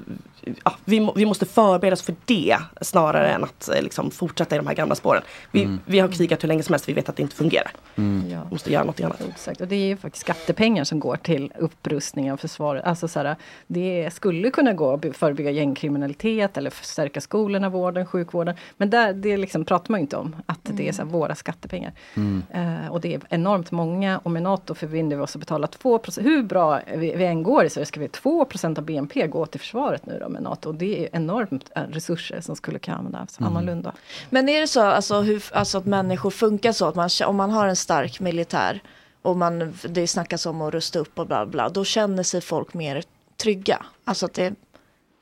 ja, 0.63 0.75
vi, 0.85 1.11
vi 1.15 1.25
måste 1.25 1.45
förbereda 1.45 1.93
oss 1.93 2.01
för 2.01 2.15
det 2.25 2.57
snarare 2.81 3.31
än 3.31 3.43
att 3.43 3.69
eh, 3.69 3.81
liksom, 3.81 4.11
fortsätta 4.11 4.55
i 4.55 4.57
de 4.57 4.67
här 4.67 4.73
gamla 4.75 4.95
spåren. 4.95 5.21
Vi, 5.51 5.65
Mm. 5.65 5.79
vi 5.85 5.99
har 5.99 6.07
krigat 6.07 6.43
hur 6.43 6.47
länge 6.47 6.63
som 6.63 6.73
helst, 6.73 6.89
vi 6.89 6.93
vet 6.93 7.09
att 7.09 7.15
det 7.15 7.21
inte 7.21 7.35
fungerar. 7.35 7.71
Ja. 7.95 8.03
Vi 8.49 8.51
måste 8.51 8.71
göra 8.73 8.83
något 8.83 9.01
annat. 9.01 9.21
Exakt, 9.29 9.61
och 9.61 9.67
det 9.67 9.75
är 9.75 9.87
ju 9.87 9.97
faktiskt 9.97 10.21
skattepengar 10.21 10.83
som 10.83 10.99
går 10.99 11.15
till 11.15 11.53
upprustning 11.59 12.31
av 12.31 12.37
försvaret. 12.37 12.85
Alltså 12.85 13.07
så 13.07 13.19
här, 13.19 13.35
det 13.67 14.13
skulle 14.13 14.49
kunna 14.49 14.73
gå 14.73 14.93
att 14.93 15.17
förebygga 15.17 15.51
gängkriminalitet 15.51 16.57
eller 16.57 16.69
förstärka 16.69 17.21
skolorna, 17.21 17.69
vården, 17.69 18.05
sjukvården. 18.05 18.55
Men 18.77 18.89
där, 18.89 19.13
det 19.13 19.37
liksom 19.37 19.65
pratar 19.65 19.91
man 19.91 19.99
ju 19.99 20.01
inte 20.01 20.17
om, 20.17 20.35
att 20.45 20.59
det 20.63 20.87
är 20.87 20.91
så 20.91 21.01
här, 21.01 21.09
våra 21.09 21.35
skattepengar. 21.35 21.93
Mm. 22.15 22.43
Eh, 22.53 22.91
och 22.91 23.01
det 23.01 23.13
är 23.13 23.21
enormt 23.29 23.71
många 23.71 24.17
och 24.17 24.31
med 24.31 24.43
NATO 24.43 24.75
förbinder 24.75 25.17
vi 25.17 25.23
oss 25.23 25.35
att 25.35 25.39
betala 25.39 25.67
2% 25.67 26.21
Hur 26.21 26.43
bra 26.43 26.79
vi, 26.95 27.15
vi 27.15 27.25
än 27.25 27.43
går 27.43 27.65
i 27.65 27.69
Sverige 27.69 27.85
ska 27.85 27.99
vi 27.99 28.07
2% 28.07 28.77
av 28.77 28.85
BNP 28.85 29.27
gå 29.27 29.45
till 29.45 29.59
försvaret 29.59 30.05
nu 30.05 30.17
då 30.19 30.29
med 30.35 30.43
NATO. 30.43 30.69
Och 30.69 30.75
det 30.75 31.03
är 31.05 31.09
enormt 31.15 31.71
eh, 31.75 31.81
resurser 31.83 32.41
som 32.41 32.55
skulle 32.55 32.79
kunna 32.79 32.97
användas 32.97 33.39
Mm. 33.39 33.49
annorlunda. 33.57 33.93
Men 34.29 34.49
är 34.49 34.61
det 34.61 34.67
så 34.67 34.81
alltså, 34.81 35.21
hur, 35.21 35.43
alltså 35.53 35.77
att 35.77 35.85
människor 35.85 36.29
funkar 36.31 36.71
så 36.71 36.85
att 36.87 36.95
man, 36.95 37.09
om 37.25 37.35
man 37.35 37.51
har 37.51 37.67
en 37.67 37.75
stark 37.75 38.19
militär 38.19 38.83
och 39.21 39.37
man, 39.37 39.73
det 39.89 40.07
snackas 40.07 40.45
om 40.45 40.61
att 40.61 40.73
rusta 40.73 40.99
upp 40.99 41.19
och 41.19 41.27
bla 41.27 41.45
bla, 41.45 41.69
då 41.69 41.85
känner 41.85 42.23
sig 42.23 42.41
folk 42.41 42.73
mer 42.73 43.03
trygga. 43.37 43.85
Alltså 44.05 44.25
att 44.25 44.33
det 44.33 44.53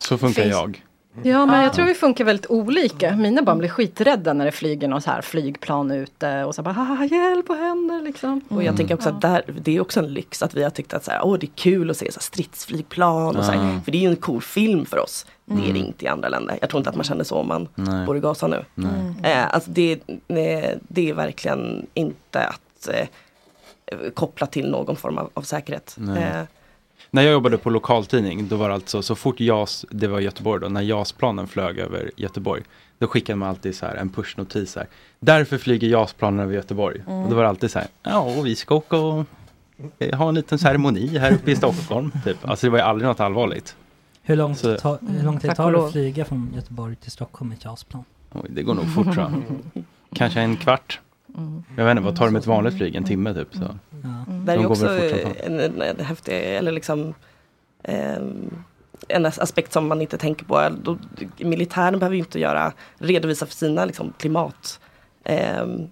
Så 0.04 0.18
funkar 0.18 0.42
Finns- 0.44 0.54
jag. 0.56 0.84
Ja 1.24 1.46
men 1.46 1.64
jag 1.64 1.74
tror 1.74 1.86
vi 1.86 1.94
funkar 1.94 2.26
väldigt 2.26 2.50
olika. 2.52 3.16
Mina 3.16 3.42
barn 3.42 3.58
blir 3.58 3.70
skiträdda 3.70 4.34
när 4.34 4.46
det 4.46 4.52
flyger 4.52 4.88
någon 4.88 5.02
så 5.02 5.10
här 5.12 5.22
flygplan 5.22 5.92
ute 5.92 6.44
och 6.44 6.56
så 6.56 6.62
bara 6.62 6.72
"Haha, 6.74 7.06
hjälp 7.06 7.50
och 7.50 7.56
händer 7.56 8.02
liksom. 8.02 8.42
Och 8.50 8.64
jag 8.64 8.78
tänker 8.78 8.94
också 8.96 9.10
att 9.10 9.22
där, 9.22 9.44
det 9.62 9.76
är 9.76 9.82
också 9.82 10.00
en 10.00 10.14
lyx 10.14 10.44
att 10.44 10.54
vi 10.54 10.64
har 10.64 10.70
tyckt 10.70 10.94
att 10.94 11.04
så 11.06 11.12
här, 11.12 11.20
åh, 11.26 11.38
det 11.40 11.46
är 11.46 11.52
kul 11.56 11.90
att 11.90 11.98
se 11.98 12.12
så 12.12 12.20
här, 12.20 12.24
stridsflygplan. 12.24 13.36
Och 13.36 13.46
så 13.46 13.52
här, 13.52 13.60
Mm. 13.64 13.82
För 13.82 13.92
det 13.92 13.98
är 13.98 14.02
ju 14.02 14.08
en 14.10 14.16
cool 14.16 14.42
film 14.42 14.86
för 14.86 15.00
oss. 15.00 15.26
Det 15.46 15.54
är 15.54 15.58
det 15.58 15.64
Mm. 15.70 15.76
inte 15.86 16.06
i 16.06 16.08
andra 16.08 16.30
länder. 16.30 16.58
Jag 16.62 16.70
tror 16.70 16.80
inte 16.80 16.90
att 16.90 16.96
man 16.96 17.04
känner 17.06 17.24
så 17.24 17.36
om 17.36 17.48
man 17.48 17.68
Nej. 17.76 18.06
bor 18.06 18.18
i 18.18 18.20
Gaza 18.20 18.48
nu. 18.48 18.66
Nej. 18.76 19.14
Eh, 19.24 19.54
alltså 19.54 19.72
det, 19.72 20.00
det 20.88 21.10
är 21.10 21.14
verkligen 21.14 21.86
inte 21.94 22.46
att 22.48 22.88
eh, 22.88 23.08
koppla 24.14 24.48
till 24.48 24.70
någon 24.72 24.96
form 24.96 25.18
av, 25.18 25.30
av 25.34 25.42
säkerhet. 25.42 25.96
Nej. 25.98 26.24
Eh, 26.24 26.42
När 27.16 27.22
jag 27.24 27.32
jobbade 27.32 27.58
på 27.58 27.70
lokaltidning, 27.70 28.48
då 28.48 28.56
var 28.56 28.70
det 28.70 28.76
alltså 28.76 29.02
så 29.02 29.16
fort 29.16 29.40
JAS, 29.40 29.86
det 29.90 30.08
var 30.08 30.20
Göteborg 30.20 30.62
då, 30.62 30.68
när 30.70 30.82
JAS-planen 30.82 31.48
flög 31.48 31.80
över 31.80 32.12
Göteborg, 32.16 32.64
då 33.00 33.08
skickade 33.08 33.36
man 33.36 33.50
alltid 33.50 33.76
så 33.76 33.86
här 33.86 33.96
en 33.96 34.10
pushnotis 34.10 34.76
här. 34.76 34.88
Därför 35.20 35.58
flyger 35.58 35.88
JAS-planen 35.88 36.40
över 36.40 36.54
Göteborg. 36.54 37.04
Mm. 37.08 37.24
Och 37.24 37.30
då 37.30 37.36
var 37.36 37.44
det 37.44 37.50
alltid 37.50 37.72
så 37.72 37.80
här, 37.80 37.88
ja, 38.04 38.20
och 38.20 38.46
vi 38.46 38.56
ska 38.56 38.76
åka 38.76 38.98
och 38.98 39.26
eh, 40.00 40.18
ha 40.18 40.30
en 40.30 40.36
liten 40.36 40.60
ceremoni 40.60 41.18
här 41.18 41.34
uppe 41.34 41.52
i 41.52 41.56
Stockholm. 41.56 42.12
Typ. 42.26 42.50
Alltså 42.50 42.68
det 42.68 42.72
var 42.72 42.78
ju 42.78 42.84
aldrig 42.84 43.08
något 43.08 43.20
allvarligt. 43.20 43.76
Hur 44.22 44.36
lång, 44.36 44.56
Så- 44.56 44.78
ta, 44.78 44.98
hur 45.18 45.24
lång 45.24 45.40
tid 45.40 45.56
tar 45.56 45.72
det 45.72 45.86
att 45.86 45.92
flyga 45.92 46.26
från 46.26 46.52
Göteborg 46.56 46.96
till 46.96 47.12
Stockholm 47.12 47.50
med 47.50 47.58
JAS-plan? 47.66 48.04
Oj, 48.32 48.50
det 48.50 48.64
går 48.64 48.74
nog 48.74 48.94
fort 48.94 49.14
tror 49.14 49.18
jag. 49.18 49.44
Kanske 50.16 50.40
en 50.42 50.58
kvart. 50.58 51.00
Mm. 51.38 51.64
Jag 51.78 51.86
vet 51.86 51.92
inte, 51.92 52.04
vad 52.04 52.16
tar 52.16 52.26
det 52.26 52.32
med 52.32 52.40
ett 52.40 52.48
vanligt 52.48 52.78
flyg? 52.78 52.96
En 52.96 53.04
timme 53.04 53.34
typ? 53.34 53.48
Så. 53.54 53.60
Där 53.60 53.76
De 54.46 54.52
är 54.52 54.58
går 54.58 54.66
också 54.66 54.76
som 54.88 55.10
fan. 55.24 55.34
en, 55.44 55.60
en, 55.60 55.82
en 55.82 56.06
häftig, 56.06 56.34
eller 56.56 56.72
liksom 56.72 57.14
ehm, 57.84 58.64
en 59.08 59.26
as- 59.26 59.40
aspekt 59.42 59.74
som 59.74 59.88
man 59.88 60.02
inte 60.02 60.18
tänker 60.18 60.46
på. 60.46 60.70
Då, 60.84 60.98
militären 61.38 62.00
behöver 62.00 62.16
ju 62.16 62.20
inte 62.22 62.40
göra, 62.40 62.74
redovisa 62.98 63.46
för 63.46 63.54
sina 63.54 63.86
liksom, 63.86 64.14
klimat 64.18 64.80
ehm, 65.24 65.88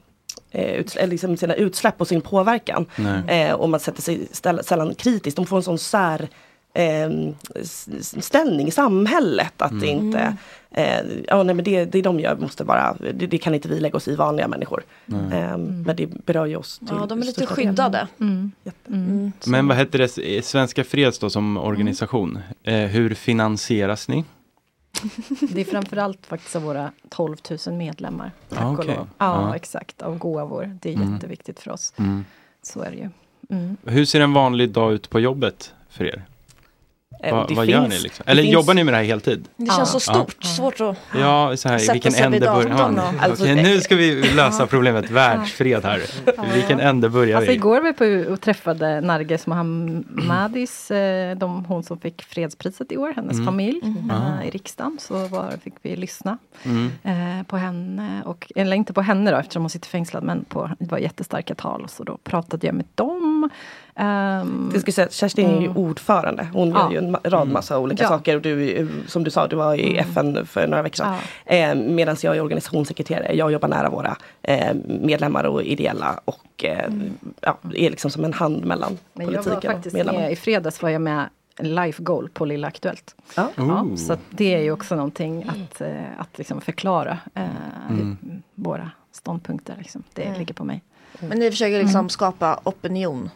eh, 0.52 0.82
utsl- 0.82 0.98
eller 0.98 1.08
liksom 1.08 1.38
sina 1.38 1.54
utsläpp 1.56 2.02
och 2.02 2.08
sin 2.08 2.22
påverkan. 2.22 2.86
Eh, 3.28 3.54
och 3.54 3.70
man 3.70 3.80
sätter 3.80 4.02
sig 4.02 4.28
sällan 4.64 4.96
kritiskt. 4.96 5.36
De 5.38 5.46
får 5.46 5.58
en 5.58 5.64
sån 5.64 5.78
sär 5.78 6.28
s- 7.56 8.26
ställning 8.26 8.68
i 8.68 8.72
samhället 8.72 9.62
att 9.62 9.80
det 9.82 9.92
Mm. 9.92 10.06
inte 10.06 10.38
eh, 10.72 11.00
ja, 11.28 11.44
nej, 11.44 11.56
men 11.56 11.66
det, 11.66 11.86
det 11.86 12.02
de 12.02 12.20
gör 12.20 12.36
måste 12.36 12.64
bara, 12.64 12.96
det, 13.14 13.28
det 13.28 13.38
kan 13.38 13.56
inte 13.56 13.68
vi 13.70 13.80
lägga 13.80 13.98
oss 13.98 14.08
i 14.08 14.16
vanliga 14.16 14.48
människor. 14.48 14.84
Ehm, 15.34 15.82
Men 15.84 15.96
det 15.96 16.26
berör 16.26 16.46
ju 16.46 16.56
oss. 16.56 16.80
Till 16.80 16.88
Ja, 17.00 17.06
de 17.06 17.22
är 17.22 17.26
lite 17.26 17.46
skyddade. 17.46 18.08
Mm. 18.20 18.52
Mm. 18.88 19.32
Men 19.46 19.68
vad 19.68 19.78
heter 19.78 20.00
det, 20.00 20.18
eh, 20.38 20.42
Svenska 20.42 20.84
Freds 20.84 21.20
då 21.20 21.30
som 21.30 21.58
organisation, 21.58 22.40
eh, 22.64 22.76
hur 22.76 23.14
finansieras 23.14 24.08
ni? 24.08 24.24
Det 25.54 25.62
är 25.62 25.66
framförallt 25.66 26.26
faktiskt 26.26 26.56
av 26.56 26.62
våra 26.62 26.92
12 27.10 27.38
000 27.68 27.76
medlemmar. 27.76 28.32
Tack 28.50 28.60
Ah, 28.62 28.68
och 28.68 28.74
okej. 28.80 28.96
lov. 28.96 29.08
Ja, 29.18 29.48
Ja. 29.50 29.56
exakt. 29.56 30.02
Av 30.02 30.18
gåvor. 30.18 30.78
Det 30.82 30.90
är 30.90 30.96
Mm. 30.96 31.14
jätteviktigt 31.14 31.60
för 31.60 31.72
oss. 31.72 31.94
Mm. 31.98 32.26
Så 32.62 32.82
är 32.82 32.92
det 32.92 32.98
ju. 32.98 33.10
Mm. 33.50 33.78
Hur 33.86 34.06
ser 34.06 34.22
en 34.22 34.34
vanlig 34.34 34.70
dag 34.70 34.94
ut 34.94 35.10
på 35.10 35.20
jobbet 35.20 35.74
för 35.90 36.06
er? 36.06 36.24
Eh, 37.24 37.36
Va, 37.36 37.46
det 37.50 37.54
vad 37.56 37.66
gör 37.66 37.88
ni 37.88 38.00
liksom? 38.00 38.24
Eller 38.28 38.42
finns- 38.44 38.54
jobbar 38.54 38.74
ni 38.74 38.84
med 38.84 38.94
det 38.94 38.98
här 38.98 39.04
heltid? 39.04 39.48
Det 39.58 39.66
känns 39.72 39.92
så 39.92 40.12
Ja. 40.12 40.14
stort, 40.14 40.44
svårt 40.44 40.82
att 40.82 40.98
Ja, 41.20 41.58
så 41.58 41.70
här, 41.70 41.78
sätta 41.78 41.94
vilken 41.94 42.12
sig 42.12 42.22
vid 42.22 42.26
ände 42.26 42.40
börjar 42.40 42.70
datorn 42.70 42.96
man? 42.96 43.00
och- 43.00 43.24
Alltså, 43.24 43.44
Okej, 43.44 43.64
nu 43.64 43.82
ska 43.82 43.96
vi 43.96 44.24
lösa 44.36 44.68
problemet 44.68 45.10
världsfred 45.12 45.84
här. 45.86 46.02
Vilken 46.54 46.80
ände 46.80 47.10
börjar 47.10 47.38
Alltså 47.38 47.52
vi? 47.52 47.56
igår 47.58 47.82
var 47.82 47.94
vi 48.08 48.26
på 48.26 48.32
och 48.34 48.42
träffade 48.42 49.02
Narges 49.02 49.48
Mohammadis, 49.48 50.92
eh, 50.92 51.38
de, 51.38 51.66
hon 51.66 51.84
som 51.84 52.00
fick 52.00 52.22
fredspriset 52.24 52.92
i 52.92 52.98
år, 52.98 53.14
hennes 53.16 53.34
Mm. 53.34 53.46
familj 53.46 53.80
Mhm. 53.84 54.10
eh, 54.12 54.40
Ah. 54.40 54.44
i 54.44 54.50
riksdagen. 54.50 54.98
Så 55.02 55.28
var, 55.28 55.52
fick 55.64 55.74
vi 55.82 55.96
lyssna 55.96 56.38
Mm. 56.64 57.46
på 57.46 57.58
henne, 57.58 58.22
och, 58.26 58.52
eller 58.56 58.76
inte 58.78 58.94
på 58.94 59.02
henne 59.02 59.32
då 59.32 59.38
eftersom 59.38 59.62
hon 59.64 59.70
sitter 59.70 59.88
fängslad, 59.90 60.24
men 60.24 60.44
på, 60.46 60.70
det 60.80 60.92
var 60.92 60.98
jättestarka 60.98 61.56
tal. 61.56 61.90
Så 61.90 62.04
då 62.04 62.18
pratade 62.24 62.68
jag 62.68 62.76
med 62.76 62.86
dem. 62.96 63.50
Ehm, 63.96 64.70
Det 64.74 64.80
ska 64.80 64.92
säga, 64.92 65.08
Kerstin 65.12 65.46
är 65.50 65.60
ju 65.62 65.66
Mm. 65.66 65.78
ordförande. 65.78 66.48
Hon 66.54 66.70
Ja. 66.70 66.84
gör 66.84 66.92
ju 66.92 66.98
en 67.08 67.18
rad 67.24 67.48
massa 67.48 67.80
olika 67.80 68.04
Ja. 68.04 68.10
saker. 68.10 68.36
Och 68.36 68.42
du, 68.42 68.88
som 69.08 69.24
du 69.24 69.32
sa, 69.32 69.48
du 69.48 69.56
var 69.56 69.76
i 69.76 69.90
Mm. 69.92 70.00
FN 70.12 70.46
för 70.46 70.68
några 70.68 70.84
veckor 70.84 70.96
sedan. 70.96 71.16
Eh, 71.46 71.76
Medan 71.76 72.16
jag 72.24 72.36
är 72.38 72.42
organisationssekreterare. 72.42 73.34
Jag 73.36 73.52
jobbar 73.52 73.68
nära 73.68 73.90
våra 73.90 74.16
eh, 74.42 74.74
medlemmar 74.86 75.44
och 75.44 75.64
ideella. 75.64 76.20
Och 76.26 76.66
eh, 76.66 76.92
ja, 77.42 77.58
är 77.74 77.90
liksom 77.90 78.12
som 78.12 78.24
en 78.26 78.34
hand 78.34 78.66
mellan 78.66 78.88
Mm. 78.90 79.00
Men 79.14 79.26
jag 79.26 79.34
var 79.34 79.44
politiken 79.44 79.70
och 79.72 79.76
faktiskt 79.76 79.94
medlemmarna. 79.96 80.24
med, 80.26 80.34
i 80.34 80.36
fredags 80.36 80.82
var 80.82 80.90
jag 80.90 81.02
med 81.02 81.30
en 81.60 81.76
life 81.76 82.04
goal 82.04 82.30
på 82.34 82.46
Lilla 82.46 82.68
Aktuellt. 82.68 83.16
Ja. 83.36 83.48
Ja, 83.56 83.86
så 83.98 84.18
det 84.30 84.54
är 84.56 84.62
ju 84.62 84.72
också 84.72 84.96
någonting 84.96 85.44
att, 85.50 85.82
eh, 85.82 85.90
att 86.18 86.38
liksom 86.38 86.62
förklara 86.62 87.18
eh, 87.36 87.44
Mm. 87.90 88.18
våra 88.56 88.90
ståndpunkter. 89.12 89.76
Liksom. 89.78 90.04
Det 90.14 90.24
Mm. 90.24 90.40
ligger 90.40 90.54
på 90.54 90.64
mig. 90.64 90.82
Men 91.20 91.40
ni 91.40 91.52
försöker 91.52 91.80
liksom 91.84 92.10
skapa 92.10 92.60
opinion 92.64 93.30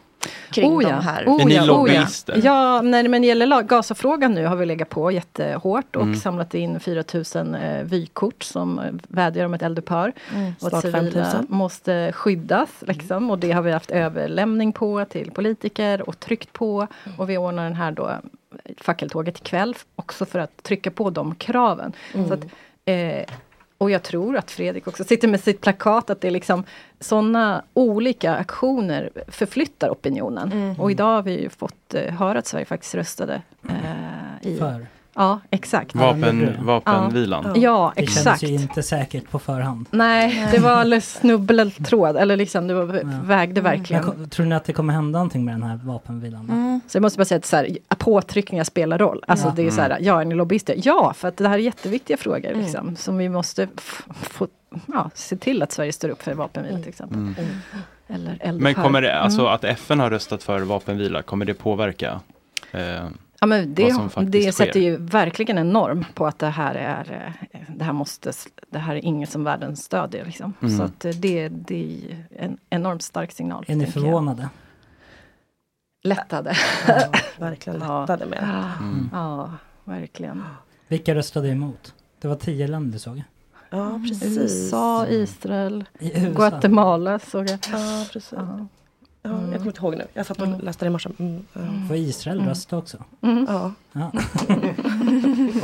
kring 0.52 0.72
Oh 0.72 0.84
ja, 0.84 0.90
de 0.90 0.96
här. 1.04 1.26
oh 1.28 1.42
Är 1.42 1.46
ni 1.46 1.56
ja, 1.56 1.62
oh 1.62 1.68
lobbyister? 1.68 2.34
Ja, 2.44 2.76
ja 2.76 2.82
när 2.82 3.08
men 3.08 3.22
det 3.22 3.28
gäller 3.28 3.62
Gazafrågan 3.62 4.34
nu 4.34 4.46
har 4.46 4.56
vi 4.56 4.66
legat 4.66 4.90
på 4.90 5.12
jättehårt 5.12 5.96
och 5.96 6.02
Mm. 6.02 6.16
samlat 6.16 6.54
in 6.54 6.80
4000 6.80 7.56
eh, 7.56 7.84
vykort 7.84 8.44
som 8.44 8.80
eh, 8.80 8.86
vädjar 9.08 9.46
om 9.46 9.54
ett 9.54 9.62
eldupphör. 9.62 10.14
Mm, 10.36 10.54
Och 10.62 10.74
att 10.74 10.82
civila 10.82 11.02
5000. 11.02 11.46
måste 11.50 12.12
skyddas. 12.12 12.70
Liksom, 12.80 13.30
och 13.32 13.40
det 13.40 13.52
har 13.52 13.62
vi 13.62 13.72
haft 13.72 13.92
överlämning 13.92 14.72
på 14.74 15.06
till 15.06 15.32
politiker 15.32 16.10
och 16.10 16.20
tryckt 16.20 16.54
på. 16.54 16.88
Och 17.18 17.30
vi 17.30 17.38
ordnar 17.38 17.64
den 17.64 17.76
här 17.76 17.92
då 17.92 18.12
fackeltåget 18.78 19.38
ikväll 19.38 19.76
också 19.96 20.26
för 20.26 20.40
att 20.40 20.64
trycka 20.64 20.92
på 20.92 21.10
de 21.10 21.36
kraven. 21.36 21.94
Mm. 22.14 22.28
Så 22.28 22.34
att, 22.34 22.44
eh, 22.86 23.26
och 23.78 23.92
jag 23.92 24.04
tror 24.04 24.38
att 24.38 24.52
Fredrik 24.52 24.88
också 24.88 25.04
sitter 25.04 25.28
med 25.28 25.42
sitt 25.42 25.62
plakat 25.62 26.10
att 26.10 26.22
det 26.22 26.28
är 26.28 26.32
liksom 26.32 26.64
sådana 27.00 27.64
olika 27.74 28.36
aktioner 28.36 29.10
förflyttar 29.28 29.90
opinionen. 29.90 30.52
Mm. 30.52 30.80
Och 30.80 30.92
idag 30.92 31.06
har 31.16 31.24
vi 31.24 31.42
ju 31.42 31.50
fått 31.50 31.94
eh, 31.94 32.14
höra 32.14 32.40
att 32.40 32.48
Sverige 32.48 32.66
faktiskt 32.66 32.96
röstade 32.96 33.42
eh, 33.70 34.50
i... 34.50 34.58
För? 34.58 34.88
Ja, 35.18 35.40
exakt. 35.50 35.96
Vapen, 35.96 36.50
vapenvilan? 36.62 37.44
Ja, 37.46 37.54
ja 37.62 37.94
Det 37.96 38.02
exakt. 38.04 38.24
kändes 38.24 38.44
ju 38.44 38.48
inte 38.64 38.84
säkert 38.84 39.30
på 39.32 39.40
förhand. 39.40 39.88
Nej, 39.92 40.48
det 40.52 40.60
var 40.60 41.00
snubbeltråd. 41.00 42.18
Eller 42.18 42.38
liksom, 42.38 42.68
det 42.68 42.74
var, 42.74 43.02
vägde 43.26 43.62
verkligen. 43.62 44.06
Men 44.06 44.16
ko- 44.16 44.26
tror 44.30 44.46
ni 44.46 44.56
att 44.56 44.66
det 44.66 44.74
kommer 44.74 44.94
hända 44.94 45.20
någonting 45.20 45.46
med 45.46 45.54
den 45.54 45.64
här 45.64 45.80
vapenvilan? 45.84 46.48
då? 46.48 46.80
Så 46.90 46.96
jag 46.98 47.02
måste 47.02 47.18
bara 47.18 47.26
säga 47.26 47.38
att 47.38 47.46
så 47.46 47.56
här, 47.56 47.78
påtryckningar 47.98 48.64
spelar 48.64 48.98
roll. 48.98 49.24
Alltså 49.28 49.48
Ja. 49.48 49.54
det 49.56 49.68
är 49.68 49.72
så 49.72 49.82
här, 49.82 49.98
ja 50.02 50.22
är 50.22 50.26
ni 50.26 50.36
lobbyister? 50.36 50.76
Ja, 50.84 51.14
för 51.14 51.28
att 51.28 51.38
det 51.38 51.48
här 51.48 51.56
är 51.56 51.62
jätteviktiga 51.62 52.18
frågor 52.18 52.50
Mm. 52.52 52.62
liksom, 52.64 52.96
som 52.96 53.18
vi 53.18 53.30
måste 53.30 53.68
få, 54.22 54.48
ja, 54.86 55.10
se 55.14 55.36
till 55.38 55.62
att 55.64 55.72
Sverige 55.72 55.94
står 55.94 56.10
upp 56.10 56.22
för 56.24 56.34
vapenvila 56.34 56.80
till 56.80 56.90
exempel. 56.90 57.18
Mm. 57.18 57.36
Eller. 58.08 58.52
Men 58.60 58.74
kommer 58.74 59.02
det, 59.02 59.20
alltså 59.20 59.42
Mm. 59.42 59.54
att 59.54 59.64
FN 59.64 60.00
har 60.00 60.10
röstat 60.10 60.44
för 60.44 60.60
vapenvila, 60.60 61.22
kommer 61.22 61.46
det 61.46 61.54
påverka? 61.54 62.20
Eh, 62.72 63.04
Ja, 63.40 63.48
men 63.48 63.60
vad 63.60 63.76
det, 63.76 63.94
som 63.94 64.10
faktiskt 64.10 64.32
det 64.32 64.52
sker? 64.52 64.66
sätter 64.66 64.80
ju 64.80 64.98
verkligen 64.98 65.58
en 65.58 65.70
norm 65.70 66.06
på 66.14 66.28
att 66.28 66.40
det 66.40 66.48
här 66.50 66.76
är 66.76 67.36
eh, 67.52 67.60
det 67.76 67.84
här, 67.84 67.94
måste, 67.94 68.32
det 68.70 68.80
här 68.80 68.96
är 68.96 69.06
inget 69.06 69.30
som 69.30 69.44
världen 69.44 69.76
stödjer. 69.76 70.26
Liksom. 70.26 70.54
Mm. 70.62 70.78
Så 70.78 70.84
att 70.84 71.06
eh, 71.06 71.12
det, 71.12 71.48
det 71.50 72.00
är 72.30 72.44
en 72.44 72.58
enormt 72.70 73.02
stark 73.04 73.32
signal. 73.32 73.66
Är 73.68 73.76
ni 73.76 73.84
tänker 73.84 74.00
jag. 74.00 74.06
förvånade? 74.06 74.50
Lättade. 76.04 76.56
verkligen 77.40 77.80
lättade 77.80 78.26
med. 78.26 78.40
Ja, 78.42 78.86
Mm. 78.86 79.10
ja, 79.14 79.52
verkligen. 79.84 80.44
Vilka 80.88 81.16
röstade 81.16 81.50
emot? 81.50 81.94
Det 82.22 82.28
var 82.28 82.36
tio 82.36 82.68
länder 82.68 83.00
såg. 83.00 83.24
Ja, 83.70 84.02
precis. 84.10 84.38
USA, 84.38 85.08
Israel, 85.08 85.86
USA. 86.00 86.30
Guatemala 86.30 87.20
såg 87.20 87.50
jag. 87.50 87.60
Ja, 87.72 88.06
precis. 88.14 88.34
Ja, 88.38 88.68
jag 89.30 89.54
kommer 89.58 89.66
inte 89.68 89.80
ihåg 89.82 89.96
nu. 89.98 90.08
Jag 90.14 90.26
satt 90.26 90.42
och 90.42 90.64
läste 90.64 90.86
det 90.86 90.88
i 90.88 90.92
morse. 90.92 91.10
Mm, 91.20 91.44
ja. 91.54 91.60
Får 91.88 91.98
Israel 91.98 92.42
rösta 92.42 92.78
också? 92.78 92.98
Mm. 93.22 93.46
Ja. 93.50 93.72
Ja. 93.94 94.12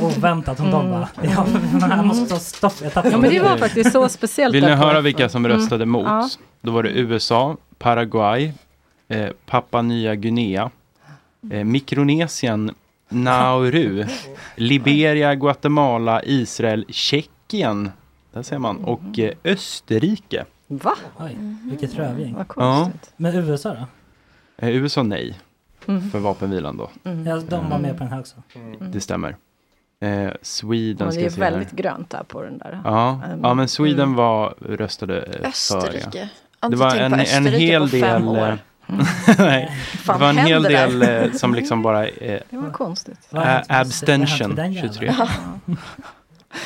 Oväntat, 0.00 0.58
hon 0.58 0.70
de 0.70 0.90
bara, 0.90 1.08
ja, 1.22 1.46
jag 1.80 2.06
måste 2.06 2.26
ta 2.34 2.38
stopp, 2.38 2.72
jag 2.82 2.92
tappade 2.92 3.14
Ja, 3.14 3.18
men 3.18 3.30
det 3.30 3.40
var 3.40 3.56
faktiskt 3.56 3.92
så 3.92 4.08
speciellt. 4.08 4.54
Vill 4.54 4.64
ni 4.64 4.70
höra 4.70 5.00
vilka 5.00 5.28
som 5.28 5.44
Mm. 5.44 5.56
röstade 5.58 5.86
mot? 5.86 6.04
Ja. 6.06 6.28
Då 6.60 6.72
var 6.72 6.82
det 6.82 6.90
USA, 6.90 7.56
Paraguay, 7.78 8.52
eh, 9.08 9.28
Papua 9.46 9.82
Nya 9.82 10.14
Guinea, 10.14 10.70
eh, 11.50 11.64
Mikronesien, 11.64 12.70
Nauru, 13.08 14.04
Liberia, 14.56 15.34
Guatemala, 15.34 16.22
Israel, 16.22 16.84
Tjeckien, 16.88 17.90
där 18.32 18.42
ser 18.42 18.58
man, 18.58 18.76
och 18.84 19.18
eh, 19.18 19.32
Österrike. 19.44 20.44
Va? 20.78 20.94
Oj, 21.18 21.36
vilket 21.70 21.94
rövgäng. 21.94 22.34
Vad 22.34 22.46
Ja. 22.56 22.90
Men 23.16 23.34
USA 23.34 23.68
då? 23.74 23.86
Eh, 24.66 24.76
USA 24.76 25.02
nej, 25.02 25.38
Mm. 25.88 26.10
för 26.10 26.18
vapenvilan 26.18 26.76
då. 26.76 26.90
Ja, 27.26 27.36
de 27.48 27.70
var 27.70 27.78
med 27.78 27.92
på 27.98 28.04
den 28.04 28.12
här 28.12 28.20
också. 28.20 28.36
Det 28.80 29.00
stämmer. 29.00 29.36
Eh, 30.00 30.30
Sweden 30.42 31.06
Men 31.06 31.12
ska 31.12 31.18
det 31.20 31.22
är 31.22 31.24
jag 31.24 31.32
se 31.32 31.42
här. 31.44 31.50
väldigt 31.50 31.70
grönt 31.72 32.10
där 32.10 32.22
på 32.22 32.42
den 32.42 32.58
där. 32.58 32.80
Ja, 32.84 33.20
Um, 33.32 33.40
ja 33.42 33.54
men 33.54 33.68
Sweden 33.68 34.00
mm. 34.04 34.14
var, 34.14 34.54
röstade 34.60 35.22
eh, 35.22 35.32
för. 35.40 35.46
Österrike. 35.48 36.18
Ja. 36.18 36.26
Har 36.60 36.70
Det 36.70 36.76
var 36.76 36.96
en, 36.96 37.12
en 37.12 37.20
Österrike 37.20 37.58
hel 37.58 37.88
del, 37.88 38.36
eh, 38.36 38.54
Nej, 39.38 39.78
det 39.92 39.98
Fan 39.98 40.20
var 40.20 40.28
en 40.30 40.36
hel 40.38 40.64
händer 40.64 40.88
del 41.00 41.26
eh, 41.26 41.32
som 41.32 41.54
liksom 41.54 41.82
bara 41.82 42.06
eh, 42.08 42.40
Det 42.50 42.56
var 42.56 42.70
konstigt. 42.70 43.28
Vad 43.30 43.42
har 43.42 43.52
hänt 43.52 43.66
Ä- 43.68 43.72
med- 43.72 43.80
abstention 43.80 44.48
vad 44.56 44.58
har 44.58 44.64
hänt 44.64 44.82
med 44.82 44.82
den 44.82 44.92
23. 44.92 45.06
jäveln? 45.06 45.76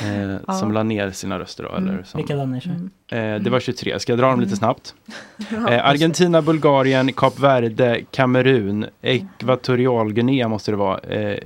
Eh, 0.02 0.36
Ja. 0.46 0.52
Som 0.52 0.72
la 0.72 0.82
ner 0.82 1.10
sina 1.10 1.38
röster 1.38 1.64
då, 1.64 1.76
eller? 1.76 1.92
Mm. 1.92 2.04
Som, 2.04 2.18
Vilka 2.18 2.34
länder 2.34 2.60
kör? 2.60 2.72
eh, 3.18 3.40
det 3.40 3.50
var 3.50 3.60
23, 3.60 3.98
ska 4.00 4.12
jag 4.12 4.18
dra 4.18 4.30
dem 4.30 4.40
lite 4.40 4.56
snabbt? 4.56 4.94
Ja, 5.50 5.68
Eh, 5.72 5.86
Argentina, 5.86 6.42
Bulgarien, 6.42 7.12
Kap 7.12 7.38
Verde, 7.38 8.00
Kamerun, 8.10 8.86
Ekvatorialguinea 9.02 10.48
måste 10.48 10.70
det 10.70 10.76
vara. 10.76 10.98
Eh, 10.98 11.20
eh, 11.30 11.38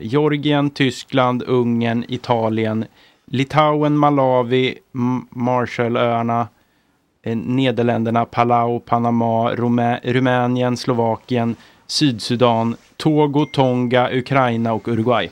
Georgien, 0.00 0.70
Tyskland, 0.70 1.42
Ungern, 1.46 2.04
Italien, 2.08 2.84
Litauen, 3.26 3.96
Malawi, 3.98 4.74
M- 4.94 5.26
Marshallöarna, 5.30 6.48
eh, 7.22 7.36
Nederländerna, 7.36 8.24
Palau, 8.24 8.80
Panama, 8.80 9.54
Rumä- 9.54 10.00
Rumänien, 10.04 10.76
Slovakien, 10.76 11.56
Sydsudan, 11.86 12.76
Togo, 12.96 13.46
Tonga, 13.46 14.08
Ukraina 14.12 14.72
och 14.72 14.88
Uruguay. 14.88 15.30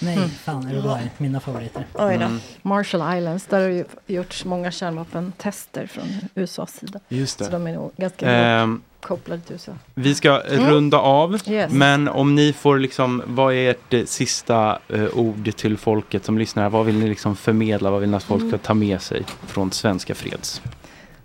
Nej, 0.00 0.16
Mm. 0.16 0.28
fan 0.30 0.70
Uruguay, 0.72 1.10
mina 1.18 1.40
favoriter. 1.40 1.86
Oj 1.94 2.16
då. 2.18 2.24
Mm. 2.24 2.40
Marshall 2.62 3.18
Islands, 3.18 3.46
där 3.46 3.60
har 3.60 3.68
det 3.68 3.74
ju 3.74 3.84
gjorts 4.06 4.44
många 4.44 4.70
kärnvapentester 4.70 5.86
från 5.86 6.04
USAs 6.34 6.72
sida. 6.74 7.00
Just 7.08 7.38
det. 7.38 7.44
Så 7.44 7.50
de 7.50 7.66
är 7.66 7.72
nog 7.72 7.92
ganska 7.96 8.30
Ehm, 8.30 8.82
kopplade 9.00 9.40
till 9.42 9.52
USA. 9.52 9.72
Vi 9.94 10.14
ska 10.14 10.40
Mm. 10.40 10.70
runda 10.70 10.98
av, 10.98 11.38
Yes. 11.48 11.72
men 11.72 12.08
om 12.08 12.34
ni 12.34 12.52
får 12.52 12.78
liksom, 12.78 13.22
vad 13.26 13.54
är 13.54 13.70
ert 13.70 13.94
eh, 13.94 14.04
sista 14.04 14.78
eh, 14.88 15.04
ord 15.14 15.56
till 15.56 15.76
folket 15.76 16.24
som 16.24 16.38
lyssnar? 16.38 16.70
Vad 16.70 16.86
vill 16.86 16.98
ni 16.98 17.08
liksom 17.08 17.36
förmedla? 17.36 17.90
Vad 17.90 18.00
vill 18.00 18.10
ni 18.10 18.16
att 18.16 18.22
folk 18.22 18.48
ska 18.48 18.58
ta 18.58 18.74
med 18.74 19.02
sig 19.02 19.24
från 19.46 19.72
Svenska 19.72 20.14
Freds? 20.14 20.62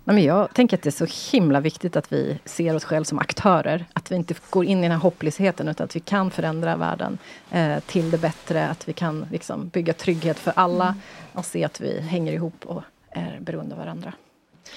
Nej, 0.04 0.14
men 0.14 0.24
jag 0.24 0.54
tänker 0.54 0.76
att 0.76 0.82
det 0.82 0.88
är 0.88 1.06
så 1.06 1.36
himla 1.36 1.60
viktigt 1.60 1.96
att 1.96 2.12
vi 2.12 2.38
ser 2.44 2.76
oss 2.76 2.84
själva 2.84 3.04
som 3.04 3.18
aktörer. 3.18 3.84
Att 3.92 4.10
vi 4.10 4.16
inte 4.16 4.34
går 4.50 4.64
in 4.64 4.78
i 4.78 4.82
den 4.82 4.90
här 4.90 4.98
hopplösheten 4.98 5.68
utan 5.68 5.84
att 5.84 5.96
vi 5.96 6.00
kan 6.00 6.30
förändra 6.30 6.76
världen 6.76 7.18
eh, 7.50 7.80
till 7.86 8.10
det 8.10 8.18
bättre. 8.18 8.68
Att 8.68 8.88
vi 8.88 8.92
kan 8.92 9.26
liksom, 9.32 9.68
bygga 9.68 9.92
trygghet 9.92 10.38
för 10.38 10.52
alla 10.56 10.94
och 11.32 11.44
se 11.44 11.64
att 11.64 11.80
vi 11.80 12.00
hänger 12.00 12.32
ihop 12.32 12.66
och 12.66 12.82
är 13.10 13.38
beroende 13.40 13.74
av 13.74 13.78
varandra. 13.80 14.12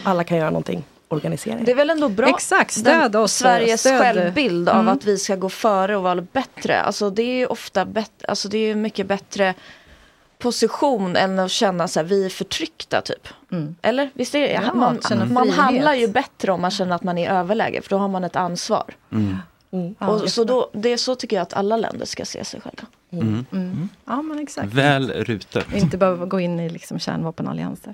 Alla 0.03 0.23
kan 0.23 0.37
göra 0.37 0.49
någonting. 0.49 0.83
Organisering. 1.07 1.65
Det 1.65 1.71
är 1.71 1.75
väl 1.75 1.89
ändå 1.89 2.09
bra. 2.09 2.27
Exakt, 2.29 2.71
stöd 2.73 3.15
oss, 3.15 3.33
Sveriges 3.33 3.79
stöd. 3.81 3.99
självbild 4.01 4.69
av 4.69 4.79
Mm. 4.79 4.93
att 4.93 5.05
vi 5.05 5.17
ska 5.17 5.35
gå 5.35 5.49
före 5.49 5.95
och 5.97 6.03
vara 6.03 6.21
bättre. 6.21 6.81
Alltså 6.81 7.09
det 7.09 7.23
är 7.23 7.35
ju 7.35 7.45
ofta 7.45 7.85
bättre, 7.85 8.27
alltså 8.27 8.49
det 8.49 8.57
är 8.57 8.67
ju 8.67 8.75
mycket 8.75 9.07
bättre 9.07 9.53
position 10.43 11.15
än 11.15 11.39
att 11.39 11.51
känna 11.51 11.87
så 11.87 11.99
här, 11.99 12.07
vi 12.07 12.25
är 12.25 12.29
förtryckta 12.29 13.01
typ. 13.01 13.27
Eller? 13.81 14.09
Visst 14.13 14.35
är 14.35 14.39
det? 14.39 14.51
Ja, 14.51 14.73
man 14.73 14.99
man 15.33 15.49
handlar 15.49 15.93
ju 15.93 16.07
bättre 16.07 16.51
om 16.51 16.61
man 16.61 16.71
känner 16.71 16.95
att 16.95 17.03
man 17.03 17.17
är 17.17 17.23
i 17.23 17.27
överläge 17.27 17.81
för 17.81 17.89
då 17.89 17.97
har 17.97 18.07
man 18.07 18.23
ett 18.23 18.35
ansvar. 18.35 18.85
Mm. 19.11 19.35
Ja, 19.99 20.07
och, 20.07 20.29
så 20.29 20.43
då, 20.43 20.69
det 20.73 20.89
är 20.93 20.97
så 20.97 21.15
tycker 21.15 21.35
jag 21.35 21.43
att 21.43 21.53
alla 21.53 21.77
länder 21.77 22.05
ska 22.05 22.25
se 22.25 22.45
sig 22.45 22.61
själva. 22.61 22.83
Mm. 23.11 23.45
Mm. 23.51 23.89
Ja 24.05 24.21
men 24.21 24.39
exakt. 24.39 24.73
Väl 24.73 25.11
rutet. 25.11 25.65
Och 25.67 25.77
inte 25.77 25.97
behöva 25.97 26.25
gå 26.25 26.39
in 26.39 26.59
i 26.59 26.69
liksom 26.69 26.99
kärnvapenallianser. 26.99 27.93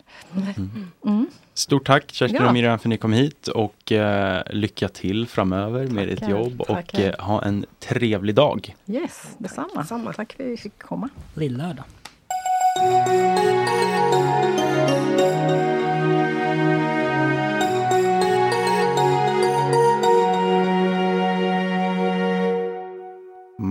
Mm. 1.06 1.28
Stort 1.54 1.86
tack 1.88 2.12
Kerstin 2.12 2.38
Ja. 2.42 2.48
och 2.48 2.54
Miriam 2.54 2.80
för 2.80 2.88
att 2.88 2.90
ni 2.90 2.98
kom 2.98 3.14
hit 3.14 3.48
och 3.48 3.92
eh, 3.92 4.44
lycka 4.50 4.88
till 4.90 5.28
framöver 5.28 5.88
med 5.88 6.08
ditt 6.08 6.20
Tackar. 6.20 6.32
jobb 6.32 6.62
och 6.62 6.68
Tackar. 6.68 7.16
eh, 7.20 7.26
ha 7.26 7.44
en 7.44 7.66
trevlig 7.80 8.36
dag. 8.36 8.76
Yes, 8.88 9.28
detsamma. 9.38 10.14
Tack 10.16 10.34
för 10.34 10.44
att 10.44 10.50
vi 10.50 10.58
fick 10.58 10.80
komma. 10.82 11.10
Lillördag. 11.34 11.86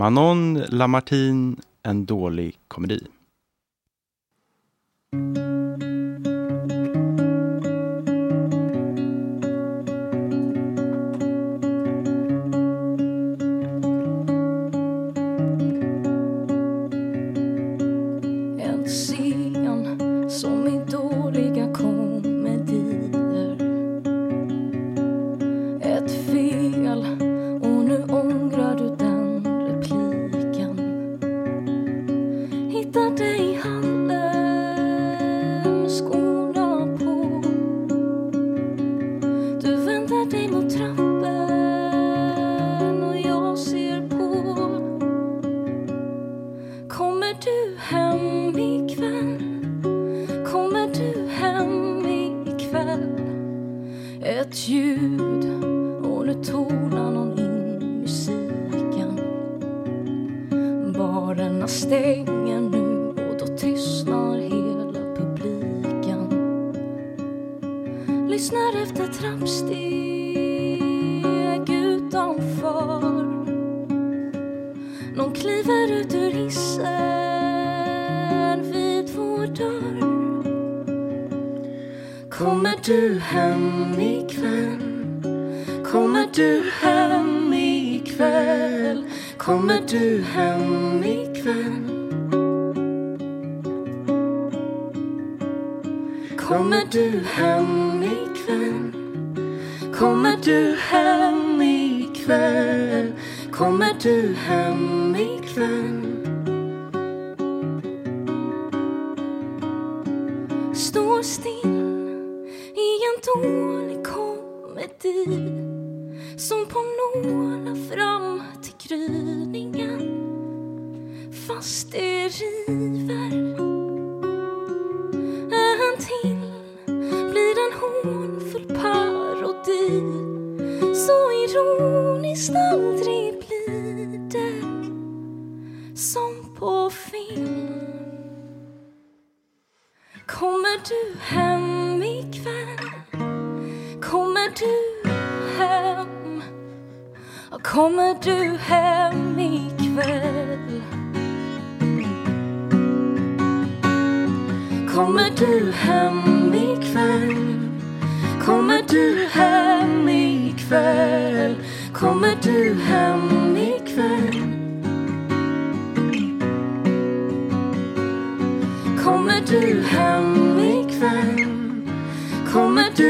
Manon 0.09 0.55
Lamartine, 0.69 1.57
en 1.83 2.07
dålig 2.07 2.59
komedi. 2.69 3.07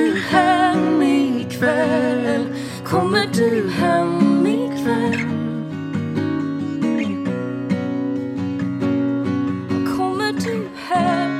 Du 0.08 0.20
hem 0.20 1.02
ikväll? 1.02 2.46
Kommer 2.84 3.26
du 3.32 3.70
hem 3.70 4.46
ikväll? 4.46 5.18
Kommer 9.96 10.32
du 10.32 10.68
hem? 10.88 11.38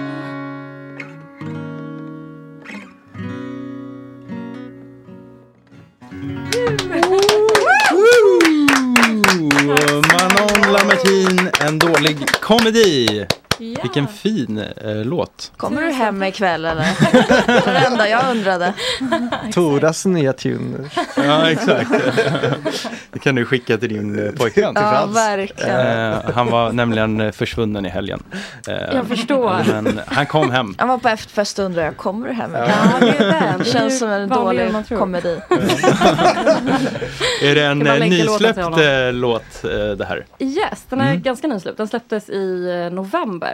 Manon 10.13 10.73
Lamartin, 10.73 11.51
en 11.61 11.79
dålig 11.79 12.19
komedi. 12.41 13.27
Ja. 13.61 13.83
Vilken 13.83 14.07
fin 14.09 14.59
eh, 14.59 14.95
låt. 15.05 15.53
Kommer 15.57 15.83
du 15.83 15.91
hem 15.91 16.23
ikväll 16.23 16.65
eller? 16.65 16.83
det 17.47 17.67
var 17.67 17.73
det 17.73 17.79
enda 17.87 18.09
jag 18.09 18.31
undrade. 18.31 18.73
Toras 19.53 20.07
nya 20.07 20.33
tune. 20.33 20.91
Ja, 21.17 21.51
exakt. 21.51 21.91
Det 23.13 23.19
kan 23.19 23.35
du 23.35 23.45
skicka 23.45 23.79
till 23.79 23.89
din 23.89 24.27
eh, 24.27 24.33
pojkvän. 24.33 24.73
Ja, 24.77 25.07
verkligen. 25.07 25.81
Eh, 26.11 26.19
han 26.35 26.47
var 26.51 26.73
nämligen 26.73 27.21
eh, 27.21 27.33
försvunnen 27.33 27.87
i 27.87 27.89
helgen. 27.89 28.23
Eh, 28.69 28.75
Jag 28.95 29.07
förstår. 29.07 29.61
Men 29.69 30.01
han 30.07 30.27
kom 30.27 30.51
hem. 30.51 30.75
Han 30.79 30.89
var 30.89 30.99
på 30.99 31.09
efterfest 31.09 31.59
och 31.59 31.65
undrade 31.65 31.87
jag, 31.87 31.97
kommer 31.97 32.29
du 32.29 32.35
hem 32.35 32.51
ikväll? 32.51 32.71
Ja, 32.71 33.07
det 33.07 33.25
är. 33.25 33.59
Det 33.59 33.65
Känns 33.65 33.95
ju 33.95 33.99
som 33.99 34.09
en 34.11 34.29
dålig 34.29 34.73
komedi. 34.99 35.41
Är 37.43 37.55
det 37.55 37.65
en 37.65 37.87
eh, 37.87 37.99
nysläppt 38.01 39.15
låt 39.15 39.63
det 39.99 40.05
här? 40.09 40.27
Yes, 40.39 40.85
den 40.89 41.01
är 41.01 41.09
Mm. 41.09 41.23
ganska 41.23 41.47
nysläppt. 41.47 41.77
Den 41.79 41.89
släpptes 41.89 42.29
i 42.29 42.69
eh, 42.87 42.95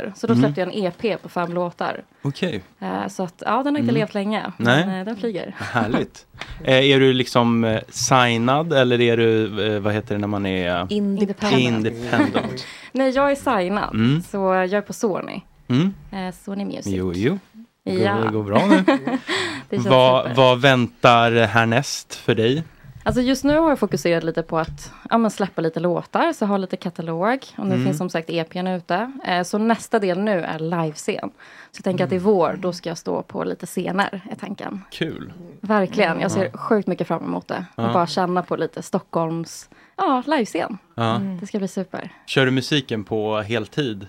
november. 0.03 0.13
Så 0.17 0.27
då 0.27 0.33
Mm. 0.33 0.43
släppte 0.45 0.61
jag 0.61 0.75
en 0.75 0.85
EP 0.85 1.23
på 1.23 1.29
fem 1.29 1.53
låtar. 1.53 2.03
Okej, 2.23 2.63
Eh, 2.81 3.09
Så 3.09 3.23
att, 3.23 3.43
ja, 3.47 3.51
den 3.63 3.75
har 3.75 3.81
inte 3.81 3.81
Mm. 3.81 3.95
levt 3.95 4.15
länge. 4.15 4.53
Nej. 4.57 4.87
Men 4.87 4.99
eh, 4.99 5.05
den 5.05 5.17
flyger. 5.17 5.55
härligt. 5.59 6.27
Eh, 6.65 6.75
är 6.91 7.01
du 7.01 7.13
liksom 7.13 7.79
signad 7.89 8.73
eller 8.73 9.01
är 9.01 9.17
du, 9.17 9.47
vad 9.79 9.93
heter 9.95 10.15
det 10.15 10.21
när 10.21 10.29
man 10.29 10.47
är 10.47 10.87
Independent. 10.93 11.63
independent? 11.63 12.67
Nej, 12.93 13.11
jag 13.11 13.31
är 13.31 13.35
signad. 13.61 13.95
Mm. 13.95 14.23
Så 14.23 14.37
jag 14.37 14.73
är 14.73 14.81
på 14.81 14.93
Sony. 14.93 15.41
Mm. 15.69 15.93
Sony 16.45 16.65
Music. 16.65 16.87
Jo, 16.87 17.13
jo. 17.15 17.39
Ja. 17.87 18.15
det 18.15 18.29
går 18.33 18.43
bra 18.43 18.67
nu. 18.67 18.85
Vad, 19.89 20.37
vad 20.37 20.61
väntar 20.61 21.33
härnäst 21.33 22.15
för 22.15 22.35
dig? 22.35 22.63
Alltså 23.07 23.21
just 23.23 23.45
nu 23.45 23.59
har 23.59 23.69
jag 23.69 23.79
fokuserat 23.79 24.25
lite 24.25 24.43
på 24.43 24.59
att 24.59 24.93
ja, 25.11 25.31
släppa 25.31 25.63
lite 25.63 25.81
låtar, 25.81 26.33
så 26.33 26.47
ha 26.47 26.57
lite 26.57 26.77
katalog. 26.77 27.39
Och 27.57 27.67
nu 27.67 27.75
Mm. 27.75 27.85
finns 27.87 27.99
som 27.99 28.11
sagt 28.11 28.31
EPn 28.31 28.67
ute. 28.67 29.13
Eh, 29.27 29.43
så 29.43 29.59
nästa 29.59 29.99
del 29.99 30.19
nu 30.21 30.41
är 30.43 30.59
livescen. 30.59 31.31
Så 31.71 31.79
jag 31.79 31.85
tänker 31.85 32.05
att 32.05 32.13
i 32.13 32.19
vår, 32.19 32.57
då 32.61 32.73
ska 32.73 32.89
jag 32.91 32.99
stå 32.99 33.23
på 33.23 33.45
lite 33.45 33.67
scener, 33.67 34.21
är 34.31 34.37
tanken. 34.37 34.85
Kul. 34.91 35.33
Verkligen, 35.61 36.21
jag 36.21 36.31
ser 36.31 36.45
Ja. 36.53 36.59
sjukt 36.59 36.89
mycket 36.89 37.07
fram 37.09 37.25
emot 37.25 37.49
det. 37.49 37.65
Ja. 37.77 37.87
Och 37.87 37.93
bara 37.93 38.07
känna 38.07 38.43
på 38.43 38.57
lite 38.57 38.83
Stockholms, 38.83 39.69
ja, 39.97 40.23
livescen. 40.27 40.79
Ja. 40.95 41.21
Det 41.41 41.47
ska 41.47 41.59
bli 41.59 41.69
super. 41.69 42.11
Kör 42.27 42.45
du 42.47 42.51
musiken 42.53 43.05
på 43.05 43.41
heltid? 43.41 44.07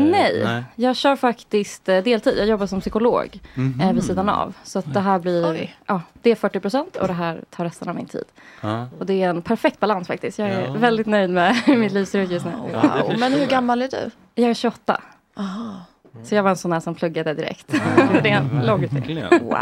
Eh, 0.00 0.10
Nej, 0.10 0.42
nej. 0.44 0.62
jag 0.76 0.96
kör 0.96 1.16
faktiskt 1.16 1.88
eh, 1.88 2.02
deltid. 2.02 2.38
Jag 2.38 2.46
jobbar 2.46 2.66
som 2.66 2.80
psykolog 2.80 3.40
Mhm. 3.54 3.80
eh, 3.80 3.92
vid 3.92 4.04
sidan 4.04 4.28
av. 4.28 4.54
Så 4.64 4.78
att 4.78 4.94
det 4.94 5.00
här 5.00 5.18
blir, 5.18 5.74
ja, 5.86 6.02
det 6.22 6.30
är 6.30 6.34
40 6.34 6.60
procent 6.60 6.96
och 6.96 7.06
det 7.08 7.12
här 7.14 7.44
tar 7.50 7.64
resten 7.64 7.88
av 7.88 7.94
min 7.94 8.06
tid. 8.06 8.24
Ja. 8.60 8.88
Och 8.98 9.06
det 9.06 9.22
är 9.22 9.30
en 9.30 9.42
perfekt 9.42 9.80
balans 9.80 10.06
faktiskt. 10.08 10.38
Jag 10.38 10.48
är 10.48 10.60
Ja. 10.66 10.72
väldigt 10.72 11.06
nöjd 11.06 11.30
med 11.30 11.56
mitt 11.78 11.92
livsrut 11.92 12.30
just 12.30 12.46
nu. 12.46 12.52
Wow. 12.52 13.18
Men 13.18 13.32
hur 13.32 13.46
gammal 13.46 13.82
är 13.82 13.88
du? 13.88 14.10
Jag 14.34 14.50
är 14.50 14.54
28. 14.54 15.00
Aha. 15.36 15.80
Så 16.24 16.34
jag 16.34 16.42
var 16.42 16.50
en 16.50 16.56
sån 16.56 16.72
här 16.72 16.80
som 16.80 16.94
pluggade 16.94 17.34
direkt. 17.34 17.66
det 18.22 18.30
är 18.30 18.36
en 18.36 18.66
låg 18.66 18.84
utbildning. 18.84 19.24
Wow. 19.42 19.56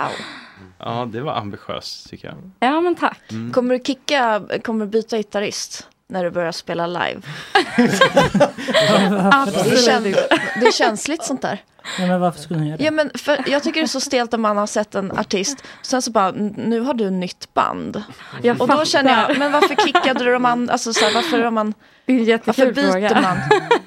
Ja, 0.79 1.09
det 1.13 1.21
var 1.21 1.33
ambitiöst 1.35 2.11
tycker 2.11 2.29
jag. 2.29 2.37
Ja 2.71 2.81
men 2.81 2.95
tack. 2.95 3.21
Mm. 3.31 3.53
Kommer 3.53 3.79
du 3.79 3.85
kicka, 3.85 4.43
kommer 4.65 4.85
du 4.87 4.91
byta 4.91 5.17
gitarrist? 5.17 5.89
När 6.09 6.25
du 6.25 6.31
börjar 6.31 6.53
spela 6.53 6.87
live? 6.87 7.21
Absolut 9.33 9.71
det, 9.71 9.77
kän, 9.83 10.07
inte. 10.07 10.29
det 10.61 10.67
är 10.67 10.73
känsligt 10.73 11.25
sånt 11.25 11.43
där. 11.43 11.63
Ja, 11.99 12.07
men 12.07 12.21
varför 12.21 12.41
skulle 12.41 12.59
hon 12.59 12.67
göra 12.69 12.77
det? 12.79 12.85
Ja, 12.85 12.91
men 12.91 13.11
för 13.15 13.45
jag 13.47 13.63
tycker 13.63 13.81
det 13.81 13.85
är 13.85 13.89
så 13.89 14.01
stelt 14.01 14.33
när 14.33 14.39
man 14.39 14.57
har 14.57 14.67
sett 14.67 14.95
en 14.95 15.13
artist, 15.19 15.65
sen 15.83 16.03
så 16.03 16.11
bara, 16.11 16.29
"N- 16.29 16.55
nu 16.57 16.81
har 16.81 16.95
du 16.95 17.11
nytt 17.11 17.55
band. 17.55 18.03
Jag 18.43 18.61
och 18.61 18.69
då 18.69 18.73
fattar. 18.73 18.85
känner 18.85 19.29
jag, 19.29 19.39
men 19.39 19.53
varför 19.53 19.75
kickade 19.87 20.25
du 20.25 20.33
de 20.33 20.45
andra, 20.45 20.73
alltså 20.73 20.93
så 20.93 21.05
här, 21.05 21.15
varför 21.15 21.41
har 21.41 21.51
man, 21.51 21.75
Det 22.07 22.13
är 22.13 22.17
en 22.19 22.25
jättekul 22.25 22.65
varför 22.67 22.73
byter 22.73 22.93
fråga. 23.09 23.21
man? 23.21 23.37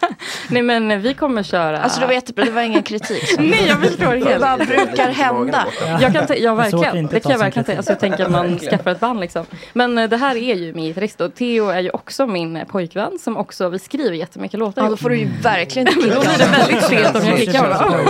Nej 0.50 0.62
men 0.62 1.02
vi 1.02 1.14
kommer 1.14 1.44
köra. 1.44 1.80
Alltså 1.82 2.00
det 2.00 2.06
var 2.06 2.14
jättebra, 2.14 2.46
det 2.46 2.52
var 2.52 2.62
ingen 2.62 2.84
kritik. 2.84 3.28
så. 3.28 3.42
Nej 3.42 3.66
jag 3.68 3.82
förstår 3.82 4.14
Det 4.14 4.26
helt. 4.26 4.42
bara 4.42 4.58
brukar 4.58 5.10
hända. 5.10 5.66
Jag 6.02 6.14
kan 6.14 6.28
ja 6.38 6.56
verkligen, 6.56 7.08
det 7.08 7.20
kan 7.20 7.32
jag 7.32 7.40
verkligen 7.40 7.66
tänka. 7.66 7.78
Alltså 7.78 7.92
jag 7.92 8.00
tänker 8.00 8.26
att 8.26 8.32
man 8.32 8.60
skaffar 8.70 8.92
ett 8.92 9.00
band 9.00 9.20
liksom. 9.20 9.46
Men 9.74 9.98
eh, 9.98 10.10
det 10.10 10.18
här 10.18 10.36
är 10.36 10.56
ju 10.56 10.74
min 10.74 10.86
gitarrist 10.86 11.22
och 11.22 11.36
Theo 11.36 11.68
är 11.70 11.80
ju 11.80 11.90
också 11.90 12.28
min 12.28 12.56
eh, 12.56 12.66
pojkvän 12.66 13.20
som 13.20 13.38
också, 13.38 13.70
vi 13.70 13.80
skriver 13.80 14.16
jättemycket 14.16 14.60
låtar 14.60 14.84
Ja, 14.84 14.90
då 14.90 14.98
får 14.98 15.10
du 15.10 15.18
ju 15.18 15.30
verkligen 15.44 15.88
inte 15.88 16.00
då 16.16 16.20
blir 16.22 16.38
det 16.38 16.46
väldigt 16.58 16.84
stelt 16.84 17.16
om 17.16 17.26
jag 17.26 17.40
kickar 17.40 17.74
honom. 17.74 18.06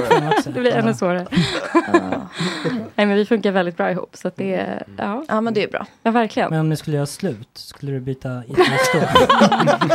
Det 0.54 0.60
blir 0.60 0.76
ännu 0.76 0.94
svårare. 0.94 1.26
Nej 2.96 3.06
men 3.06 3.16
vi 3.16 3.26
funkar 3.26 3.52
väldigt 3.52 3.78
bra 3.78 3.92
ihop 3.92 4.10
så 4.14 4.28
att 4.28 4.36
det 4.36 4.56
är, 4.56 4.84
ja. 4.98 5.24
Ja 5.28 5.42
men 5.42 5.54
det 5.54 5.64
är 5.64 5.68
bra. 5.68 5.86
Ja 6.04 6.12
verkligen. 6.12 6.50
Men 6.50 6.60
om 6.60 6.70
ni 6.70 6.76
skulle 6.76 6.96
göra 6.96 7.06
slut, 7.06 7.50
skulle 7.54 7.92
du 7.92 8.00
byta 8.00 8.44
gitarrist 8.48 8.92
då? 8.94 9.00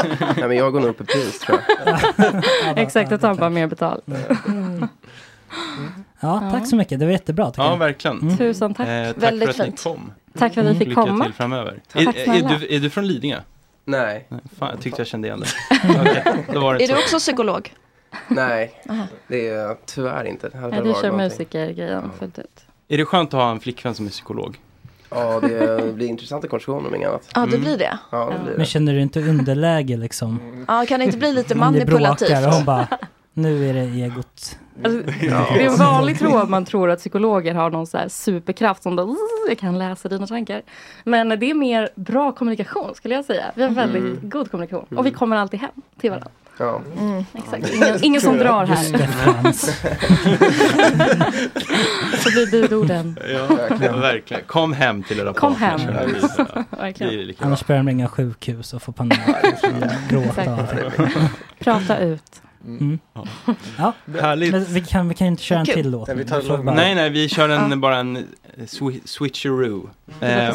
Nej 0.37 0.49
men 0.49 0.57
jag 0.57 0.73
går 0.73 0.81
nog 0.81 0.89
upp 0.91 1.01
i 1.01 1.05
pris 1.05 1.39
tror 1.39 1.59
jag. 1.87 2.79
Exakt, 2.79 3.11
jag 3.11 3.21
tar 3.21 3.35
bara 3.35 3.51
mer 3.51 3.67
betalt. 3.67 4.05
Ja, 6.21 6.51
tack 6.53 6.67
så 6.67 6.77
mycket. 6.77 6.99
Det 6.99 7.05
var 7.05 7.13
jättebra. 7.13 7.51
tycker 7.51 7.63
Ja, 7.63 7.71
jag. 7.71 7.77
verkligen. 7.77 8.21
Mm. 8.21 8.37
Tusen 8.37 8.75
tack. 8.75 8.89
Eh, 8.89 9.13
tack 9.13 9.23
Väldigt 9.23 9.55
för 9.57 9.63
att 9.63 9.67
fint. 9.67 9.85
ni 9.85 9.91
kom. 9.91 10.13
Tack 10.39 10.55
för 10.55 10.61
att 10.61 10.67
vi 10.67 10.75
fick 10.79 10.89
Lycka 10.89 11.01
komma. 11.03 11.25
till 11.25 11.35
framöver. 11.35 11.83
Tack 11.93 12.03
Är, 12.03 12.29
är, 12.45 12.59
du, 12.59 12.75
är 12.77 12.81
du 12.81 12.91
från 12.91 13.07
Lidingö? 13.07 13.41
Nej. 13.85 14.27
Nej, 14.29 14.41
Fan, 14.59 14.71
jag 14.71 14.81
tyckte 14.81 15.01
jag 15.01 15.07
kände 15.07 15.29
igen 15.29 15.45
var 15.85 16.05
det 16.05 16.21
Är 16.51 16.73
inte 16.73 16.87
du 16.87 16.87
så. 16.87 16.95
också 16.97 17.19
psykolog? 17.19 17.73
Nej, 18.29 18.83
det 19.29 19.49
är 19.49 19.77
tyvärr 19.87 20.25
inte. 20.25 20.49
Det 20.49 20.59
hade 20.59 20.71
Nej, 20.71 20.81
du 20.81 20.85
kör 20.85 20.93
någonting. 20.95 21.17
musikergrejen 21.17 22.11
fullt 22.19 22.39
ut. 22.39 22.65
Är 22.89 22.99
det 22.99 23.05
skönt 23.05 23.35
att 23.35 23.41
ha 23.41 23.51
en 23.51 23.61
flickvän 23.61 23.95
som 23.95 24.07
är 24.07 24.11
psykolog? 24.11 24.59
Ja, 25.15 25.41
det 25.41 25.95
blir 25.95 26.07
intressanta 26.07 26.49
konversationer 26.49 26.89
om 26.89 26.95
inget 26.95 27.09
annat. 27.09 27.29
Ja 27.35 27.41
det 27.41 27.47
Mm. 27.49 27.61
blir 27.61 27.79
det. 27.79 27.99
Ja, 28.11 28.19
det 28.33 28.39
blir 28.43 28.51
Men 28.51 28.59
det. 28.59 28.65
känner 28.65 28.93
du 28.93 29.01
inte 29.01 29.21
underläge 29.21 29.97
liksom? 29.97 30.41
Ja 30.69 30.85
kan 30.89 31.01
det 31.01 31.07
inte 31.07 31.19
bli 31.19 31.33
lite 31.33 31.55
manipulativt? 31.55 32.29
bråkar 32.29 32.47
och 32.49 32.55
hon 32.55 32.65
bara, 32.65 32.89
nu 33.33 33.69
är 33.71 33.75
det 33.75 33.81
egot. 33.81 34.59
Alltså, 34.85 35.01
Det 35.55 35.65
är 35.65 35.71
en 35.71 35.77
vanlig 35.77 36.19
tro 36.19 36.37
att 36.37 36.49
man 36.51 36.65
tror 36.65 36.91
att 36.91 36.99
psykologer 36.99 37.55
har 37.55 37.71
någon 37.71 37.87
så 37.87 37.99
här 37.99 38.09
superkraft 38.09 38.83
som 38.83 38.97
"Zzz, 38.99 39.49
jag 39.49 39.59
kan 39.59 39.79
läsa 39.79 40.09
dina 40.09 40.27
tankar. 40.27 40.63
Men 41.05 41.29
det 41.29 41.51
är 41.51 41.55
mer 41.55 41.89
bra 41.95 42.33
kommunikation 42.33 42.95
skulle 42.95 43.15
jag 43.15 43.25
säga. 43.25 43.45
Vi 43.55 43.63
har 43.63 43.71
väldigt 43.71 44.03
Mm. 44.03 44.19
god 44.23 44.51
kommunikation 44.51 44.99
och 44.99 45.07
vi 45.07 45.11
kommer 45.11 45.37
alltid 45.37 45.61
hem 45.61 45.71
till 46.01 46.11
varandra. 46.11 46.31
Ja. 46.59 46.83
Mm. 46.99 47.25
Exakt. 47.35 47.75
Ingen, 47.75 48.05
ingen 48.05 48.21
som 48.21 48.39
drar 48.39 48.67
här. 48.67 48.85
Så 52.23 52.31
blir 52.31 52.51
budorden. 52.51 53.19
Ja, 53.33 53.47
verkligen. 53.57 54.01
verkligen. 54.01 54.43
Kom 54.47 54.73
hem 54.73 55.03
till 55.03 55.21
era 55.21 55.33
Kom 55.33 55.57
hem. 55.57 55.81
Ja, 56.39 56.65
Verkligen. 56.71 57.35
Annars 57.39 57.67
börjar 57.67 57.83
de 57.83 57.89
ringa 57.89 58.09
sjukhus 58.09 58.75
och 58.75 58.83
få 58.83 58.93
panik. 58.93 59.19
Gråta 60.09 60.53
och 60.53 60.59
allting. 60.59 61.11
Prata 61.61 61.99
ut. 61.99 62.43
Mm. 62.67 62.99
Ja, 63.79 63.93
Härligt. 64.21 64.53
men 64.53 64.65
vi 64.65 64.81
kan, 64.81 65.09
vi 65.09 65.15
kan 65.15 65.27
inte 65.27 65.43
köra 65.43 65.59
en 65.59 65.67
till 65.67 65.91
låt. 65.91 66.09
Nej, 66.09 66.25
Nej, 66.75 66.95
nej, 66.95 67.11
vi 67.11 67.29
kör 67.29 67.49
en, 67.49 67.81
bara 67.81 67.97
en 67.97 68.17
eh, 68.17 68.23
swi- 68.57 69.01
switcheroo. 69.05 69.91
Eh, 70.21 70.55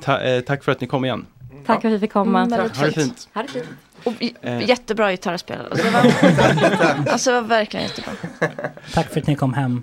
ta, 0.00 0.20
eh, 0.20 0.40
tack 0.40 0.64
för 0.64 0.72
att 0.72 0.80
ni 0.80 0.86
kom 0.86 1.04
igen. 1.04 1.26
Tack 1.66 1.80
för 1.80 1.88
att 1.88 1.94
vi 1.94 1.98
fick 1.98 2.12
komma. 2.12 2.42
Mm, 2.42 2.52
Ha 2.52 2.68
det 2.86 2.92
fint. 2.92 3.28
Ha 3.34 3.42
det 3.42 3.48
fint. 3.48 3.64
Och 4.06 4.14
Eh. 4.42 4.68
jättebra 4.68 5.10
gitarrspelare. 5.10 5.66
Alltså, 5.70 5.86
det 5.86 5.90
var, 5.92 7.08
alltså 7.12 7.30
det 7.30 7.40
var 7.40 7.48
verkligen 7.48 7.86
jättebra. 7.86 8.12
Tack 8.92 9.12
för 9.12 9.20
att 9.20 9.26
ni 9.26 9.34
kom 9.36 9.54
hem 9.54 9.82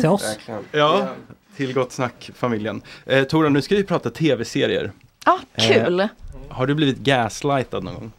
till 0.00 0.08
oss. 0.08 0.38
Ja, 0.72 1.08
till 1.56 1.72
Gott 1.74 1.92
Snack-familjen. 1.92 2.82
Eh, 3.06 3.24
Tora, 3.24 3.48
nu 3.48 3.62
ska 3.62 3.76
vi 3.76 3.84
prata 3.84 4.10
tv-serier. 4.10 4.92
Ja, 5.26 5.38
kul. 5.56 6.08
Har 6.48 6.66
du 6.66 6.74
blivit 6.74 6.98
gaslightad 6.98 7.84
någon 7.84 7.94
gång? 7.94 8.12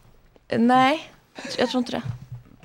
Nej, 0.58 1.12
jag 1.58 1.70
tror 1.70 1.80
inte 1.80 1.92
det. 1.92 2.02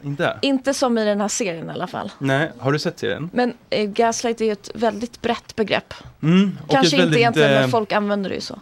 Inte? 0.02 0.38
Inte 0.42 0.74
som 0.74 0.98
i 0.98 1.04
den 1.04 1.20
här 1.20 1.28
serien 1.28 1.68
i 1.70 1.72
alla 1.72 1.86
fall. 1.86 2.12
Nej, 2.18 2.50
har 2.58 2.72
du 2.72 2.78
sett 2.78 2.98
serien? 2.98 3.30
Men 3.32 3.54
eh, 3.70 3.84
gaslight 3.88 4.40
är 4.40 4.44
ju 4.44 4.52
ett 4.52 4.70
väldigt 4.74 5.22
brett 5.22 5.56
begrepp. 5.56 5.94
Mm, 6.22 6.58
Kanske 6.68 6.96
inte 6.96 7.02
väldigt, 7.04 7.18
egentligen, 7.18 7.52
eh, 7.52 7.60
men 7.60 7.70
folk 7.70 7.92
använder 7.92 8.30
det 8.30 8.34
ju 8.34 8.40
så. 8.40 8.60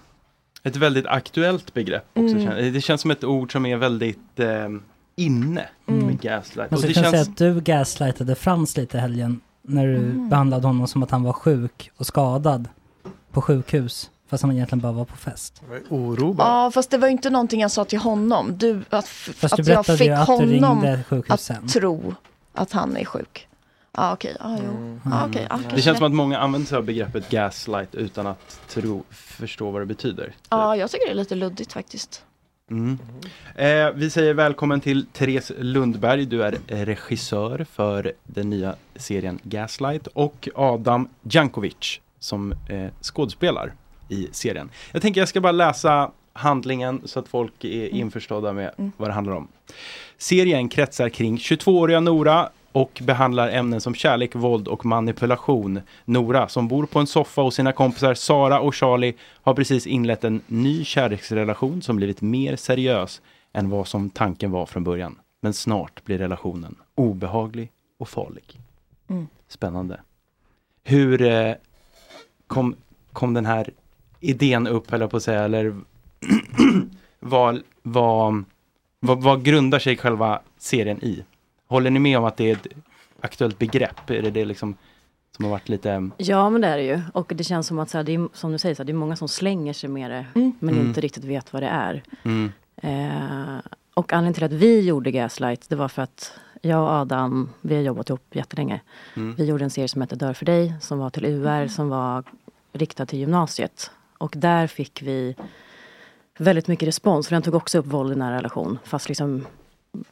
Ett 0.64 0.76
väldigt 0.76 1.06
aktuellt 1.06 1.74
begrepp 1.74 2.04
också. 2.14 2.36
Mm. 2.36 2.72
Det 2.72 2.80
känns 2.80 3.00
som 3.00 3.10
ett 3.10 3.24
ord 3.24 3.52
som 3.52 3.66
är 3.66 3.76
väldigt 3.76 4.40
eh, 4.40 4.68
inne 5.16 5.68
Mm. 5.88 6.06
med 6.06 6.20
gaslight. 6.20 6.80
Så 6.80 6.86
det 6.86 6.94
kan 6.94 7.02
jag 7.02 7.10
säga 7.12 7.24
känns, 7.24 7.28
att 7.28 7.36
du 7.36 7.60
gaslightade 7.60 8.34
Frans 8.34 8.76
lite 8.76 8.98
helgen 8.98 9.40
när 9.62 9.86
du 9.86 9.96
Mm. 9.96 10.28
behandlade 10.28 10.66
honom 10.66 10.86
som 10.86 11.02
att 11.02 11.10
han 11.10 11.22
var 11.22 11.32
sjuk 11.32 11.90
och 11.96 12.06
skadad 12.06 12.68
på 13.32 13.40
sjukhus 13.42 14.10
fast 14.30 14.42
han 14.42 14.52
egentligen 14.52 14.80
bara 14.80 14.92
var 14.92 15.04
på 15.04 15.16
fest. 15.16 15.62
Oro 15.88 16.34
Ja, 16.38 16.70
fast 16.74 16.90
det 16.90 16.98
var 16.98 17.08
inte 17.08 17.30
någonting 17.30 17.60
jag 17.60 17.70
sa 17.70 17.84
till 17.84 17.98
honom. 17.98 18.58
Du, 18.58 18.82
att, 18.90 19.08
Fast 19.08 19.40
du 19.40 19.46
att 19.46 19.58
jag 19.58 19.66
berättade 19.66 19.98
fick 19.98 20.08
du 20.08 20.14
honom 20.14 20.98
att 21.28 21.68
tro 21.72 22.14
att 22.52 22.72
han 22.72 22.96
är 22.96 23.04
sjuk. 23.04 23.48
Ja, 23.96 24.12
okej. 24.12 24.36
Ja, 24.40 24.58
jo. 24.64 24.98
Ja, 25.04 25.26
okej. 25.28 25.46
Ja, 25.50 25.60
det 25.74 25.82
känns 25.82 25.98
som 25.98 26.06
att 26.06 26.12
många 26.12 26.38
använder 26.38 26.68
sig 26.68 26.78
av 26.78 26.84
begreppet 26.84 27.30
gaslight 27.30 27.94
utan 27.94 28.26
att 28.26 28.60
tro, 28.68 29.04
förstå 29.10 29.70
vad 29.70 29.82
det 29.82 29.86
betyder. 29.86 30.32
Ja, 30.48 30.76
jag 30.76 30.90
tycker 30.90 31.06
det 31.06 31.12
är 31.12 31.16
lite 31.16 31.34
luddigt 31.34 31.72
faktiskt. 31.72 32.24
Mm. 32.70 32.98
Eh, 33.54 33.90
vi 33.94 34.10
säger 34.10 34.34
välkommen 34.34 34.80
till 34.80 35.06
Therese 35.06 35.52
Lundberg. 35.58 36.26
Du 36.26 36.42
är 36.42 36.58
regissör 36.66 37.66
för 37.72 38.12
den 38.24 38.50
nya 38.50 38.74
serien 38.96 39.38
Gaslight 39.42 40.06
och 40.06 40.48
Adam 40.54 41.08
Jankovic 41.22 42.00
som 42.18 42.54
eh, 42.68 42.86
skådespelar 43.00 43.72
i 44.08 44.28
serien. 44.32 44.70
Jag 44.92 45.02
tänker 45.02 45.20
jag 45.20 45.28
ska 45.28 45.40
bara 45.40 45.52
läsa 45.52 46.10
handlingen 46.32 47.02
så 47.04 47.18
att 47.18 47.28
folk 47.28 47.64
är 47.64 47.88
införstådda 47.88 48.52
med 48.52 48.92
vad 48.96 49.08
det 49.08 49.12
handlar 49.12 49.34
om. 49.34 49.48
Serien 50.18 50.68
kretsar 50.68 51.08
kring 51.08 51.36
22-åriga 51.36 52.00
Nora 52.00 52.48
och 52.74 53.00
behandlar 53.02 53.48
ämnen 53.48 53.80
som 53.80 53.94
kärlek, 53.94 54.34
våld 54.34 54.68
och 54.68 54.86
manipulation. 54.86 55.80
Nora, 56.04 56.48
som 56.48 56.68
bor 56.68 56.86
på 56.86 56.98
en 56.98 57.06
soffa 57.06 57.42
hos 57.42 57.54
sina 57.54 57.72
kompisar 57.72 58.14
Sara 58.14 58.60
och 58.60 58.74
Charlie, 58.74 59.14
har 59.42 59.54
precis 59.54 59.86
inlett 59.86 60.24
en 60.24 60.40
ny 60.46 60.84
kärleksrelation 60.84 61.82
som 61.82 61.96
blivit 61.96 62.20
mer 62.20 62.56
seriös 62.56 63.22
än 63.52 63.70
vad 63.70 63.88
som 63.88 64.10
tanken 64.10 64.50
var 64.50 64.66
från 64.66 64.84
början. 64.84 65.18
Men 65.40 65.52
snart 65.54 66.04
blir 66.04 66.18
relationen 66.18 66.76
obehaglig 66.94 67.70
och 67.98 68.08
farlig. 68.08 68.60
Mm. 69.08 69.26
Spännande. 69.48 70.00
Hur 70.84 71.22
eh, 71.22 71.54
kom, 72.46 72.74
kom 73.12 73.34
den 73.34 73.46
här 73.46 73.70
idén 74.20 74.66
upp, 74.66 74.84
jag 74.90 75.10
på 75.10 75.16
att 75.16 75.22
säga, 75.22 75.44
eller 75.44 75.80
vad, 77.20 77.62
vad, 77.82 78.44
vad, 79.00 79.22
vad 79.22 79.44
grundar 79.44 79.78
sig 79.78 79.96
själva 79.96 80.40
serien 80.58 81.04
i? 81.04 81.24
Håller 81.66 81.90
ni 81.90 81.98
med 82.00 82.18
om 82.18 82.24
att 82.24 82.36
det 82.36 82.50
är 82.50 82.52
ett 82.52 82.66
aktuellt 83.20 83.58
begrepp? 83.58 84.10
Är 84.10 84.22
det 84.22 84.30
det 84.30 84.44
liksom 84.44 84.76
som 85.36 85.44
har 85.44 85.52
varit 85.52 85.68
lite... 85.68 86.10
Ja 86.16 86.50
men 86.50 86.60
det 86.60 86.68
är 86.68 86.76
det 86.76 86.82
ju. 86.82 87.00
Och 87.12 87.32
det 87.36 87.44
känns 87.44 87.66
som 87.66 87.78
att 87.78 87.90
så 87.90 87.98
här, 87.98 88.04
det 88.04 88.14
är, 88.14 88.28
som 88.32 88.52
du 88.52 88.58
säger, 88.58 88.74
så 88.74 88.82
här, 88.82 88.84
det 88.86 88.92
är 88.92 88.94
många 88.94 89.16
som 89.16 89.28
slänger 89.28 89.72
sig 89.72 89.88
med 89.90 90.10
det 90.10 90.26
men 90.34 90.74
Mm. 90.74 90.86
inte 90.86 91.00
riktigt 91.00 91.24
vet 91.24 91.52
vad 91.52 91.62
det 91.62 91.68
är. 91.68 92.02
Mm. 92.22 92.52
Eh, 92.76 93.58
och 93.94 94.12
anledningen 94.12 94.34
till 94.34 94.44
att 94.44 94.52
vi 94.52 94.80
gjorde 94.80 95.10
Gaslight 95.10 95.68
det 95.68 95.76
var 95.76 95.88
för 95.88 96.02
att 96.02 96.32
jag 96.62 96.82
och 96.82 96.88
Adam, 96.90 97.50
vi 97.60 97.74
har 97.74 97.82
jobbat 97.82 98.08
ihop 98.08 98.34
jättelänge. 98.36 98.80
Mm. 99.16 99.34
Vi 99.34 99.44
gjorde 99.44 99.64
en 99.64 99.70
serie 99.70 99.88
som 99.88 100.00
hette 100.00 100.16
Dör 100.16 100.32
för 100.32 100.44
dig 100.46 100.74
som 100.80 100.98
var 100.98 101.10
till 101.10 101.24
UR 101.24 101.68
som 101.68 101.88
var 101.88 102.24
riktad 102.72 103.06
till 103.06 103.18
gymnasiet. 103.18 103.90
Och 104.18 104.34
där 104.36 104.66
fick 104.66 105.02
vi 105.02 105.36
väldigt 106.38 106.68
mycket 106.68 106.88
respons 106.88 107.28
för 107.28 107.34
den 107.36 107.42
tog 107.42 107.54
också 107.54 107.78
upp 107.78 107.86
våld 107.86 108.12
i 108.12 108.16
nära 108.16 108.36
relation. 108.36 108.78
Fast, 108.84 109.08
liksom, 109.08 109.46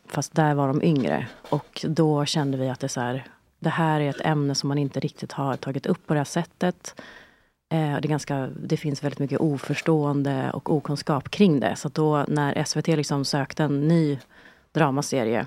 fast 0.06 0.34
där 0.34 0.54
var 0.54 0.68
de 0.68 0.82
yngre. 0.82 1.26
Och 1.50 1.84
då 1.88 2.24
kände 2.24 2.58
vi 2.58 2.68
att 2.68 2.80
det, 2.80 2.86
är 2.86 2.88
så 2.88 3.00
här, 3.00 3.26
det 3.58 3.70
här 3.70 4.00
är 4.00 4.10
ett 4.10 4.20
ämne 4.26 4.54
som 4.54 4.68
man 4.68 4.78
inte 4.78 5.00
riktigt 5.00 5.32
har 5.32 5.56
tagit 5.56 5.86
upp 5.86 6.06
på 6.06 6.14
det 6.14 6.20
här 6.20 6.24
sättet. 6.24 6.94
Eh, 7.72 7.78
det, 7.78 8.06
är 8.06 8.08
ganska, 8.08 8.46
det 8.46 8.76
finns 8.76 9.04
väldigt 9.04 9.18
mycket 9.18 9.40
oförstående 9.40 10.50
och 10.50 10.72
okunskap 10.72 11.30
kring 11.30 11.60
det. 11.60 11.76
Så 11.76 11.88
då 11.88 12.24
när 12.28 12.64
SVT 12.64 12.86
liksom 12.86 13.24
sökte 13.24 13.64
en 13.64 13.88
ny 13.88 14.18
dramaserie 14.72 15.46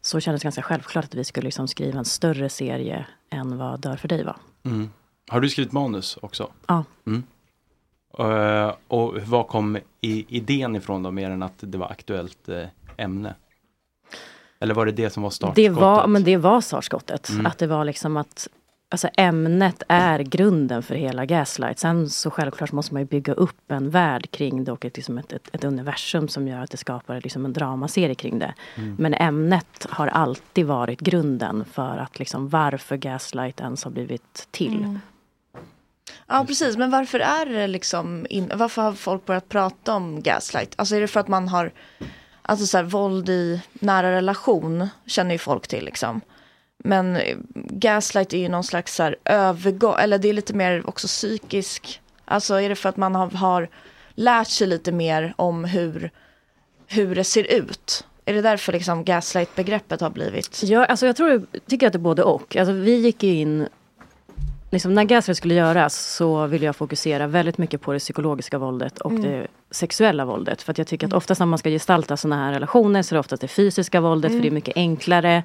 så 0.00 0.20
kändes 0.20 0.42
det 0.42 0.46
ganska 0.46 0.62
självklart 0.62 1.04
att 1.04 1.14
vi 1.14 1.24
skulle 1.24 1.44
liksom 1.44 1.68
skriva 1.68 1.98
en 1.98 2.04
större 2.04 2.48
serie 2.48 3.06
än 3.30 3.58
vad 3.58 3.80
Dör 3.80 3.96
för 3.96 4.08
dig 4.08 4.24
var. 4.24 4.36
Mm. 4.64 4.90
Har 5.28 5.40
du 5.40 5.48
skrivit 5.48 5.72
manus 5.72 6.18
också? 6.22 6.50
Ja. 6.66 6.84
Mm. 7.06 7.22
Eh, 8.18 8.74
och 8.88 9.22
var 9.22 9.44
kom 9.44 9.78
idén 10.00 10.76
ifrån 10.76 11.02
då, 11.02 11.10
mer 11.10 11.30
än 11.30 11.42
att 11.42 11.54
det 11.58 11.78
var 11.78 11.90
aktuellt 11.90 12.48
eh, 12.48 12.66
ämne? 12.96 13.34
Eller 14.60 14.74
var 14.74 14.86
det 14.86 14.92
det 14.92 15.10
som 15.10 15.22
var 15.22 15.30
startskottet? 15.30 15.64
Det 15.64 15.80
var, 15.80 16.06
men 16.06 16.24
det 16.24 16.36
var 16.36 16.60
startskottet. 16.60 17.28
Mm. 17.28 17.46
Att 17.46 17.58
det 17.58 17.66
var 17.66 17.84
liksom 17.84 18.16
att 18.16 18.48
Alltså 18.88 19.08
ämnet 19.16 19.82
är 19.88 20.18
grunden 20.18 20.82
för 20.82 20.94
hela 20.94 21.26
Gaslight. 21.26 21.78
Sen 21.78 22.10
så 22.10 22.30
självklart 22.30 22.72
måste 22.72 22.94
man 22.94 23.02
ju 23.02 23.06
bygga 23.06 23.32
upp 23.32 23.70
en 23.70 23.90
värld 23.90 24.30
kring 24.30 24.64
det 24.64 24.72
och 24.72 24.84
ett, 24.84 24.96
liksom 24.96 25.18
ett, 25.18 25.32
ett, 25.32 25.54
ett 25.54 25.64
universum 25.64 26.28
som 26.28 26.48
gör 26.48 26.60
att 26.60 26.70
det 26.70 26.76
skapar 26.76 27.20
liksom 27.20 27.44
en 27.44 27.52
dramaserie 27.52 28.14
kring 28.14 28.38
det. 28.38 28.54
Mm. 28.74 28.96
Men 28.98 29.14
ämnet 29.14 29.86
har 29.90 30.06
alltid 30.06 30.66
varit 30.66 31.00
grunden 31.00 31.64
för 31.72 31.98
att 31.98 32.18
liksom 32.18 32.48
varför 32.48 32.96
Gaslight 32.96 33.60
ens 33.60 33.84
har 33.84 33.90
blivit 33.90 34.48
till. 34.50 34.76
Mm. 34.76 34.98
Ja 36.26 36.44
precis, 36.46 36.76
men 36.76 36.90
varför 36.90 37.18
är 37.20 37.46
det 37.46 37.66
liksom, 37.66 38.26
in, 38.30 38.52
varför 38.54 38.82
har 38.82 38.92
folk 38.92 39.26
börjat 39.26 39.48
prata 39.48 39.94
om 39.94 40.22
gaslight? 40.22 40.74
Alltså 40.76 40.96
är 40.96 41.00
det 41.00 41.08
för 41.08 41.20
att 41.20 41.28
man 41.28 41.48
har, 41.48 41.72
alltså 42.46 42.66
så 42.66 42.76
här, 42.76 42.84
våld 42.84 43.28
i 43.28 43.60
nära 43.72 44.12
relation 44.12 44.88
känner 45.06 45.32
ju 45.32 45.38
folk 45.38 45.68
till 45.68 45.84
liksom. 45.84 46.20
Men 46.78 47.18
gaslight 47.54 48.32
är 48.32 48.38
ju 48.38 48.48
någon 48.48 48.64
slags 48.64 48.94
så 48.94 49.02
här 49.02 49.16
övergång, 49.24 49.94
eller 49.98 50.18
det 50.18 50.28
är 50.28 50.32
lite 50.32 50.54
mer 50.54 50.88
också 50.88 51.06
psykisk, 51.06 52.00
alltså 52.24 52.54
är 52.54 52.68
det 52.68 52.76
för 52.76 52.88
att 52.88 52.96
man 52.96 53.14
har, 53.14 53.30
har 53.30 53.68
lärt 54.14 54.48
sig 54.48 54.66
lite 54.66 54.92
mer 54.92 55.34
om 55.36 55.64
hur, 55.64 56.10
hur 56.86 57.14
det 57.14 57.24
ser 57.24 57.44
ut? 57.44 58.04
Är 58.24 58.34
det 58.34 58.42
därför 58.42 58.72
liksom 58.72 59.04
gaslight-begreppet 59.04 60.00
har 60.00 60.10
blivit? 60.10 60.62
Ja, 60.62 60.84
alltså 60.84 61.06
jag 61.06 61.16
tror, 61.16 61.46
tycker 61.66 61.86
att 61.86 61.92
det 61.92 61.96
är 61.96 62.00
både 62.00 62.22
och. 62.22 62.56
Alltså 62.56 62.72
vi 62.72 62.94
gick 62.94 63.22
ju 63.22 63.34
in 63.34 63.68
Liksom 64.76 64.94
när 64.94 65.04
Gaslight 65.04 65.36
skulle 65.36 65.54
göras 65.54 66.16
så 66.16 66.46
ville 66.46 66.66
jag 66.66 66.76
fokusera 66.76 67.26
väldigt 67.26 67.58
mycket 67.58 67.80
på 67.80 67.92
det 67.92 67.98
psykologiska 67.98 68.58
våldet 68.58 68.98
och 68.98 69.10
Mm. 69.10 69.22
det 69.22 69.46
sexuella 69.70 70.24
våldet. 70.24 70.62
För 70.62 70.70
att 70.72 70.78
jag 70.78 70.86
tycker 70.86 71.06
att 71.06 71.12
oftast 71.12 71.38
när 71.38 71.46
man 71.46 71.58
ska 71.58 71.70
gestalta 71.70 72.16
sådana 72.16 72.44
här 72.44 72.52
relationer 72.52 73.02
så 73.02 73.12
är 73.12 73.16
det 73.16 73.20
oftast 73.20 73.40
det 73.42 73.48
fysiska 73.48 74.00
våldet 74.00 74.28
för 74.30 74.34
Mm. 74.34 74.42
det 74.42 74.48
är 74.48 74.50
mycket 74.52 74.76
enklare. 74.76 75.42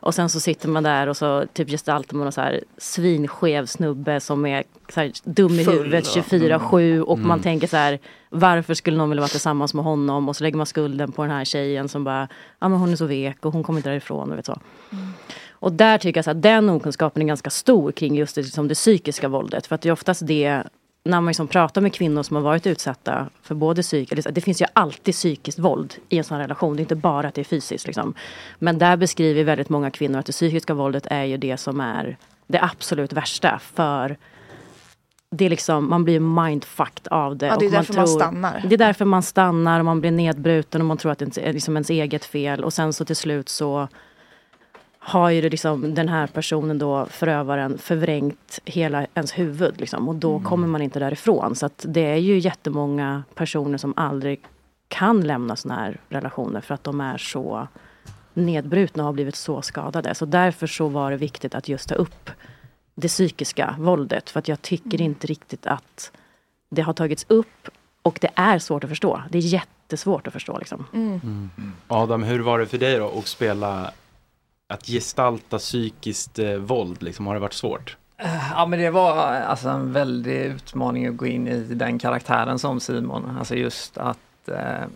Och 0.00 0.14
sen 0.14 0.28
så 0.28 0.40
sitter 0.40 0.68
man 0.68 0.82
där 0.82 1.06
och 1.06 1.16
så 1.16 1.44
typ 1.52 1.68
gestaltar 1.68 2.16
man 2.16 2.26
en 2.26 2.32
så 2.32 2.40
här 2.40 2.60
svinskev 2.78 3.66
snubbe 3.66 4.20
som 4.20 4.46
är 4.46 4.64
här 4.94 5.12
dum 5.24 5.60
i 5.60 5.64
Full, 5.64 5.74
huvudet 5.74 6.16
ja. 6.16 6.22
24-7 6.22 7.00
och 7.02 7.16
Mm. 7.16 7.28
man 7.28 7.40
tänker 7.40 7.66
så 7.66 7.76
här 7.76 7.98
varför 8.30 8.74
skulle 8.74 8.96
någon 8.96 9.08
vilja 9.10 9.20
vara 9.20 9.28
tillsammans 9.28 9.74
med 9.74 9.84
honom 9.84 10.28
och 10.28 10.36
så 10.36 10.44
lägger 10.44 10.56
man 10.56 10.66
skulden 10.66 11.12
på 11.12 11.22
den 11.22 11.30
här 11.30 11.44
tjejen 11.44 11.88
som 11.88 12.04
bara 12.04 12.28
ja 12.58 12.68
men 12.68 12.78
hon 12.78 12.92
är 12.92 12.96
så 12.96 13.06
vek 13.06 13.44
och 13.46 13.52
hon 13.52 13.62
kommer 13.62 13.78
inte 13.78 13.88
därifrån 13.90 14.32
och 14.32 14.38
vet 14.38 14.46
så. 14.46 14.58
Och 15.62 15.72
där 15.72 15.98
tycker 15.98 16.18
jag 16.18 16.24
så 16.24 16.30
att 16.30 16.42
den 16.42 16.70
okunskapen 16.70 17.22
är 17.22 17.26
ganska 17.26 17.50
stor 17.50 17.92
kring 17.92 18.16
just 18.16 18.34
det, 18.34 18.42
liksom 18.42 18.68
det 18.68 18.74
psykiska 18.74 19.28
våldet. 19.28 19.66
För 19.66 19.74
att 19.74 19.80
det 19.80 19.88
är 19.88 19.92
oftast 19.92 20.26
det, 20.26 20.62
när 21.04 21.20
man 21.20 21.26
liksom 21.26 21.48
pratar 21.48 21.80
med 21.80 21.94
kvinnor 21.94 22.22
som 22.22 22.36
har 22.36 22.42
varit 22.42 22.66
utsatta 22.66 23.26
för 23.42 23.54
både 23.54 23.82
psyk, 23.82 24.12
eller 24.12 24.22
så- 24.22 24.30
det 24.30 24.40
finns 24.40 24.62
ju 24.62 24.66
alltid 24.72 25.14
psykiskt 25.14 25.58
våld 25.58 25.94
i 26.08 26.18
en 26.18 26.24
sån 26.24 26.38
relation. 26.38 26.76
Det 26.76 26.80
är 26.80 26.82
inte 26.82 26.96
bara 26.96 27.28
att 27.28 27.34
det 27.34 27.40
är 27.40 27.44
fysiskt. 27.44 27.86
Liksom. 27.86 28.14
Men 28.58 28.78
där 28.78 28.96
beskriver 28.96 29.44
väldigt 29.44 29.68
många 29.68 29.90
kvinnor 29.90 30.18
att 30.18 30.26
det 30.26 30.32
psykiska 30.32 30.74
våldet 30.74 31.06
är 31.10 31.24
ju 31.24 31.36
det 31.36 31.56
som 31.56 31.80
är 31.80 32.16
det 32.46 32.62
absolut 32.62 33.12
värsta. 33.12 33.58
För 33.74 34.16
det 35.30 35.44
är 35.44 35.50
liksom, 35.50 35.90
man 35.90 36.04
blir 36.04 36.20
mindfucked 36.20 37.08
av 37.08 37.36
det. 37.36 37.46
Ja, 37.46 37.56
det 37.56 37.64
är 37.64 37.66
och 37.66 37.72
därför 37.72 37.94
man 37.94 38.08
stannar. 38.08 38.64
Det 38.68 38.74
är 38.74 38.78
därför 38.78 39.04
man 39.04 39.22
stannar 39.22 39.78
och 39.78 39.84
man 39.84 40.00
blir 40.00 40.10
nedbruten 40.10 40.80
och 40.80 40.86
man 40.86 40.96
tror 40.96 41.12
att 41.12 41.18
det 41.18 41.38
är 41.38 41.52
liksom 41.52 41.76
ens 41.76 41.90
eget 41.90 42.24
fel. 42.24 42.64
Och 42.64 42.72
sen 42.72 42.92
så 42.92 43.04
till 43.04 43.16
slut 43.16 43.48
så 43.48 43.88
har 45.04 45.30
ju 45.30 45.40
det 45.40 45.48
liksom, 45.50 45.94
den 45.94 46.08
här 46.08 46.26
personen 46.26 46.78
då, 46.78 47.06
förövaren, 47.06 47.78
förvrängt 47.78 48.58
hela 48.64 49.06
ens 49.14 49.38
huvud. 49.38 49.80
Liksom, 49.80 50.08
och 50.08 50.14
då 50.14 50.30
Mm. 50.36 50.44
kommer 50.44 50.68
man 50.68 50.82
inte 50.82 50.98
därifrån. 50.98 51.56
Så 51.56 51.66
att 51.66 51.84
det 51.88 52.00
är 52.06 52.16
ju 52.16 52.38
jättemånga 52.38 53.22
personer 53.34 53.78
som 53.78 53.94
aldrig 53.96 54.40
kan 54.88 55.20
lämna 55.20 55.56
såna 55.56 55.74
här 55.74 56.00
relationer 56.08 56.60
för 56.60 56.74
att 56.74 56.84
de 56.84 57.00
är 57.00 57.18
så 57.18 57.68
nedbrutna 58.34 59.02
och 59.02 59.06
har 59.06 59.12
blivit 59.12 59.36
så 59.36 59.62
skadade. 59.62 60.14
Så 60.14 60.24
därför 60.26 60.66
så 60.66 60.88
var 60.88 61.10
det 61.10 61.16
viktigt 61.16 61.54
att 61.54 61.68
just 61.68 61.88
ta 61.88 61.94
upp 61.94 62.30
det 62.94 63.08
psykiska 63.08 63.74
våldet. 63.78 64.30
För 64.30 64.38
att 64.38 64.48
jag 64.48 64.62
tycker 64.62 64.94
Mm. 64.98 65.04
inte 65.06 65.26
riktigt 65.26 65.66
att 65.66 66.12
det 66.70 66.82
har 66.82 66.92
tagits 66.92 67.26
upp 67.28 67.68
och 68.02 68.18
det 68.20 68.30
är 68.34 68.58
svårt 68.58 68.84
att 68.84 68.90
förstå. 68.90 69.22
Det 69.30 69.38
är 69.38 69.42
jättesvårt 69.42 70.26
att 70.26 70.32
förstå. 70.32 70.58
Liksom. 70.58 70.86
Mm. 70.92 71.50
Adam, 71.88 72.22
hur 72.22 72.40
var 72.40 72.58
det 72.58 72.66
för 72.66 72.78
dig 72.78 72.98
då 72.98 73.18
att 73.18 73.26
spela, 73.26 73.90
att 74.72 74.86
gestalta 74.86 75.58
psykiskt 75.58 76.38
eh, 76.38 76.54
våld? 76.54 77.02
Liksom, 77.02 77.26
har 77.26 77.34
det 77.34 77.40
varit 77.40 77.52
svårt? 77.52 77.96
Ja 78.54 78.66
men 78.66 78.78
det 78.78 78.90
var 78.90 79.16
alltså 79.26 79.68
en 79.68 79.92
väldig 79.92 80.36
utmaning 80.36 81.06
att 81.06 81.16
gå 81.16 81.26
in 81.26 81.48
i 81.48 81.60
den 81.60 81.98
karaktären 81.98 82.58
som 82.58 82.80
Simon. 82.80 83.36
Alltså 83.38 83.54
just 83.54 83.98
att 83.98 84.48
eh, 84.48 84.86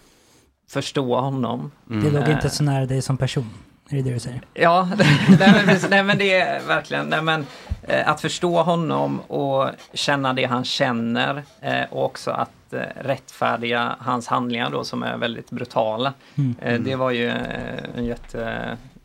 förstå 0.68 1.20
honom. 1.20 1.70
Det 1.84 2.10
låg 2.10 2.22
Eh, 2.22 2.30
inte 2.30 2.50
så 2.50 2.62
nära 2.62 2.86
dig 2.86 3.02
som 3.02 3.16
person. 3.16 3.50
Är 3.88 3.96
det 3.96 4.02
det 4.02 4.12
du 4.12 4.18
säger? 4.18 4.40
Ja, 4.54 4.88
nej, 5.28 5.38
men, 5.38 5.66
precis, 5.66 5.90
nej 5.90 6.02
men 6.02 6.18
det 6.18 6.34
är 6.34 6.66
verkligen, 6.66 7.06
nej, 7.06 7.22
men, 7.22 7.46
eh, 7.82 8.08
att 8.08 8.20
förstå 8.20 8.62
honom 8.62 9.20
och 9.20 9.70
känna 9.92 10.32
det 10.32 10.44
han 10.44 10.64
känner 10.64 11.42
eh, 11.60 11.84
och 11.90 12.04
också 12.04 12.30
att 12.30 12.72
eh, 12.72 12.80
rättfärdiga 13.00 13.96
hans 13.98 14.26
handlingar 14.26 14.70
då 14.70 14.84
som 14.84 15.02
är 15.02 15.16
väldigt 15.16 15.50
brutala. 15.50 16.12
Mm. 16.34 16.54
Eh, 16.62 16.80
det 16.80 16.96
var 16.96 17.10
ju 17.10 17.28
eh, 17.28 17.96
en 17.96 18.06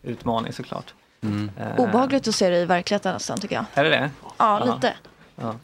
jätteutmaning 0.04 0.54
såklart. 0.54 0.94
Eh, 1.60 1.80
Obehagligt 1.80 2.28
att 2.28 2.36
se 2.36 2.50
det 2.50 2.58
i 2.58 2.66
verkligheten 2.66 3.14
nästan 3.14 3.40
tycker 3.40 3.56
jag. 3.56 3.66
Är 3.74 3.84
det 3.84 3.90
det? 3.90 4.10
Ja, 4.38 4.64
lite. 4.76 4.94
Ja. 5.36 5.56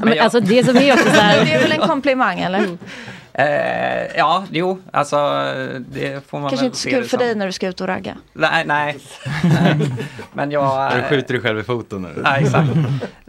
Men 0.00 0.20
alltså 0.20 0.40
det 0.40 0.64
som 0.64 0.76
är 0.76 0.92
också 0.92 1.04
så 1.10 1.20
här- 1.20 1.44
Det 1.44 1.52
är 1.52 1.62
väl 1.62 1.72
en 1.72 1.88
komplimang 1.88 2.40
eller? 2.40 2.78
Eh, 3.34 4.16
ja, 4.16 4.44
jo, 4.50 4.82
alltså 4.90 5.16
det 5.78 6.26
får 6.26 6.40
man 6.40 6.48
Kanske 6.50 6.64
väl 6.64 6.66
inte 6.66 6.78
så 6.78 6.88
kul 6.90 7.02
för 7.02 7.08
som. 7.10 7.18
dig 7.18 7.34
när 7.34 7.46
du 7.46 7.52
ska 7.52 7.68
ut 7.68 7.80
och 7.80 7.86
ragga. 7.88 8.16
Nej, 8.32 8.64
nej. 8.66 8.98
men 10.32 10.50
jag... 10.50 10.92
Du 10.96 11.02
skjuter 11.02 11.34
dig 11.34 11.42
själv 11.42 11.58
i 11.58 11.62
foten. 11.62 12.04
Eller? 12.04 12.22
Ja, 12.24 12.36
exakt. 12.36 12.68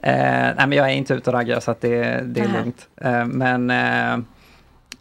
eh, 0.03 0.13
nej, 0.17 0.53
men 0.57 0.71
jag 0.71 0.89
är 0.89 0.93
inte 0.93 1.13
ute 1.13 1.29
och 1.29 1.33
raggar 1.33 1.59
så 1.59 1.71
att 1.71 1.81
det, 1.81 2.21
det 2.25 2.41
är 2.41 2.47
Nej. 2.47 2.57
lugnt. 2.59 2.87
Eh, 3.01 3.25
men 3.25 3.69
eh, 3.69 4.17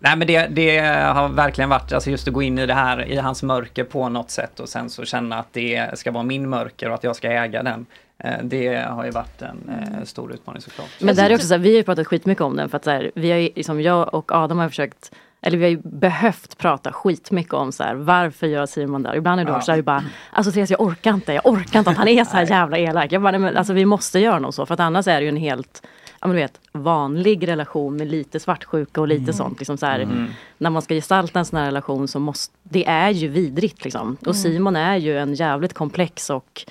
nej, 0.02 0.16
men 0.16 0.26
det, 0.26 0.46
det 0.46 0.78
har 1.14 1.28
verkligen 1.28 1.70
varit, 1.70 1.92
alltså 1.92 2.10
just 2.10 2.28
att 2.28 2.34
gå 2.34 2.42
in 2.42 2.58
i 2.58 2.66
det 2.66 2.74
här, 2.74 3.04
i 3.04 3.16
hans 3.16 3.42
mörker 3.42 3.84
på 3.84 4.08
något 4.08 4.30
sätt 4.30 4.60
och 4.60 4.68
sen 4.68 4.90
så 4.90 5.04
känna 5.04 5.38
att 5.38 5.52
det 5.52 5.98
ska 5.98 6.10
vara 6.10 6.24
min 6.24 6.48
mörker 6.48 6.88
och 6.88 6.94
att 6.94 7.04
jag 7.04 7.16
ska 7.16 7.28
äga 7.30 7.62
den. 7.62 7.86
Eh, 8.18 8.34
det 8.42 8.74
har 8.74 9.04
ju 9.04 9.10
varit 9.10 9.42
en 9.42 9.68
eh, 9.68 10.04
stor 10.04 10.32
utmaning 10.32 10.62
såklart. 10.62 10.88
Men 11.00 11.14
där 11.16 11.30
är 11.30 11.34
också 11.34 11.46
så 11.46 11.54
här, 11.54 11.58
vi 11.58 11.70
har 11.70 11.76
ju 11.76 11.82
pratat 11.82 12.06
skitmycket 12.06 12.42
om 12.42 12.56
den 12.56 12.68
för 12.68 12.76
att 12.76 12.84
så 12.84 12.90
här, 12.90 13.10
vi 13.14 13.30
har 13.30 13.38
ju, 13.38 13.50
liksom, 13.56 13.80
jag 13.80 14.14
och 14.14 14.32
Adam 14.32 14.58
har 14.58 14.68
försökt 14.68 15.12
eller 15.44 15.58
vi 15.58 15.64
har 15.64 15.70
ju 15.70 15.80
behövt 15.84 16.58
prata 16.58 16.92
skitmycket 16.92 17.54
om 17.54 17.72
så 17.72 17.82
här, 17.84 17.94
varför 17.94 18.46
gör 18.46 18.66
Simon 18.66 19.02
det? 19.02 19.16
Ibland 19.16 19.40
är 19.40 19.44
det 19.44 19.50
Ja. 19.50 19.60
så 19.60 19.72
här, 19.72 19.82
bara, 19.82 20.04
alltså 20.32 20.52
Therese 20.52 20.70
jag 20.70 20.80
orkar 20.80 21.14
inte, 21.14 21.32
jag 21.32 21.46
orkar 21.46 21.78
inte 21.78 21.90
att 21.90 21.96
han 21.96 22.08
är 22.08 22.24
så 22.24 22.36
här 22.36 22.46
jävla 22.46 22.78
elak. 22.78 23.12
Jag 23.12 23.22
bara, 23.22 23.30
nej, 23.30 23.40
men, 23.40 23.56
alltså 23.56 23.72
vi 23.72 23.84
måste 23.84 24.18
göra 24.18 24.38
något 24.38 24.54
så 24.54 24.66
för 24.66 24.74
att 24.74 24.80
annars 24.80 25.08
är 25.08 25.14
det 25.20 25.22
ju 25.22 25.28
en 25.28 25.36
helt 25.36 25.82
Ja 26.22 26.28
men 26.28 26.36
du 26.36 26.42
vet, 26.42 26.60
vanlig 26.72 27.48
relation 27.48 27.96
med 27.96 28.10
lite 28.10 28.40
svartsjuka 28.40 29.00
och 29.00 29.08
lite 29.08 29.22
Mm. 29.22 29.32
sånt. 29.34 29.58
Liksom 29.58 29.78
så 29.78 29.86
här, 29.86 30.00
Mm. 30.00 30.26
När 30.58 30.70
man 30.70 30.82
ska 30.82 30.94
gestalta 30.94 31.38
en 31.38 31.44
sån 31.44 31.58
här 31.58 31.66
relation 31.66 32.08
så 32.08 32.18
måste, 32.18 32.54
det 32.62 32.86
är 32.86 33.10
ju 33.10 33.28
vidrigt 33.28 33.84
liksom. 33.84 34.16
Och 34.20 34.26
Mm. 34.26 34.34
Simon 34.42 34.76
är 34.76 34.96
ju 34.96 35.18
en 35.18 35.34
jävligt 35.34 35.74
komplex 35.74 36.30
och 36.30 36.64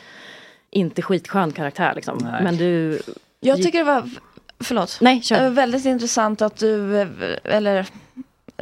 inte 0.69 1.01
skitskön 1.01 1.51
karaktär 1.51 1.93
liksom. 1.95 2.17
Nej. 2.21 2.43
Men 2.43 2.57
du... 2.57 3.01
Jag 3.39 3.57
tycker 3.63 3.77
det 3.79 3.83
var, 3.85 4.09
förlåt. 4.59 4.97
Nej, 5.01 5.21
kör. 5.21 5.35
Det 5.37 5.43
var 5.43 5.55
väldigt 5.55 5.85
intressant 5.85 6.41
att 6.41 6.57
du, 6.57 7.01
eh, 7.01 7.07
eller 7.43 7.87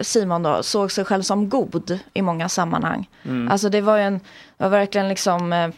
Simon 0.01 0.43
då, 0.43 0.63
såg 0.63 0.91
sig 0.91 1.05
själv 1.05 1.21
som 1.23 1.49
god 1.49 1.99
i 2.13 2.21
många 2.21 2.49
sammanhang. 2.49 3.09
Mm. 3.25 3.51
Alltså 3.51 3.69
det 3.69 3.81
var 3.81 3.97
ju 3.97 4.03
en, 4.03 4.19
var 4.57 4.69
verkligen 4.69 5.09
liksom, 5.09 5.53
eh, 5.53 5.69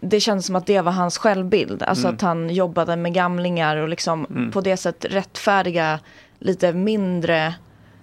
det 0.00 0.20
kändes 0.20 0.46
som 0.46 0.56
att 0.56 0.66
det 0.66 0.80
var 0.80 0.92
hans 0.92 1.18
självbild. 1.18 1.82
Alltså 1.82 2.04
Mm. 2.06 2.14
att 2.14 2.22
han 2.22 2.50
jobbade 2.50 2.96
med 2.96 3.14
gamlingar 3.14 3.76
och 3.76 3.88
liksom 3.88 4.26
Mm. 4.30 4.50
på 4.50 4.60
det 4.60 4.76
sättet 4.76 5.12
rättfärdiga 5.14 6.00
lite 6.38 6.72
mindre 6.72 7.54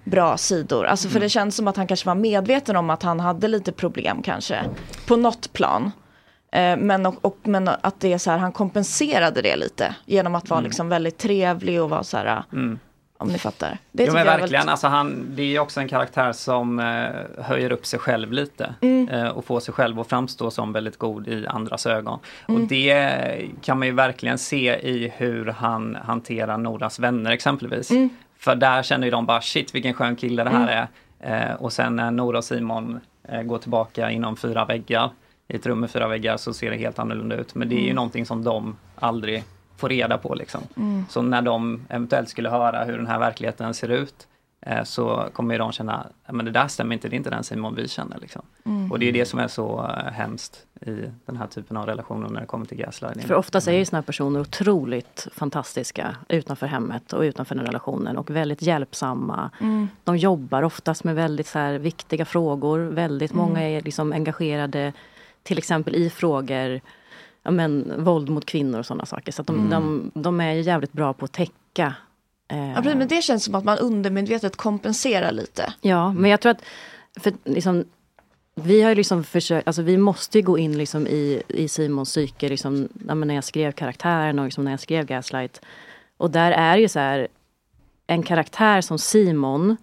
bra 0.04 0.36
sidor. 0.36 0.86
Alltså 0.86 1.08
för 1.08 1.16
Mm. 1.16 1.22
det 1.22 1.28
känns 1.28 1.56
som 1.56 1.68
att 1.68 1.76
han 1.76 1.86
kanske 1.86 2.06
var 2.06 2.14
medveten 2.14 2.76
om 2.76 2.90
att 2.90 3.02
han 3.02 3.20
hade 3.20 3.48
lite 3.48 3.72
problem 3.72 4.22
kanske. 4.22 4.60
På 5.06 5.16
något 5.16 5.52
plan. 5.52 5.92
Eh, 6.52 6.76
Men, 6.76 7.06
och, 7.06 7.14
och, 7.24 7.38
men 7.42 7.68
att 7.68 8.00
det 8.00 8.12
är 8.12 8.18
så 8.18 8.30
här, 8.30 8.38
han 8.38 8.52
kompenserade 8.52 9.42
det 9.42 9.56
lite 9.56 9.94
genom 10.06 10.34
att 10.34 10.48
vara 10.50 10.58
Mm. 10.58 10.68
liksom 10.68 10.88
väldigt 10.88 11.18
trevlig 11.18 11.82
och 11.82 11.90
vara 11.90 12.02
så 12.04 12.16
här, 12.16 12.42
Mm. 12.52 12.78
Om 13.18 13.28
ni 13.28 13.38
fattar. 13.38 13.78
Det 13.92 14.04
jo, 14.04 14.12
men 14.12 14.26
verkligen, 14.26 14.50
väldigt- 14.52 14.70
alltså 14.70 14.86
han, 14.86 15.26
det 15.30 15.42
är 15.56 15.60
också 15.60 15.80
en 15.80 15.88
karaktär 15.88 16.32
som 16.32 16.78
eh, 16.78 17.44
höjer 17.44 17.72
upp 17.72 17.86
sig 17.86 17.98
själv 17.98 18.32
lite. 18.32 18.74
Mm. 18.80 19.08
Eh, 19.08 19.28
och 19.28 19.44
får 19.44 19.60
sig 19.60 19.74
själv 19.74 20.00
att 20.00 20.08
framstå 20.08 20.50
som 20.50 20.72
väldigt 20.72 20.96
god 20.98 21.28
i 21.28 21.46
andras 21.46 21.86
ögon. 21.86 22.18
Mm. 22.48 22.62
Och 22.62 22.68
det 22.68 23.18
kan 23.62 23.78
man 23.78 23.88
ju 23.88 23.94
verkligen 23.94 24.38
se 24.38 24.76
i 24.76 25.12
hur 25.16 25.46
han 25.46 25.96
hanterar 26.04 26.58
Noras 26.58 26.98
vänner 26.98 27.30
exempelvis. 27.30 27.90
Mm. 27.90 28.08
För 28.38 28.54
där 28.54 28.82
känner 28.82 29.06
ju 29.06 29.10
de 29.10 29.26
bara 29.26 29.40
shit 29.40 29.74
vilken 29.74 29.94
skön 29.94 30.16
kille 30.16 30.44
det 30.44 30.50
här 30.50 30.62
Mm. 30.72 30.86
är. 31.20 31.50
Eh, 31.50 31.54
och 31.54 31.72
sen 31.72 31.96
när 31.96 32.10
Nora 32.10 32.38
och 32.38 32.44
Simon 32.44 33.00
eh, 33.28 33.42
går 33.42 33.58
tillbaka 33.58 34.10
inom 34.10 34.36
fyra 34.36 34.64
väggar, 34.64 35.10
i 35.48 35.56
ett 35.56 35.66
rum 35.66 35.80
med 35.80 35.90
fyra 35.90 36.08
väggar, 36.08 36.36
så 36.36 36.52
ser 36.54 36.70
det 36.70 36.76
helt 36.76 36.98
annorlunda 36.98 37.36
ut. 37.36 37.54
Men 37.54 37.68
det 37.68 37.74
är 37.74 37.78
ju 37.78 37.84
Mm. 37.84 37.96
någonting 37.96 38.26
som 38.26 38.44
de 38.44 38.76
aldrig 38.98 39.44
får 39.76 39.88
reda 39.88 40.18
på 40.18 40.34
liksom. 40.34 40.60
Mm. 40.76 41.04
Så 41.08 41.22
när 41.22 41.42
de 41.42 41.86
eventuellt 41.88 42.28
skulle 42.28 42.50
höra 42.50 42.84
hur 42.84 42.96
den 42.96 43.06
här 43.06 43.18
verkligheten 43.18 43.74
ser 43.74 43.88
ut 43.88 44.26
eh, 44.60 44.82
så 44.84 45.28
kommer 45.32 45.54
ju 45.54 45.58
de 45.58 45.72
känna, 45.72 46.06
"Ja, 46.26 46.32
men 46.32 46.44
det 46.46 46.52
där 46.52 46.68
stämmer 46.68 46.94
inte, 46.94 47.08
det 47.08 47.14
är 47.14 47.18
inte 47.18 47.30
den 47.30 47.44
Simon 47.44 47.74
vi 47.74 47.88
känner. 47.88 48.18
Liksom. 48.18 48.42
Mm. 48.64 48.92
Och 48.92 48.98
det 48.98 49.08
är 49.08 49.12
det 49.12 49.26
som 49.26 49.38
är 49.38 49.48
så 49.48 49.80
eh, 50.06 50.12
hemskt 50.12 50.62
i 50.80 51.10
den 51.26 51.36
här 51.36 51.46
typen 51.46 51.76
av 51.76 51.86
relationer 51.86 52.28
när 52.28 52.40
det 52.40 52.46
kommer 52.46 52.66
till 52.66 52.78
gaslighting. 52.78 53.22
För 53.22 53.34
oftast 53.34 53.68
är 53.68 53.72
ju 53.72 53.84
såna 53.84 53.96
här 53.98 54.02
personer 54.02 54.40
otroligt 54.40 55.28
fantastiska 55.34 56.16
utanför 56.28 56.66
hemmet 56.66 57.12
och 57.12 57.20
utanför 57.20 57.54
den 57.54 57.66
relationen 57.66 58.16
och 58.18 58.30
väldigt 58.30 58.62
hjälpsamma. 58.62 59.50
Mm. 59.60 59.88
De 60.04 60.16
jobbar 60.16 60.62
oftast 60.62 61.04
med 61.04 61.14
väldigt 61.14 61.46
så 61.46 61.58
här 61.58 61.78
viktiga 61.78 62.24
frågor. 62.24 62.78
Väldigt 62.78 63.30
Mm. 63.32 63.46
många 63.46 63.62
är 63.68 63.80
liksom 63.82 64.12
engagerade 64.12 64.92
till 65.42 65.58
exempel 65.58 65.94
i 65.94 66.10
frågor 66.10 66.80
ja, 67.46 67.50
men, 67.52 67.92
våld 68.04 68.28
mot 68.28 68.46
kvinnor 68.46 68.78
och 68.78 68.86
sådana 68.86 69.06
saker. 69.06 69.32
Så 69.32 69.40
att 69.42 69.46
de, 69.46 69.56
Mm. 69.56 69.70
de, 69.70 70.10
de 70.22 70.40
är 70.40 70.52
ju 70.54 70.60
jävligt 70.60 70.92
bra 70.92 71.12
på 71.12 71.24
att 71.24 71.32
täcka. 71.32 71.94
eh, 72.48 72.68
Ja, 72.70 72.74
precis, 72.76 72.94
men 72.94 73.08
det 73.08 73.22
känns 73.22 73.44
som 73.44 73.54
att 73.54 73.64
man 73.64 73.78
undermedvetet 73.78 74.56
kompenserar 74.56 75.32
lite. 75.32 75.72
Ja, 75.80 76.12
men 76.12 76.30
jag 76.30 76.40
tror 76.40 76.50
att 76.52 76.62
för 77.20 77.32
liksom, 77.44 77.84
vi 78.54 78.82
har 78.82 78.88
ju 78.90 78.94
liksom 78.94 79.24
försökt, 79.24 79.66
alltså 79.66 79.82
vi 79.82 79.96
måste 79.96 80.38
ju 80.38 80.44
gå 80.44 80.58
in 80.58 80.78
liksom 80.78 81.06
i, 81.06 81.42
i 81.48 81.68
Simons 81.68 82.08
psyke, 82.10 82.48
liksom, 82.48 82.88
ja, 83.08 83.14
när 83.14 83.34
jag 83.34 83.44
skrev 83.44 83.72
karaktären 83.72 84.38
och 84.38 84.44
liksom 84.44 84.64
när 84.64 84.70
jag 84.70 84.80
skrev 84.80 85.06
Gaslight. 85.06 85.60
Och 86.16 86.30
där 86.30 86.52
är 86.52 86.76
ju 86.76 86.88
så 86.88 86.98
här, 86.98 87.28
en 88.06 88.22
karaktär 88.22 88.80
som 88.80 88.98
Simon, 88.98 89.76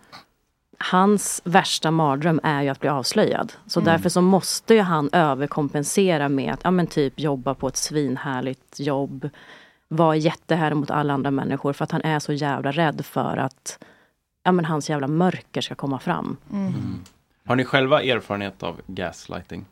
hans 0.92 1.42
värsta 1.44 1.92
mardröm 1.92 2.40
är 2.44 2.62
ju 2.62 2.70
att 2.70 2.80
bli 2.80 2.90
avslöjad. 2.90 3.54
Så 3.68 3.80
Mm. 3.80 3.94
därför 3.94 4.10
så 4.10 4.22
måste 4.22 4.74
ju 4.74 4.82
han 4.82 5.10
överkompensera 5.12 6.30
med 6.30 6.54
att 6.54 6.60
ja, 6.64 6.72
men 6.72 6.88
typ 6.88 7.20
jobba 7.20 7.54
på 7.54 7.68
ett 7.68 7.78
svinhärligt 7.78 8.80
jobb. 8.80 9.30
Vara 9.88 10.16
jättehärlig 10.16 10.76
mot 10.78 10.92
alla 10.92 11.14
andra 11.14 11.32
människor 11.32 11.74
för 11.74 11.84
att 11.84 11.92
han 11.92 12.02
är 12.02 12.20
så 12.20 12.34
jävla 12.34 12.72
rädd 12.72 13.06
för 13.06 13.38
att 13.38 13.80
ja, 14.44 14.52
men 14.52 14.66
hans 14.66 14.90
jävla 14.90 15.08
mörker 15.08 15.62
ska 15.62 15.76
komma 15.76 16.00
fram. 16.00 16.38
Har 17.46 17.56
ni 17.56 17.66
själva 17.66 18.02
erfarenhet 18.04 18.64
av 18.64 18.82
gaslighting? 18.88 19.66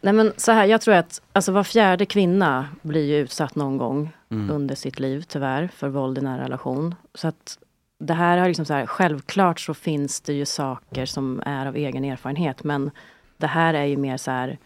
Nej 0.00 0.12
men 0.12 0.32
så 0.36 0.52
här, 0.52 0.64
jag 0.64 0.80
tror 0.80 0.94
att 0.94 1.22
alltså, 1.32 1.52
var 1.52 1.64
fjärde 1.64 2.06
kvinna 2.06 2.68
blir 2.82 3.04
ju 3.06 3.16
utsatt 3.16 3.54
någon 3.54 3.78
gång 3.78 4.10
Mm. 4.30 4.50
under 4.50 4.74
sitt 4.74 5.00
liv 5.00 5.24
tyvärr 5.28 5.68
för 5.74 5.88
våld 5.88 6.18
i 6.18 6.20
nära 6.20 6.44
relation. 6.44 6.94
Så 7.14 7.28
att 7.28 7.58
det 8.06 8.14
här 8.14 8.38
har 8.38 8.48
liksom 8.48 8.64
så 8.64 8.74
här, 8.74 8.86
självklart 8.86 9.60
så 9.60 9.74
finns 9.74 10.20
det 10.20 10.32
ju 10.32 10.46
saker 10.46 11.06
som 11.06 11.42
är 11.46 11.66
av 11.66 11.76
egen 11.76 12.04
erfarenhet 12.04 12.64
men 12.64 12.90
det 13.36 13.46
här 13.46 13.74
är 13.74 13.84
ju 13.84 13.96
mer 13.96 14.16
så 14.16 14.30
här 14.30 14.58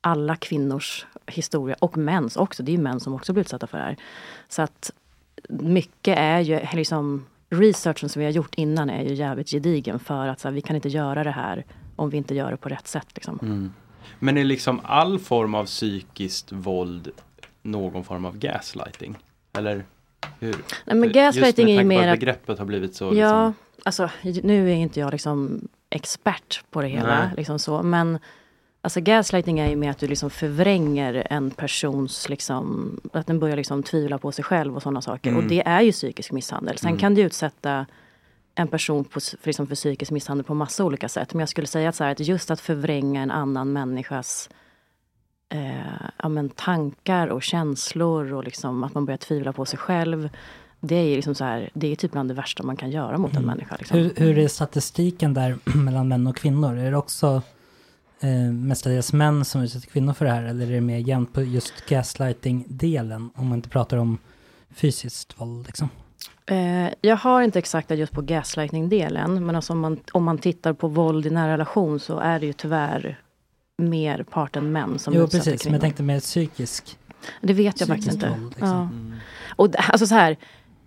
alla 0.00 0.36
kvinnors 0.36 1.06
historia 1.26 1.76
och 1.80 1.96
mäns 1.96 2.36
också. 2.36 2.62
Det 2.62 2.70
är 2.70 2.76
ju 2.76 2.82
män 2.82 3.00
som 3.00 3.14
också 3.14 3.32
blir 3.32 3.40
utsatta 3.40 3.66
för 3.66 3.78
det 3.78 3.84
här. 3.84 3.96
Så 4.48 4.62
att 4.62 4.90
mycket 5.48 6.18
är 6.18 6.40
ju 6.40 6.60
liksom 6.72 7.26
researchen 7.50 8.08
som 8.08 8.20
vi 8.20 8.26
har 8.26 8.32
gjort 8.32 8.54
innan 8.54 8.90
är 8.90 9.02
ju 9.02 9.14
jävligt 9.14 9.50
gedigen 9.50 9.98
för 9.98 10.26
att 10.26 10.40
så 10.40 10.48
här, 10.48 10.54
vi 10.54 10.60
kan 10.60 10.76
inte 10.76 10.88
göra 10.88 11.24
det 11.24 11.30
här 11.30 11.64
om 11.96 12.10
vi 12.10 12.16
inte 12.16 12.34
gör 12.34 12.50
det 12.50 12.56
på 12.56 12.68
rätt 12.68 12.88
sätt. 12.88 13.08
Liksom. 13.14 13.38
Mm. 13.42 13.72
Men 14.18 14.38
är 14.38 14.44
liksom 14.44 14.80
all 14.84 15.18
form 15.18 15.54
av 15.54 15.64
psykiskt 15.64 16.52
våld 16.52 17.10
någon 17.62 18.04
form 18.04 18.24
av 18.24 18.38
gaslighting? 18.38 19.16
Eller 19.52 19.84
hur? 20.40 20.56
Nej, 20.84 20.96
men 20.96 21.02
Just 21.02 21.14
gaslighting 21.14 21.88
med 21.88 21.96
är 21.96 22.02
ju 22.02 22.06
på 22.06 22.12
att 22.12 22.18
begreppet 22.20 22.58
har 22.58 22.66
blivit 22.66 22.94
så 22.94 23.04
Ja, 23.04 23.10
liksom, 23.10 23.54
alltså 23.84 24.10
nu 24.42 24.70
är 24.70 24.74
inte 24.74 25.00
jag 25.00 25.12
liksom 25.12 25.68
expert 25.90 26.64
på 26.70 26.82
det 26.82 26.88
hela. 26.88 27.18
Nej. 27.18 27.28
Liksom 27.36 27.58
så, 27.58 27.82
men 27.82 28.18
alltså 28.80 29.00
gaslighting 29.00 29.58
är 29.58 29.68
ju 29.68 29.76
mer 29.76 29.90
att 29.90 29.98
du 29.98 30.06
liksom 30.06 30.30
förvränger 30.30 31.26
en 31.30 31.50
persons, 31.50 32.28
liksom, 32.28 33.00
att 33.12 33.26
den 33.26 33.38
börjar 33.38 33.56
liksom 33.56 33.82
tvivla 33.82 34.18
på 34.18 34.32
sig 34.32 34.44
själv 34.44 34.76
och 34.76 34.82
sådana 34.82 35.02
saker. 35.02 35.30
Mm. 35.30 35.42
Och 35.42 35.48
det 35.50 35.66
är 35.66 35.80
ju 35.80 35.92
psykisk 35.92 36.32
misshandel. 36.32 36.78
Sen 36.78 36.88
Mm. 36.88 37.00
kan 37.00 37.14
du 37.14 37.22
utsätta 37.22 37.86
en 38.54 38.68
person 38.68 39.04
på, 39.04 39.20
för, 39.20 39.38
liksom 39.46 39.66
för 39.66 39.74
psykisk 39.74 40.10
misshandel 40.10 40.44
på 40.44 40.54
massa 40.54 40.84
olika 40.84 41.08
sätt. 41.08 41.34
Men 41.34 41.40
jag 41.40 41.48
skulle 41.48 41.66
säga 41.66 41.88
att, 41.88 41.94
så 41.94 42.04
här, 42.04 42.12
att 42.12 42.20
just 42.20 42.50
att 42.50 42.60
förvränga 42.60 43.22
en 43.22 43.30
annan 43.30 43.72
människas 43.72 44.50
eh, 45.54 46.08
ja, 46.22 46.28
men 46.28 46.48
tankar 46.48 47.28
och 47.28 47.42
känslor 47.42 48.32
och 48.32 48.44
liksom 48.44 48.84
att 48.84 48.94
man 48.94 49.04
börjar 49.04 49.18
tvivla 49.18 49.52
på 49.52 49.64
sig 49.64 49.78
själv. 49.78 50.28
Det 50.80 50.94
är, 50.94 51.16
liksom 51.16 51.34
så 51.34 51.44
här, 51.44 51.70
det 51.74 51.92
är 51.92 51.96
typ 51.96 52.12
bland 52.12 52.30
det 52.30 52.34
värsta 52.34 52.62
man 52.62 52.76
kan 52.76 52.90
göra 52.90 53.18
mot 53.18 53.36
en 53.36 53.42
människa. 53.42 53.76
Liksom. 53.78 53.98
Hur, 53.98 54.12
hur 54.16 54.38
är 54.38 54.48
statistiken 54.48 55.34
där 55.34 55.58
mellan 55.76 56.08
män 56.08 56.26
och 56.26 56.36
kvinnor? 56.36 56.78
Är 56.78 56.90
det 56.90 56.96
också 56.96 57.42
eh, 58.20 58.52
mestadels 58.52 59.12
män 59.12 59.44
som 59.44 59.62
utsätter 59.62 59.88
kvinnor 59.88 60.12
för 60.12 60.24
det 60.24 60.30
här? 60.30 60.42
Eller 60.42 60.66
är 60.66 60.72
det 60.72 60.80
mer 60.80 60.98
jämnt 60.98 61.32
på 61.32 61.42
just 61.42 61.86
gaslighting-delen? 61.88 63.30
Om 63.34 63.48
man 63.48 63.58
inte 63.58 63.68
pratar 63.68 63.96
om 63.96 64.18
fysiskt 64.70 65.40
våld 65.40 65.66
liksom. 65.66 65.88
Eh, 66.46 66.88
jag 67.00 67.16
har 67.16 67.42
inte 67.42 67.58
exakta 67.58 67.94
just 67.94 68.12
på 68.12 68.22
gaslighting-delen. 68.22 69.46
Men 69.46 69.56
alltså 69.56 69.72
om, 69.72 69.80
man, 69.80 70.00
om 70.12 70.24
man 70.24 70.38
tittar 70.38 70.72
på 70.72 70.88
våld 70.88 71.26
i 71.26 71.30
nära 71.30 71.52
relation 71.52 72.00
så 72.00 72.18
är 72.18 72.40
det 72.40 72.46
ju 72.46 72.52
tyvärr 72.52 73.20
mer 73.78 74.22
parten 74.22 74.72
män 74.72 74.98
som 74.98 75.14
jo, 75.14 75.22
utsätter 75.24 75.38
precis. 75.38 75.50
Men 75.52 75.58
kvinnor. 75.58 75.74
jag 75.74 75.80
tänkte 75.80 76.02
mer 76.02 76.20
psykisk. 76.20 76.98
Det 77.40 77.52
vet 77.52 77.80
jag 77.80 77.88
faktiskt 77.88 78.12
inte. 78.12 78.28
våld, 78.28 78.50
liksom. 78.50 78.68
ja. 78.68 78.80
Mm. 78.82 79.14
Och 79.56 79.68
alltså 79.90 80.06
så 80.06 80.14
här, 80.14 80.36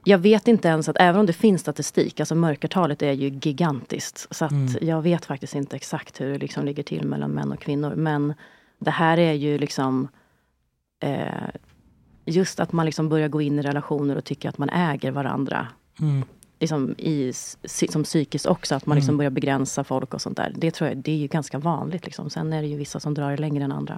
jag 0.03 0.17
vet 0.17 0.47
inte 0.47 0.67
ens 0.67 0.89
att 0.89 0.95
även 0.99 1.19
om 1.19 1.25
det 1.25 1.33
finns 1.33 1.61
statistik, 1.61 2.19
alltså 2.19 2.35
mörkertalet 2.35 3.01
är 3.01 3.11
ju 3.11 3.29
gigantiskt. 3.29 4.27
Så 4.31 4.45
att 4.45 4.51
Mm. 4.51 4.73
jag 4.81 5.01
vet 5.01 5.25
faktiskt 5.25 5.55
inte 5.55 5.75
exakt 5.75 6.21
hur 6.21 6.31
det 6.33 6.37
liksom 6.39 6.65
ligger 6.65 6.83
till 6.83 7.05
mellan 7.05 7.31
män 7.31 7.51
och 7.51 7.59
kvinnor. 7.59 7.95
Men 7.95 8.33
det 8.79 8.91
här 8.91 9.17
är 9.17 9.33
ju 9.33 9.57
liksom 9.57 10.07
eh, 10.99 11.27
just 12.25 12.59
att 12.59 12.71
man 12.71 12.85
liksom 12.85 13.09
börjar 13.09 13.27
gå 13.27 13.41
in 13.41 13.59
i 13.59 13.61
relationer 13.61 14.15
och 14.15 14.23
tycker 14.23 14.49
att 14.49 14.57
man 14.57 14.69
äger 14.69 15.11
varandra. 15.11 15.67
Mm. 15.99 16.23
Liksom 16.59 16.95
i, 16.97 17.33
som 17.89 18.03
psykiskt 18.03 18.45
också, 18.45 18.75
att 18.75 18.85
man 18.85 18.95
liksom 18.95 19.09
Mm. 19.09 19.17
börjar 19.17 19.29
begränsa 19.31 19.83
folk 19.83 20.13
och 20.13 20.21
sånt 20.21 20.37
där. 20.37 20.53
Det 20.55 20.71
tror 20.71 20.89
jag, 20.89 20.97
det 20.97 21.11
är 21.11 21.15
ju 21.17 21.27
ganska 21.27 21.57
vanligt. 21.59 22.05
Liksom. 22.05 22.29
Sen 22.29 22.53
är 22.53 22.61
det 22.61 22.67
ju 22.67 22.77
vissa 22.77 22.99
som 22.99 23.13
drar 23.13 23.31
det 23.31 23.37
längre 23.37 23.63
än 23.63 23.71
andra. 23.71 23.97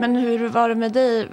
Men 0.00 0.16
hur 0.16 0.48
var 0.48 0.68
det 0.68 0.74
med 0.74 0.92
dig, 0.92 1.28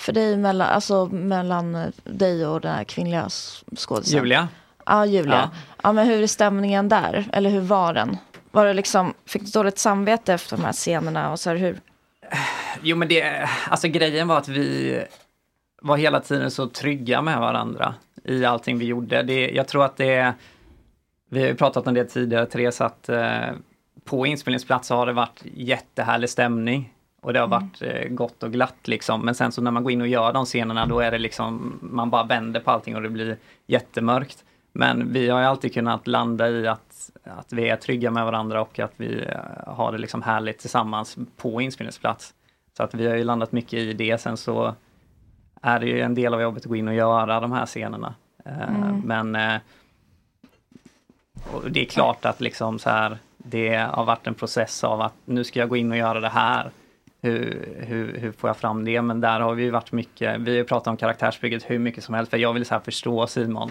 för 0.00 0.12
dig 0.12 0.36
mellan, 0.36 0.68
alltså 0.68 1.06
mellan 1.06 1.92
dig 2.04 2.46
och 2.46 2.60
den 2.60 2.74
här 2.74 2.84
kvinnliga 2.84 3.28
skådisen? 3.76 4.18
Julia? 4.18 4.48
Ja, 4.86 5.06
Julia. 5.06 5.32
Ja. 5.52 5.58
Ja. 5.82 5.92
men 5.92 6.06
hur 6.06 6.22
är 6.22 6.26
stämningen 6.26 6.88
där? 6.88 7.24
Eller 7.32 7.50
hur 7.50 7.60
var 7.60 7.94
den? 7.94 8.16
Var 8.56 8.66
det 8.66 8.74
liksom, 8.74 9.14
fick 9.26 9.42
du 9.42 9.50
dåligt 9.50 9.78
samvete 9.78 10.34
efter 10.34 10.56
de 10.56 10.62
här 10.62 10.72
scenerna 10.72 11.32
och 11.32 11.40
så 11.40 11.50
här, 11.50 11.56
hur? 11.56 11.80
Jo 12.82 12.96
men 12.96 13.08
det, 13.08 13.48
alltså 13.68 13.88
grejen 13.88 14.28
var 14.28 14.38
att 14.38 14.48
vi 14.48 15.02
var 15.82 15.96
hela 15.96 16.20
tiden 16.20 16.50
så 16.50 16.68
trygga 16.68 17.22
med 17.22 17.40
varandra 17.40 17.94
i 18.24 18.44
allting 18.44 18.78
vi 18.78 18.84
gjorde. 18.84 19.22
Det, 19.22 19.50
jag 19.50 19.68
tror 19.68 19.84
att 19.84 19.96
det, 19.96 20.34
vi 21.30 21.40
har 21.40 21.48
ju 21.48 21.54
pratat 21.54 21.86
om 21.86 21.94
det 21.94 22.04
tidigare 22.04 22.46
Therese, 22.46 22.80
att 22.80 23.08
eh, 23.08 23.48
på 24.04 24.26
inspelningsplats 24.26 24.90
har 24.90 25.06
det 25.06 25.12
varit 25.12 25.42
jättehärlig 25.54 26.30
stämning. 26.30 26.92
Och 27.22 27.32
det 27.32 27.40
har 27.40 27.48
varit 27.48 27.82
eh, 27.82 28.08
gott 28.08 28.42
och 28.42 28.52
glatt 28.52 28.88
liksom. 28.88 29.24
Men 29.24 29.34
sen 29.34 29.52
så 29.52 29.62
när 29.62 29.70
man 29.70 29.82
går 29.82 29.92
in 29.92 30.00
och 30.00 30.08
gör 30.08 30.32
de 30.32 30.44
scenerna 30.44 30.86
då 30.86 31.00
är 31.00 31.10
det 31.10 31.18
liksom, 31.18 31.78
man 31.82 32.10
bara 32.10 32.24
vänder 32.24 32.60
på 32.60 32.70
allting 32.70 32.96
och 32.96 33.02
det 33.02 33.08
blir 33.08 33.36
jättemörkt. 33.66 34.44
Men 34.72 35.12
vi 35.12 35.28
har 35.28 35.40
ju 35.40 35.46
alltid 35.46 35.74
kunnat 35.74 36.06
landa 36.06 36.48
i 36.48 36.66
att, 36.66 36.95
att 37.24 37.52
vi 37.52 37.68
är 37.68 37.76
trygga 37.76 38.10
med 38.10 38.24
varandra 38.24 38.60
och 38.60 38.78
att 38.78 38.92
vi 38.96 39.22
eh, 39.22 39.74
har 39.74 39.92
det 39.92 39.98
liksom 39.98 40.22
härligt 40.22 40.58
tillsammans 40.58 41.16
på 41.36 41.60
inspelningsplats. 41.60 42.34
Så 42.76 42.82
att 42.82 42.94
vi 42.94 43.06
har 43.06 43.16
ju 43.16 43.24
landat 43.24 43.52
mycket 43.52 43.72
i 43.72 43.92
det. 43.92 44.18
Sen 44.18 44.36
så 44.36 44.74
är 45.62 45.80
det 45.80 45.86
ju 45.86 46.00
en 46.00 46.14
del 46.14 46.34
av 46.34 46.42
jobbet 46.42 46.62
att 46.62 46.68
gå 46.68 46.76
in 46.76 46.88
och 46.88 46.94
göra 46.94 47.40
de 47.40 47.52
här 47.52 47.66
scenerna. 47.66 48.14
Eh, 48.44 48.52
Mm. 48.68 49.00
Men 49.04 49.36
eh, 49.36 49.60
det 51.70 51.80
är 51.80 51.84
klart 51.84 52.24
att 52.24 52.40
liksom 52.40 52.78
så 52.78 52.90
här, 52.90 53.18
det 53.36 53.76
har 53.76 54.04
varit 54.04 54.26
en 54.26 54.34
process 54.34 54.84
av 54.84 55.00
att 55.00 55.14
nu 55.24 55.44
ska 55.44 55.60
jag 55.60 55.68
gå 55.68 55.76
in 55.76 55.90
och 55.90 55.98
göra 55.98 56.20
det 56.20 56.28
här. 56.28 56.70
Hur, 57.20 57.68
hur, 57.86 58.18
hur 58.18 58.32
får 58.32 58.50
jag 58.50 58.56
fram 58.56 58.84
det? 58.84 59.02
Men 59.02 59.20
där 59.20 59.40
har 59.40 59.54
vi 59.54 59.62
ju 59.62 59.70
varit 59.70 59.92
mycket, 59.92 60.40
vi 60.40 60.50
har 60.50 60.56
ju 60.56 60.64
pratat 60.64 60.86
om 60.86 60.96
karaktärsbygget 60.96 61.70
hur 61.70 61.78
mycket 61.78 62.04
som 62.04 62.14
helst, 62.14 62.30
för 62.30 62.38
jag 62.38 62.52
vill 62.52 62.66
så 62.66 62.74
här 62.74 62.80
förstå 62.80 63.26
Simon. 63.26 63.70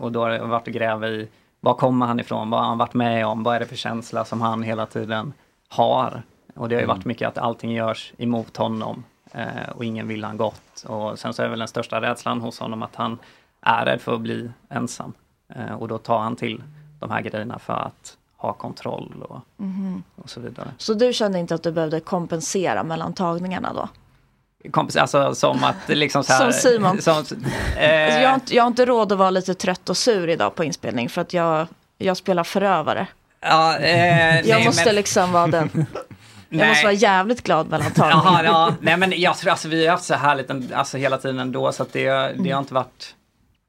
Och 0.00 0.12
då 0.12 0.20
har 0.20 0.30
det 0.30 0.38
varit 0.38 0.68
att 0.68 0.74
gräva 0.74 1.08
i, 1.08 1.28
var 1.60 1.74
kommer 1.74 2.06
han 2.06 2.20
ifrån? 2.20 2.50
Vad 2.50 2.60
har 2.60 2.68
han 2.68 2.78
varit 2.78 2.94
med 2.94 3.26
om? 3.26 3.42
Vad 3.42 3.56
är 3.56 3.60
det 3.60 3.66
för 3.66 3.76
känsla 3.76 4.24
som 4.24 4.40
han 4.40 4.62
hela 4.62 4.86
tiden 4.86 5.32
har? 5.68 6.22
Och 6.54 6.68
det 6.68 6.74
har 6.74 6.80
ju 6.80 6.84
Mm. 6.84 6.96
varit 6.96 7.04
mycket 7.04 7.28
att 7.28 7.38
allting 7.38 7.72
görs 7.72 8.12
emot 8.18 8.56
honom 8.56 9.04
eh, 9.32 9.68
och 9.74 9.84
ingen 9.84 10.08
vill 10.08 10.24
han 10.24 10.36
gott. 10.36 10.84
Och 10.86 11.18
sen 11.18 11.34
så 11.34 11.42
är 11.42 11.48
väl 11.48 11.58
den 11.58 11.68
största 11.68 12.00
rädslan 12.00 12.40
hos 12.40 12.58
honom 12.60 12.82
att 12.82 12.96
han 12.96 13.18
är 13.60 13.84
rädd 13.84 14.00
för 14.00 14.14
att 14.14 14.20
bli 14.20 14.50
ensam. 14.68 15.12
Eh, 15.48 15.72
och 15.74 15.88
då 15.88 15.98
tar 15.98 16.18
han 16.18 16.36
till 16.36 16.62
de 17.00 17.10
här 17.10 17.20
grejerna 17.20 17.58
för 17.58 17.72
att 17.72 18.16
ha 18.36 18.52
kontroll 18.52 19.24
och, 19.28 19.40
Mhm. 19.56 20.02
och 20.16 20.30
så 20.30 20.40
vidare. 20.40 20.68
Så 20.78 20.94
du 20.94 21.12
kände 21.12 21.38
inte 21.38 21.54
att 21.54 21.62
du 21.62 21.72
behövde 21.72 22.00
kompensera 22.00 22.82
mellan 22.84 23.12
tagningarna 23.12 23.72
då? 23.72 23.88
Kompis, 24.70 24.96
alltså 24.96 25.34
som 25.34 25.64
att 25.64 25.76
liksom 25.88 26.24
så 26.24 26.32
här, 26.32 26.40
Som 26.40 26.52
Simon. 26.52 27.02
Som, 27.02 27.14
Alltså, 27.16 27.34
eh, 27.76 28.22
jag, 28.22 28.28
har 28.28 28.34
inte, 28.34 28.54
jag 28.54 28.62
har 28.62 28.68
inte 28.68 28.84
råd 28.84 29.12
att 29.12 29.18
vara 29.18 29.30
lite 29.30 29.54
trött 29.54 29.88
och 29.90 29.96
sur 29.96 30.28
idag 30.28 30.54
på 30.54 30.64
inspelning 30.64 31.08
för 31.08 31.20
att 31.20 31.32
jag, 31.32 31.66
jag 31.98 32.16
spelar 32.16 32.44
förövare. 32.44 33.06
ja, 33.40 33.78
eh, 33.78 34.36
Jag 34.36 34.46
nej, 34.46 34.64
måste 34.66 34.84
men- 34.84 34.94
liksom 34.94 35.32
vara 35.32 35.46
den. 35.46 35.86
Jag 36.48 36.58
Nej. 36.58 36.68
måste 36.68 36.84
vara 36.84 36.92
jävligt 36.94 37.42
glad 37.42 37.68
mellan 37.70 37.90
tagningarna. 37.90 38.44
Jaha, 38.44 38.44
ja. 38.44 38.74
Nej 38.80 38.96
men 38.96 39.12
jag 39.20 39.36
tror 39.36 39.50
alltså 39.50 39.68
vi 39.68 39.84
har 39.86 39.92
haft 39.92 40.04
så 40.04 40.14
härligt 40.14 40.50
en- 40.50 40.70
alltså, 40.74 40.96
hela 40.98 41.18
tiden 41.18 41.38
ändå 41.38 41.72
så 41.72 41.82
att 41.82 41.92
det, 41.92 42.04
det 42.10 42.30
Mm. 42.32 42.52
har 42.52 42.58
inte 42.58 42.74
varit 42.74 43.14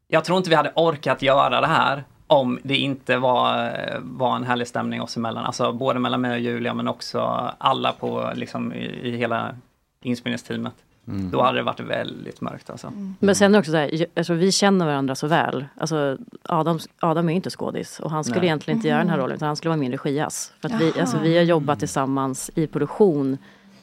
Jag 0.07 0.23
tror 0.25 0.37
inte 0.37 0.49
vi 0.49 0.55
hade 0.55 0.71
orkat 0.75 1.21
göra 1.21 1.61
det 1.61 1.67
här 1.67 2.03
om 2.27 2.59
det 2.63 2.77
inte 2.77 3.17
var, 3.17 3.71
var 4.01 4.35
en 4.35 4.43
härlig 4.43 4.67
stämning 4.67 5.01
oss 5.01 5.17
emellan. 5.17 5.45
Alltså 5.45 5.71
både 5.71 5.99
mellan 5.99 6.21
mig 6.21 6.31
och 6.31 6.39
Julia 6.39 6.73
men 6.73 6.87
också 6.87 7.51
alla 7.57 7.91
på 7.91 8.31
liksom 8.35 8.73
i, 8.73 8.85
i 9.03 9.17
hela 9.17 9.55
inspelningsteamet. 10.03 10.73
Mm. 11.07 11.29
Då 11.31 11.41
hade 11.43 11.57
det 11.57 11.63
varit 11.63 11.79
väldigt 11.79 12.41
mörkt 12.41 12.69
alltså. 12.69 12.91
Men 13.19 13.35
sen 13.35 13.51
är 13.51 13.53
det 13.53 13.59
också 13.59 13.71
så 13.71 13.77
här, 13.77 14.05
alltså, 14.17 14.33
vi 14.33 14.51
känner 14.51 14.85
varandra 14.85 15.15
så 15.15 15.27
väl. 15.27 15.65
Alltså, 15.77 16.17
Adam, 16.43 16.79
Adam 16.99 17.25
är 17.27 17.31
ju 17.33 17.35
inte 17.35 17.49
skådis 17.49 17.99
och 17.99 18.11
han 18.11 18.23
skulle 18.23 18.39
Nej. 18.39 18.45
egentligen 18.47 18.77
inte 18.77 18.87
göra 18.87 18.99
den 18.99 19.09
här 19.09 19.15
Mhm. 19.17 19.23
rollen 19.23 19.35
utan 19.35 19.47
han 19.47 19.55
skulle 19.55 19.69
vara 19.69 19.79
min 19.79 19.91
regiass. 19.91 20.53
För 20.61 20.69
att 20.69 20.81
vi, 20.81 20.99
alltså, 20.99 21.17
vi 21.23 21.37
har 21.37 21.43
jobbat 21.43 21.79
tillsammans 21.79 22.51
i 22.55 22.67
produktion, 22.67 23.37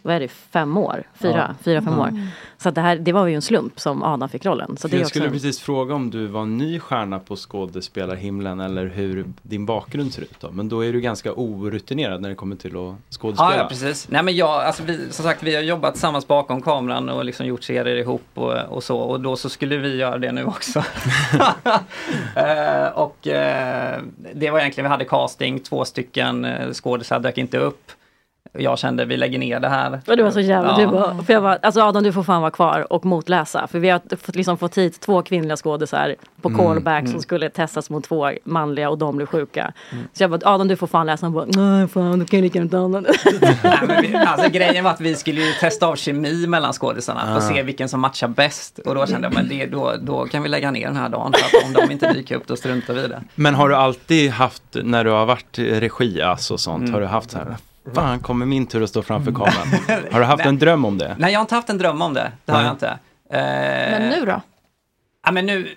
vad 0.06 0.14
är 0.16 0.20
det, 0.20 0.28
fem 0.28 0.76
år? 0.76 1.02
Fyra, 1.14 1.46
Ja. 1.48 1.54
fyra 1.64 1.82
fem 1.82 1.98
år. 1.98 2.12
Så 2.58 2.70
det, 2.70 2.80
här, 2.80 2.96
det 2.96 3.12
var 3.12 3.26
ju 3.26 3.34
en 3.34 3.42
slump 3.42 3.80
som 3.80 4.02
Adam 4.02 4.28
fick 4.28 4.46
rollen. 4.46 4.76
Så 4.76 4.88
det 4.88 4.94
är 4.94 4.98
jag 4.98 5.02
också 5.02 5.08
skulle 5.10 5.26
en- 5.26 5.32
precis 5.32 5.60
fråga 5.60 5.94
om 5.94 6.10
du 6.10 6.26
var 6.26 6.42
en 6.42 6.56
ny 6.58 6.80
stjärna 6.80 7.18
på 7.18 7.36
skådespelarhimlen 7.36 8.60
eller 8.60 8.86
hur 8.86 9.24
din 9.42 9.66
bakgrund 9.66 10.12
ser 10.12 10.22
ut 10.22 10.40
då. 10.40 10.50
Men 10.50 10.68
då 10.68 10.84
är 10.84 10.92
du 10.92 11.00
ganska 11.00 11.32
orutinerad 11.32 12.20
när 12.20 12.28
det 12.28 12.34
kommer 12.34 12.56
till 12.56 12.76
att 12.76 12.94
skådespela. 13.16 13.52
Ja, 13.52 13.58
ja, 13.58 13.66
precis. 13.68 14.08
Nej, 14.08 14.22
men 14.22 14.36
jag, 14.36 14.48
alltså 14.64 14.82
vi, 14.82 15.12
som 15.12 15.24
sagt, 15.24 15.42
vi 15.42 15.54
har 15.54 15.62
jobbat 15.62 15.94
tillsammans 15.94 16.26
bakom 16.28 16.62
kameran 16.62 17.08
och 17.08 17.24
liksom 17.24 17.46
gjort 17.46 17.62
serier 17.62 17.96
ihop 17.96 18.22
och, 18.34 18.52
och 18.52 18.82
så. 18.84 18.98
Och 18.98 19.20
då 19.20 19.36
så 19.36 19.48
skulle 19.48 19.76
vi 19.76 19.96
göra 19.96 20.18
det 20.18 20.32
nu 20.32 20.44
också. 20.44 20.78
eh, 22.36 22.86
och 22.94 23.26
eh, 23.28 24.00
det 24.34 24.50
var 24.50 24.58
egentligen, 24.60 24.84
vi 24.84 24.90
hade 24.90 25.04
casting, 25.04 25.60
två 25.60 25.84
stycken 25.84 26.44
eh, 26.44 26.72
skådisar 26.72 27.20
dök 27.20 27.38
inte 27.38 27.58
upp. 27.58 27.90
Jag 28.58 28.78
kände, 28.78 29.04
vi 29.04 29.16
lägger 29.16 29.38
ner 29.38 29.60
det 29.60 29.68
här. 29.68 30.00
Och 30.06 30.16
det 30.16 30.22
var 30.22 30.30
så 30.30 30.40
jävla, 30.40 30.70
Ja. 30.70 30.76
du 30.76 30.86
bara, 30.86 31.22
för 31.22 31.32
jag 31.32 31.42
bara, 31.42 31.56
alltså 31.62 31.80
Adam 31.82 32.02
du 32.02 32.12
får 32.12 32.22
fan 32.22 32.40
vara 32.40 32.50
kvar 32.50 32.92
och 32.92 33.04
motläsa. 33.04 33.66
För 33.66 33.78
vi 33.78 33.90
har 33.90 34.00
fått, 34.16 34.36
liksom 34.36 34.58
fått 34.58 34.78
hit 34.78 35.00
två 35.00 35.22
kvinnliga 35.22 35.56
skådisar 35.56 36.14
på 36.42 36.48
Mm, 36.48 36.60
callback 36.66 37.00
mm. 37.00 37.12
som 37.12 37.20
skulle 37.22 37.50
testas 37.50 37.90
mot 37.90 38.04
två 38.04 38.30
manliga 38.44 38.90
och 38.90 38.98
de 38.98 39.16
blev 39.16 39.26
sjuka. 39.26 39.72
Så 40.12 40.22
jag 40.22 40.30
bara, 40.30 40.40
Adam 40.44 40.68
du 40.68 40.76
får 40.76 40.86
fan 40.86 41.06
läsa. 41.06 41.26
Han 41.26 41.32
bara, 41.32 41.44
nej 41.48 41.88
fan 41.88 42.18
du 42.18 42.24
kan 42.26 42.40
lika 42.40 42.58
gärna 42.58 43.02
ta 43.02 43.08
alltså, 44.26 44.50
grejen 44.50 44.84
var 44.84 44.90
att 44.90 45.00
vi 45.00 45.14
skulle 45.14 45.40
ju 45.40 45.52
testa 45.52 45.86
av 45.86 45.96
kemi 45.96 46.46
mellan 46.46 46.72
skådisarna 46.72 47.22
och 47.36 47.36
Ah. 47.36 47.40
se 47.40 47.62
vilken 47.62 47.88
som 47.88 48.00
matchar 48.00 48.28
bäst. 48.28 48.78
Och 48.78 48.94
då 48.94 49.06
kände 49.06 49.26
jag, 49.26 49.34
men 49.34 49.48
det, 49.48 49.66
då, 49.66 49.92
då 50.02 50.24
kan 50.26 50.42
vi 50.42 50.48
lägga 50.48 50.70
ner 50.70 50.86
den 50.86 50.96
här 50.96 51.08
dagen. 51.08 51.32
För 51.32 51.58
att 51.58 51.64
om 51.64 51.72
de 51.72 51.92
inte 51.92 52.12
dyker 52.12 52.36
upp, 52.36 52.46
då 52.46 52.56
struntar 52.56 52.94
vi 52.94 53.00
i 53.04 53.08
det. 53.08 53.22
Men 53.34 53.54
har 53.54 53.68
du 53.68 53.74
alltid 53.74 54.30
haft, 54.30 54.62
när 54.82 55.04
du 55.04 55.10
har 55.10 55.26
varit 55.26 55.58
regiass 55.58 56.50
och 56.50 56.60
sånt, 56.60 56.80
Mm. 56.82 56.94
har 56.94 57.00
du 57.00 57.06
haft 57.06 57.30
så 57.30 57.38
här, 57.38 57.56
fan 57.94 58.20
kommer 58.20 58.46
min 58.46 58.66
tur 58.66 58.82
att 58.82 58.90
stå 58.90 59.02
framför 59.02 59.32
kameran? 59.32 60.02
Har 60.12 60.20
du 60.20 60.26
haft 60.26 60.46
en 60.46 60.58
dröm 60.58 60.84
om 60.84 60.98
det? 60.98 61.16
Nej, 61.18 61.32
jag 61.32 61.38
har 61.38 61.44
inte 61.44 61.54
haft 61.54 61.70
en 61.70 61.78
dröm 61.78 62.02
om 62.02 62.14
det. 62.14 62.32
Det 62.44 62.52
har 62.52 62.58
Nej. 62.58 62.66
jag 62.66 62.74
inte. 62.74 62.88
Eh, 63.30 64.00
Men 64.00 64.08
nu 64.08 64.24
då? 64.26 64.40
Ja, 65.26 65.32
men 65.32 65.46
nu, 65.46 65.68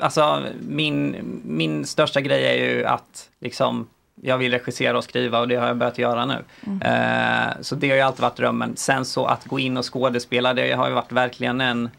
alltså 0.00 0.42
min, 0.60 1.16
min 1.44 1.86
största 1.86 2.20
grej 2.20 2.46
är 2.46 2.74
ju 2.74 2.84
att 2.84 3.28
liksom, 3.40 3.86
jag 4.22 4.38
vill 4.38 4.52
regissera 4.52 4.98
och 4.98 5.04
skriva 5.04 5.40
och 5.40 5.48
det 5.48 5.56
har 5.56 5.66
jag 5.66 5.76
börjat 5.76 5.98
göra 5.98 6.26
nu. 6.26 6.44
Eh, 6.84 7.60
så 7.60 7.74
det 7.74 7.88
har 7.88 7.96
ju 7.96 8.02
alltid 8.02 8.20
varit 8.22 8.36
drömmen. 8.36 8.76
Sen 8.76 9.04
så 9.04 9.26
att 9.26 9.44
gå 9.44 9.58
in 9.58 9.76
och 9.76 9.92
skådespela, 9.92 10.54
det 10.54 10.72
har 10.72 10.88
ju 10.88 10.94
varit 10.94 11.12
verkligen 11.12 11.60
en, 11.60 11.90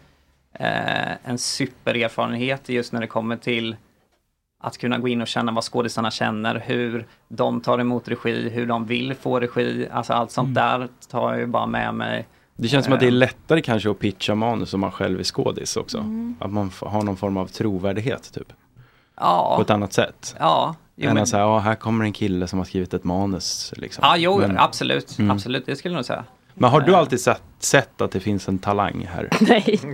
eh, 0.53 1.11
en 1.23 1.37
supererfarenhet 1.37 2.69
just 2.69 2.93
när 2.93 3.01
det 3.01 3.07
kommer 3.07 3.37
till 3.37 3.75
att 4.59 4.77
kunna 4.77 4.97
gå 4.97 5.07
in 5.07 5.21
och 5.21 5.27
känna 5.27 5.51
vad 5.51 5.63
skådisarna 5.63 6.11
känner, 6.11 6.63
hur 6.65 7.07
de 7.27 7.61
tar 7.61 7.79
emot 7.79 8.07
regi, 8.07 8.49
hur 8.49 8.65
de 8.65 8.85
vill 8.85 9.13
få 9.15 9.39
regi, 9.39 9.87
alltså 9.91 10.13
allt 10.13 10.31
sånt 10.31 10.55
där 10.55 10.87
tar 11.11 11.31
jag 11.31 11.39
ju 11.39 11.45
bara 11.47 11.65
med 11.65 11.93
mig. 11.93 12.27
Det 12.55 12.67
känns 12.67 12.85
som 12.85 12.93
att 12.93 12.99
det 12.99 13.05
är 13.05 13.11
Eh, 13.11 13.13
lättare 13.13 13.61
kanske 13.61 13.91
att 13.91 13.99
pitcha 13.99 14.35
manus 14.35 14.73
om 14.73 14.79
man 14.79 14.91
själv 14.91 15.19
är 15.19 15.23
skådis 15.23 15.77
också. 15.77 15.97
Mm. 15.97 16.35
Att 16.39 16.51
man 16.51 16.71
har 16.81 17.03
någon 17.03 17.17
form 17.17 17.37
av 17.37 17.47
trovärdighet 17.47 18.33
typ. 18.33 18.53
Ja. 19.19 19.53
På 19.55 19.61
ett 19.61 19.69
annat 19.69 19.93
sätt. 19.93 20.35
Ja, 20.39 20.75
jo, 20.95 21.07
Än 21.09 21.13
men- 21.13 21.23
att 21.23 21.29
säga, 21.29 21.59
här 21.59 21.75
kommer 21.75 22.05
en 22.05 22.13
kille 22.13 22.47
som 22.47 22.59
har 22.59 22.65
skrivit 22.65 22.93
ett 22.93 23.03
manus. 23.03 23.73
Liksom. 23.77 24.01
Ja, 24.07 24.17
jo, 24.17 24.39
Men- 24.39 24.57
absolut. 24.57 25.19
Mm. 25.19 25.31
Absolut, 25.31 25.65
det 25.65 25.75
skulle 25.75 25.91
jag 25.93 25.97
nog 25.97 26.05
säga. 26.05 26.23
Men 26.59 26.69
har 26.69 26.81
du 26.81 26.91
Eh. 26.91 26.97
alltid 26.97 27.21
sett, 27.21 27.41
sett 27.59 28.01
att 28.01 28.11
det 28.11 28.19
finns 28.19 28.47
en 28.47 28.59
talang 28.59 29.09
här? 29.13 29.29
Nej. 29.39 29.79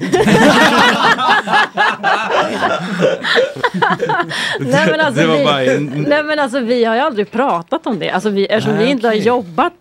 nej, 4.59 4.87
men 4.91 4.99
alltså, 4.99 5.27
vi, 5.31 5.45
nej 6.07 6.23
men 6.23 6.39
alltså 6.39 6.59
vi 6.59 6.85
har 6.85 6.95
ju 6.95 7.01
aldrig 7.01 7.31
pratat 7.31 7.87
om 7.87 7.99
det. 7.99 8.09
Alltså 8.09 8.29
vi, 8.29 8.45
eftersom 8.45 8.75
Nej, 8.75 8.85
vi 8.85 8.91
inte 8.91 9.07
har 9.07 9.13
okej. 9.13 9.27
jobbat 9.27 9.73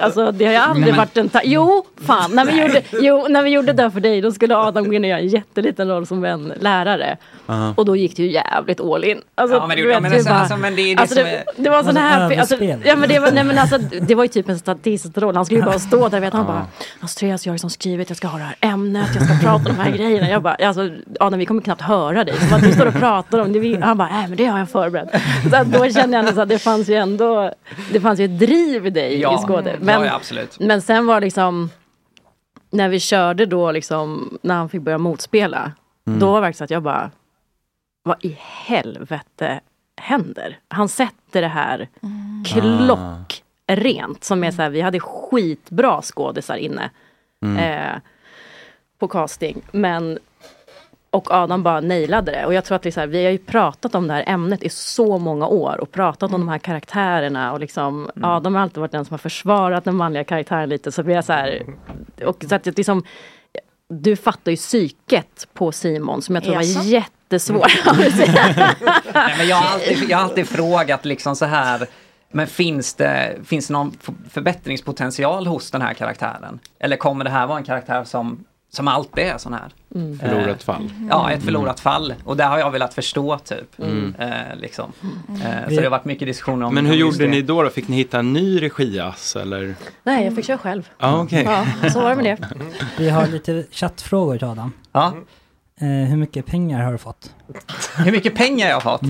Alltså 0.00 0.32
det 0.32 0.44
har 0.44 0.52
ju 0.52 0.58
aldrig 0.58 0.84
Nej, 0.86 0.92
men- 0.92 0.98
varit 1.24 1.34
en 1.34 1.40
Jo, 1.44 1.84
fan. 2.06 2.30
När 2.34 2.44
vi, 2.44 2.60
gjorde, 2.62 2.82
jo, 3.00 3.26
när 3.28 3.42
vi 3.42 3.50
gjorde 3.50 3.72
det 3.72 3.90
för 3.90 4.00
dig 4.00 4.20
då 4.20 4.32
skulle 4.32 4.56
Adam 4.56 4.84
gå 4.88 4.94
in 4.94 5.04
och 5.04 5.08
göra 5.10 5.18
en 5.20 5.28
jätteliten 5.28 5.88
roll 5.88 6.06
som 6.06 6.24
en 6.24 6.52
lärare. 6.60 7.16
Ja. 7.46 7.74
Och 7.76 7.84
då 7.84 7.96
gick 7.96 8.16
det 8.16 8.22
ju 8.22 8.30
jävligt 8.32 8.80
all 8.80 9.04
in. 9.04 9.20
Alltså, 9.34 9.56
Ja, 9.56 9.66
men 9.66 9.76
det- 9.76 9.86
vet, 9.86 10.02
men 10.02 10.10
det 10.10 10.16
alltså- 10.16 10.30
bara- 10.30 10.38
alltså, 10.40 10.56
men 10.56 10.76
det 10.76 10.82
är 10.82 10.96
det 10.96 11.00
alltså, 11.00 11.14
som 11.16 11.24
det, 11.24 11.30
är- 11.30 11.44
det 11.56 11.70
var 11.70 11.82
sån 11.82 11.96
här... 11.96 12.38
Alltså, 12.40 12.56
ja, 12.64 12.96
men 12.96 13.08
det, 13.08 13.18
var, 13.18 13.30
nej, 13.32 13.44
men 13.44 13.58
alltså, 13.58 13.78
det 13.78 14.14
var 14.14 14.24
ju 14.24 14.28
typ 14.28 14.48
en 14.48 14.58
statistroll. 14.58 15.36
Han 15.36 15.44
skulle 15.44 15.60
ju 15.60 15.66
bara 15.66 15.78
stå 15.78 16.08
där. 16.08 16.20
Vet, 16.20 16.32
han 16.32 16.46
bara, 16.46 16.66
alltså 17.00 17.18
Therese, 17.20 17.46
jag 17.46 17.50
har 17.50 17.54
liksom 17.54 17.70
skrivit, 17.70 18.10
jag 18.10 18.16
ska 18.16 18.26
ha 18.28 18.38
det 18.38 18.44
här 18.44 18.56
ämnet, 18.60 19.08
jag 19.14 19.24
ska 19.24 19.34
prata 19.48 19.70
om 19.70 19.76
de 19.76 19.82
här 19.82 19.90
grejerna. 19.90 20.28
Jag 20.30 20.42
bara, 20.42 20.54
alltså 20.54 20.90
Adam 21.20 21.38
vi 21.38 21.46
kommer 21.46 21.62
knappt 21.62 21.82
höra 21.82 22.24
dig. 22.24 22.34
Att 22.52 22.62
du 22.62 22.72
står 22.72 22.86
och 22.86 22.94
pratar 22.94 23.38
om 23.38 23.52
det. 23.52 23.58
Vi- 23.58 23.76
Han 23.80 23.98
bara, 23.98 24.08
nej 24.08 24.28
men 24.28 24.36
det 24.36 24.44
har 24.46 24.58
jag 24.58 24.68
förberett. 24.70 25.08
Så 25.50 25.56
att 25.56 25.66
då 25.66 25.88
kände 25.90 26.16
jag 26.16 26.24
ändå 26.24 26.32
så 26.32 26.40
att 26.40 26.48
det 26.48 26.58
fanns 26.58 26.88
ju 26.88 26.94
ändå, 26.94 27.52
det 27.92 28.00
fanns 28.00 28.20
ju 28.20 28.24
ett 28.24 28.38
driv 28.38 28.86
i 28.86 28.90
dig 28.90 29.20
Ja, 29.20 29.34
i 29.34 29.42
skådet. 29.62 29.76
ja, 29.80 29.84
Men, 29.84 30.02
ja, 30.06 30.14
absolut. 30.14 30.60
men 30.60 30.82
sen 30.82 31.06
var 31.06 31.20
liksom, 31.20 31.70
när 32.70 32.88
vi 32.88 33.00
körde 33.00 33.46
då 33.46 33.72
liksom, 33.72 34.38
när 34.42 34.54
han 34.54 34.68
fick 34.68 34.82
börja 34.82 34.98
motspela. 34.98 35.72
Mm. 36.06 36.18
Då 36.18 36.26
var 36.26 36.34
det 36.34 36.40
verkligen 36.40 36.58
så 36.58 36.64
att 36.64 36.70
jag 36.70 36.82
bara, 36.82 37.10
vad 38.02 38.24
i 38.24 38.36
helvete 38.40 39.60
händer? 39.96 40.58
Han 40.68 40.88
sätter 40.88 41.42
det 41.42 41.48
här 41.48 41.88
klockrent. 42.44 44.24
Som 44.24 44.44
är 44.44 44.50
så 44.50 44.62
här, 44.62 44.70
vi 44.70 44.80
hade 44.80 45.00
skitbra 45.00 46.02
skådisar 46.02 46.56
inne. 46.56 46.90
Mm. 47.42 47.56
Eh, 47.56 48.00
på 48.98 49.08
casting. 49.08 49.62
Men 49.72 50.18
och 51.16 51.30
Adam 51.30 51.62
bara 51.62 51.80
nailade 51.80 52.32
det. 52.32 52.46
Och 52.46 52.54
jag 52.54 52.64
tror 52.64 52.76
att 52.76 52.82
det 52.82 52.88
är 52.88 52.90
så 52.90 53.00
här, 53.00 53.06
vi 53.06 53.24
har 53.24 53.32
ju 53.32 53.38
pratat 53.38 53.94
om 53.94 54.08
det 54.08 54.14
här 54.14 54.24
ämnet 54.26 54.62
i 54.62 54.68
så 54.68 55.18
många 55.18 55.46
år 55.46 55.80
och 55.80 55.92
pratat 55.92 56.32
om 56.32 56.40
de 56.40 56.48
här 56.48 56.58
karaktärerna. 56.58 57.52
Och 57.52 57.60
liksom, 57.60 58.10
Adam 58.22 58.54
har 58.54 58.62
alltid 58.62 58.78
varit 58.78 58.92
den 58.92 59.04
som 59.04 59.12
har 59.12 59.18
försvarat 59.18 59.84
den 59.84 59.96
manliga 59.96 60.24
karaktären 60.24 60.68
lite. 60.68 60.92
Så 60.92 61.02
vi 61.02 61.14
är 61.14 61.22
så 61.22 61.32
här, 61.32 61.62
och 62.24 62.44
så 62.48 62.54
att 62.54 62.64
det 62.64 62.76
liksom, 62.76 63.02
du 63.88 64.16
fattar 64.16 64.50
ju 64.50 64.56
psyket 64.56 65.48
på 65.54 65.72
Simon 65.72 66.22
som 66.22 66.34
jag 66.34 66.44
tror 66.44 66.56
Jaså? 66.56 66.78
var 66.78 66.84
jättesvår. 66.84 67.66
Nej, 69.14 69.34
men 69.38 69.48
jag, 69.48 69.56
har 69.56 69.74
alltid, 69.74 70.10
jag 70.10 70.18
har 70.18 70.24
alltid 70.24 70.48
frågat 70.48 71.04
liksom 71.04 71.36
så 71.36 71.44
här, 71.44 71.86
men 72.30 72.46
finns 72.46 72.94
det, 72.94 73.36
finns 73.44 73.66
det 73.66 73.72
någon 73.72 73.98
förbättringspotential 74.30 75.46
hos 75.46 75.70
den 75.70 75.82
här 75.82 75.94
karaktären? 75.94 76.58
Eller 76.78 76.96
kommer 76.96 77.24
det 77.24 77.30
här 77.30 77.46
vara 77.46 77.58
en 77.58 77.64
karaktär 77.64 78.04
som, 78.04 78.44
som 78.70 78.88
alltid 78.88 79.24
är 79.24 79.38
sån 79.38 79.52
här? 79.52 79.70
Mm. 79.94 80.18
Förlorat 80.18 80.48
Eh, 80.48 80.56
fall. 80.64 80.90
Ja, 81.10 81.30
ett 81.30 81.42
förlorat 81.42 81.80
fall. 81.80 82.14
Och 82.24 82.36
det 82.36 82.44
har 82.44 82.58
jag 82.58 82.70
velat 82.70 82.94
förstå 82.94 83.38
typ. 83.38 83.78
Mm. 83.80 84.14
Eh, 84.18 84.56
liksom. 84.56 84.92
Eh, 85.28 85.68
så 85.68 85.74
det 85.74 85.82
har 85.82 85.90
varit 85.90 86.04
mycket 86.04 86.28
diskussioner 86.28 86.66
om 86.66 86.74
Men 86.74 86.86
hur 86.86 86.92
om 86.92 86.98
gjorde 86.98 87.18
det. 87.18 87.28
ni 87.28 87.42
då, 87.42 87.62
då? 87.62 87.70
Fick 87.70 87.88
ni 87.88 87.96
hitta 87.96 88.18
en 88.18 88.32
ny 88.32 88.62
regiass 88.62 89.36
eller? 89.36 89.74
Nej, 90.02 90.24
jag 90.24 90.34
fick 90.34 90.44
köra 90.44 90.58
själv. 90.58 90.88
Ja, 90.98 91.22
okej. 91.22 91.42
Ja, 91.82 91.90
så 91.90 92.00
var 92.00 92.10
det 92.10 92.16
med 92.22 92.24
det. 92.24 92.48
Vi 92.98 93.10
har 93.10 93.26
lite 93.26 93.64
chattfrågor 93.70 94.38
till 94.38 94.46
Adam. 94.48 94.72
Ja. 94.92 95.12
Eh, 95.80 95.86
hur 95.88 96.16
mycket 96.16 96.46
pengar 96.46 96.82
har 96.84 96.92
du 96.92 96.98
fått? 96.98 97.34
Hur 97.96 98.12
mycket 98.12 98.34
pengar 98.34 98.68
jag 98.68 98.80
har 98.80 98.98
fått? 98.98 99.02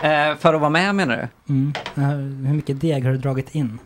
Eh, 0.00 0.36
för 0.38 0.54
att 0.54 0.60
vara 0.60 0.70
med 0.70 0.94
menar 0.94 1.16
du? 1.46 1.52
Mm. 1.52 1.72
Eh, 1.96 2.02
Hur 2.48 2.54
mycket 2.54 2.80
deg 2.80 3.04
har 3.04 3.10
du 3.12 3.18
dragit 3.18 3.54
in? 3.54 3.78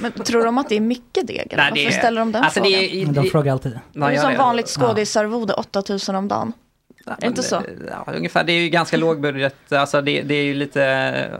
Men 0.00 0.12
tror 0.12 0.44
de 0.44 0.58
att 0.58 0.68
det 0.68 0.76
är 0.76 0.80
mycket 0.80 1.26
deg? 1.26 1.36
Eller? 1.52 1.56
Nej, 1.56 1.70
Varför 1.70 1.74
det 1.74 1.86
är- 1.86 1.90
ställer 1.98 2.20
de 2.20 2.32
den 2.32 2.42
alltså, 2.44 2.60
det 2.60 2.66
frågan? 2.70 2.84
är- 3.00 3.04
Men 3.04 3.14
de 3.14 3.30
frågar 3.30 3.52
alltid. 3.52 3.78
Det 3.92 4.00
är 4.04 4.16
som 4.20 4.30
det. 4.32 4.38
vanligt 4.38 4.74
Ja. 4.80 4.86
skådisarvode, 4.86 5.52
8000 5.54 6.14
om 6.16 6.28
dagen. 6.28 6.52
är 7.06 7.16
det 7.20 7.26
inte 7.26 7.42
så? 7.42 7.62
Ja, 7.90 8.12
ungefär. 8.16 8.44
Det 8.44 8.52
är 8.52 8.60
ju 8.60 8.68
ganska 8.68 8.96
lågbudget. 8.96 9.72
Alltså 9.72 10.00
det, 10.02 10.22
det 10.22 10.34
är 10.34 10.42
ju 10.44 10.54
lite, 10.54 10.80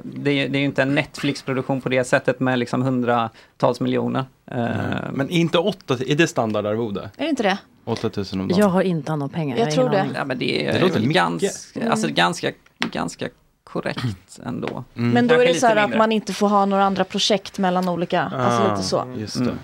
det 0.03 0.31
är, 0.31 0.49
det 0.49 0.59
är 0.59 0.61
ju 0.61 0.65
inte 0.65 0.83
en 0.83 0.95
Netflix-produktion 0.95 1.81
på 1.81 1.89
det 1.89 2.05
sättet 2.05 2.41
med 2.41 2.59
liksom 2.59 2.83
hundratals 2.83 3.81
miljoner. 3.81 4.25
Eh, 4.51 4.67
Men 5.13 5.29
inte 5.31 5.59
åtta, 5.59 5.97
är 6.07 6.15
det 6.17 6.27
standardarvode? 6.27 7.01
Är 7.17 7.25
det 7.25 7.29
inte 7.31 7.43
det? 7.43 7.59
8000 7.85 8.41
om 8.41 8.49
dagen? 8.49 8.59
Jag 8.61 8.69
har 8.69 8.83
inte 8.83 9.13
hand 9.13 9.23
om 9.23 9.29
pengar. 9.31 9.57
Jag 9.59 9.65
har 9.65 9.73
tror 9.73 9.89
det. 9.91 10.07
Ja, 10.15 10.25
men 10.25 10.39
det 10.39 10.67
är 10.67 10.73
Det 10.73 10.79
låter 10.81 10.95
väl 10.95 11.03
mycket. 11.03 11.15
ganska, 11.23 11.91
alltså 11.91 12.09
ganska, 12.11 12.51
ganska 12.79 13.29
korrekt 13.69 14.39
ändå. 14.45 14.85
Men 14.95 15.27
då 15.27 15.35
är 15.35 15.47
det 15.47 15.55
så 15.61 15.67
här 15.67 15.77
att 15.77 15.83
mindre. 15.83 15.99
man 15.99 16.13
inte 16.13 16.33
får 16.33 16.49
ha 16.49 16.65
några 16.67 16.85
andra 16.85 17.05
projekt 17.05 17.59
mellan 17.59 17.89
olika, 17.89 18.23
alltså 18.23 18.63
Ah, 18.63 18.71
lite 18.71 18.83
så. 18.89 19.15
Just 19.17 19.39
det. 19.45 19.55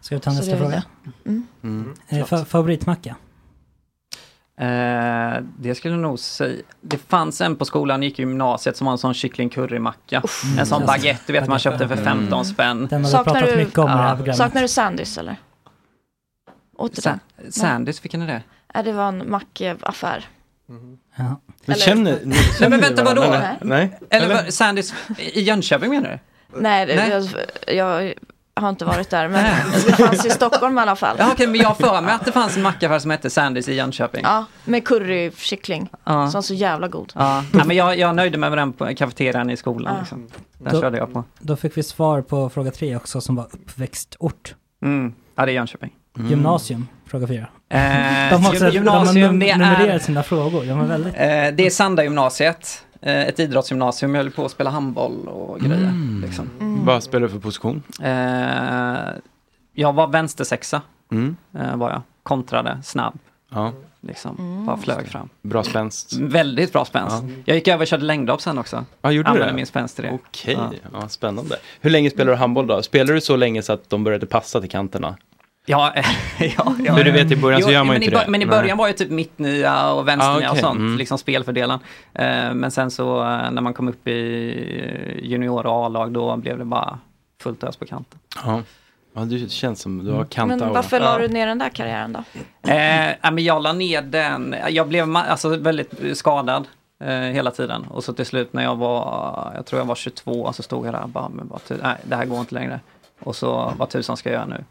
Ska 0.00 0.14
vi 0.14 0.20
ta 0.20 0.30
nästa 0.30 0.46
det 0.46 0.52
är 0.52 0.56
fråga? 0.60 0.82
det. 1.04 1.28
Mm. 1.30 1.46
Mm. 1.62 1.94
Eh, 2.08 2.24
fa- 2.26 2.44
favoritmacka? 2.44 3.16
Eh, 4.60 5.42
det 5.58 5.74
skulle 5.74 5.94
jag 5.94 6.00
nog 6.02 6.18
säga. 6.18 6.62
Det 6.80 6.98
fanns 6.98 7.40
en 7.40 7.56
på 7.56 7.64
skolan, 7.64 8.02
gick 8.02 8.18
i 8.18 8.22
gymnasiet, 8.22 8.76
som 8.76 8.84
var 8.84 8.92
en 8.92 8.98
sån 8.98 9.14
kyckling 9.14 9.48
currymacka. 9.48 10.22
En 10.58 10.66
sån 10.66 10.76
Mm. 10.82 10.86
baguette, 10.86 11.22
du 11.26 11.32
vet 11.32 11.48
man 11.48 11.58
köpte 11.58 11.88
för 11.88 11.96
15 11.96 12.32
Mm. 12.32 12.44
spänn. 12.44 12.86
Den 12.86 13.04
har 13.04 13.10
vi 13.10 13.24
pratat 13.24 13.56
mycket 13.56 13.78
om 13.78 13.84
i 13.90 13.92
det 13.92 13.98
här 13.98 14.16
programmet. 14.16 14.36
saknar 14.36 14.62
du 14.62 14.68
Sandys 14.68 15.18
eller? 15.18 15.36
Du 16.94 17.00
Sa-? 17.02 17.18
Sandys, 17.50 18.04
vilken 18.04 18.22
är 18.22 18.26
det? 18.26 18.42
Nej, 18.74 18.84
det 18.84 18.92
var 18.92 19.08
en 19.08 19.30
mackaffär. 19.30 20.24
Ja. 21.16 21.36
Men 21.66 21.74
Eller- 21.74 21.84
känner, 21.84 22.12
ni, 22.12 22.18
Nej 22.24 22.38
känner 22.58 22.70
men 22.70 22.80
vänta, 22.80 23.04
vadå? 23.04 23.22
eller? 23.22 23.56
Nej? 23.62 23.98
Eller, 24.10 24.34
vad- 24.34 24.54
Sandys 24.54 24.94
i 25.18 25.40
Jönköping 25.42 25.90
menar 25.90 26.10
du? 26.10 26.18
Nej, 26.60 26.86
det, 26.86 26.96
Nej. 26.96 27.10
Jag, 27.66 27.74
jag 27.76 28.14
har 28.62 28.68
inte 28.68 28.84
varit 28.84 29.10
där, 29.10 29.28
men 29.28 29.44
det 29.86 29.92
fanns 29.92 30.26
i 30.26 30.30
Stockholm 30.30 30.78
i 30.78 30.80
alla 30.80 30.96
fall. 30.96 31.16
Ja, 31.18 31.28
okej, 31.32 31.46
men 31.46 31.60
jag 31.60 31.68
har 31.68 31.74
för 31.74 32.00
mig 32.00 32.14
att 32.14 32.24
det 32.24 32.32
fanns 32.32 32.56
en 32.56 32.62
mackaffär 32.62 32.98
som 32.98 33.10
hette 33.10 33.30
Sandys 33.30 33.68
i 33.68 33.74
Jönköping. 33.74 34.20
Ja, 34.24 34.44
med 34.64 34.84
currykyckling. 34.86 35.88
Ja. 36.04 36.30
Som 36.30 36.38
var 36.38 36.42
så 36.42 36.54
jävla 36.54 36.88
god. 36.88 37.12
Ja, 37.14 37.44
ja 37.52 37.64
men 37.64 37.76
jag, 37.76 37.98
jag 37.98 38.14
nöjde 38.16 38.38
mig 38.38 38.50
med 38.50 38.58
den 38.58 38.72
på 38.72 38.94
kafeterian 38.94 39.50
i 39.50 39.56
skolan. 39.56 39.94
Ja. 39.94 40.00
Liksom. 40.00 40.28
Den 40.58 40.72
Då- 40.74 40.80
körde 40.80 40.98
jag 40.98 41.12
på. 41.12 41.24
Då 41.38 41.56
fick 41.56 41.76
vi 41.76 41.82
svar 41.82 42.22
på 42.22 42.48
fråga 42.50 42.70
tre 42.70 42.96
också 42.96 43.20
som 43.20 43.36
var 43.36 43.44
uppväxtort. 43.52 44.54
Mm. 44.82 45.14
Ja, 45.36 45.46
det 45.46 45.52
är 45.52 45.54
Jönköping. 45.54 45.92
Gymnasium, 46.28 46.88
fråga 47.06 47.26
fyra. 47.26 47.46
Eh, 47.68 47.78
de 48.30 48.44
har, 48.44 48.50
också, 48.52 48.68
gymnasium, 48.68 49.38
de 49.38 49.50
har 49.50 49.58
numrerat 49.58 50.02
sina 50.02 50.22
frågor. 50.22 50.64
De 50.64 50.80
är 50.80 50.84
väldigt... 50.86 51.14
Eh, 51.14 51.20
det 51.56 51.66
är 51.66 51.70
Sanda 51.70 52.02
gymnasiet. 52.04 52.82
Eh, 53.02 53.20
ett 53.26 53.40
idrottsgymnasium. 53.40 54.14
Jag 54.14 54.22
höll 54.22 54.32
på 54.32 54.44
att 54.44 54.50
spela 54.50 54.70
handboll 54.70 55.28
och 55.28 55.60
grejer. 55.60 55.76
Mm. 55.82 56.22
Liksom. 56.26 56.50
Vad 56.86 57.02
spelar 57.02 57.26
du 57.26 57.32
för 57.32 57.38
position? 57.40 57.82
Jag 59.74 59.92
var 59.92 60.06
vänstersexa. 60.06 60.82
Mm. 61.12 61.36
Var 61.74 61.90
jag. 61.90 62.02
Kontrade, 62.22 62.78
snabb. 62.84 63.18
Ja. 63.54 63.72
Liksom, 64.00 64.64
bara 64.66 64.76
flög 64.76 65.08
fram. 65.08 65.28
Bra 65.42 65.62
spänst. 65.62 66.12
Väldigt 66.20 66.72
bra 66.72 66.84
spänst. 66.84 67.16
Ja. 67.22 67.34
Jag 67.44 67.54
gick 67.56 67.68
över 67.68 67.80
och 67.82 67.86
körde 67.86 68.04
längdhopp 68.04 68.40
sen 68.42 68.58
också. 68.58 68.84
Ja, 69.02 69.10
gjorde 69.10 69.26
du 69.28 69.30
Använde 69.30 69.52
det? 69.52 69.56
min 69.56 69.66
spänst 69.66 69.94
till 69.96 70.04
det. 70.04 70.10
Okej, 70.12 70.54
Ja. 70.58 70.72
ja. 71.00 71.08
spännande. 71.08 71.56
Hur 71.80 71.90
länge 71.90 72.10
spelar 72.10 72.32
du 72.32 72.38
handboll 72.38 72.66
då? 72.66 72.82
Spelar 72.82 73.14
du 73.14 73.20
så 73.20 73.36
länge 73.36 73.62
så 73.62 73.72
att 73.72 73.90
de 73.90 74.04
började 74.04 74.26
passa 74.26 74.60
till 74.60 74.70
kanterna? 74.70 75.16
Ja, 75.68 75.92
ja, 76.38 76.74
ja. 76.84 76.96
För 76.96 77.04
du 77.04 77.10
vet, 77.10 77.30
i 77.32 77.36
början 77.36 77.62
så 77.62 77.70
gör 77.70 77.84
man 77.84 77.94
men 77.94 78.02
inte 78.02 78.16
det. 78.18 78.24
Men 78.30 78.42
i 78.42 78.44
Nej. 78.44 78.58
början 78.58 78.78
var 78.78 78.86
ju 78.86 78.92
typ 78.92 79.10
mittnia 79.10 79.92
och 79.92 80.08
vänsternia 80.08 80.46
Ah, 80.48 80.50
och 80.50 80.50
okej. 80.50 80.62
sånt, 80.62 80.78
Mm. 80.78 80.98
liksom 80.98 81.18
spelfördelaren. 81.18 81.80
Eh, 82.14 82.54
men 82.54 82.70
sen 82.70 82.90
så 82.90 83.20
eh, 83.20 83.50
när 83.50 83.60
man 83.62 83.74
kom 83.74 83.88
upp 83.88 84.08
i 84.08 85.20
junior 85.22 85.66
och 85.66 85.84
A-lag 85.86 86.12
då 86.12 86.36
blev 86.36 86.58
det 86.58 86.64
bara 86.64 86.98
fullt 87.42 87.64
ös 87.64 87.76
på 87.76 87.84
kanten. 87.86 88.18
Ja. 88.44 88.62
ja, 89.14 89.20
det 89.20 89.50
känns 89.50 89.80
som 89.80 90.04
du 90.04 90.12
har 90.12 90.24
kantaura. 90.24 90.64
Men 90.64 90.74
varför 90.74 91.00
la 91.00 91.18
du 91.18 91.28
ner 91.28 91.46
den 91.46 91.58
där 91.58 91.68
karriären 91.68 92.12
då? 92.12 92.18
Eh, 92.70 93.32
men 93.32 93.44
jag 93.44 93.62
la 93.62 93.72
ner 93.72 94.02
den, 94.02 94.54
jag 94.70 94.88
blev 94.88 95.16
alltså, 95.16 95.48
väldigt 95.56 96.18
skadad 96.18 96.64
eh, 97.04 97.08
hela 97.10 97.50
tiden. 97.50 97.84
Och 97.90 98.04
så 98.04 98.12
till 98.12 98.26
slut 98.26 98.52
när 98.52 98.62
jag 98.62 98.76
var, 98.76 99.52
jag 99.54 99.66
tror 99.66 99.80
jag 99.80 99.86
var 99.86 99.94
22, 99.94 100.52
så 100.52 100.62
stod 100.62 100.86
jag 100.86 100.94
där 100.94 101.02
och 101.02 101.08
bara, 101.08 101.28
men 101.28 101.48
bara 101.48 101.60
nej 101.82 101.96
det 102.02 102.16
här 102.16 102.24
går 102.24 102.40
inte 102.40 102.54
längre. 102.54 102.80
Och 103.20 103.36
så 103.36 103.72
vad 103.78 103.88
tusan 103.88 104.16
ska 104.16 104.28
jag 104.30 104.34
göra 104.36 104.46
nu? 104.46 104.64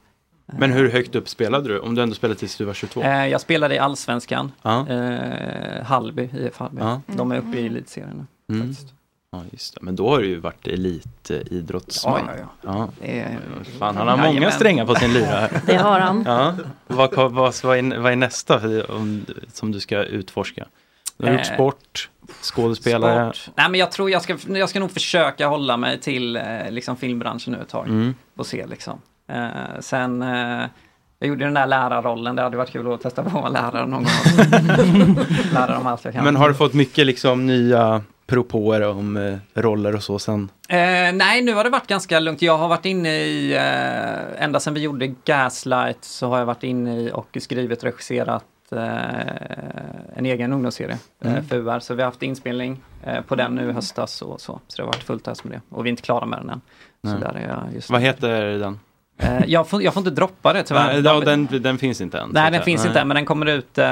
Men 0.45 0.71
hur 0.71 0.89
högt 0.91 1.15
upp 1.15 1.29
spelade 1.29 1.67
du? 1.69 1.79
Om 1.79 1.95
du 1.95 2.01
ändå 2.01 2.15
spelade 2.15 2.39
tills 2.39 2.55
du 2.57 2.65
var 2.65 2.73
22? 2.73 3.01
Eh, 3.01 3.27
jag 3.27 3.41
spelade 3.41 3.75
i 3.75 3.79
Allsvenskan, 3.79 4.51
Ja. 4.61 4.87
eh, 4.89 5.83
Halby, 5.83 6.29
IF 6.39 6.57
Halby. 6.57 6.77
Ja. 6.81 7.01
De 7.07 7.31
är 7.31 7.37
uppe 7.37 7.57
i 7.59 7.65
elitserien 7.65 8.27
nu. 8.47 8.55
Mm. 8.55 8.75
Ja, 9.31 9.41
just 9.51 9.73
det. 9.75 9.79
Men 9.81 9.95
då 9.95 10.09
har 10.09 10.19
du 10.19 10.27
ju 10.27 10.39
varit 10.39 10.67
elitidrottsman. 10.67 12.21
Ja, 12.27 12.33
ja, 12.61 12.89
ja. 13.01 13.07
Är- 13.07 13.39
Fan, 13.79 13.97
han 13.97 14.07
har 14.07 14.17
många 14.17 14.27
Jajamän. 14.29 14.51
strängar 14.51 14.85
på 14.85 14.95
sin 14.95 15.13
lyra. 15.13 15.49
Det 15.65 15.75
har 15.75 15.99
han. 15.99 16.23
Ja. 16.27 16.55
Vad, 16.87 17.13
vad, 17.13 17.31
vad, 17.63 17.77
är, 17.77 17.99
vad 17.99 18.11
är 18.11 18.15
nästa 18.15 18.55
om, 18.89 19.25
som 19.53 19.71
du 19.71 19.79
ska 19.79 20.03
utforska? 20.03 20.65
Du 21.17 21.25
har 21.25 21.31
gjort 21.33 21.41
Eh, 21.49 21.53
sport, 21.53 22.09
skådespelare. 22.41 23.33
Sport. 23.33 23.53
Nej 23.57 23.69
men 23.69 23.79
jag 23.79 23.91
tror 23.91 24.09
jag 24.11 24.21
ska, 24.21 24.37
jag 24.47 24.69
ska 24.69 24.79
nog 24.79 24.91
försöka 24.91 25.47
hålla 25.47 25.77
mig 25.77 25.99
till 25.99 26.35
eh, 26.35 26.43
liksom 26.69 26.97
filmbranschen 26.97 27.53
nu 27.53 27.61
ett 27.61 27.69
tag. 27.69 27.87
Mm. 27.87 28.15
Och 28.35 28.45
se 28.47 28.65
liksom. 28.67 29.01
Eh, 29.27 29.79
sen, 29.79 30.21
eh, 30.21 30.65
jag 31.19 31.27
gjorde 31.29 31.45
den 31.45 31.53
där 31.53 31.67
lärarrollen, 31.67 32.35
det 32.35 32.41
hade 32.41 32.57
varit 32.57 32.69
kul 32.71 32.93
att 32.93 33.01
testa 33.01 33.23
på 33.23 33.27
att 33.27 33.33
vara 33.33 33.49
lärare 33.49 33.85
någon 33.87 34.03
gång. 34.03 35.15
Lära 35.53 35.73
dem 35.73 35.87
allt 35.87 36.05
jag 36.05 36.13
kan. 36.13 36.23
Men 36.23 36.35
har 36.35 36.49
du 36.49 36.55
fått 36.55 36.73
mycket 36.73 37.05
liksom 37.05 37.45
nya 37.47 38.01
propåer 38.27 38.81
om 38.81 39.17
eh, 39.17 39.61
roller 39.61 39.95
och 39.95 40.03
så 40.03 40.19
sen? 40.19 40.49
Eh, 40.69 40.77
nej, 41.13 41.41
nu 41.41 41.53
har 41.53 41.63
det 41.63 41.69
varit 41.69 41.87
ganska 41.87 42.19
lugnt. 42.19 42.41
Jag 42.41 42.57
har 42.57 42.67
varit 42.67 42.85
inne 42.85 43.09
i, 43.15 43.53
eh, 43.55 44.43
ända 44.43 44.59
sedan 44.59 44.73
vi 44.73 44.81
gjorde 44.81 45.07
Gaslight 45.07 46.03
så 46.03 46.29
har 46.29 46.37
jag 46.39 46.45
varit 46.45 46.63
inne 46.63 46.99
i 46.99 47.11
och 47.13 47.37
skrivit 47.41 47.77
och 47.79 47.83
regisserat 47.83 48.43
eh, 48.71 48.79
en 50.15 50.25
egen 50.25 50.53
ungdomsserie 50.53 50.97
eh, 51.23 51.31
Mm. 51.31 51.43
för 51.45 51.55
UR. 51.55 51.79
Så 51.79 51.93
vi 51.93 52.01
har 52.01 52.09
haft 52.09 52.23
inspelning 52.23 52.81
eh, 53.03 53.21
på 53.21 53.35
den 53.35 53.55
nu 53.55 53.69
i 53.69 53.71
höstas 53.71 54.21
och 54.21 54.41
så. 54.41 54.59
Så 54.67 54.77
det 54.77 54.83
har 54.83 54.87
varit 54.87 55.03
fullt 55.03 55.27
ös 55.27 55.43
med 55.43 55.53
det. 55.53 55.75
Och 55.75 55.85
vi 55.85 55.89
är 55.89 55.91
inte 55.91 56.01
klara 56.03 56.25
med 56.25 56.39
den 56.39 56.49
än. 56.49 56.61
Så 57.03 57.09
Nej. 57.11 57.19
där 57.19 57.33
är 57.39 57.47
jag 57.49 57.73
just 57.75 57.89
Vad 57.89 58.01
heter 58.01 58.41
den? 58.45 58.79
Eh, 59.17 59.41
jag, 59.47 59.67
får, 59.67 59.83
jag 59.83 59.93
får 59.93 60.01
inte 60.01 60.11
droppa 60.11 60.53
det 60.53 60.63
tyvärr. 60.63 60.93
Nej, 60.93 61.01
ja, 61.05 61.19
den, 61.19 61.47
den 61.61 61.77
finns 61.77 62.01
inte 62.01 62.19
än. 62.19 62.29
Nej, 62.33 62.51
den 62.51 62.61
finns 62.63 62.81
Nej. 62.81 62.87
inte 62.87 62.99
än, 62.99 63.07
men 63.07 63.15
den 63.15 63.25
kommer 63.25 63.45
ut 63.45 63.77
eh, 63.77 63.85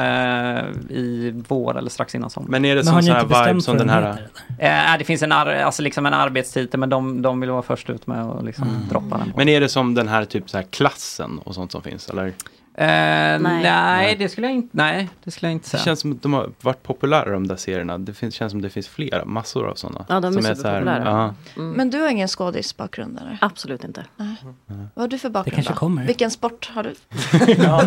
i 0.97 1.43
vår 1.47 1.77
eller 1.77 1.89
strax 1.89 2.15
innan 2.15 2.29
sommaren. 2.29 2.51
Men 2.51 2.65
är 2.65 2.75
det 2.75 2.83
Men 2.85 3.03
sån 3.03 3.13
här 3.13 3.47
vibe 3.47 3.61
som 3.61 3.77
den 3.77 3.89
här- 3.89 4.27
Eh, 4.59 4.97
det 4.99 5.03
finns 5.05 5.21
en, 5.23 5.31
ar- 5.31 5.47
alltså 5.55 5.81
liksom 5.81 6.05
en 6.05 6.13
arbetstitel, 6.13 6.79
men 6.79 6.89
de, 6.89 7.21
de 7.21 7.39
vill 7.39 7.49
vara 7.49 7.61
först 7.61 7.89
ut 7.89 8.07
med 8.07 8.23
att 8.25 8.45
liksom 8.45 8.67
Mm. 8.69 8.87
droppa 8.89 9.17
den. 9.17 9.33
Men 9.37 9.49
är 9.49 9.59
det 9.61 9.69
som 9.69 9.93
den 9.93 10.07
här 10.07 10.25
typ 10.25 10.49
så 10.49 10.57
här 10.57 10.65
klassen 10.69 11.39
och 11.43 11.55
sånt 11.55 11.71
som 11.71 11.81
finns 11.81 12.09
eller? 12.09 12.33
Eh, 12.77 12.85
nej. 12.85 13.39
Nej. 13.63 14.15
det 14.19 14.29
skulle 14.29 14.47
jag 14.47 14.55
inte, 14.55 14.69
nej, 14.71 15.09
det 15.23 15.31
skulle 15.31 15.49
jag 15.49 15.53
inte 15.53 15.65
Det 15.65 15.69
säga. 15.69 15.83
känns 15.83 15.99
som 15.99 16.11
att 16.11 16.21
de 16.21 16.33
har 16.33 16.49
varit 16.61 16.83
populära 16.83 17.31
de 17.31 17.47
där 17.47 17.55
serierna. 17.55 17.97
Det 17.97 18.13
finns, 18.13 18.35
känns 18.35 18.51
som 18.51 18.61
det 18.61 18.69
finns 18.69 18.87
flera, 18.87 19.25
massor 19.25 19.67
av 19.69 19.75
sådana. 19.75 20.05
Ja, 20.09 20.19
de 20.19 20.27
är 20.27 20.31
som 20.31 20.41
så 20.41 20.47
här- 20.47 20.55
superpopulära. 20.55 21.33
ja. 21.55 21.61
Men 21.63 21.89
du 21.89 21.99
har 22.01 22.09
ingen 22.09 22.27
skådisbakgrund 22.27 23.19
eller? 23.19 23.37
Absolut 23.41 23.83
inte. 23.83 24.05
Nej. 24.17 24.35
Vad 24.65 25.03
har 25.03 25.07
du 25.07 25.17
för 25.19 25.29
bakgrund 25.29 25.55
kanske 25.55 25.73
då? 25.73 25.77
kommer. 25.77 26.05
Vilken 26.05 26.31
sport 26.31 26.71
har 26.75 26.83
du? 26.83 26.95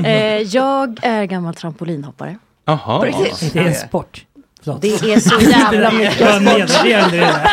eh, 0.08 0.42
jag 0.42 0.98
är 1.02 1.24
gammal 1.24 1.54
trampolinhoppare. 1.54 2.38
Jaha. 2.64 3.00
Det 3.52 3.58
är 3.58 3.66
en 3.66 3.74
sport. 3.74 4.26
Förlåt. 4.66 4.82
Det 4.82 5.12
är 5.12 5.20
så 5.20 5.40
jävla 5.50 5.90
mycket 5.90 6.14
sport. 6.70 6.86
i 6.86 6.92
det 6.92 7.20
där. 7.20 7.50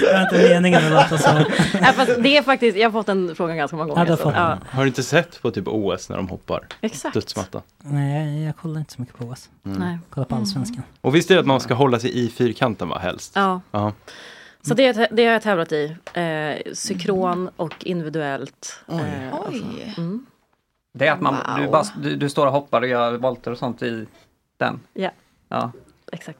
Det 0.00 0.12
var 0.12 0.22
inte 0.22 0.48
meningen 0.48 0.84
att 0.84 0.92
låta 1.10 1.18
så. 1.18 1.32
Nej, 1.80 1.92
fast 1.94 2.12
det 2.18 2.36
är 2.36 2.42
faktiskt, 2.42 2.76
jag 2.78 2.86
har 2.86 2.92
fått 2.92 3.06
den 3.06 3.34
frågan 3.36 3.56
ganska 3.56 3.76
många 3.76 3.88
Ja, 3.88 3.94
gånger. 3.94 4.06
du 4.10 4.16
så, 4.16 4.22
fått 4.22 4.34
ja. 4.36 4.58
Har 4.70 4.82
du 4.82 4.88
inte 4.88 5.02
sett 5.02 5.42
på 5.42 5.50
typ 5.50 5.68
OS 5.68 6.08
när 6.08 6.16
de 6.16 6.28
hoppar? 6.28 6.66
Exakt. 6.80 7.14
Dödsmatta. 7.14 7.62
Nej, 7.82 8.44
jag 8.44 8.56
kollar 8.56 8.80
inte 8.80 8.92
så 8.92 9.00
mycket 9.00 9.16
på 9.18 9.24
OS. 9.24 9.50
Mm. 9.66 9.78
Nej. 9.78 9.98
Kolla 10.10 10.24
på 10.26 10.34
Allsvenskan. 10.34 10.82
Och 11.00 11.14
visst 11.14 11.30
är 11.30 11.34
det 11.34 11.40
att 11.40 11.46
man 11.46 11.60
ska 11.60 11.74
hålla 11.74 11.98
sig 11.98 12.18
i 12.24 12.28
fyrkanten 12.28 12.88
va, 12.88 12.98
helst? 12.98 13.32
Ja. 13.34 13.60
Ja. 13.70 13.92
Så 14.62 14.74
det, 14.74 15.08
det 15.12 15.24
har 15.26 15.32
jag 15.32 15.42
tävlat 15.42 15.72
i. 15.72 15.96
Eh, 16.14 16.72
synkron 16.74 17.50
och 17.56 17.74
individuellt. 17.84 18.80
Eh, 18.88 18.98
Oj. 19.48 19.94
Mm. 19.96 20.26
Det 20.94 21.06
är 21.06 21.12
att 21.12 21.20
man, 21.20 21.36
du, 21.56 21.62
Wow. 21.62 21.72
bara, 21.72 21.84
du, 22.02 22.16
du 22.16 22.28
står 22.30 22.46
och 22.46 22.52
hoppar 22.52 22.82
och 22.82 22.88
gör 22.88 23.12
volter 23.12 23.50
och 23.50 23.58
sånt 23.58 23.82
i 23.82 24.06
den. 24.58 24.80
Ja, 24.94 25.10
Ja. 25.52 25.72
exakt. 26.12 26.38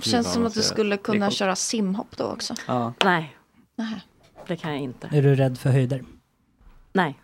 Känns 0.00 0.32
som 0.32 0.46
att 0.46 0.54
du 0.54 0.62
skulle 0.62 0.96
Det 0.96 1.02
kunna 1.02 1.30
köra 1.30 1.56
simhopp 1.56 2.16
då 2.16 2.24
också. 2.24 2.54
Ja. 2.66 2.92
Nej, 3.04 3.36
Nej. 3.76 4.00
det 4.46 4.56
kan 4.56 4.70
jag 4.72 4.80
inte. 4.80 5.08
Är 5.12 5.22
du 5.22 5.34
rädd 5.34 5.58
för 5.58 5.70
höjder? 5.70 6.04
Nej. 6.92 7.18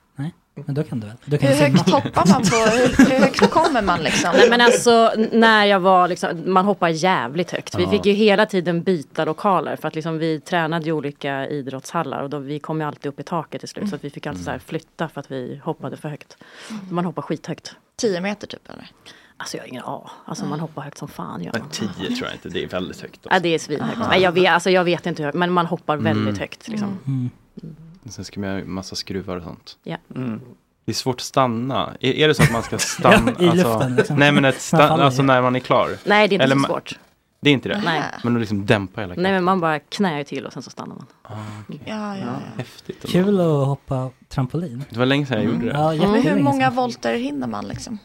Nej, 0.55 0.65
men 0.67 0.75
då 0.75 0.83
kan 0.85 1.01
du 1.01 1.07
väl? 1.07 1.17
Du 1.25 1.39
kan 1.39 1.49
Hur 1.49 1.57
simma. 1.57 1.69
högt 1.79 1.91
hoppar 1.91 2.27
man 2.33 2.43
på? 2.43 2.57
Hur, 2.57 3.11
hur 3.11 3.21
högt 3.21 3.51
kommer 3.51 3.83
man 3.83 4.03
liksom? 4.03 4.31
Nej 4.35 4.51
men 4.51 4.61
alltså 4.61 5.13
när 5.33 5.65
jag 5.65 5.81
var 5.81 6.09
liksom, 6.09 6.43
man 6.53 6.65
hoppar 6.65 6.89
jävligt 6.89 7.51
högt. 7.51 7.75
Vi 7.79 7.83
Ja. 7.83 7.91
fick 7.91 8.07
ju 8.07 8.13
hela 8.13 8.47
tiden 8.47 8.83
byta 8.83 9.25
lokaler 9.25 9.77
för 9.77 9.89
att 9.89 9.95
liksom 9.95 10.19
vi 10.19 10.41
tränade 10.41 10.89
i 10.89 10.93
olika 10.93 11.47
idrottshallar 11.49 12.23
och 12.23 12.31
då 12.31 12.39
vi 12.39 12.59
kom 12.59 12.81
ju 12.81 12.87
alltid 12.87 13.07
upp 13.07 13.21
i 13.21 13.23
taket 13.23 13.61
till 13.61 13.69
slut 13.69 13.89
så 13.89 13.95
att 13.95 14.05
vi 14.05 14.11
fick 14.11 14.27
alltid 14.27 14.45
så 14.45 14.51
här 14.51 14.59
flytta 14.59 15.09
för 15.09 15.21
att 15.21 15.31
vi 15.31 15.61
hoppade 15.65 15.97
för 15.97 16.09
högt. 16.09 16.37
Man 16.91 17.05
hoppar 17.05 17.23
skithögt. 17.23 17.75
10 17.97 18.21
meter 18.21 18.47
typ 18.47 18.69
eller? 18.71 18.87
Alltså 19.43 19.57
jag 19.57 19.63
har 19.65 19.69
ingen 19.69 19.85
aning. 19.85 20.09
Alltså 20.25 20.45
man 20.47 20.61
hoppar 20.61 20.83
högt 20.83 20.99
som 20.99 21.09
fan. 21.09 21.43
Gör 21.43 21.53
man. 21.59 21.69
10 21.71 21.87
tror 21.89 22.09
jag 22.29 22.33
inte, 22.33 22.49
det 22.49 22.65
är 22.65 22.69
väldigt 22.69 23.01
högt. 23.01 23.21
Ja 23.31 23.39
det 23.41 23.49
är 23.55 23.59
svinhögt. 23.59 23.99
Nej, 24.09 24.23
jag, 24.23 24.33
vet, 24.33 24.51
alltså, 24.51 24.71
jag 24.71 24.85
vet 24.85 25.07
inte 25.07 25.23
hur, 25.23 25.33
men 25.33 25.53
man 25.53 25.67
hoppar 25.67 25.97
väldigt 25.97 26.23
Mm. 26.29 26.39
högt. 26.41 26.69
Liksom. 26.69 26.99
Mm. 27.07 27.31
Sen 28.11 28.25
ska 28.25 28.41
man 28.41 28.51
ha 28.51 28.65
massa 28.65 28.97
skruvar 28.97 29.37
och 29.37 29.43
sånt. 29.43 29.77
Ja. 29.83 29.97
Det 30.85 30.93
är 30.93 30.95
svårt 30.95 31.15
att 31.17 31.21
stanna. 31.21 31.95
Är, 32.01 32.13
är 32.13 32.29
det 32.29 32.35
så 32.35 32.43
att 32.43 32.53
man 32.53 32.63
ska 32.63 32.79
stanna? 32.99 33.33
Ja, 33.39 33.53
i 33.53 33.57
luften, 33.57 33.97
liksom. 33.97 34.17
Nej 34.17 34.33
men 34.33 34.45
ett 34.45 34.55
Man 34.55 34.61
sta, 34.61 34.89
faller 34.89 35.05
alltså 35.05 35.23
när 35.23 35.43
man 35.43 35.57
är 35.57 35.61
klar. 35.61 35.97
Nej 36.05 36.29
det 36.29 36.33
är 36.33 36.37
inte 36.37 36.45
Eller 36.45 36.57
så 36.57 36.63
svårt. 36.65 36.99
Det 37.41 37.51
är 37.51 37.55
inte 37.55 37.69
det? 37.69 37.83
Nej. 37.85 38.03
Men 38.25 38.35
att 38.37 38.41
liksom 38.41 38.67
dämpa 38.67 39.01
hela 39.01 39.15
Nej 39.17 39.33
men 39.33 39.45
man 39.45 39.61
bara 39.61 39.79
knäar 39.79 40.25
till 40.25 40.47
och 40.47 40.53
sen 40.53 40.63
så 40.63 40.71
stannar 40.71 40.95
man. 40.95 41.07
Ja, 41.29 41.37
ja, 41.85 42.17
ja. 42.17 42.25
Häftigt. 42.57 43.05
ändå. 43.15 43.27
Kul 43.27 43.41
att 43.41 43.67
hoppa 43.67 44.11
trampolin. 44.29 44.85
Det 44.91 44.99
var 44.99 45.07
länge 45.07 45.27
sedan 45.27 45.37
jag 45.43 45.47
gjorde 45.53 45.67
det. 45.67 45.73
Ja, 45.73 45.93
Men 46.13 46.23
hur 46.23 46.43
många 46.43 46.71
volter 46.71 47.15
hinner 47.17 47.47
man 47.47 47.69
liksom? 47.69 47.99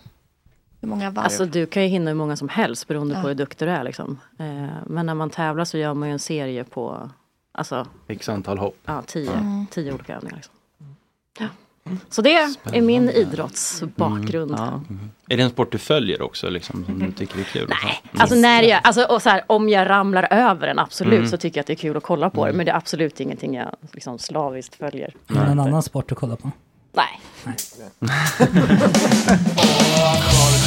Hur 0.88 0.96
många 0.96 1.12
varv? 1.12 1.24
Alltså 1.26 1.46
du 1.46 1.66
kan 1.66 1.84
ju 1.84 1.90
hinna 1.90 2.10
hur 2.12 2.16
många 2.16 2.36
som 2.38 2.50
helst 2.50 2.88
beroende 2.88 3.16
Ja. 3.16 3.22
på 3.22 3.28
hur 3.28 3.36
duktig 3.36 3.68
du 3.68 3.72
är. 3.72 3.84
Liksom. 3.84 4.20
Eh, 4.40 4.46
men 4.86 5.06
när 5.06 5.14
man 5.16 5.30
tävlar 5.30 5.66
så 5.66 5.78
gör 5.78 5.94
man 5.94 6.10
ju 6.10 6.14
en 6.14 6.20
serie 6.20 6.64
på 6.64 7.10
alltså, 7.52 7.88
X 8.08 8.30
antal 8.30 8.58
hopp. 8.58 8.78
ja, 8.86 9.02
tio, 9.08 9.32
Mm. 9.32 9.66
tio 9.72 9.94
olika 9.94 10.16
övningar. 10.16 10.36
Liksom. 10.36 10.54
Ja. 11.40 11.48
Så 12.10 12.22
det 12.22 12.34
är 12.74 12.82
min 12.82 13.10
idrottsbakgrund. 13.10 14.52
Mm. 14.52 15.10
Är 15.30 15.38
det 15.38 15.44
en 15.44 15.50
sport 15.50 15.72
du 15.72 15.78
följer 15.78 16.22
också 16.22 16.50
liksom, 16.50 16.86
som 16.86 17.00
du 17.00 17.12
tycker 17.12 17.40
är 17.40 17.44
kul? 17.44 17.68
Nej. 17.84 18.02
Alltså, 18.22 18.36
när 18.36 18.64
jag, 18.64 18.82
alltså 18.84 19.04
och 19.04 19.22
så 19.22 19.30
här, 19.30 19.44
om 19.48 19.70
jag 19.70 19.90
ramlar 19.90 20.28
över 20.32 20.68
den, 20.68 20.80
absolut 20.80 21.14
Mm. 21.18 21.30
så 21.30 21.38
tycker 21.38 21.58
jag 21.58 21.62
att 21.64 21.68
det 21.68 21.74
är 21.74 21.76
kul 21.76 21.98
att 21.98 22.04
kolla 22.04 22.30
på 22.30 22.44
det. 22.46 22.50
Mm. 22.50 22.58
Men 22.58 22.66
det 22.66 22.72
är 22.72 22.76
absolut 22.78 23.20
ingenting 23.20 23.56
jag 23.56 23.76
liksom, 23.92 24.20
slaviskt 24.20 24.76
följer. 24.76 25.14
Är 25.28 25.34
det 25.34 25.46
någon 25.56 25.60
annan 25.60 25.84
sport 25.84 26.12
att 26.12 26.18
kolla 26.18 26.36
på? 26.36 26.52
Nej. 26.94 27.22
Min 27.46 27.56